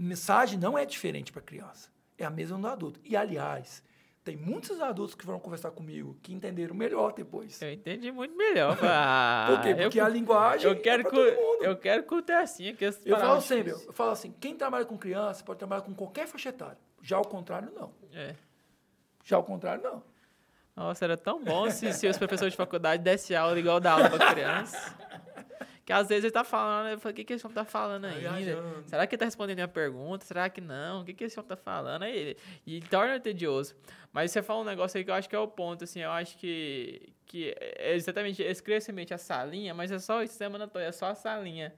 Mensagem 0.01 0.57
não 0.57 0.77
é 0.77 0.85
diferente 0.85 1.29
para 1.29 1.41
a 1.41 1.43
criança, 1.43 1.89
é 2.17 2.23
a 2.23 2.29
mesma 2.29 2.57
do 2.57 2.67
adulto. 2.67 3.01
E, 3.03 3.17
aliás, 3.17 3.83
tem 4.23 4.37
muitos 4.37 4.79
adultos 4.79 5.13
que 5.13 5.25
foram 5.25 5.39
conversar 5.41 5.71
comigo 5.71 6.17
que 6.23 6.33
entenderam 6.33 6.73
melhor 6.73 7.11
depois. 7.11 7.61
Eu 7.61 7.73
entendi 7.73 8.09
muito 8.09 8.33
melhor. 8.37 8.77
Ah, 8.81 9.47
Por 9.51 9.61
quê? 9.61 9.75
Porque 9.75 9.99
eu, 9.99 10.05
a 10.05 10.07
linguagem 10.07 10.71
eu 10.71 10.79
quero 10.79 11.01
é 11.01 11.03
todo 11.03 11.35
mundo. 11.35 11.63
Eu 11.65 11.75
quero 11.75 12.03
que 12.03 12.15
o 12.15 12.23
assim. 12.33 12.73
Que 12.75 12.85
eu 12.85 13.17
falo 13.17 13.41
sempre, 13.41 13.71
eu 13.71 13.91
falo 13.91 14.11
assim, 14.11 14.33
quem 14.39 14.55
trabalha 14.55 14.85
com 14.85 14.97
criança 14.97 15.43
pode 15.43 15.59
trabalhar 15.59 15.81
com 15.81 15.93
qualquer 15.93 16.27
faixa 16.27 16.47
etária. 16.47 16.77
Já 17.01 17.17
ao 17.17 17.25
contrário, 17.25 17.69
não. 17.75 17.91
É. 18.13 18.35
Já 19.25 19.35
ao 19.35 19.43
contrário, 19.43 19.83
não. 19.83 20.01
Nossa, 20.77 21.03
era 21.03 21.17
tão 21.17 21.43
bom 21.43 21.69
se, 21.69 21.91
se 21.91 22.07
os 22.07 22.17
professores 22.17 22.53
de 22.53 22.57
faculdade 22.57 23.03
dessem 23.03 23.35
aula 23.35 23.59
igual 23.59 23.81
da 23.81 23.91
aula 23.91 24.09
para 24.09 24.27
criança. 24.31 24.97
Que 25.89 25.93
às 25.93 26.07
vezes 26.07 26.25
ele 26.25 26.31
tá 26.31 26.43
falando, 26.43 26.87
eu 26.89 26.99
falo, 26.99 27.13
o 27.13 27.15
que, 27.15 27.23
que 27.23 27.33
esse 27.33 27.43
homem 27.43 27.55
tá 27.55 27.65
falando 27.65 28.05
ainda? 28.05 28.21
Será 28.85 29.07
que 29.07 29.15
ele 29.15 29.19
tá 29.19 29.25
respondendo 29.25 29.53
a 29.53 29.55
minha 29.55 29.67
pergunta? 29.67 30.23
Será 30.23 30.47
que 30.47 30.61
não? 30.61 31.01
O 31.01 31.03
que, 31.03 31.15
que 31.15 31.23
esse 31.23 31.39
homem 31.39 31.49
tá 31.49 31.55
falando? 31.55 32.03
Aí, 32.03 32.37
e 32.63 32.79
torna 32.79 33.19
tedioso. 33.19 33.75
Mas 34.13 34.29
você 34.29 34.43
fala 34.43 34.61
um 34.61 34.65
negócio 34.65 34.99
aí 34.99 35.03
que 35.03 35.09
eu 35.09 35.15
acho 35.15 35.27
que 35.27 35.35
é 35.35 35.39
o 35.39 35.47
ponto, 35.47 35.85
assim, 35.85 36.01
eu 36.01 36.11
acho 36.11 36.37
que, 36.37 37.11
que 37.25 37.55
é 37.59 37.95
exatamente 37.95 38.39
esse 38.43 38.61
crescimento, 38.61 39.15
a 39.15 39.17
salinha, 39.17 39.73
mas 39.73 39.91
é 39.91 39.97
só 39.97 40.21
o 40.21 40.27
sistema 40.27 40.57
anatómico, 40.57 40.87
é 40.87 40.91
só 40.91 41.07
a 41.07 41.15
salinha. 41.15 41.73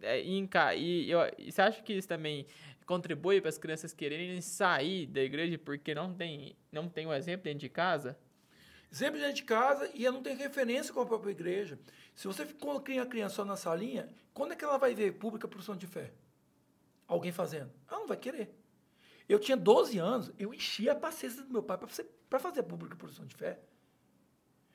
É, 0.00 0.22
e, 0.22 0.48
e, 0.78 1.10
eu, 1.10 1.18
e 1.36 1.50
você 1.50 1.60
acha 1.60 1.82
que 1.82 1.94
isso 1.94 2.06
também 2.06 2.46
contribui 2.86 3.40
para 3.40 3.48
as 3.48 3.58
crianças 3.58 3.92
quererem 3.92 4.40
sair 4.40 5.08
da 5.08 5.22
igreja 5.22 5.58
porque 5.58 5.92
não 5.92 6.14
tem, 6.14 6.54
não 6.70 6.88
tem 6.88 7.04
um 7.04 7.12
exemplo 7.12 7.42
dentro 7.42 7.58
de 7.58 7.68
casa? 7.68 8.16
Exemplo 8.92 9.18
dentro 9.18 9.36
de 9.36 9.42
casa 9.42 9.90
e 9.92 10.04
não 10.04 10.22
tem 10.22 10.36
referência 10.36 10.94
com 10.94 11.00
a 11.00 11.06
própria 11.06 11.30
igreja. 11.30 11.78
Se 12.14 12.26
você 12.26 12.46
cria 12.84 13.02
a 13.02 13.06
criança 13.06 13.36
só 13.36 13.44
na 13.44 13.56
salinha, 13.56 14.08
quando 14.34 14.52
é 14.52 14.56
que 14.56 14.64
ela 14.64 14.78
vai 14.78 14.94
ver 14.94 15.12
pública 15.12 15.48
produção 15.48 15.76
de 15.76 15.86
fé? 15.86 16.12
Alguém 17.06 17.32
fazendo? 17.32 17.70
Ela 17.90 18.00
não 18.00 18.06
vai 18.06 18.16
querer. 18.16 18.54
Eu 19.28 19.38
tinha 19.38 19.56
12 19.56 19.98
anos, 19.98 20.30
eu 20.38 20.52
enchia 20.52 20.92
a 20.92 20.94
paciência 20.94 21.42
do 21.42 21.52
meu 21.52 21.62
pai 21.62 21.78
para 22.28 22.38
fazer 22.38 22.62
pública 22.62 22.96
produção 22.96 23.24
de 23.24 23.34
fé. 23.34 23.58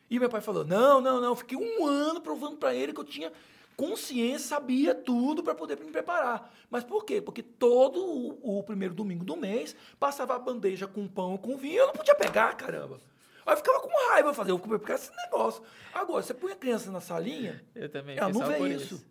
E 0.10 0.20
meu 0.20 0.30
pai 0.30 0.42
falou: 0.42 0.66
não, 0.66 1.02
não, 1.02 1.20
não. 1.20 1.36
Fiquei 1.36 1.58
um 1.58 1.86
ano 1.86 2.22
provando 2.22 2.58
para 2.58 2.74
ele 2.74 2.94
que 2.94 3.00
eu 3.00 3.04
tinha 3.06 3.32
consciência, 3.76 4.48
sabia 4.48 4.96
tudo 4.96 5.44
para 5.44 5.54
poder 5.54 5.78
me 5.80 5.92
preparar. 5.92 6.52
Mas 6.70 6.84
por 6.84 7.06
quê? 7.06 7.22
Porque 7.22 7.44
todo 7.44 8.04
o, 8.04 8.60
o, 8.60 8.64
primeiro 8.64 8.96
domingo 8.96 9.24
do 9.24 9.36
mês 9.36 9.76
passava 10.00 10.36
a 10.36 10.40
bandeja 10.40 10.88
com 10.88 11.08
pão 11.08 11.38
com 11.38 11.56
vinho, 11.58 11.82
eu 11.82 11.88
não 11.88 11.94
podia 11.94 12.16
pegar, 12.16 12.56
caramba. 12.56 13.00
Aí 13.48 13.54
eu 13.54 13.58
ficava 13.58 13.80
com 13.80 14.10
raiva, 14.10 14.34
fazer, 14.34 14.52
eu 14.52 14.60
comer 14.60 14.78
porque 14.78 14.92
esse 14.92 15.10
negócio. 15.16 15.64
Agora, 15.94 16.22
você 16.22 16.34
põe 16.34 16.52
a 16.52 16.56
criança 16.56 16.92
na 16.92 17.00
salinha, 17.00 17.64
eu 17.74 17.88
também 17.88 18.18
ela 18.18 18.30
não 18.30 18.46
vê 18.46 18.68
isso. 18.68 18.96
isso. 18.96 19.06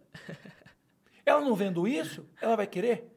ela 1.25 1.41
não 1.41 1.55
vendo 1.55 1.89
isso, 1.89 2.29
ela 2.39 2.55
vai 2.55 2.67
querer? 2.67 3.11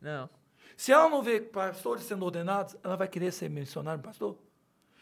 Não. 0.00 0.30
Se 0.74 0.90
ela 0.90 1.10
não 1.10 1.22
vê 1.22 1.42
pastores 1.42 2.04
sendo 2.04 2.24
ordenados, 2.24 2.74
ela 2.82 2.96
vai 2.96 3.06
querer 3.06 3.30
ser 3.32 3.50
missionário 3.50 4.02
pastor? 4.02 4.38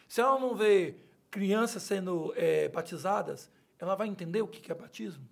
Se 0.09 0.21
ela 0.21 0.41
não 0.41 0.57
vê 0.57 0.97
crianças 1.31 1.85
sendo 1.85 2.35
é, 2.37 2.69
batizadas, 2.69 3.49
ela 3.79 3.95
vai 3.95 4.09
entender 4.09 4.43
o 4.43 4.49
que 4.49 4.73
é 4.73 4.75
batismo 4.75 5.25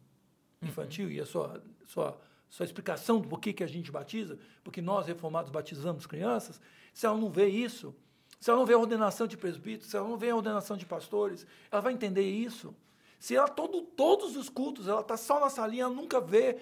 infantil 0.63 1.07
uhum. 1.07 1.13
e 1.13 1.21
a 1.21 1.27
sua, 1.27 1.61
sua, 1.85 2.21
sua 2.49 2.65
explicação 2.65 3.21
do 3.21 3.27
porquê 3.27 3.53
que 3.53 3.65
a 3.65 3.67
gente 3.67 3.91
batiza, 3.91 4.39
porque 4.63 4.81
nós 4.81 5.09
reformados 5.09 5.51
batizamos 5.51 6.07
crianças. 6.07 6.61
Se 6.95 7.07
ela 7.07 7.19
não 7.19 7.29
vê 7.29 7.49
isso, 7.49 7.93
se 8.41 8.51
ela 8.51 8.59
não 8.59 8.67
vê 8.67 8.75
a 8.75 8.79
ordenação 8.79 9.27
de 9.27 9.37
presbíteros, 9.37 9.91
se 9.91 9.97
ela 9.97 10.09
não 10.09 10.17
vê 10.17 10.31
a 10.31 10.37
ordenação 10.37 10.77
de 10.77 10.87
pastores, 10.87 11.47
ela 11.71 11.83
vai 11.83 11.93
entender 11.93 12.29
isso. 12.29 12.75
Se 13.19 13.35
ela, 13.35 13.49
todo, 13.49 13.83
todos 13.83 14.37
os 14.37 14.49
cultos, 14.49 14.87
ela 14.87 15.01
está 15.01 15.17
só 15.17 15.41
na 15.41 15.51
salinha, 15.51 15.85
ela 15.85 15.95
nunca 15.95 16.21
vê 16.21 16.59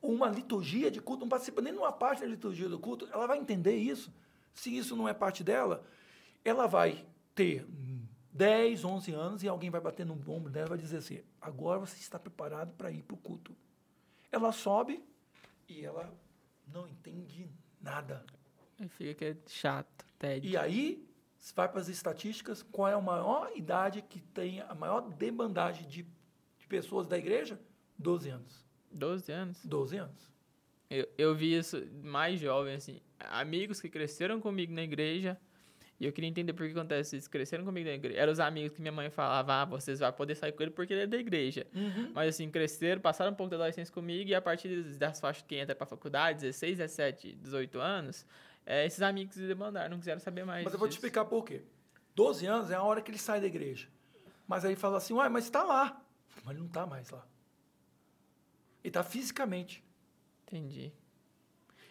uma 0.00 0.28
liturgia 0.28 0.90
de 0.90 1.00
culto, 1.00 1.20
não 1.20 1.28
participa 1.28 1.60
nem 1.60 1.72
de 1.72 1.78
uma 1.78 1.92
parte 1.92 2.20
da 2.20 2.26
liturgia 2.26 2.68
do 2.68 2.78
culto, 2.78 3.08
ela 3.12 3.26
vai 3.26 3.38
entender 3.38 3.76
isso. 3.76 4.12
Se 4.54 4.74
isso 4.74 4.96
não 4.96 5.08
é 5.08 5.12
parte 5.12 5.44
dela, 5.44 5.84
ela 6.44 6.66
vai 6.66 7.04
ter 7.34 7.66
10, 8.32 8.84
11 8.84 9.12
anos 9.12 9.42
e 9.42 9.48
alguém 9.48 9.68
vai 9.68 9.80
bater 9.80 10.06
no 10.06 10.14
ombro 10.14 10.50
dela 10.50 10.66
e 10.66 10.70
vai 10.70 10.78
dizer 10.78 10.98
assim: 10.98 11.20
agora 11.40 11.80
você 11.80 11.96
está 11.96 12.18
preparado 12.18 12.72
para 12.72 12.90
ir 12.90 13.02
para 13.02 13.14
o 13.14 13.18
culto. 13.18 13.54
ela 14.32 14.52
sobe 14.52 15.04
e 15.68 15.84
ela 15.84 16.12
não 16.66 16.88
entende 16.88 17.50
nada. 17.80 18.24
Fica 18.90 19.14
que 19.14 19.24
é 19.24 19.36
chato, 19.46 20.06
tédio. 20.18 20.50
E 20.50 20.56
aí, 20.56 21.08
se 21.38 21.54
vai 21.54 21.68
para 21.68 21.80
as 21.80 21.88
estatísticas, 21.88 22.62
qual 22.62 22.88
é 22.88 22.94
a 22.94 23.00
maior 23.00 23.50
idade 23.54 24.02
que 24.02 24.20
tem 24.20 24.60
a 24.60 24.74
maior 24.74 25.00
demandagem 25.00 25.86
de, 25.88 26.02
de 26.02 26.66
pessoas 26.68 27.06
da 27.06 27.16
igreja? 27.16 27.58
12 27.98 28.28
anos. 28.28 28.66
12 28.92 29.32
anos? 29.32 29.64
12 29.64 29.96
anos. 29.96 30.38
Eu, 30.90 31.06
eu 31.18 31.34
vi 31.34 31.56
isso 31.56 31.86
mais 32.02 32.40
jovem, 32.40 32.74
assim. 32.74 33.00
Amigos 33.18 33.80
que 33.80 33.88
cresceram 33.88 34.40
comigo 34.40 34.72
na 34.72 34.82
igreja. 34.82 35.38
E 36.00 36.06
eu 36.06 36.12
queria 36.12 36.30
entender 36.30 36.52
por 36.52 36.64
que 36.64 36.72
acontece 36.72 37.16
isso. 37.16 37.28
Cresceram 37.28 37.64
comigo 37.64 37.88
na 37.88 37.94
igreja. 37.94 38.18
Eram 38.18 38.32
os 38.32 38.40
amigos 38.40 38.74
que 38.74 38.80
minha 38.80 38.92
mãe 38.92 39.10
falava, 39.10 39.62
ah, 39.62 39.64
vocês 39.64 39.98
vão 39.98 40.12
poder 40.12 40.36
sair 40.36 40.52
com 40.52 40.62
ele 40.62 40.70
porque 40.70 40.92
ele 40.92 41.02
é 41.02 41.06
da 41.06 41.16
igreja. 41.16 41.66
Uhum. 41.74 42.12
Mas 42.14 42.28
assim, 42.30 42.48
cresceram, 42.50 43.00
passaram 43.00 43.32
um 43.32 43.34
pouco 43.34 43.50
da 43.50 43.56
adolescência 43.56 43.92
comigo 43.92 44.30
e 44.30 44.34
a 44.34 44.40
partir 44.40 44.82
das 44.96 45.20
faixas 45.20 45.42
que 45.46 45.56
entra 45.56 45.74
pra 45.74 45.86
faculdade, 45.86 46.40
16, 46.40 46.78
17, 46.78 47.32
18 47.34 47.80
anos, 47.80 48.24
é, 48.70 48.84
esses 48.84 49.00
amigos 49.00 49.34
demandaram, 49.34 49.92
não 49.92 49.98
quiseram 49.98 50.20
saber 50.20 50.44
mais. 50.44 50.62
Mas 50.62 50.74
eu 50.74 50.78
vou 50.78 50.86
te 50.86 50.92
explicar 50.92 51.24
por 51.24 51.42
quê. 51.42 51.62
12 52.14 52.44
anos 52.44 52.70
é 52.70 52.74
a 52.74 52.82
hora 52.82 53.00
que 53.00 53.10
ele 53.10 53.16
sai 53.16 53.40
da 53.40 53.46
igreja. 53.46 53.88
Mas 54.46 54.62
aí 54.62 54.76
fala 54.76 54.98
assim, 54.98 55.14
uai, 55.14 55.30
mas 55.30 55.44
está 55.44 55.62
lá. 55.62 55.98
Mas 56.44 56.50
ele 56.50 56.58
não 56.58 56.66
está 56.66 56.86
mais 56.86 57.08
lá. 57.08 57.26
Ele 58.84 58.90
está 58.90 59.02
fisicamente. 59.02 59.82
Entendi. 60.42 60.92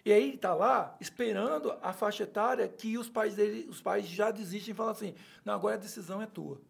E 0.05 0.13
aí 0.13 0.35
está 0.35 0.53
lá 0.53 0.95
esperando 0.99 1.75
a 1.81 1.91
faixa 1.93 2.25
etária 2.25 2.67
que 2.67 2.95
os 2.95 3.09
pais 3.09 3.35
dele, 3.35 3.67
os 3.67 3.81
pais 3.81 4.05
já 4.05 4.29
desistem 4.29 4.71
e 4.71 4.75
falam 4.75 4.91
assim, 4.91 5.15
não, 5.43 5.55
agora 5.55 5.73
a 5.73 5.79
decisão 5.79 6.21
é 6.21 6.27
tua. 6.27 6.61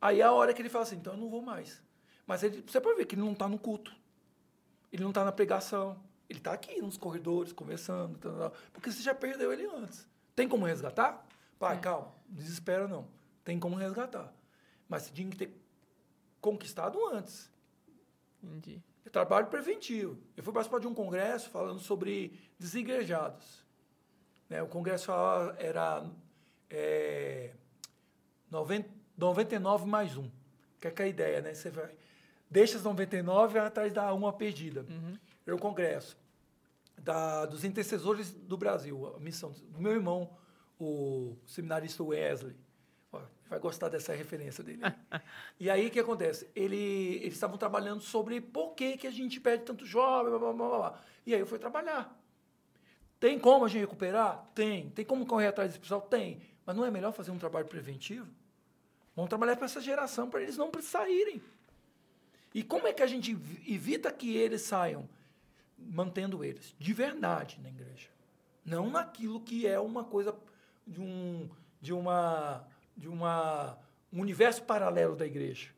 Aí 0.00 0.22
é 0.22 0.24
a 0.24 0.32
hora 0.32 0.54
que 0.54 0.62
ele 0.62 0.70
fala 0.70 0.84
assim, 0.84 0.96
então 0.96 1.12
eu 1.12 1.18
não 1.18 1.28
vou 1.28 1.42
mais. 1.42 1.82
Mas 2.26 2.42
ele, 2.42 2.64
você 2.66 2.80
pode 2.80 2.96
ver 2.96 3.04
que 3.04 3.16
ele 3.16 3.22
não 3.22 3.32
está 3.32 3.46
no 3.46 3.58
culto. 3.58 3.94
Ele 4.90 5.02
não 5.02 5.10
está 5.10 5.26
na 5.26 5.30
pregação. 5.30 6.02
Ele 6.30 6.38
está 6.38 6.52
aqui 6.52 6.80
nos 6.80 6.96
corredores, 6.96 7.52
conversando, 7.52 8.16
tal, 8.18 8.38
tal, 8.38 8.52
porque 8.72 8.92
você 8.92 9.02
já 9.02 9.12
perdeu 9.12 9.52
ele 9.52 9.66
antes. 9.66 10.06
Tem 10.36 10.48
como 10.48 10.64
resgatar? 10.64 11.26
Pai, 11.58 11.76
É. 11.76 11.80
calma, 11.80 12.14
desespera 12.28 12.86
não. 12.86 13.08
Tem 13.44 13.58
como 13.58 13.74
resgatar. 13.74 14.32
Mas 14.88 15.02
você 15.02 15.12
tinha 15.12 15.28
que 15.28 15.36
ter 15.36 15.52
conquistado 16.40 17.04
antes. 17.08 17.50
Entendi. 18.40 18.80
É 19.04 19.10
trabalho 19.10 19.48
preventivo. 19.48 20.16
Eu 20.36 20.44
fui 20.44 20.52
participar 20.52 20.78
de 20.78 20.86
um 20.86 20.94
congresso 20.94 21.50
falando 21.50 21.80
sobre 21.80 22.38
desigrejados. 22.58 23.64
Né? 24.48 24.62
O 24.62 24.68
congresso 24.68 25.10
era 25.58 26.08
é, 26.70 27.54
90, 28.48 28.88
99 29.18 29.84
mais 29.86 30.16
um. 30.16 30.30
Que 30.80 30.86
é 30.86 30.90
que 30.92 31.02
é 31.02 31.06
a 31.06 31.08
ideia, 31.08 31.40
né? 31.40 31.54
Você 31.54 31.70
vai, 31.70 31.90
deixa 32.48 32.76
as 32.76 32.84
99 32.84 33.52
e 33.52 33.58
vai 33.58 33.66
atrás 33.66 33.92
da 33.92 34.14
uma 34.14 34.32
perdida. 34.32 34.82
Uhum. 34.88 35.18
Era 35.50 35.56
o 35.56 35.58
congresso 35.58 36.16
da, 36.96 37.44
dos 37.44 37.64
intercessores 37.64 38.30
do 38.30 38.56
Brasil, 38.56 39.12
a 39.16 39.18
missão 39.18 39.50
do 39.50 39.80
meu 39.80 39.90
irmão, 39.90 40.30
o 40.78 41.36
seminarista 41.44 42.04
Wesley. 42.04 42.54
Ó, 43.10 43.20
vai 43.48 43.58
gostar 43.58 43.88
dessa 43.88 44.14
referência 44.14 44.62
dele. 44.62 44.80
e 45.58 45.68
aí, 45.68 45.88
o 45.88 45.90
que 45.90 45.98
acontece? 45.98 46.48
Ele, 46.54 47.16
eles 47.16 47.34
estavam 47.34 47.58
trabalhando 47.58 48.00
sobre 48.00 48.40
por 48.40 48.76
que, 48.76 48.96
que 48.96 49.08
a 49.08 49.10
gente 49.10 49.40
perde 49.40 49.64
tanto 49.64 49.84
jovem, 49.84 50.30
blá, 50.30 50.38
blá, 50.38 50.52
blá, 50.52 50.78
blá. 50.78 51.02
E 51.26 51.34
aí 51.34 51.40
eu 51.40 51.46
fui 51.46 51.58
trabalhar. 51.58 52.16
Tem 53.18 53.36
como 53.36 53.64
a 53.64 53.68
gente 53.68 53.80
recuperar? 53.80 54.48
Tem. 54.54 54.90
Tem 54.90 55.04
como 55.04 55.26
correr 55.26 55.48
atrás 55.48 55.70
desse 55.70 55.80
pessoal? 55.80 56.02
Tem. 56.02 56.40
Mas 56.64 56.76
não 56.76 56.84
é 56.86 56.92
melhor 56.92 57.12
fazer 57.12 57.32
um 57.32 57.38
trabalho 57.38 57.66
preventivo? 57.66 58.28
Vamos 59.16 59.28
trabalhar 59.28 59.56
para 59.56 59.64
essa 59.64 59.80
geração, 59.80 60.30
para 60.30 60.42
eles 60.42 60.56
não 60.56 60.70
saírem. 60.80 61.42
E 62.54 62.62
como 62.62 62.86
é 62.86 62.92
que 62.92 63.02
a 63.02 63.06
gente 63.08 63.32
evi- 63.32 63.74
evita 63.74 64.12
que 64.12 64.36
eles 64.36 64.62
saiam? 64.62 65.08
Mantendo 65.80 66.44
eles 66.44 66.74
de 66.78 66.92
verdade 66.92 67.58
na 67.62 67.68
igreja. 67.68 68.08
Não 68.64 68.90
naquilo 68.90 69.40
que 69.40 69.66
é 69.66 69.78
uma 69.80 70.04
coisa 70.04 70.34
de 70.86 71.00
um, 71.00 71.48
de 71.80 71.92
uma, 71.92 72.66
de 72.96 73.08
uma, 73.08 73.78
um 74.12 74.20
universo 74.20 74.62
paralelo 74.62 75.16
da 75.16 75.26
igreja. 75.26 75.68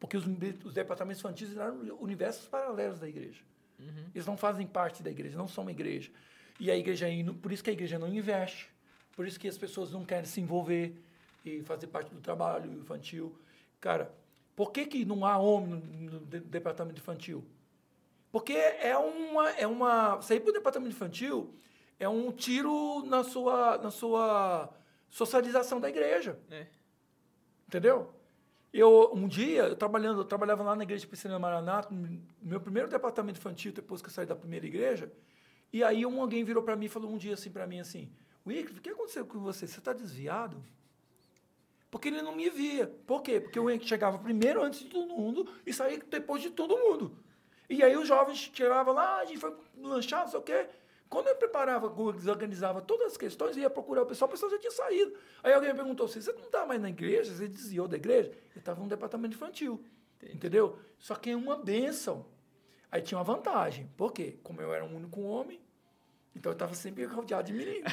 Porque 0.00 0.16
os, 0.16 0.24
os 0.64 0.74
departamentos 0.74 1.20
infantis 1.20 1.48
viraram 1.48 1.76
universos 2.00 2.46
paralelos 2.46 2.98
da 2.98 3.08
igreja. 3.08 3.42
Eles 4.14 4.26
não 4.26 4.36
fazem 4.36 4.66
parte 4.66 5.02
da 5.02 5.10
igreja, 5.10 5.36
não 5.36 5.48
são 5.48 5.62
uma 5.62 5.70
igreja. 5.70 6.10
E 6.58 6.70
a 6.70 6.76
igreja, 6.76 7.06
por 7.42 7.52
isso 7.52 7.62
que 7.62 7.70
a 7.70 7.72
igreja 7.72 7.98
não 7.98 8.08
investe, 8.08 8.68
por 9.12 9.26
isso 9.26 9.38
que 9.38 9.48
as 9.48 9.58
pessoas 9.58 9.90
não 9.90 10.04
querem 10.04 10.24
se 10.24 10.40
envolver 10.40 10.96
e 11.44 11.62
fazer 11.62 11.88
parte 11.88 12.14
do 12.14 12.20
trabalho 12.20 12.72
infantil. 12.72 13.36
Cara, 13.80 14.12
por 14.54 14.72
que, 14.72 14.86
que 14.86 15.04
não 15.04 15.26
há 15.26 15.36
homem 15.36 15.70
no, 15.70 16.10
no 16.12 16.20
de- 16.20 16.40
departamento 16.40 17.00
infantil? 17.00 17.44
Porque 18.34 18.52
é 18.52 18.98
uma. 18.98 19.50
É 19.50 19.64
uma 19.64 20.20
sair 20.20 20.40
para 20.40 20.50
o 20.50 20.52
departamento 20.52 20.92
infantil 20.92 21.54
é 22.00 22.08
um 22.08 22.32
tiro 22.32 23.04
na 23.06 23.22
sua, 23.22 23.78
na 23.78 23.92
sua 23.92 24.74
socialização 25.08 25.80
da 25.80 25.88
igreja. 25.88 26.36
É. 26.50 26.66
Entendeu? 27.68 28.12
Eu, 28.72 29.12
um 29.14 29.28
dia, 29.28 29.68
eu, 29.68 29.76
trabalhando, 29.76 30.22
eu 30.22 30.24
trabalhava 30.24 30.64
lá 30.64 30.74
na 30.74 30.82
igreja 30.82 31.06
Piscina 31.06 31.38
Maranata, 31.38 31.94
no 31.94 32.20
meu 32.42 32.60
primeiro 32.60 32.88
departamento 32.88 33.38
infantil, 33.38 33.70
depois 33.72 34.02
que 34.02 34.08
eu 34.08 34.12
saí 34.12 34.26
da 34.26 34.34
primeira 34.34 34.66
igreja, 34.66 35.12
e 35.72 35.84
aí 35.84 36.04
um, 36.04 36.20
alguém 36.20 36.42
virou 36.42 36.64
para 36.64 36.74
mim 36.74 36.86
e 36.86 36.88
falou 36.88 37.12
um 37.12 37.16
dia 37.16 37.34
assim 37.34 37.52
para 37.52 37.68
mim 37.68 37.78
assim, 37.78 38.10
Wycliffe, 38.44 38.80
o 38.80 38.82
que 38.82 38.90
aconteceu 38.90 39.24
com 39.24 39.38
você? 39.38 39.68
Você 39.68 39.78
está 39.78 39.92
desviado? 39.92 40.60
Porque 41.88 42.08
ele 42.08 42.20
não 42.20 42.34
me 42.34 42.50
via. 42.50 42.88
Por 43.06 43.22
quê? 43.22 43.40
Porque 43.40 43.60
eu 43.60 43.80
chegava 43.80 44.18
primeiro 44.18 44.60
antes 44.60 44.80
de 44.80 44.86
todo 44.86 45.14
mundo 45.14 45.48
e 45.64 45.72
saía 45.72 46.02
depois 46.10 46.42
de 46.42 46.50
todo 46.50 46.76
mundo. 46.76 47.16
E 47.68 47.82
aí 47.82 47.96
os 47.96 48.06
jovens 48.06 48.50
chegavam 48.52 48.94
lá, 48.94 49.16
"Ah, 49.16 49.20
a 49.20 49.24
gente 49.24 49.38
foi 49.38 49.54
lanchar, 49.76 50.22
não 50.22 50.28
sei 50.28 50.38
o 50.38 50.42
quê. 50.42 50.68
Quando 51.08 51.28
eu 51.28 51.36
preparava, 51.36 51.88
desorganizava 52.12 52.80
todas 52.80 53.12
as 53.12 53.16
questões, 53.16 53.56
ia 53.56 53.70
procurar 53.70 54.02
o 54.02 54.06
pessoal, 54.06 54.28
o 54.28 54.32
pessoal 54.32 54.50
já 54.50 54.58
tinha 54.58 54.72
saído. 54.72 55.16
Aí 55.42 55.52
alguém 55.52 55.70
me 55.70 55.76
perguntou 55.76 56.06
assim, 56.06 56.20
você 56.20 56.32
não 56.32 56.44
está 56.44 56.66
mais 56.66 56.80
na 56.80 56.88
igreja? 56.88 57.32
Você 57.32 57.46
desviou 57.46 57.86
da 57.86 57.96
igreja? 57.96 58.32
Eu 58.54 58.58
estava 58.58 58.80
no 58.80 58.88
departamento 58.88 59.36
infantil. 59.36 59.84
Entendeu? 60.22 60.78
Só 60.98 61.14
que 61.14 61.30
é 61.30 61.36
uma 61.36 61.56
bênção. 61.56 62.26
Aí 62.90 63.00
tinha 63.02 63.18
uma 63.18 63.24
vantagem. 63.24 63.88
Por 63.96 64.12
quê? 64.12 64.38
Como 64.42 64.60
eu 64.60 64.72
era 64.74 64.84
um 64.84 64.96
único 64.96 65.20
homem, 65.20 65.60
então 66.34 66.50
eu 66.50 66.54
estava 66.54 66.74
sempre 66.74 67.04
rodeado 67.04 67.46
de 67.46 67.52
meninos. 67.52 67.92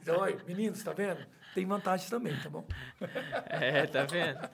Então, 0.00 0.18
olha, 0.18 0.36
meninos, 0.46 0.82
tá 0.82 0.92
vendo? 0.92 1.24
Tem 1.54 1.64
vantagens 1.64 2.10
também, 2.10 2.36
tá 2.40 2.50
bom? 2.50 2.66
É, 3.46 3.86
tá 3.86 4.04
vendo? 4.04 4.48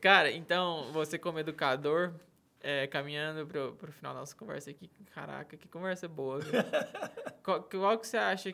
Cara, 0.00 0.30
então, 0.30 0.90
você 0.92 1.18
como 1.18 1.38
educador, 1.38 2.12
é, 2.60 2.86
caminhando 2.86 3.46
pro, 3.46 3.74
pro 3.74 3.92
final 3.92 4.14
da 4.14 4.20
nossa 4.20 4.34
conversa 4.34 4.70
aqui, 4.70 4.88
caraca, 5.14 5.56
que 5.56 5.68
conversa 5.68 6.08
boa. 6.08 6.40
qual, 7.42 7.62
qual 7.62 7.98
que 7.98 8.06
você 8.06 8.16
acha, 8.16 8.50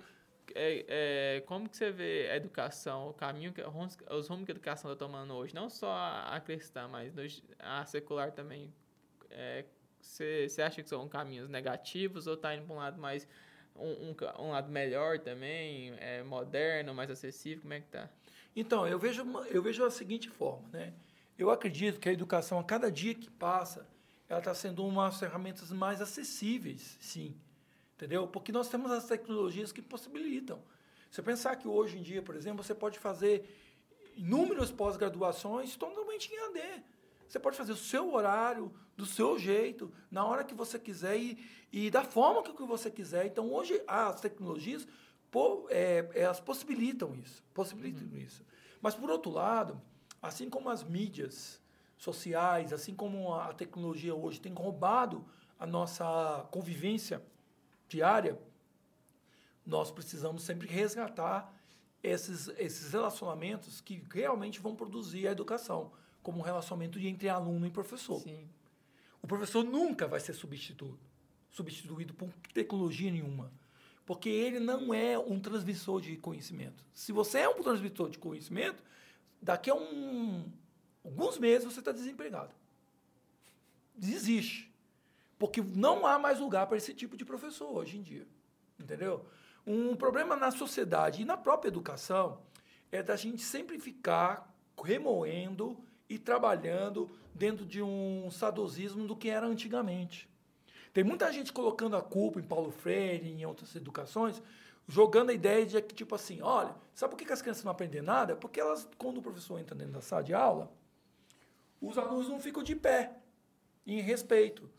é, 0.55 1.37
é, 1.37 1.41
como 1.47 1.69
que 1.69 1.77
você 1.77 1.91
vê 1.91 2.29
a 2.31 2.37
educação, 2.37 3.09
o 3.09 3.15
caminho, 3.15 3.53
que, 3.53 3.63
os 3.63 4.29
rumos 4.29 4.45
que 4.45 4.53
a 4.53 4.55
educação 4.55 4.93
está 4.93 5.05
tomando 5.05 5.35
hoje? 5.35 5.55
Não 5.55 5.71
só 5.71 5.91
a, 5.91 6.37
a 6.37 6.41
cristã, 6.41 6.89
mas 6.89 7.15
no- 7.15 7.23
a 7.59 7.85
secular 7.85 8.33
também. 8.33 8.73
É, 9.31 9.65
você, 10.01 10.49
você 10.49 10.63
acha 10.63 10.83
que 10.83 10.89
são 10.89 11.09
caminhos 11.09 11.49
negativos 11.49 12.27
ou 12.27 12.37
tá 12.37 12.55
indo 12.55 12.67
para 12.67 12.75
um 12.75 12.79
lado 12.79 13.01
mais... 13.01 13.27
Um, 13.75 14.11
um, 14.11 14.17
um 14.39 14.51
lado 14.51 14.71
melhor 14.71 15.19
também, 15.19 15.95
é, 15.99 16.23
moderno, 16.23 16.93
mais 16.93 17.11
acessível, 17.11 17.63
como 17.63 17.73
é 17.73 17.81
que 17.81 17.87
tá? 17.87 18.11
Então, 18.55 18.87
eu 18.87 18.99
vejo, 18.99 19.25
eu 19.49 19.63
vejo 19.63 19.83
a 19.83 19.91
seguinte 19.91 20.29
forma, 20.29 20.69
né? 20.69 20.93
Eu 21.39 21.51
acredito 21.51 21.99
que 21.99 22.09
a 22.09 22.13
educação, 22.13 22.59
a 22.59 22.65
cada 22.65 22.91
dia 22.93 23.15
que 23.15 23.31
passa, 23.31 23.89
ela 24.29 24.39
está 24.39 24.55
sendo 24.55 24.87
uma 24.87 25.07
das 25.07 25.19
ferramentas 25.19 25.71
mais 25.71 26.01
acessíveis, 26.01 26.97
sim. 27.01 27.37
Entendeu? 27.95 28.27
Porque 28.27 28.51
nós 28.51 28.69
temos 28.69 28.91
as 28.91 29.05
tecnologias 29.05 29.71
que 29.73 29.83
possibilitam. 29.83 30.63
Você 31.11 31.23
pensar 31.23 31.57
que 31.57 31.69
hoje 31.69 31.99
em 31.99 32.03
dia, 32.03 32.23
por 32.23 32.35
exemplo, 32.35 32.65
você 32.65 32.75
pode 32.75 32.99
fazer 32.99 33.49
inúmeras 34.17 34.71
pós-graduações 34.71 35.77
totalmente 35.77 36.33
em 36.33 36.39
AD. 36.39 36.83
Você 37.29 37.39
pode 37.39 37.57
fazer 37.57 37.73
o 37.73 37.77
seu 37.77 38.13
horário, 38.13 38.73
do 38.97 39.07
seu 39.07 39.39
jeito, 39.39 39.93
na 40.11 40.25
hora 40.25 40.45
que 40.45 40.55
você 40.55 40.79
quiser 40.79 41.17
e, 41.19 41.39
e 41.73 41.91
da 41.91 42.05
forma 42.05 42.43
que 42.43 42.63
você 42.65 42.91
quiser. 42.91 43.27
Então, 43.27 43.51
hoje, 43.53 43.83
as 43.87 44.21
tecnologias 44.21 44.87
po- 45.31 45.67
é, 45.71 46.11
elas 46.15 46.41
possibilitam 46.41 47.15
isso. 47.15 47.43
Possibilitam 47.55 48.17
isso. 48.19 48.45
Mas, 48.81 48.95
por 48.95 49.11
outro 49.11 49.31
lado, 49.31 49.81
assim 50.21 50.51
como 50.51 50.69
as 50.69 50.83
mídias 50.83 51.62
sociais, 52.03 52.73
assim 52.73 52.95
como 52.95 53.33
a 53.35 53.53
tecnologia 53.53 54.15
hoje 54.15 54.41
tem 54.41 54.53
roubado 54.53 55.25
a 55.59 55.67
nossa 55.67 56.47
convivência 56.51 57.23
diária, 57.89 58.37
nós 59.65 59.91
precisamos 59.93 60.43
sempre 60.43 60.67
resgatar 60.67 61.55
esses, 62.03 62.49
esses 62.59 62.93
relacionamentos 62.93 63.81
que 63.81 64.03
realmente 64.11 64.59
vão 64.59 64.75
produzir 64.75 65.29
a 65.29 65.31
educação, 65.31 65.93
como 66.23 66.39
um 66.39 66.43
relacionamento 66.43 66.99
entre 66.99 67.29
aluno 67.29 67.67
e 67.67 67.71
professor. 67.71 68.21
Sim. 68.21 68.49
O 69.23 69.27
professor 69.29 69.63
nunca 69.63 70.09
vai 70.09 70.19
ser 70.19 70.33
substituído, 70.33 70.99
substituído 71.51 72.15
por 72.15 72.29
tecnologia 72.53 73.13
nenhuma, 73.13 73.53
porque 74.05 74.29
ele 74.29 74.59
não 74.59 74.93
é 74.93 75.17
um 75.17 75.39
transmissor 75.39 76.01
de 76.01 76.17
conhecimento. 76.17 76.85
Se 76.93 77.13
você 77.13 77.39
é 77.39 77.49
um 77.49 77.63
transmissor 77.63 78.11
de 78.11 78.19
conhecimento, 78.19 78.83
daqui 79.41 79.71
a 79.71 79.75
um, 79.75 80.51
alguns 81.05 81.39
meses 81.39 81.65
você 81.65 81.81
está 81.81 81.93
desempregado. 81.93 82.55
Desiste. 83.95 84.73
Porque 85.39 85.61
não 85.61 86.07
há 86.07 86.19
mais 86.19 86.39
lugar 86.39 86.67
para 86.67 86.77
esse 86.77 86.95
tipo 86.95 87.17
de 87.17 87.25
professor 87.25 87.77
hoje 87.77 87.99
em 87.99 88.03
dia. 88.03 88.27
Entendeu? 88.79 89.25
Um 89.67 89.95
problema 89.95 90.37
na 90.37 90.51
sociedade 90.51 91.23
e 91.23 91.25
na 91.25 91.37
própria 91.37 91.69
educação 91.69 92.41
é 92.91 93.03
da 93.03 93.17
gente 93.17 93.43
sempre 93.43 93.79
ficar 93.79 94.53
remoendo 94.83 95.77
e 96.09 96.19
trabalhando 96.19 97.11
dentro 97.35 97.65
de 97.65 97.83
um 97.83 98.31
sadosismo 98.31 99.07
do 99.07 99.17
que 99.17 99.29
era 99.31 99.47
antigamente. 99.47 100.29
Tem 100.93 101.03
muita 101.03 101.33
gente 101.33 101.53
colocando 101.53 101.97
a 101.97 102.03
culpa 102.03 102.39
em 102.39 102.43
Paulo 102.43 102.71
Freire, 102.71 103.29
em 103.29 103.47
outras 103.47 103.75
educações, 103.75 104.43
jogando 104.87 105.31
a 105.31 105.33
ideia 105.33 105.65
de 105.65 105.81
que, 105.81 105.95
tipo 105.95 106.15
assim, 106.15 106.43
olha, 106.43 106.75
sabe 106.95 107.15
por 107.15 107.25
que 107.25 107.33
as 107.33 107.41
crianças 107.41 107.65
não 107.65 107.73
aprendem 107.73 108.03
nada? 108.03 108.37
Porque 108.37 108.61
elas, 108.61 108.87
quando 108.99 109.19
o 109.19 109.23
professor 109.23 109.59
entra 109.59 109.75
dentro 109.75 109.95
da 109.95 110.03
sala 110.03 110.23
de 110.23 110.35
aula, 110.35 110.71
os 111.83 111.99
alunos 111.99 112.29
não 112.29 112.41
ficam 112.41 112.63
de 112.63 112.77
pé, 112.77 113.11
em 113.85 114.01
respeito. 114.01 114.71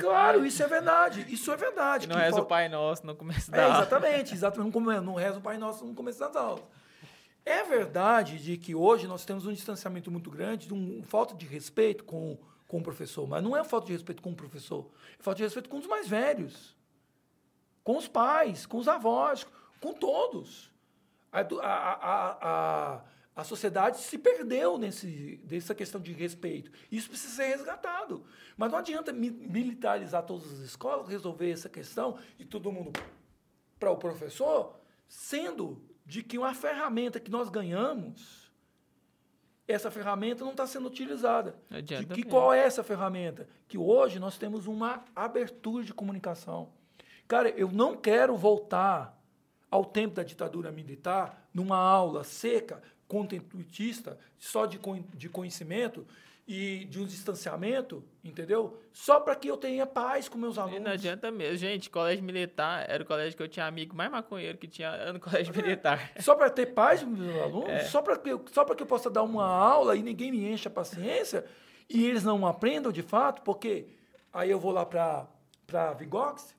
claro, 0.00 0.46
isso 0.46 0.62
é 0.62 0.66
verdade. 0.66 1.26
Isso 1.28 1.52
é 1.52 1.56
verdade. 1.56 2.08
não 2.08 2.16
reza 2.16 2.30
fala... 2.30 2.42
o 2.42 2.46
Pai 2.46 2.68
Nosso 2.68 3.06
no 3.06 3.14
começo 3.14 3.50
da 3.50 3.58
é, 3.58 3.64
aula. 3.64 3.76
Exatamente, 3.76 4.32
exatamente. 4.34 4.78
Não, 4.78 5.02
não 5.02 5.14
reza 5.14 5.38
o 5.38 5.42
Pai 5.42 5.58
Nosso 5.58 5.84
no 5.84 5.94
começo 5.94 6.18
das 6.18 6.34
aulas. 6.34 6.64
É 7.44 7.62
verdade 7.62 8.38
de 8.38 8.56
que 8.56 8.74
hoje 8.74 9.06
nós 9.06 9.24
temos 9.24 9.46
um 9.46 9.52
distanciamento 9.52 10.10
muito 10.10 10.30
grande, 10.30 10.66
de 10.66 10.74
um, 10.74 11.02
falta 11.02 11.34
de 11.34 11.46
respeito 11.46 12.04
com, 12.04 12.38
com 12.66 12.78
o 12.78 12.82
professor, 12.82 13.26
mas 13.26 13.42
não 13.42 13.56
é 13.56 13.62
falta 13.64 13.86
de 13.86 13.92
respeito 13.92 14.22
com 14.22 14.30
o 14.30 14.36
professor, 14.36 14.90
é 15.18 15.22
falta 15.22 15.38
de 15.38 15.44
respeito 15.44 15.68
com 15.68 15.78
os 15.78 15.86
mais 15.86 16.06
velhos, 16.06 16.76
com 17.82 17.96
os 17.96 18.06
pais, 18.06 18.66
com 18.66 18.78
os 18.78 18.88
avós, 18.88 19.46
com 19.80 19.92
todos. 19.92 20.70
A, 21.32 21.40
a, 21.40 22.94
a, 22.94 23.00
a, 23.34 23.44
sociedade 23.44 23.98
se 23.98 24.18
perdeu 24.18 24.76
nesse, 24.78 25.40
nessa 25.48 25.74
questão 25.74 26.00
de 26.00 26.12
respeito. 26.12 26.70
Isso 26.90 27.08
precisa 27.08 27.34
ser 27.34 27.46
resgatado. 27.46 28.24
Mas 28.56 28.70
não 28.70 28.78
adianta 28.78 29.12
militarizar 29.12 30.24
todas 30.24 30.52
as 30.52 30.58
escolas, 30.60 31.08
resolver 31.08 31.50
essa 31.50 31.68
questão 31.68 32.18
e 32.38 32.44
todo 32.44 32.72
mundo 32.72 32.92
para 33.78 33.90
o 33.90 33.96
professor, 33.96 34.78
sendo 35.08 35.82
de 36.04 36.22
que 36.22 36.36
uma 36.36 36.54
ferramenta 36.54 37.18
que 37.18 37.30
nós 37.30 37.48
ganhamos, 37.48 38.50
essa 39.66 39.90
ferramenta 39.90 40.44
não 40.44 40.50
está 40.50 40.66
sendo 40.66 40.88
utilizada. 40.88 41.56
De 41.84 42.06
que 42.06 42.22
qual 42.22 42.52
é 42.52 42.58
essa 42.58 42.82
ferramenta? 42.82 43.48
Que 43.68 43.78
hoje 43.78 44.18
nós 44.18 44.36
temos 44.36 44.66
uma 44.66 45.04
abertura 45.14 45.84
de 45.84 45.94
comunicação. 45.94 46.72
Cara, 47.26 47.48
eu 47.50 47.70
não 47.70 47.96
quero 47.96 48.36
voltar 48.36 49.16
ao 49.70 49.84
tempo 49.84 50.16
da 50.16 50.24
ditadura 50.24 50.72
militar 50.72 51.48
numa 51.54 51.76
aula 51.78 52.24
seca, 52.24 52.82
conteutista, 53.10 54.16
só 54.38 54.66
de, 54.66 54.78
de 55.14 55.28
conhecimento, 55.28 56.06
e 56.46 56.84
de 56.86 57.00
um 57.00 57.04
distanciamento, 57.04 58.02
entendeu? 58.24 58.80
Só 58.92 59.20
para 59.20 59.36
que 59.36 59.48
eu 59.48 59.56
tenha 59.56 59.86
paz 59.86 60.28
com 60.28 60.38
meus 60.38 60.58
alunos. 60.58 60.78
E 60.78 60.80
não 60.80 60.92
adianta 60.92 61.30
mesmo. 61.30 61.56
Gente, 61.56 61.90
colégio 61.90 62.24
militar 62.24 62.88
era 62.88 63.02
o 63.02 63.06
colégio 63.06 63.36
que 63.36 63.42
eu 63.42 63.48
tinha 63.48 63.66
amigo 63.66 63.94
mais 63.94 64.10
maconheiro 64.10 64.58
que 64.58 64.66
tinha 64.66 65.12
no 65.12 65.18
colégio 65.20 65.52
é. 65.54 65.62
militar. 65.62 66.12
Só 66.18 66.34
para 66.34 66.50
ter 66.50 66.66
paz 66.66 67.02
com 67.02 67.10
meus 67.10 67.40
alunos? 67.40 67.68
É. 67.68 67.84
Só 67.84 68.00
para 68.02 68.16
que, 68.16 68.30
eu, 68.30 68.44
só 68.50 68.64
que 68.64 68.82
eu 68.82 68.86
possa 68.86 69.10
dar 69.10 69.22
uma 69.22 69.46
aula 69.46 69.96
e 69.96 70.02
ninguém 70.02 70.32
me 70.32 70.44
encha 70.50 70.68
a 70.68 70.72
paciência 70.72 71.44
e 71.88 72.04
eles 72.04 72.24
não 72.24 72.46
aprendam 72.46 72.90
de 72.90 73.02
fato, 73.02 73.42
porque 73.42 73.86
aí 74.32 74.50
eu 74.50 74.58
vou 74.58 74.72
lá 74.72 74.84
para 74.86 75.28
a 75.72 75.92
Vigox, 75.92 76.56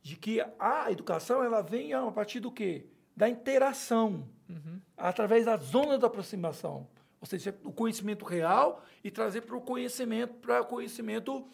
de 0.00 0.16
que 0.16 0.44
a 0.58 0.92
educação 0.92 1.42
ela 1.42 1.60
vem 1.60 1.92
a 1.92 2.08
partir 2.12 2.38
do 2.38 2.52
quê? 2.52 2.86
Da 3.16 3.28
interação, 3.28 4.28
uhum. 4.48 4.80
através 4.96 5.44
da 5.44 5.56
zona 5.56 5.98
da 5.98 6.06
aproximação. 6.06 6.86
Ou 7.20 7.26
seja, 7.26 7.56
o 7.64 7.72
conhecimento 7.72 8.24
real 8.24 8.84
e 9.02 9.10
trazer 9.10 9.42
para 9.42 9.56
o 9.56 9.60
conhecimento, 9.60 10.34
para 10.34 10.60
o 10.60 10.66
conhecimento 10.66 11.46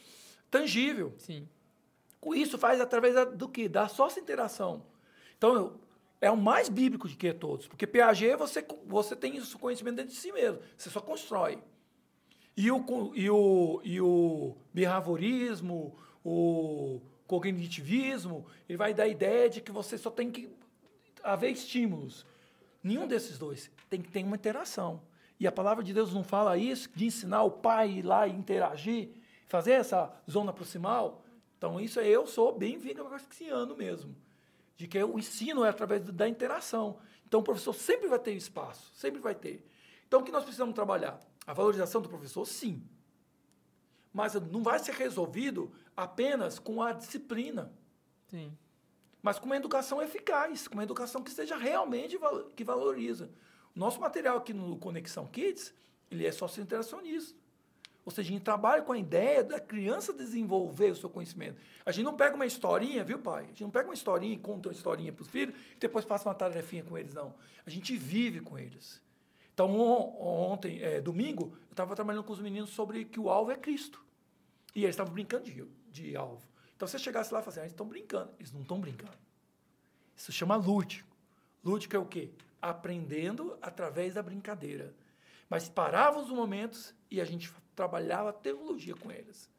tangível. 0.51 1.15
Sim. 1.19 1.49
Isso 2.35 2.59
faz 2.59 2.81
através 2.81 3.15
da, 3.15 3.25
do 3.25 3.49
que? 3.49 3.69
Da 3.69 3.89
sócia 3.89 4.21
interação. 4.21 4.85
Então, 5.39 5.79
é 6.21 6.31
o 6.31 6.37
mais 6.37 6.69
bíblico 6.69 7.09
de 7.09 7.17
que 7.17 7.33
todos. 7.33 7.67
Porque 7.67 7.87
Piaget, 7.87 8.37
você, 8.37 8.65
você 8.87 9.17
tem 9.17 9.37
isso 9.37 9.59
conhecimento 9.59 9.97
dentro 9.97 10.13
de 10.13 10.19
si 10.19 10.31
mesmo. 10.33 10.61
Você 10.77 10.91
só 10.91 11.01
constrói. 11.01 11.63
E 12.57 12.71
o, 12.71 12.85
e 13.15 13.31
o, 13.31 13.81
e 13.83 14.01
o 14.01 14.57
behaviorismo, 14.75 15.97
o 16.25 17.01
cognitivismo, 17.27 18.45
ele 18.69 18.77
vai 18.77 18.93
dar 18.93 19.05
a 19.05 19.09
ideia 19.09 19.49
de 19.49 19.61
que 19.61 19.73
você 19.73 19.97
só 19.97 20.11
tem 20.11 20.31
que 20.31 20.51
haver 21.23 21.53
estímulos. 21.53 22.27
Nenhum 22.83 23.07
desses 23.07 23.39
dois. 23.39 23.71
Tem 23.89 24.01
que 24.01 24.11
ter 24.11 24.25
uma 24.25 24.37
interação. 24.37 25.03
E 25.39 25.47
a 25.47 25.53
palavra 25.53 25.83
de 25.83 25.93
Deus 25.95 26.13
não 26.13 26.23
fala 26.23 26.57
isso, 26.59 26.91
de 26.95 27.07
ensinar 27.07 27.43
o 27.43 27.51
pai 27.51 27.91
ir 27.91 28.03
lá 28.03 28.27
e 28.27 28.33
interagir, 28.33 29.11
fazer 29.49 29.73
essa 29.73 30.13
zona 30.31 30.53
proximal. 30.53 31.25
Então, 31.57 31.81
isso 31.81 31.99
é 31.99 32.07
eu 32.07 32.27
sou 32.27 32.57
bem 32.57 32.79
ano 33.51 33.77
mesmo. 33.77 34.15
De 34.77 34.87
que 34.87 35.03
o 35.03 35.19
ensino 35.19 35.65
é 35.65 35.69
através 35.69 36.03
da 36.03 36.29
interação. 36.29 36.99
Então, 37.27 37.41
o 37.41 37.43
professor 37.43 37.75
sempre 37.75 38.09
vai 38.09 38.19
ter 38.19 38.33
espaço, 38.33 38.91
sempre 38.95 39.21
vai 39.21 39.35
ter. 39.35 39.67
Então, 40.07 40.21
o 40.21 40.23
que 40.23 40.33
nós 40.33 40.43
precisamos 40.43 40.75
trabalhar? 40.75 41.21
A 41.47 41.53
valorização 41.53 42.03
do 42.03 42.09
professor, 42.09 42.45
sim. 42.45 42.83
Mas 44.13 44.35
não 44.35 44.63
vai 44.63 44.79
ser 44.79 44.93
resolvido 44.93 45.73
apenas 45.97 46.59
com 46.59 46.83
a 46.83 46.93
disciplina. 46.93 47.73
Sim. 48.29 48.57
Mas 49.23 49.39
com 49.39 49.47
uma 49.47 49.57
educação 49.57 50.01
eficaz, 50.03 50.67
com 50.67 50.75
uma 50.75 50.83
educação 50.83 51.23
que 51.23 51.31
seja 51.31 51.57
realmente 51.57 52.19
que 52.57 52.65
valoriza. 52.65 53.31
Nosso 53.75 54.01
material 54.01 54.39
aqui 54.39 54.53
no 54.53 54.77
Conexão 54.77 55.27
Kids, 55.27 55.75
ele 56.11 56.27
é 56.27 56.33
socio-interacionista. 56.33 57.39
Ou 58.05 58.11
seja, 58.11 58.31
a 58.31 58.33
gente 58.33 58.43
trabalha 58.43 58.83
com 58.83 58.93
a 58.93 58.99
ideia 58.99 59.45
da 59.45 59.61
criança 59.61 60.13
desenvolver 60.13 60.91
o 60.93 60.97
seu 60.97 61.11
conhecimento. 61.11 61.61
A 61.85 61.93
gente 61.93 62.05
não 62.05 62.17
pega 62.17 62.35
uma 62.35 62.47
historinha, 62.47 63.05
viu, 63.05 63.19
pai? 63.19 63.45
A 63.45 63.47
gente 63.49 63.63
não 63.63 63.71
pega 63.71 63.89
uma 63.89 63.95
historinha 63.95 64.35
e 64.35 64.39
conta 64.39 64.69
uma 64.69 64.75
historinha 64.75 65.13
para 65.13 65.23
os 65.23 65.29
filhos 65.29 65.55
e 65.77 65.79
depois 65.79 66.05
passa 66.05 66.29
uma 66.29 66.35
tarefinha 66.35 66.83
com 66.83 66.97
eles, 66.97 67.13
não. 67.13 67.35
A 67.65 67.71
gente 67.71 67.97
vive 67.97 68.41
com 68.41 68.59
eles. 68.59 69.01
Então, 69.53 69.79
ontem, 69.79 70.83
é, 70.83 71.01
domingo, 71.01 71.53
eu 71.69 71.73
estava 71.73 71.95
trabalhando 71.95 72.25
com 72.25 72.33
os 72.33 72.41
meninos 72.41 72.71
sobre 72.71 73.05
que 73.05 73.21
o 73.21 73.29
alvo 73.29 73.51
é 73.51 73.57
Cristo. 73.57 74.03
E 74.75 74.85
eles 74.85 74.95
estavam 74.95 75.13
brincando 75.13 75.45
de, 75.45 75.65
de 75.91 76.17
alvo. 76.17 76.43
Então, 76.81 76.89
se 76.89 76.93
você 76.93 77.05
chegasse 77.05 77.31
lá 77.31 77.41
e 77.41 77.43
falasse, 77.43 77.61
ah, 77.61 77.65
eles 77.65 77.75
estão 77.75 77.87
brincando. 77.87 78.33
Eles 78.39 78.53
não 78.53 78.63
estão 78.63 78.81
brincando. 78.81 79.13
Isso 80.17 80.33
chama 80.33 80.57
lúdico. 80.57 81.15
Lúdico 81.63 81.95
é 81.95 81.99
o 81.99 82.07
quê? 82.07 82.33
aprendendo 82.61 83.59
através 83.61 84.15
da 84.15 84.23
brincadeira. 84.23 84.95
Mas 85.51 85.69
parava 85.69 86.19
os 86.19 86.31
momentos 86.31 86.95
e 87.11 87.21
a 87.21 87.25
gente 87.27 87.53
trabalhava 87.77 88.33
teologia 88.33 88.95
com 88.95 89.13
eles. 89.13 89.51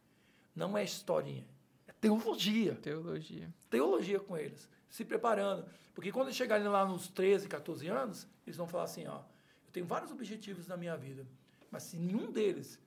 Não 0.56 0.76
é 0.76 0.84
historinha, 0.84 1.46
é 1.88 1.92
teologia. 1.94 2.76
Teologia. 2.76 3.54
Teologia 3.70 4.20
com 4.20 4.36
eles, 4.36 4.68
se 4.90 5.06
preparando. 5.06 5.66
Porque 5.94 6.12
quando 6.12 6.28
eles 6.28 6.38
chegarem 6.38 6.68
lá 6.68 6.86
nos 6.86 7.08
13, 7.08 7.48
14 7.48 7.88
anos, 7.88 8.28
eles 8.48 8.58
vão 8.58 8.68
falar 8.68 8.86
assim, 8.86 9.06
ó, 9.06 9.20
eu 9.66 9.72
tenho 9.72 9.86
vários 9.86 10.12
objetivos 10.12 10.68
na 10.68 10.76
minha 10.76 10.98
vida, 10.98 11.24
mas 11.70 11.84
se 11.84 11.98
nenhum 11.98 12.32
deles 12.32 12.80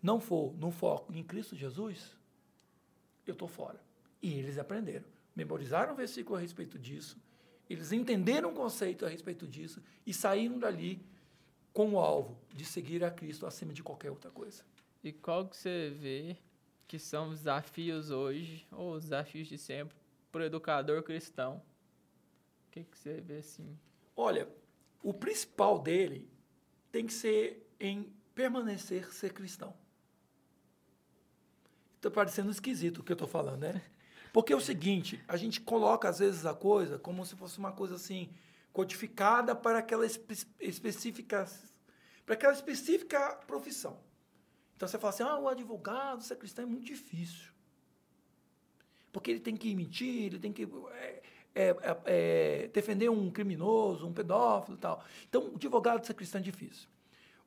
não 0.00 0.20
for 0.20 0.54
no 0.54 0.70
foco 0.70 1.12
em 1.12 1.22
Cristo 1.22 1.56
Jesus, 1.56 2.16
eu 3.30 3.34
estou 3.34 3.48
fora. 3.48 3.80
E 4.22 4.32
eles 4.34 4.58
aprenderam. 4.58 5.06
Memorizaram 5.34 5.92
o 5.92 5.96
versículo 5.96 6.36
a 6.36 6.40
respeito 6.40 6.78
disso, 6.78 7.18
eles 7.68 7.92
entenderam 7.92 8.50
o 8.50 8.54
conceito 8.54 9.06
a 9.06 9.08
respeito 9.08 9.46
disso 9.46 9.82
e 10.06 10.12
saíram 10.12 10.58
dali 10.58 11.04
com 11.72 11.94
o 11.94 11.98
alvo 11.98 12.38
de 12.54 12.64
seguir 12.64 13.02
a 13.02 13.10
Cristo 13.10 13.46
acima 13.46 13.72
de 13.72 13.82
qualquer 13.82 14.10
outra 14.10 14.30
coisa. 14.30 14.62
E 15.02 15.12
qual 15.12 15.48
que 15.48 15.56
você 15.56 15.90
vê 15.90 16.36
que 16.86 16.98
são 16.98 17.30
os 17.30 17.38
desafios 17.40 18.10
hoje, 18.10 18.66
ou 18.70 18.92
os 18.92 19.04
desafios 19.04 19.48
de 19.48 19.58
sempre, 19.58 19.96
para 20.30 20.42
o 20.42 20.44
educador 20.44 21.02
cristão? 21.02 21.62
O 22.68 22.70
que, 22.70 22.84
que 22.84 22.96
você 22.96 23.20
vê 23.20 23.38
assim? 23.38 23.78
Olha, 24.14 24.48
o 25.02 25.12
principal 25.12 25.78
dele 25.78 26.28
tem 26.92 27.06
que 27.06 27.12
ser 27.12 27.68
em 27.80 28.12
permanecer 28.34 29.12
ser 29.12 29.32
cristão. 29.32 29.74
Está 32.04 32.14
parecendo 32.14 32.50
esquisito 32.50 32.98
o 32.98 33.02
que 33.02 33.12
eu 33.12 33.14
estou 33.14 33.26
falando, 33.26 33.60
né? 33.60 33.82
Porque 34.30 34.52
é 34.52 34.56
o 34.56 34.60
seguinte, 34.60 35.24
a 35.26 35.38
gente 35.38 35.58
coloca 35.58 36.06
às 36.06 36.18
vezes 36.18 36.44
a 36.44 36.52
coisa 36.52 36.98
como 36.98 37.24
se 37.24 37.34
fosse 37.34 37.58
uma 37.58 37.72
coisa 37.72 37.94
assim 37.94 38.28
codificada 38.74 39.56
para 39.56 39.78
aquela 39.78 40.04
espe 40.04 40.36
específica 40.60 41.48
para 42.26 42.34
aquela 42.34 42.52
específica 42.52 43.36
profissão. 43.46 43.98
Então 44.76 44.86
você 44.86 44.98
fala 44.98 45.14
assim: 45.14 45.22
"Ah, 45.22 45.38
o 45.38 45.48
advogado, 45.48 46.22
ser 46.22 46.36
cristão 46.36 46.64
é 46.64 46.66
muito 46.66 46.84
difícil". 46.84 47.50
Porque 49.10 49.30
ele 49.30 49.40
tem 49.40 49.56
que 49.56 49.74
mentir, 49.74 50.24
ele 50.26 50.38
tem 50.38 50.52
que 50.52 50.68
é, 50.92 51.22
é, 51.54 51.68
é, 51.68 51.98
é, 52.04 52.68
defender 52.68 53.08
um 53.08 53.30
criminoso, 53.30 54.06
um 54.06 54.12
pedófilo 54.12 54.76
e 54.76 54.80
tal. 54.80 55.02
Então, 55.26 55.52
o 55.52 55.54
advogado 55.54 56.04
ser 56.04 56.12
cristão 56.12 56.42
é 56.42 56.44
difícil. 56.44 56.86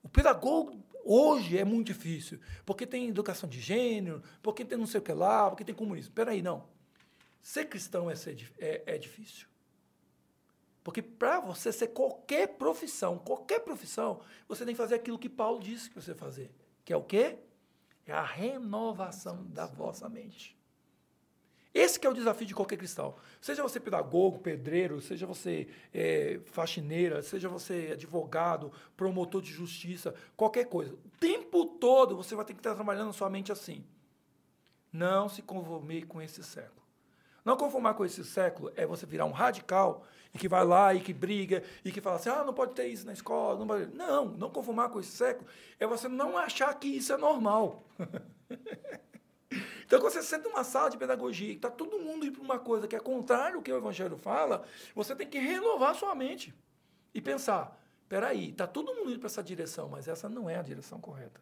O 0.01 0.09
pedagogo 0.09 0.81
hoje 1.07 1.57
é 1.57 1.63
muito 1.63 1.87
difícil, 1.87 2.39
porque 2.65 2.85
tem 2.85 3.07
educação 3.07 3.47
de 3.47 3.61
gênero, 3.61 4.21
porque 4.41 4.65
tem 4.65 4.77
não 4.77 4.85
sei 4.85 4.99
o 4.99 5.03
que 5.03 5.13
lá, 5.13 5.49
porque 5.49 5.63
tem 5.63 5.73
comunismo. 5.73 6.13
Peraí, 6.13 6.41
não. 6.41 6.67
Ser 7.41 7.65
cristão 7.65 8.09
é, 8.09 8.15
ser, 8.15 8.51
é, 8.57 8.83
é 8.85 8.97
difícil. 8.97 9.47
Porque 10.83 11.01
para 11.01 11.39
você 11.39 11.71
ser 11.71 11.87
qualquer 11.87 12.47
profissão, 12.57 13.17
qualquer 13.19 13.59
profissão, 13.59 14.21
você 14.47 14.65
tem 14.65 14.73
que 14.73 14.77
fazer 14.77 14.95
aquilo 14.95 15.19
que 15.19 15.29
Paulo 15.29 15.61
disse 15.61 15.89
que 15.89 15.95
você 15.95 16.15
fazer. 16.15 16.51
Que 16.83 16.93
é 16.93 16.97
o 16.97 17.03
quê? 17.03 17.37
É 18.05 18.13
a 18.13 18.23
renovação 18.23 19.45
da 19.47 19.65
vossa 19.65 20.07
mente. 20.09 20.56
Esse 21.73 22.05
é 22.05 22.09
o 22.09 22.13
desafio 22.13 22.47
de 22.47 22.55
qualquer 22.55 22.77
cristão. 22.77 23.15
Seja 23.39 23.61
você 23.61 23.79
pedagogo, 23.79 24.39
pedreiro, 24.39 25.01
seja 25.01 25.25
você 25.25 25.67
é, 25.93 26.39
faxineira, 26.45 27.21
seja 27.21 27.47
você 27.49 27.89
advogado, 27.93 28.71
promotor 28.95 29.41
de 29.41 29.51
justiça, 29.51 30.15
qualquer 30.35 30.65
coisa. 30.65 30.93
O 30.93 31.09
tempo 31.19 31.65
todo 31.65 32.15
você 32.15 32.35
vai 32.35 32.45
ter 32.45 32.53
que 32.53 32.59
estar 32.59 32.75
trabalhando 32.75 33.13
sua 33.13 33.29
mente 33.29 33.51
assim. 33.51 33.85
Não 34.91 35.29
se 35.29 35.41
conforme 35.41 36.03
com 36.03 36.21
esse 36.21 36.43
século. 36.43 36.77
Não 37.43 37.55
conformar 37.55 37.93
com 37.93 38.03
esse 38.03 38.25
século 38.25 38.71
é 38.75 38.85
você 38.85 39.05
virar 39.05 39.25
um 39.25 39.31
radical 39.31 40.03
e 40.33 40.37
que 40.37 40.49
vai 40.49 40.65
lá 40.65 40.93
e 40.93 40.99
que 40.99 41.13
briga 41.13 41.63
e 41.85 41.91
que 41.91 42.01
fala 42.01 42.17
assim, 42.17 42.29
ah, 42.29 42.43
não 42.43 42.53
pode 42.53 42.73
ter 42.73 42.87
isso 42.87 43.05
na 43.05 43.13
escola. 43.13 43.57
Não, 43.57 43.67
pode... 43.67 43.95
não, 43.95 44.25
não 44.25 44.49
conformar 44.49 44.89
com 44.89 44.99
esse 44.99 45.11
século 45.11 45.47
é 45.79 45.87
você 45.87 46.07
não 46.07 46.37
achar 46.37 46.73
que 46.73 46.87
isso 46.87 47.13
é 47.13 47.17
normal. 47.17 47.85
então, 49.87 50.01
quando 50.01 50.11
você 50.11 50.21
senta 50.21 50.49
numa 50.49 50.65
sala 50.65 50.89
de 50.89 50.97
pedagogia 50.97 51.47
e 51.47 51.55
está 51.55 51.71
todo 51.71 51.97
mundo 51.97 52.25
indo 52.25 52.33
para 52.33 52.43
uma 52.43 52.59
coisa 52.59 52.89
que 52.89 52.95
é 52.95 52.99
contrário 52.99 53.55
ao 53.55 53.61
que 53.61 53.71
o 53.71 53.77
Evangelho 53.77 54.17
fala, 54.17 54.65
você 54.93 55.15
tem 55.15 55.25
que 55.25 55.39
renovar 55.39 55.95
sua 55.95 56.13
mente 56.13 56.53
e 57.13 57.21
pensar, 57.21 57.81
peraí, 58.09 58.49
está 58.49 58.67
todo 58.67 58.93
mundo 58.93 59.11
indo 59.11 59.19
para 59.19 59.27
essa 59.27 59.41
direção, 59.41 59.87
mas 59.87 60.09
essa 60.09 60.27
não 60.27 60.49
é 60.49 60.57
a 60.57 60.61
direção 60.61 60.99
correta. 60.99 61.39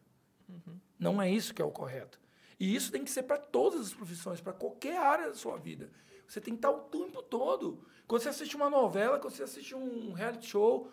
Uhum. 0.47 0.79
Não 0.99 1.19
é 1.19 1.27
isso 1.27 1.55
que 1.55 1.61
é 1.61 1.65
o 1.65 1.71
correto. 1.71 2.19
E 2.59 2.75
isso 2.75 2.91
tem 2.91 3.03
que 3.03 3.09
ser 3.09 3.23
para 3.23 3.39
todas 3.39 3.81
as 3.81 3.93
profissões, 3.95 4.39
para 4.39 4.53
qualquer 4.53 4.97
área 4.97 5.29
da 5.29 5.33
sua 5.33 5.57
vida. 5.57 5.89
Você 6.27 6.39
tem 6.39 6.53
que 6.53 6.59
estar 6.59 6.69
o 6.69 6.81
tempo 6.81 7.23
todo. 7.23 7.83
Quando 8.07 8.21
você 8.21 8.29
assiste 8.29 8.55
uma 8.55 8.69
novela, 8.69 9.17
quando 9.17 9.33
você 9.33 9.41
assiste 9.41 9.73
um 9.73 10.13
reality 10.13 10.45
show, 10.45 10.91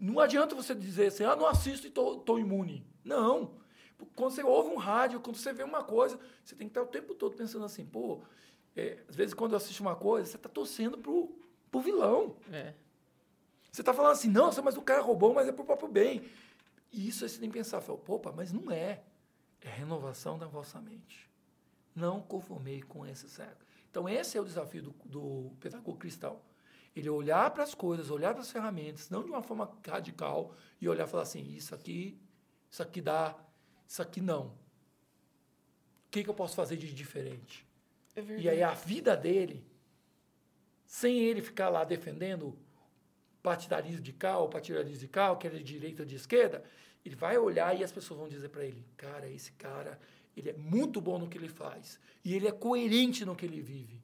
não 0.00 0.18
adianta 0.18 0.54
você 0.54 0.74
dizer 0.74 1.08
assim, 1.08 1.24
ah, 1.24 1.36
não 1.36 1.46
assisto 1.46 1.86
e 1.86 1.90
estou 1.90 2.38
imune. 2.38 2.86
Não. 3.04 3.54
Quando 4.14 4.32
você 4.32 4.42
ouve 4.42 4.70
um 4.70 4.76
rádio, 4.76 5.20
quando 5.20 5.36
você 5.36 5.52
vê 5.52 5.62
uma 5.62 5.82
coisa, 5.82 6.18
você 6.44 6.54
tem 6.54 6.68
que 6.68 6.72
estar 6.72 6.82
o 6.82 6.86
tempo 6.86 7.14
todo 7.14 7.36
pensando 7.36 7.64
assim, 7.64 7.84
pô, 7.84 8.22
é, 8.74 9.02
às 9.08 9.16
vezes 9.16 9.34
quando 9.34 9.52
eu 9.52 9.56
assisto 9.56 9.82
uma 9.82 9.96
coisa, 9.96 10.30
você 10.30 10.36
está 10.36 10.48
torcendo 10.48 10.98
pro, 10.98 11.34
pro 11.70 11.80
vilão. 11.80 12.36
É. 12.52 12.74
Você 13.72 13.82
está 13.82 13.92
falando 13.92 14.12
assim, 14.12 14.28
não, 14.28 14.50
mas 14.62 14.76
o 14.76 14.82
cara 14.82 15.02
roubou, 15.02 15.34
mas 15.34 15.48
é 15.48 15.52
pro 15.52 15.64
próprio 15.64 15.88
bem. 15.88 16.28
E 16.92 17.08
isso 17.08 17.24
aí 17.24 17.30
você 17.30 17.38
tem 17.38 17.50
que 17.50 17.58
pensar, 17.58 17.80
pô, 17.80 18.20
mas 18.34 18.52
não 18.52 18.70
é 18.70 19.02
é 19.66 19.68
renovação 19.68 20.38
da 20.38 20.46
vossa 20.46 20.80
mente. 20.80 21.28
Não 21.94 22.20
conformei 22.20 22.82
com 22.82 23.06
esse 23.06 23.28
século. 23.28 23.66
Então, 23.90 24.08
esse 24.08 24.36
é 24.36 24.40
o 24.40 24.44
desafio 24.44 24.82
do, 24.82 24.94
do 25.04 25.52
pedagogo 25.60 25.98
cristão. 25.98 26.40
Ele 26.94 27.08
olhar 27.08 27.50
para 27.50 27.62
as 27.62 27.74
coisas, 27.74 28.10
olhar 28.10 28.32
para 28.32 28.42
as 28.42 28.50
ferramentas, 28.50 29.10
não 29.10 29.22
de 29.22 29.30
uma 29.30 29.42
forma 29.42 29.70
radical, 29.86 30.54
e 30.80 30.88
olhar 30.88 31.06
e 31.06 31.10
falar 31.10 31.24
assim: 31.24 31.42
isso 31.54 31.74
aqui, 31.74 32.18
isso 32.70 32.82
aqui 32.82 33.00
dá, 33.00 33.36
isso 33.86 34.02
aqui 34.02 34.20
não. 34.20 34.46
O 34.46 36.10
que, 36.10 36.24
que 36.24 36.30
eu 36.30 36.34
posso 36.34 36.54
fazer 36.54 36.76
de 36.76 36.92
diferente? 36.92 37.66
É 38.14 38.22
e 38.22 38.48
aí 38.48 38.62
a 38.62 38.72
vida 38.72 39.16
dele, 39.16 39.64
sem 40.86 41.18
ele 41.18 41.42
ficar 41.42 41.68
lá 41.68 41.84
defendendo 41.84 42.56
partidarismo 43.42 44.00
de 44.00 44.12
cá 44.12 44.38
ou 44.38 44.48
partidarismo 44.48 44.98
de 44.98 45.08
cá, 45.08 45.34
que 45.36 45.46
é 45.46 45.50
de 45.50 45.62
direita 45.62 46.02
ou 46.02 46.06
de 46.06 46.16
esquerda, 46.16 46.64
ele 47.04 47.14
vai 47.14 47.38
olhar 47.38 47.78
e 47.78 47.84
as 47.84 47.92
pessoas 47.92 48.18
vão 48.18 48.28
dizer 48.28 48.48
para 48.48 48.64
ele: 48.64 48.84
cara, 48.96 49.28
esse 49.28 49.52
cara, 49.52 50.00
ele 50.36 50.50
é 50.50 50.52
muito 50.54 51.00
bom 51.00 51.18
no 51.18 51.28
que 51.28 51.38
ele 51.38 51.48
faz. 51.48 52.00
E 52.24 52.34
ele 52.34 52.48
é 52.48 52.52
coerente 52.52 53.24
no 53.24 53.36
que 53.36 53.46
ele 53.46 53.60
vive. 53.60 54.02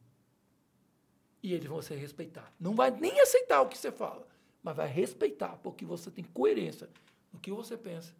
E 1.42 1.52
eles 1.52 1.66
vão 1.66 1.82
se 1.82 1.94
respeitar. 1.94 2.52
Não 2.60 2.74
vai 2.74 2.90
nem 2.92 3.20
aceitar 3.20 3.60
o 3.62 3.68
que 3.68 3.76
você 3.76 3.90
fala, 3.90 4.26
mas 4.62 4.76
vai 4.76 4.86
respeitar, 4.86 5.56
porque 5.56 5.84
você 5.84 6.10
tem 6.10 6.22
coerência 6.22 6.88
no 7.32 7.40
que 7.40 7.50
você 7.50 7.76
pensa, 7.76 8.14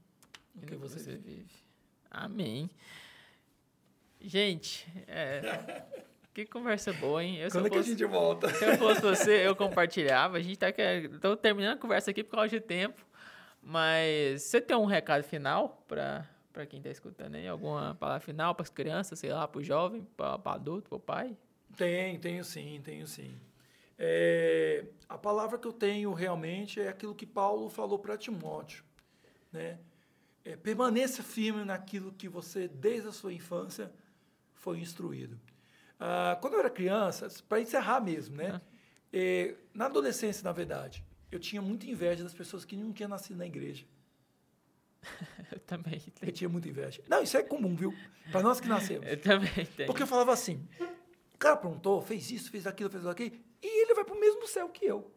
no 0.55 0.67
que 0.67 0.77
você, 0.77 0.99
você 0.99 1.13
vive. 1.17 1.37
vive. 1.37 1.55
Amém. 2.11 2.71
Gente, 4.21 4.87
é, 5.07 5.85
que 6.33 6.47
conversa 6.47 6.93
boa, 6.93 7.23
hein? 7.23 7.39
Eu, 7.39 7.51
Quando 7.51 7.67
é 7.67 7.71
que 7.71 7.79
a 7.79 7.83
gente 7.83 8.05
volta? 8.05 8.49
Se 8.53 8.65
eu 8.65 8.79
fosse 8.79 9.01
você, 9.01 9.47
eu 9.47 9.57
compartilhava. 9.57 10.37
A 10.37 10.41
gente 10.41 10.59
tá 10.59 10.69
tô 11.21 11.37
terminando 11.37 11.75
a 11.75 11.81
conversa 11.81 12.11
aqui 12.11 12.23
por 12.23 12.37
causa 12.37 12.49
de 12.49 12.61
tempo. 12.61 13.05
Mas 13.63 14.43
você 14.43 14.61
tem 14.61 14.77
um 14.77 14.87
recado 14.87 15.23
final 15.23 15.85
para 15.87 16.29
para 16.53 16.67
quem 16.67 16.79
está 16.79 16.91
escutando 16.91 17.35
aí? 17.35 17.49
Alguma 17.49 17.95
palavra 17.95 18.21
final 18.21 18.55
para 18.55 18.63
as 18.63 18.69
crianças, 18.69 19.19
sei 19.19 19.33
lá, 19.33 19.49
para 19.49 19.59
o 19.59 19.65
jovem, 19.65 20.07
para 20.17 20.39
o 20.39 20.49
adulto, 20.51 20.89
para 20.91 20.97
o 20.97 21.01
pai? 21.01 21.37
Tem, 21.77 22.19
tenho 22.19 22.45
sim, 22.45 22.81
tenho 22.85 23.07
sim. 23.07 23.35
É, 23.99 24.85
a 25.09 25.17
palavra 25.17 25.59
que 25.59 25.67
eu 25.67 25.73
tenho 25.73 26.13
realmente 26.13 26.81
é 26.81 26.89
aquilo 26.89 27.15
que 27.15 27.25
Paulo 27.25 27.69
falou 27.71 27.99
para 27.99 28.19
Timóteo, 28.19 28.85
né? 29.51 29.79
É, 30.45 30.57
permaneça 30.57 31.23
firme 31.23 31.65
naquilo 31.65 32.13
que 32.13 32.29
você, 32.29 32.67
desde 32.67 33.09
a 33.09 33.13
sua 33.13 33.33
infância, 33.33 33.93
foi 34.55 34.81
instruído. 34.81 35.39
Ah, 35.99 36.37
quando 36.41 36.55
eu 36.55 36.61
era 36.61 36.71
criança, 36.71 37.29
para 37.49 37.61
encerrar 37.61 38.01
mesmo, 38.01 38.37
né? 38.37 38.61
É, 39.13 39.55
na 39.73 39.87
adolescência, 39.87 40.43
na 40.43 40.51
verdade, 40.51 41.05
eu 41.31 41.39
tinha 41.39 41.63
muita 41.63 41.87
inveja 41.87 42.25
das 42.25 42.35
pessoas 42.35 42.65
que 42.65 42.77
não 42.77 42.93
tinham 42.93 43.09
nascido 43.09 43.37
na 43.37 43.47
igreja. 43.47 43.87
eu 45.53 45.61
também 45.61 46.01
tenho. 46.01 46.31
Eu 46.31 46.33
tinha 46.33 46.49
muita 46.49 46.69
inveja. 46.69 47.03
Não, 47.09 47.23
isso 47.23 47.37
é 47.37 47.43
comum, 47.43 47.77
viu? 47.77 47.95
Para 48.33 48.43
nós 48.43 48.61
que 48.61 48.67
nascemos. 48.69 49.07
eu 49.07 49.21
também 49.21 49.65
tenho. 49.77 49.87
Porque 49.87 50.03
eu 50.03 50.07
falava 50.07 50.33
assim, 50.33 50.67
o 51.35 51.39
cara 51.39 51.55
aprontou, 51.55 52.03
fez 52.03 52.31
isso, 52.33 52.51
fez 52.51 52.67
aquilo, 52.67 52.91
fez 52.91 53.07
aquilo, 53.07 53.37
e 53.63 53.83
ele 53.83 53.95
vai 53.95 54.05
para 54.05 54.15
o 54.15 54.21
mesmo 54.21 54.47
céu 54.49 54.69
que 54.69 54.85
eu. 54.85 55.09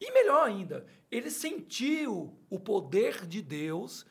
E 0.00 0.12
melhor 0.12 0.46
ainda, 0.46 0.86
ele 1.10 1.30
sentiu 1.30 2.36
o 2.48 2.58
poder 2.58 3.26
de 3.26 3.42
Deus 3.42 4.06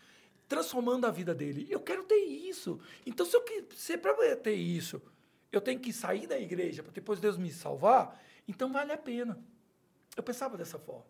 transformando 0.48 1.06
a 1.06 1.12
vida 1.12 1.34
dele. 1.34 1.68
Eu 1.70 1.80
quero 1.80 2.04
ter 2.04 2.16
isso. 2.16 2.80
Então, 3.06 3.26
se, 3.26 3.36
eu, 3.36 3.44
se 3.76 3.98
para 3.98 4.36
ter 4.36 4.54
isso, 4.54 5.02
eu 5.52 5.62
tenho 5.62 5.80
que 5.80 5.94
sair 5.94 6.28
da 6.28 6.40
igreja 6.40 6.84
para 6.84 6.92
depois 6.92 7.20
Deus 7.20 7.38
me 7.38 7.52
salvar, 7.52 8.22
então 8.48 8.72
vale 8.72 8.92
a 8.92 8.98
pena. 8.98 9.38
Eu 10.16 10.24
pensava 10.24 10.58
dessa 10.58 10.78
forma. 10.80 11.06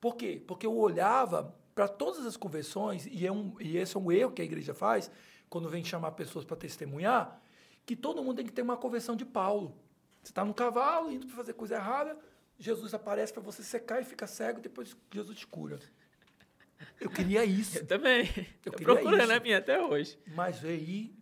Por 0.00 0.16
quê? 0.16 0.42
Porque 0.46 0.66
eu 0.66 0.76
olhava 0.76 1.54
para 1.74 1.88
todas 1.88 2.26
as 2.26 2.36
conversões, 2.36 3.06
e, 3.06 3.26
é 3.26 3.32
um, 3.32 3.54
e 3.60 3.76
esse 3.76 3.96
é 3.96 4.00
um 4.00 4.10
erro 4.10 4.32
que 4.32 4.42
a 4.42 4.44
igreja 4.44 4.74
faz, 4.74 5.10
quando 5.48 5.68
vem 5.68 5.84
chamar 5.84 6.12
pessoas 6.12 6.44
para 6.44 6.56
testemunhar, 6.56 7.40
que 7.86 7.96
todo 7.96 8.22
mundo 8.22 8.36
tem 8.36 8.46
que 8.46 8.52
ter 8.52 8.62
uma 8.62 8.76
conversão 8.76 9.16
de 9.16 9.24
Paulo. 9.24 9.76
Você 10.22 10.32
está 10.32 10.44
no 10.44 10.52
cavalo, 10.52 11.10
indo 11.10 11.26
para 11.26 11.36
fazer 11.36 11.54
coisa 11.54 11.76
errada, 11.76 12.18
Jesus 12.58 12.92
aparece 12.92 13.32
para 13.32 13.42
você 13.42 13.62
secar 13.62 14.00
e 14.00 14.04
fica 14.04 14.26
cego, 14.26 14.60
depois 14.60 14.96
Jesus 15.12 15.38
te 15.38 15.46
cura. 15.46 15.78
Eu 17.00 17.10
queria 17.10 17.44
isso. 17.44 17.78
Eu 17.78 17.86
também. 17.86 18.28
Eu 18.64 18.72
procurando 18.72 19.30
a 19.30 19.40
minha 19.40 19.58
até 19.58 19.80
hoje. 19.80 20.18
Mas 20.26 20.64
aí, 20.64 21.14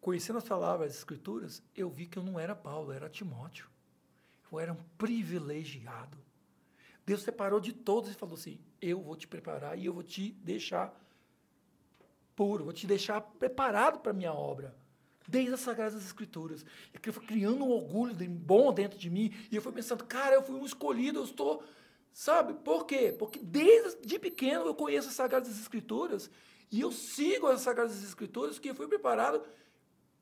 conhecendo 0.00 0.38
as 0.38 0.44
palavras, 0.44 0.90
as 0.90 0.98
escrituras, 0.98 1.62
eu 1.76 1.88
vi 1.90 2.06
que 2.06 2.18
eu 2.18 2.22
não 2.22 2.38
era 2.38 2.54
Paulo, 2.54 2.90
eu 2.90 2.96
era 2.96 3.08
Timóteo 3.08 3.68
eu 4.54 4.60
era 4.60 4.72
um 4.72 4.82
privilegiado. 4.96 6.16
Deus 7.04 7.22
separou 7.22 7.60
de 7.60 7.72
todos 7.72 8.10
e 8.10 8.14
falou 8.14 8.34
assim: 8.34 8.60
Eu 8.80 9.00
vou 9.00 9.16
te 9.16 9.26
preparar 9.26 9.78
e 9.78 9.86
eu 9.86 9.92
vou 9.92 10.02
te 10.02 10.32
deixar 10.32 10.94
puro, 12.34 12.64
vou 12.64 12.72
te 12.72 12.86
deixar 12.86 13.20
preparado 13.20 14.00
para 14.00 14.12
a 14.12 14.14
minha 14.14 14.32
obra. 14.32 14.74
Desde 15.26 15.54
as 15.54 15.60
Sagradas 15.60 16.04
Escrituras. 16.04 16.64
E 16.92 17.12
foi 17.12 17.24
criando 17.24 17.64
um 17.64 17.70
orgulho 17.70 18.14
bom 18.28 18.72
dentro 18.72 18.98
de 18.98 19.08
mim. 19.08 19.32
E 19.50 19.56
eu 19.56 19.62
fui 19.62 19.72
pensando, 19.72 20.04
cara, 20.04 20.34
eu 20.34 20.42
fui 20.42 20.56
um 20.56 20.66
escolhido, 20.66 21.20
eu 21.20 21.24
estou. 21.24 21.62
Sabe? 22.12 22.54
Por 22.54 22.86
quê? 22.86 23.14
Porque 23.18 23.40
desde 23.40 24.06
de 24.06 24.18
pequeno 24.18 24.66
eu 24.66 24.74
conheço 24.74 25.08
as 25.08 25.14
Sagradas 25.14 25.58
Escrituras 25.58 26.30
e 26.70 26.80
eu 26.80 26.92
sigo 26.92 27.46
as 27.46 27.60
Sagradas 27.62 28.04
Escrituras 28.04 28.58
que 28.58 28.70
eu 28.70 28.74
fui 28.74 28.86
preparado 28.86 29.42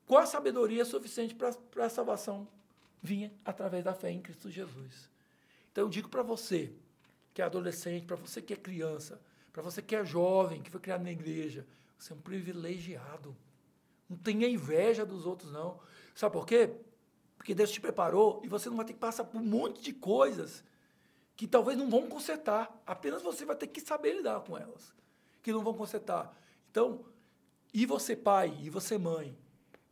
com 0.07 0.17
a 0.17 0.25
sabedoria 0.25 0.85
suficiente 0.85 1.35
para 1.35 1.85
a 1.85 1.89
salvação 1.89 2.47
vinha 3.03 3.31
através 3.43 3.83
da 3.83 3.93
fé 3.93 4.09
em 4.09 4.21
Cristo 4.21 4.49
Jesus. 4.49 5.09
Então 5.71 5.83
eu 5.83 5.89
digo 5.89 6.07
para 6.07 6.23
você 6.23 6.71
que 7.33 7.41
é 7.41 7.45
adolescente, 7.45 8.05
para 8.05 8.15
você 8.15 8.41
que 8.41 8.53
é 8.53 8.55
criança, 8.55 9.19
para 9.51 9.61
você 9.61 9.81
que 9.81 9.95
é 9.95 10.05
jovem, 10.05 10.61
que 10.61 10.71
foi 10.71 10.79
criado 10.79 11.03
na 11.03 11.11
igreja, 11.11 11.67
você 11.99 12.13
é 12.13 12.15
um 12.15 12.19
privilegiado. 12.19 13.35
Não 14.09 14.17
tenha 14.17 14.47
inveja 14.47 15.05
dos 15.05 15.25
outros, 15.25 15.51
não. 15.51 15.79
Sabe 16.15 16.33
por 16.33 16.45
quê? 16.45 16.75
Porque 17.37 17.55
Deus 17.55 17.71
te 17.71 17.81
preparou 17.81 18.41
e 18.43 18.47
você 18.47 18.69
não 18.69 18.77
vai 18.77 18.85
ter 18.85 18.93
que 18.93 18.99
passar 18.99 19.25
por 19.25 19.39
um 19.41 19.45
monte 19.45 19.81
de 19.81 19.93
coisas 19.93 20.63
que 21.35 21.47
talvez 21.47 21.77
não 21.77 21.89
vão 21.89 22.07
consertar. 22.07 22.81
Apenas 22.85 23.21
você 23.21 23.45
vai 23.45 23.55
ter 23.55 23.67
que 23.67 23.81
saber 23.81 24.15
lidar 24.15 24.41
com 24.41 24.57
elas, 24.57 24.93
que 25.41 25.51
não 25.51 25.63
vão 25.63 25.73
consertar. 25.73 26.35
Então, 26.71 27.05
e 27.73 27.85
você 27.85 28.15
pai, 28.15 28.57
e 28.61 28.69
você 28.69 28.97
mãe, 28.97 29.37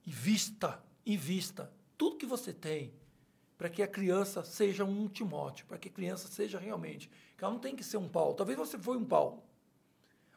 invista, 0.05 0.81
invista 1.05 1.71
tudo 1.97 2.17
que 2.17 2.25
você 2.25 2.53
tem 2.53 2.93
para 3.57 3.69
que 3.69 3.83
a 3.83 3.87
criança 3.87 4.43
seja 4.43 4.83
um 4.83 5.07
Timóteo, 5.07 5.67
para 5.67 5.77
que 5.77 5.87
a 5.87 5.91
criança 5.91 6.27
seja 6.27 6.57
realmente. 6.57 7.11
Ela 7.37 7.51
não 7.51 7.59
tem 7.59 7.75
que 7.75 7.83
ser 7.83 7.97
um 7.97 8.09
Paulo. 8.09 8.33
Talvez 8.33 8.57
você 8.57 8.77
foi 8.77 8.97
um 8.97 9.05
Paulo, 9.05 9.43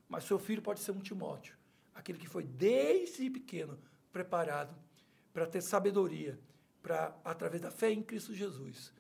mas 0.09 0.25
seu 0.25 0.39
filho 0.39 0.61
pode 0.61 0.81
ser 0.81 0.93
um 0.93 1.01
Timóteo, 1.01 1.57
aquele 1.95 2.19
que 2.19 2.29
foi 2.29 2.45
desde 2.45 3.31
pequeno 3.31 3.79
preparado 4.13 4.75
para 5.33 5.47
ter 5.47 5.61
sabedoria, 5.63 6.39
para 6.83 7.17
através 7.25 7.63
da 7.63 7.71
fé 7.71 7.91
em 7.91 8.03
Cristo 8.03 8.35
Jesus 8.35 8.93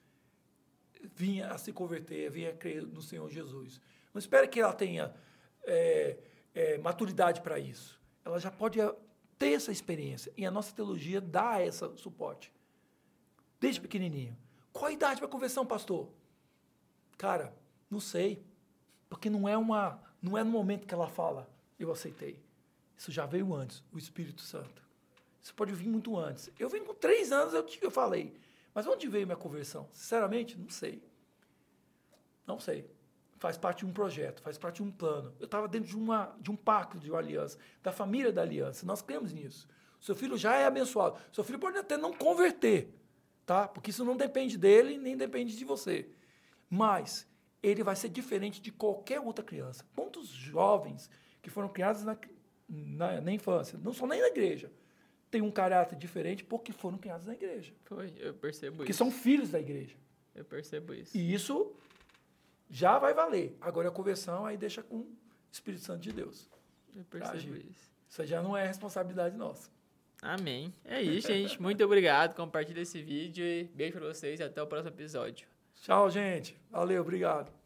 vinha 1.15 1.49
a 1.49 1.59
se 1.59 1.73
converter, 1.73 2.31
vinha 2.31 2.51
a 2.51 2.55
crer 2.55 2.87
no 2.87 3.03
Senhor 3.03 3.29
Jesus. 3.31 3.81
Não 4.13 4.19
espere 4.19 4.49
que 4.49 4.61
ela 4.61 4.73
tenha 4.73 5.15
é, 5.65 6.19
é, 6.55 6.79
maturidade 6.79 7.41
para 7.41 7.59
isso. 7.59 8.01
ela 8.25 8.39
já 8.39 8.51
pode 8.51 8.79
ter 9.39 9.53
essa 9.53 9.73
experiência. 9.73 10.33
E 10.37 10.47
a 10.47 10.51
nossa 10.51 10.75
teologia 10.75 11.21
dá 11.21 11.65
esse 11.65 11.81
suporte. 11.97 12.53
Desde 13.61 13.81
pequenininho. 13.81 14.37
Qual 14.73 14.87
a 14.87 14.93
idade 14.93 15.21
para 15.21 15.29
conversão, 15.29 15.67
pastor? 15.67 16.09
Cara, 17.19 17.55
não 17.91 18.01
sei. 18.01 18.45
Porque 19.09 19.29
não 19.29 19.49
é 19.49 19.57
uma, 19.57 20.03
não 20.23 20.39
é 20.39 20.43
no 20.43 20.51
momento 20.51 20.87
que 20.87 20.95
ela 20.95 21.09
fala, 21.09 21.49
eu 21.79 21.93
aceitei. 21.93 22.43
Isso 22.97 23.11
já 23.13 23.27
veio 23.27 23.55
antes, 23.55 23.83
o 23.93 23.99
Espírito 23.99 24.43
Santo. 24.43 24.83
Isso 25.43 25.55
pode 25.55 25.73
vir 25.75 25.89
muito 25.89 26.19
antes. 26.19 26.51
Eu 26.59 26.69
vim 26.69 26.85
com 26.85 26.95
três 26.95 27.31
anos, 27.33 27.53
eu, 27.53 27.67
eu 27.83 27.91
falei. 27.91 28.35
Mas 28.75 28.87
onde 28.87 29.07
veio 29.09 29.27
minha 29.27 29.37
conversão? 29.37 29.89
Sinceramente, 29.93 30.59
não 30.59 30.69
sei. 30.69 31.03
Não 32.47 32.59
sei. 32.59 32.91
Faz 33.39 33.59
parte 33.59 33.81
de 33.81 33.87
um 33.87 33.93
projeto, 33.93 34.41
faz 34.41 34.57
parte 34.57 34.77
de 34.77 34.83
um 34.83 34.91
plano. 34.91 35.35
Eu 35.39 35.45
estava 35.45 35.69
dentro 35.69 35.89
de, 35.89 35.97
uma, 35.97 36.35
de 36.41 36.51
um 36.51 36.57
pacto 36.57 36.99
de 36.99 37.11
uma 37.11 37.19
aliança, 37.19 37.59
da 37.83 37.93
família 37.93 38.33
da 38.33 38.43
aliança. 38.43 38.87
Nós 38.87 39.03
cremos 39.03 39.33
nisso. 39.33 39.69
Seu 40.01 40.15
filho 40.15 40.37
já 40.37 40.55
é 40.55 40.65
abençoado. 40.65 41.19
Seu 41.33 41.45
filho 41.45 41.59
pode 41.59 41.77
até 41.77 41.97
não 41.97 42.13
converter, 42.13 42.95
tá? 43.45 43.69
Porque 43.69 43.91
isso 43.91 44.05
não 44.05 44.17
depende 44.17 44.57
dele, 44.57 44.99
nem 44.99 45.17
depende 45.17 45.57
de 45.57 45.65
você. 45.65 46.09
Mas 46.71 47.27
ele 47.63 47.83
vai 47.83 47.97
ser 47.97 48.09
diferente 48.09 48.61
de 48.61 48.71
qualquer 48.73 49.21
outra 49.21 49.45
criança. 49.45 49.85
Quantos 49.95 50.29
jovens 50.29 51.11
que 51.41 51.51
foram 51.51 51.69
criados 51.69 52.03
na, 52.03 52.17
na, 52.69 53.21
na 53.21 53.33
infância, 53.33 53.79
não 53.83 53.93
são 53.93 54.07
nem 54.07 54.21
na 54.21 54.29
igreja, 54.29 54.71
têm 55.31 55.43
um 55.43 55.51
caráter 55.51 55.97
diferente 55.97 56.45
porque 56.45 56.73
foram 56.73 56.99
criados 56.99 57.27
na 57.27 57.35
igreja. 57.35 57.73
Foi, 57.85 58.13
eu 58.19 58.35
percebo 58.35 58.77
porque 58.79 58.93
isso. 58.93 58.99
são 58.99 59.11
filhos 59.11 59.51
da 59.51 59.61
igreja. 59.61 59.97
Eu 60.35 60.45
percebo 60.45 60.93
isso. 60.95 61.17
E 61.17 61.33
isso 61.33 61.73
já 62.69 62.99
vai 62.99 63.15
valer. 63.15 63.57
Agora 63.61 63.89
a 63.89 63.93
conversão 63.93 64.47
aí 64.47 64.57
deixa 64.57 64.83
com 64.83 64.97
o 64.97 65.17
Espírito 65.51 65.85
Santo 65.85 66.01
de 66.01 66.13
Deus. 66.13 66.49
Eu 66.95 67.05
percebo 67.05 67.37
agir. 67.37 67.67
isso. 67.71 67.93
Isso 68.09 68.27
já 68.27 68.43
não 68.43 68.57
é 68.57 68.67
responsabilidade 68.67 69.37
nossa. 69.37 69.71
Amém. 70.23 70.73
É 70.85 71.03
isso, 71.03 71.29
gente. 71.29 71.61
Muito 71.61 71.85
obrigado. 71.85 72.35
Compartilhe 72.35 72.81
esse 72.81 73.03
vídeo 73.03 73.45
e 73.45 73.65
beijo 73.65 73.99
pra 73.99 74.09
vocês 74.09 74.41
e 74.41 74.43
até 74.43 74.63
o 74.63 74.67
próximo 74.67 74.95
episódio. 74.95 75.47
Tchau, 75.83 76.09
gente. 76.11 76.57
Valeu, 76.71 77.03
obrigado. 77.03 77.64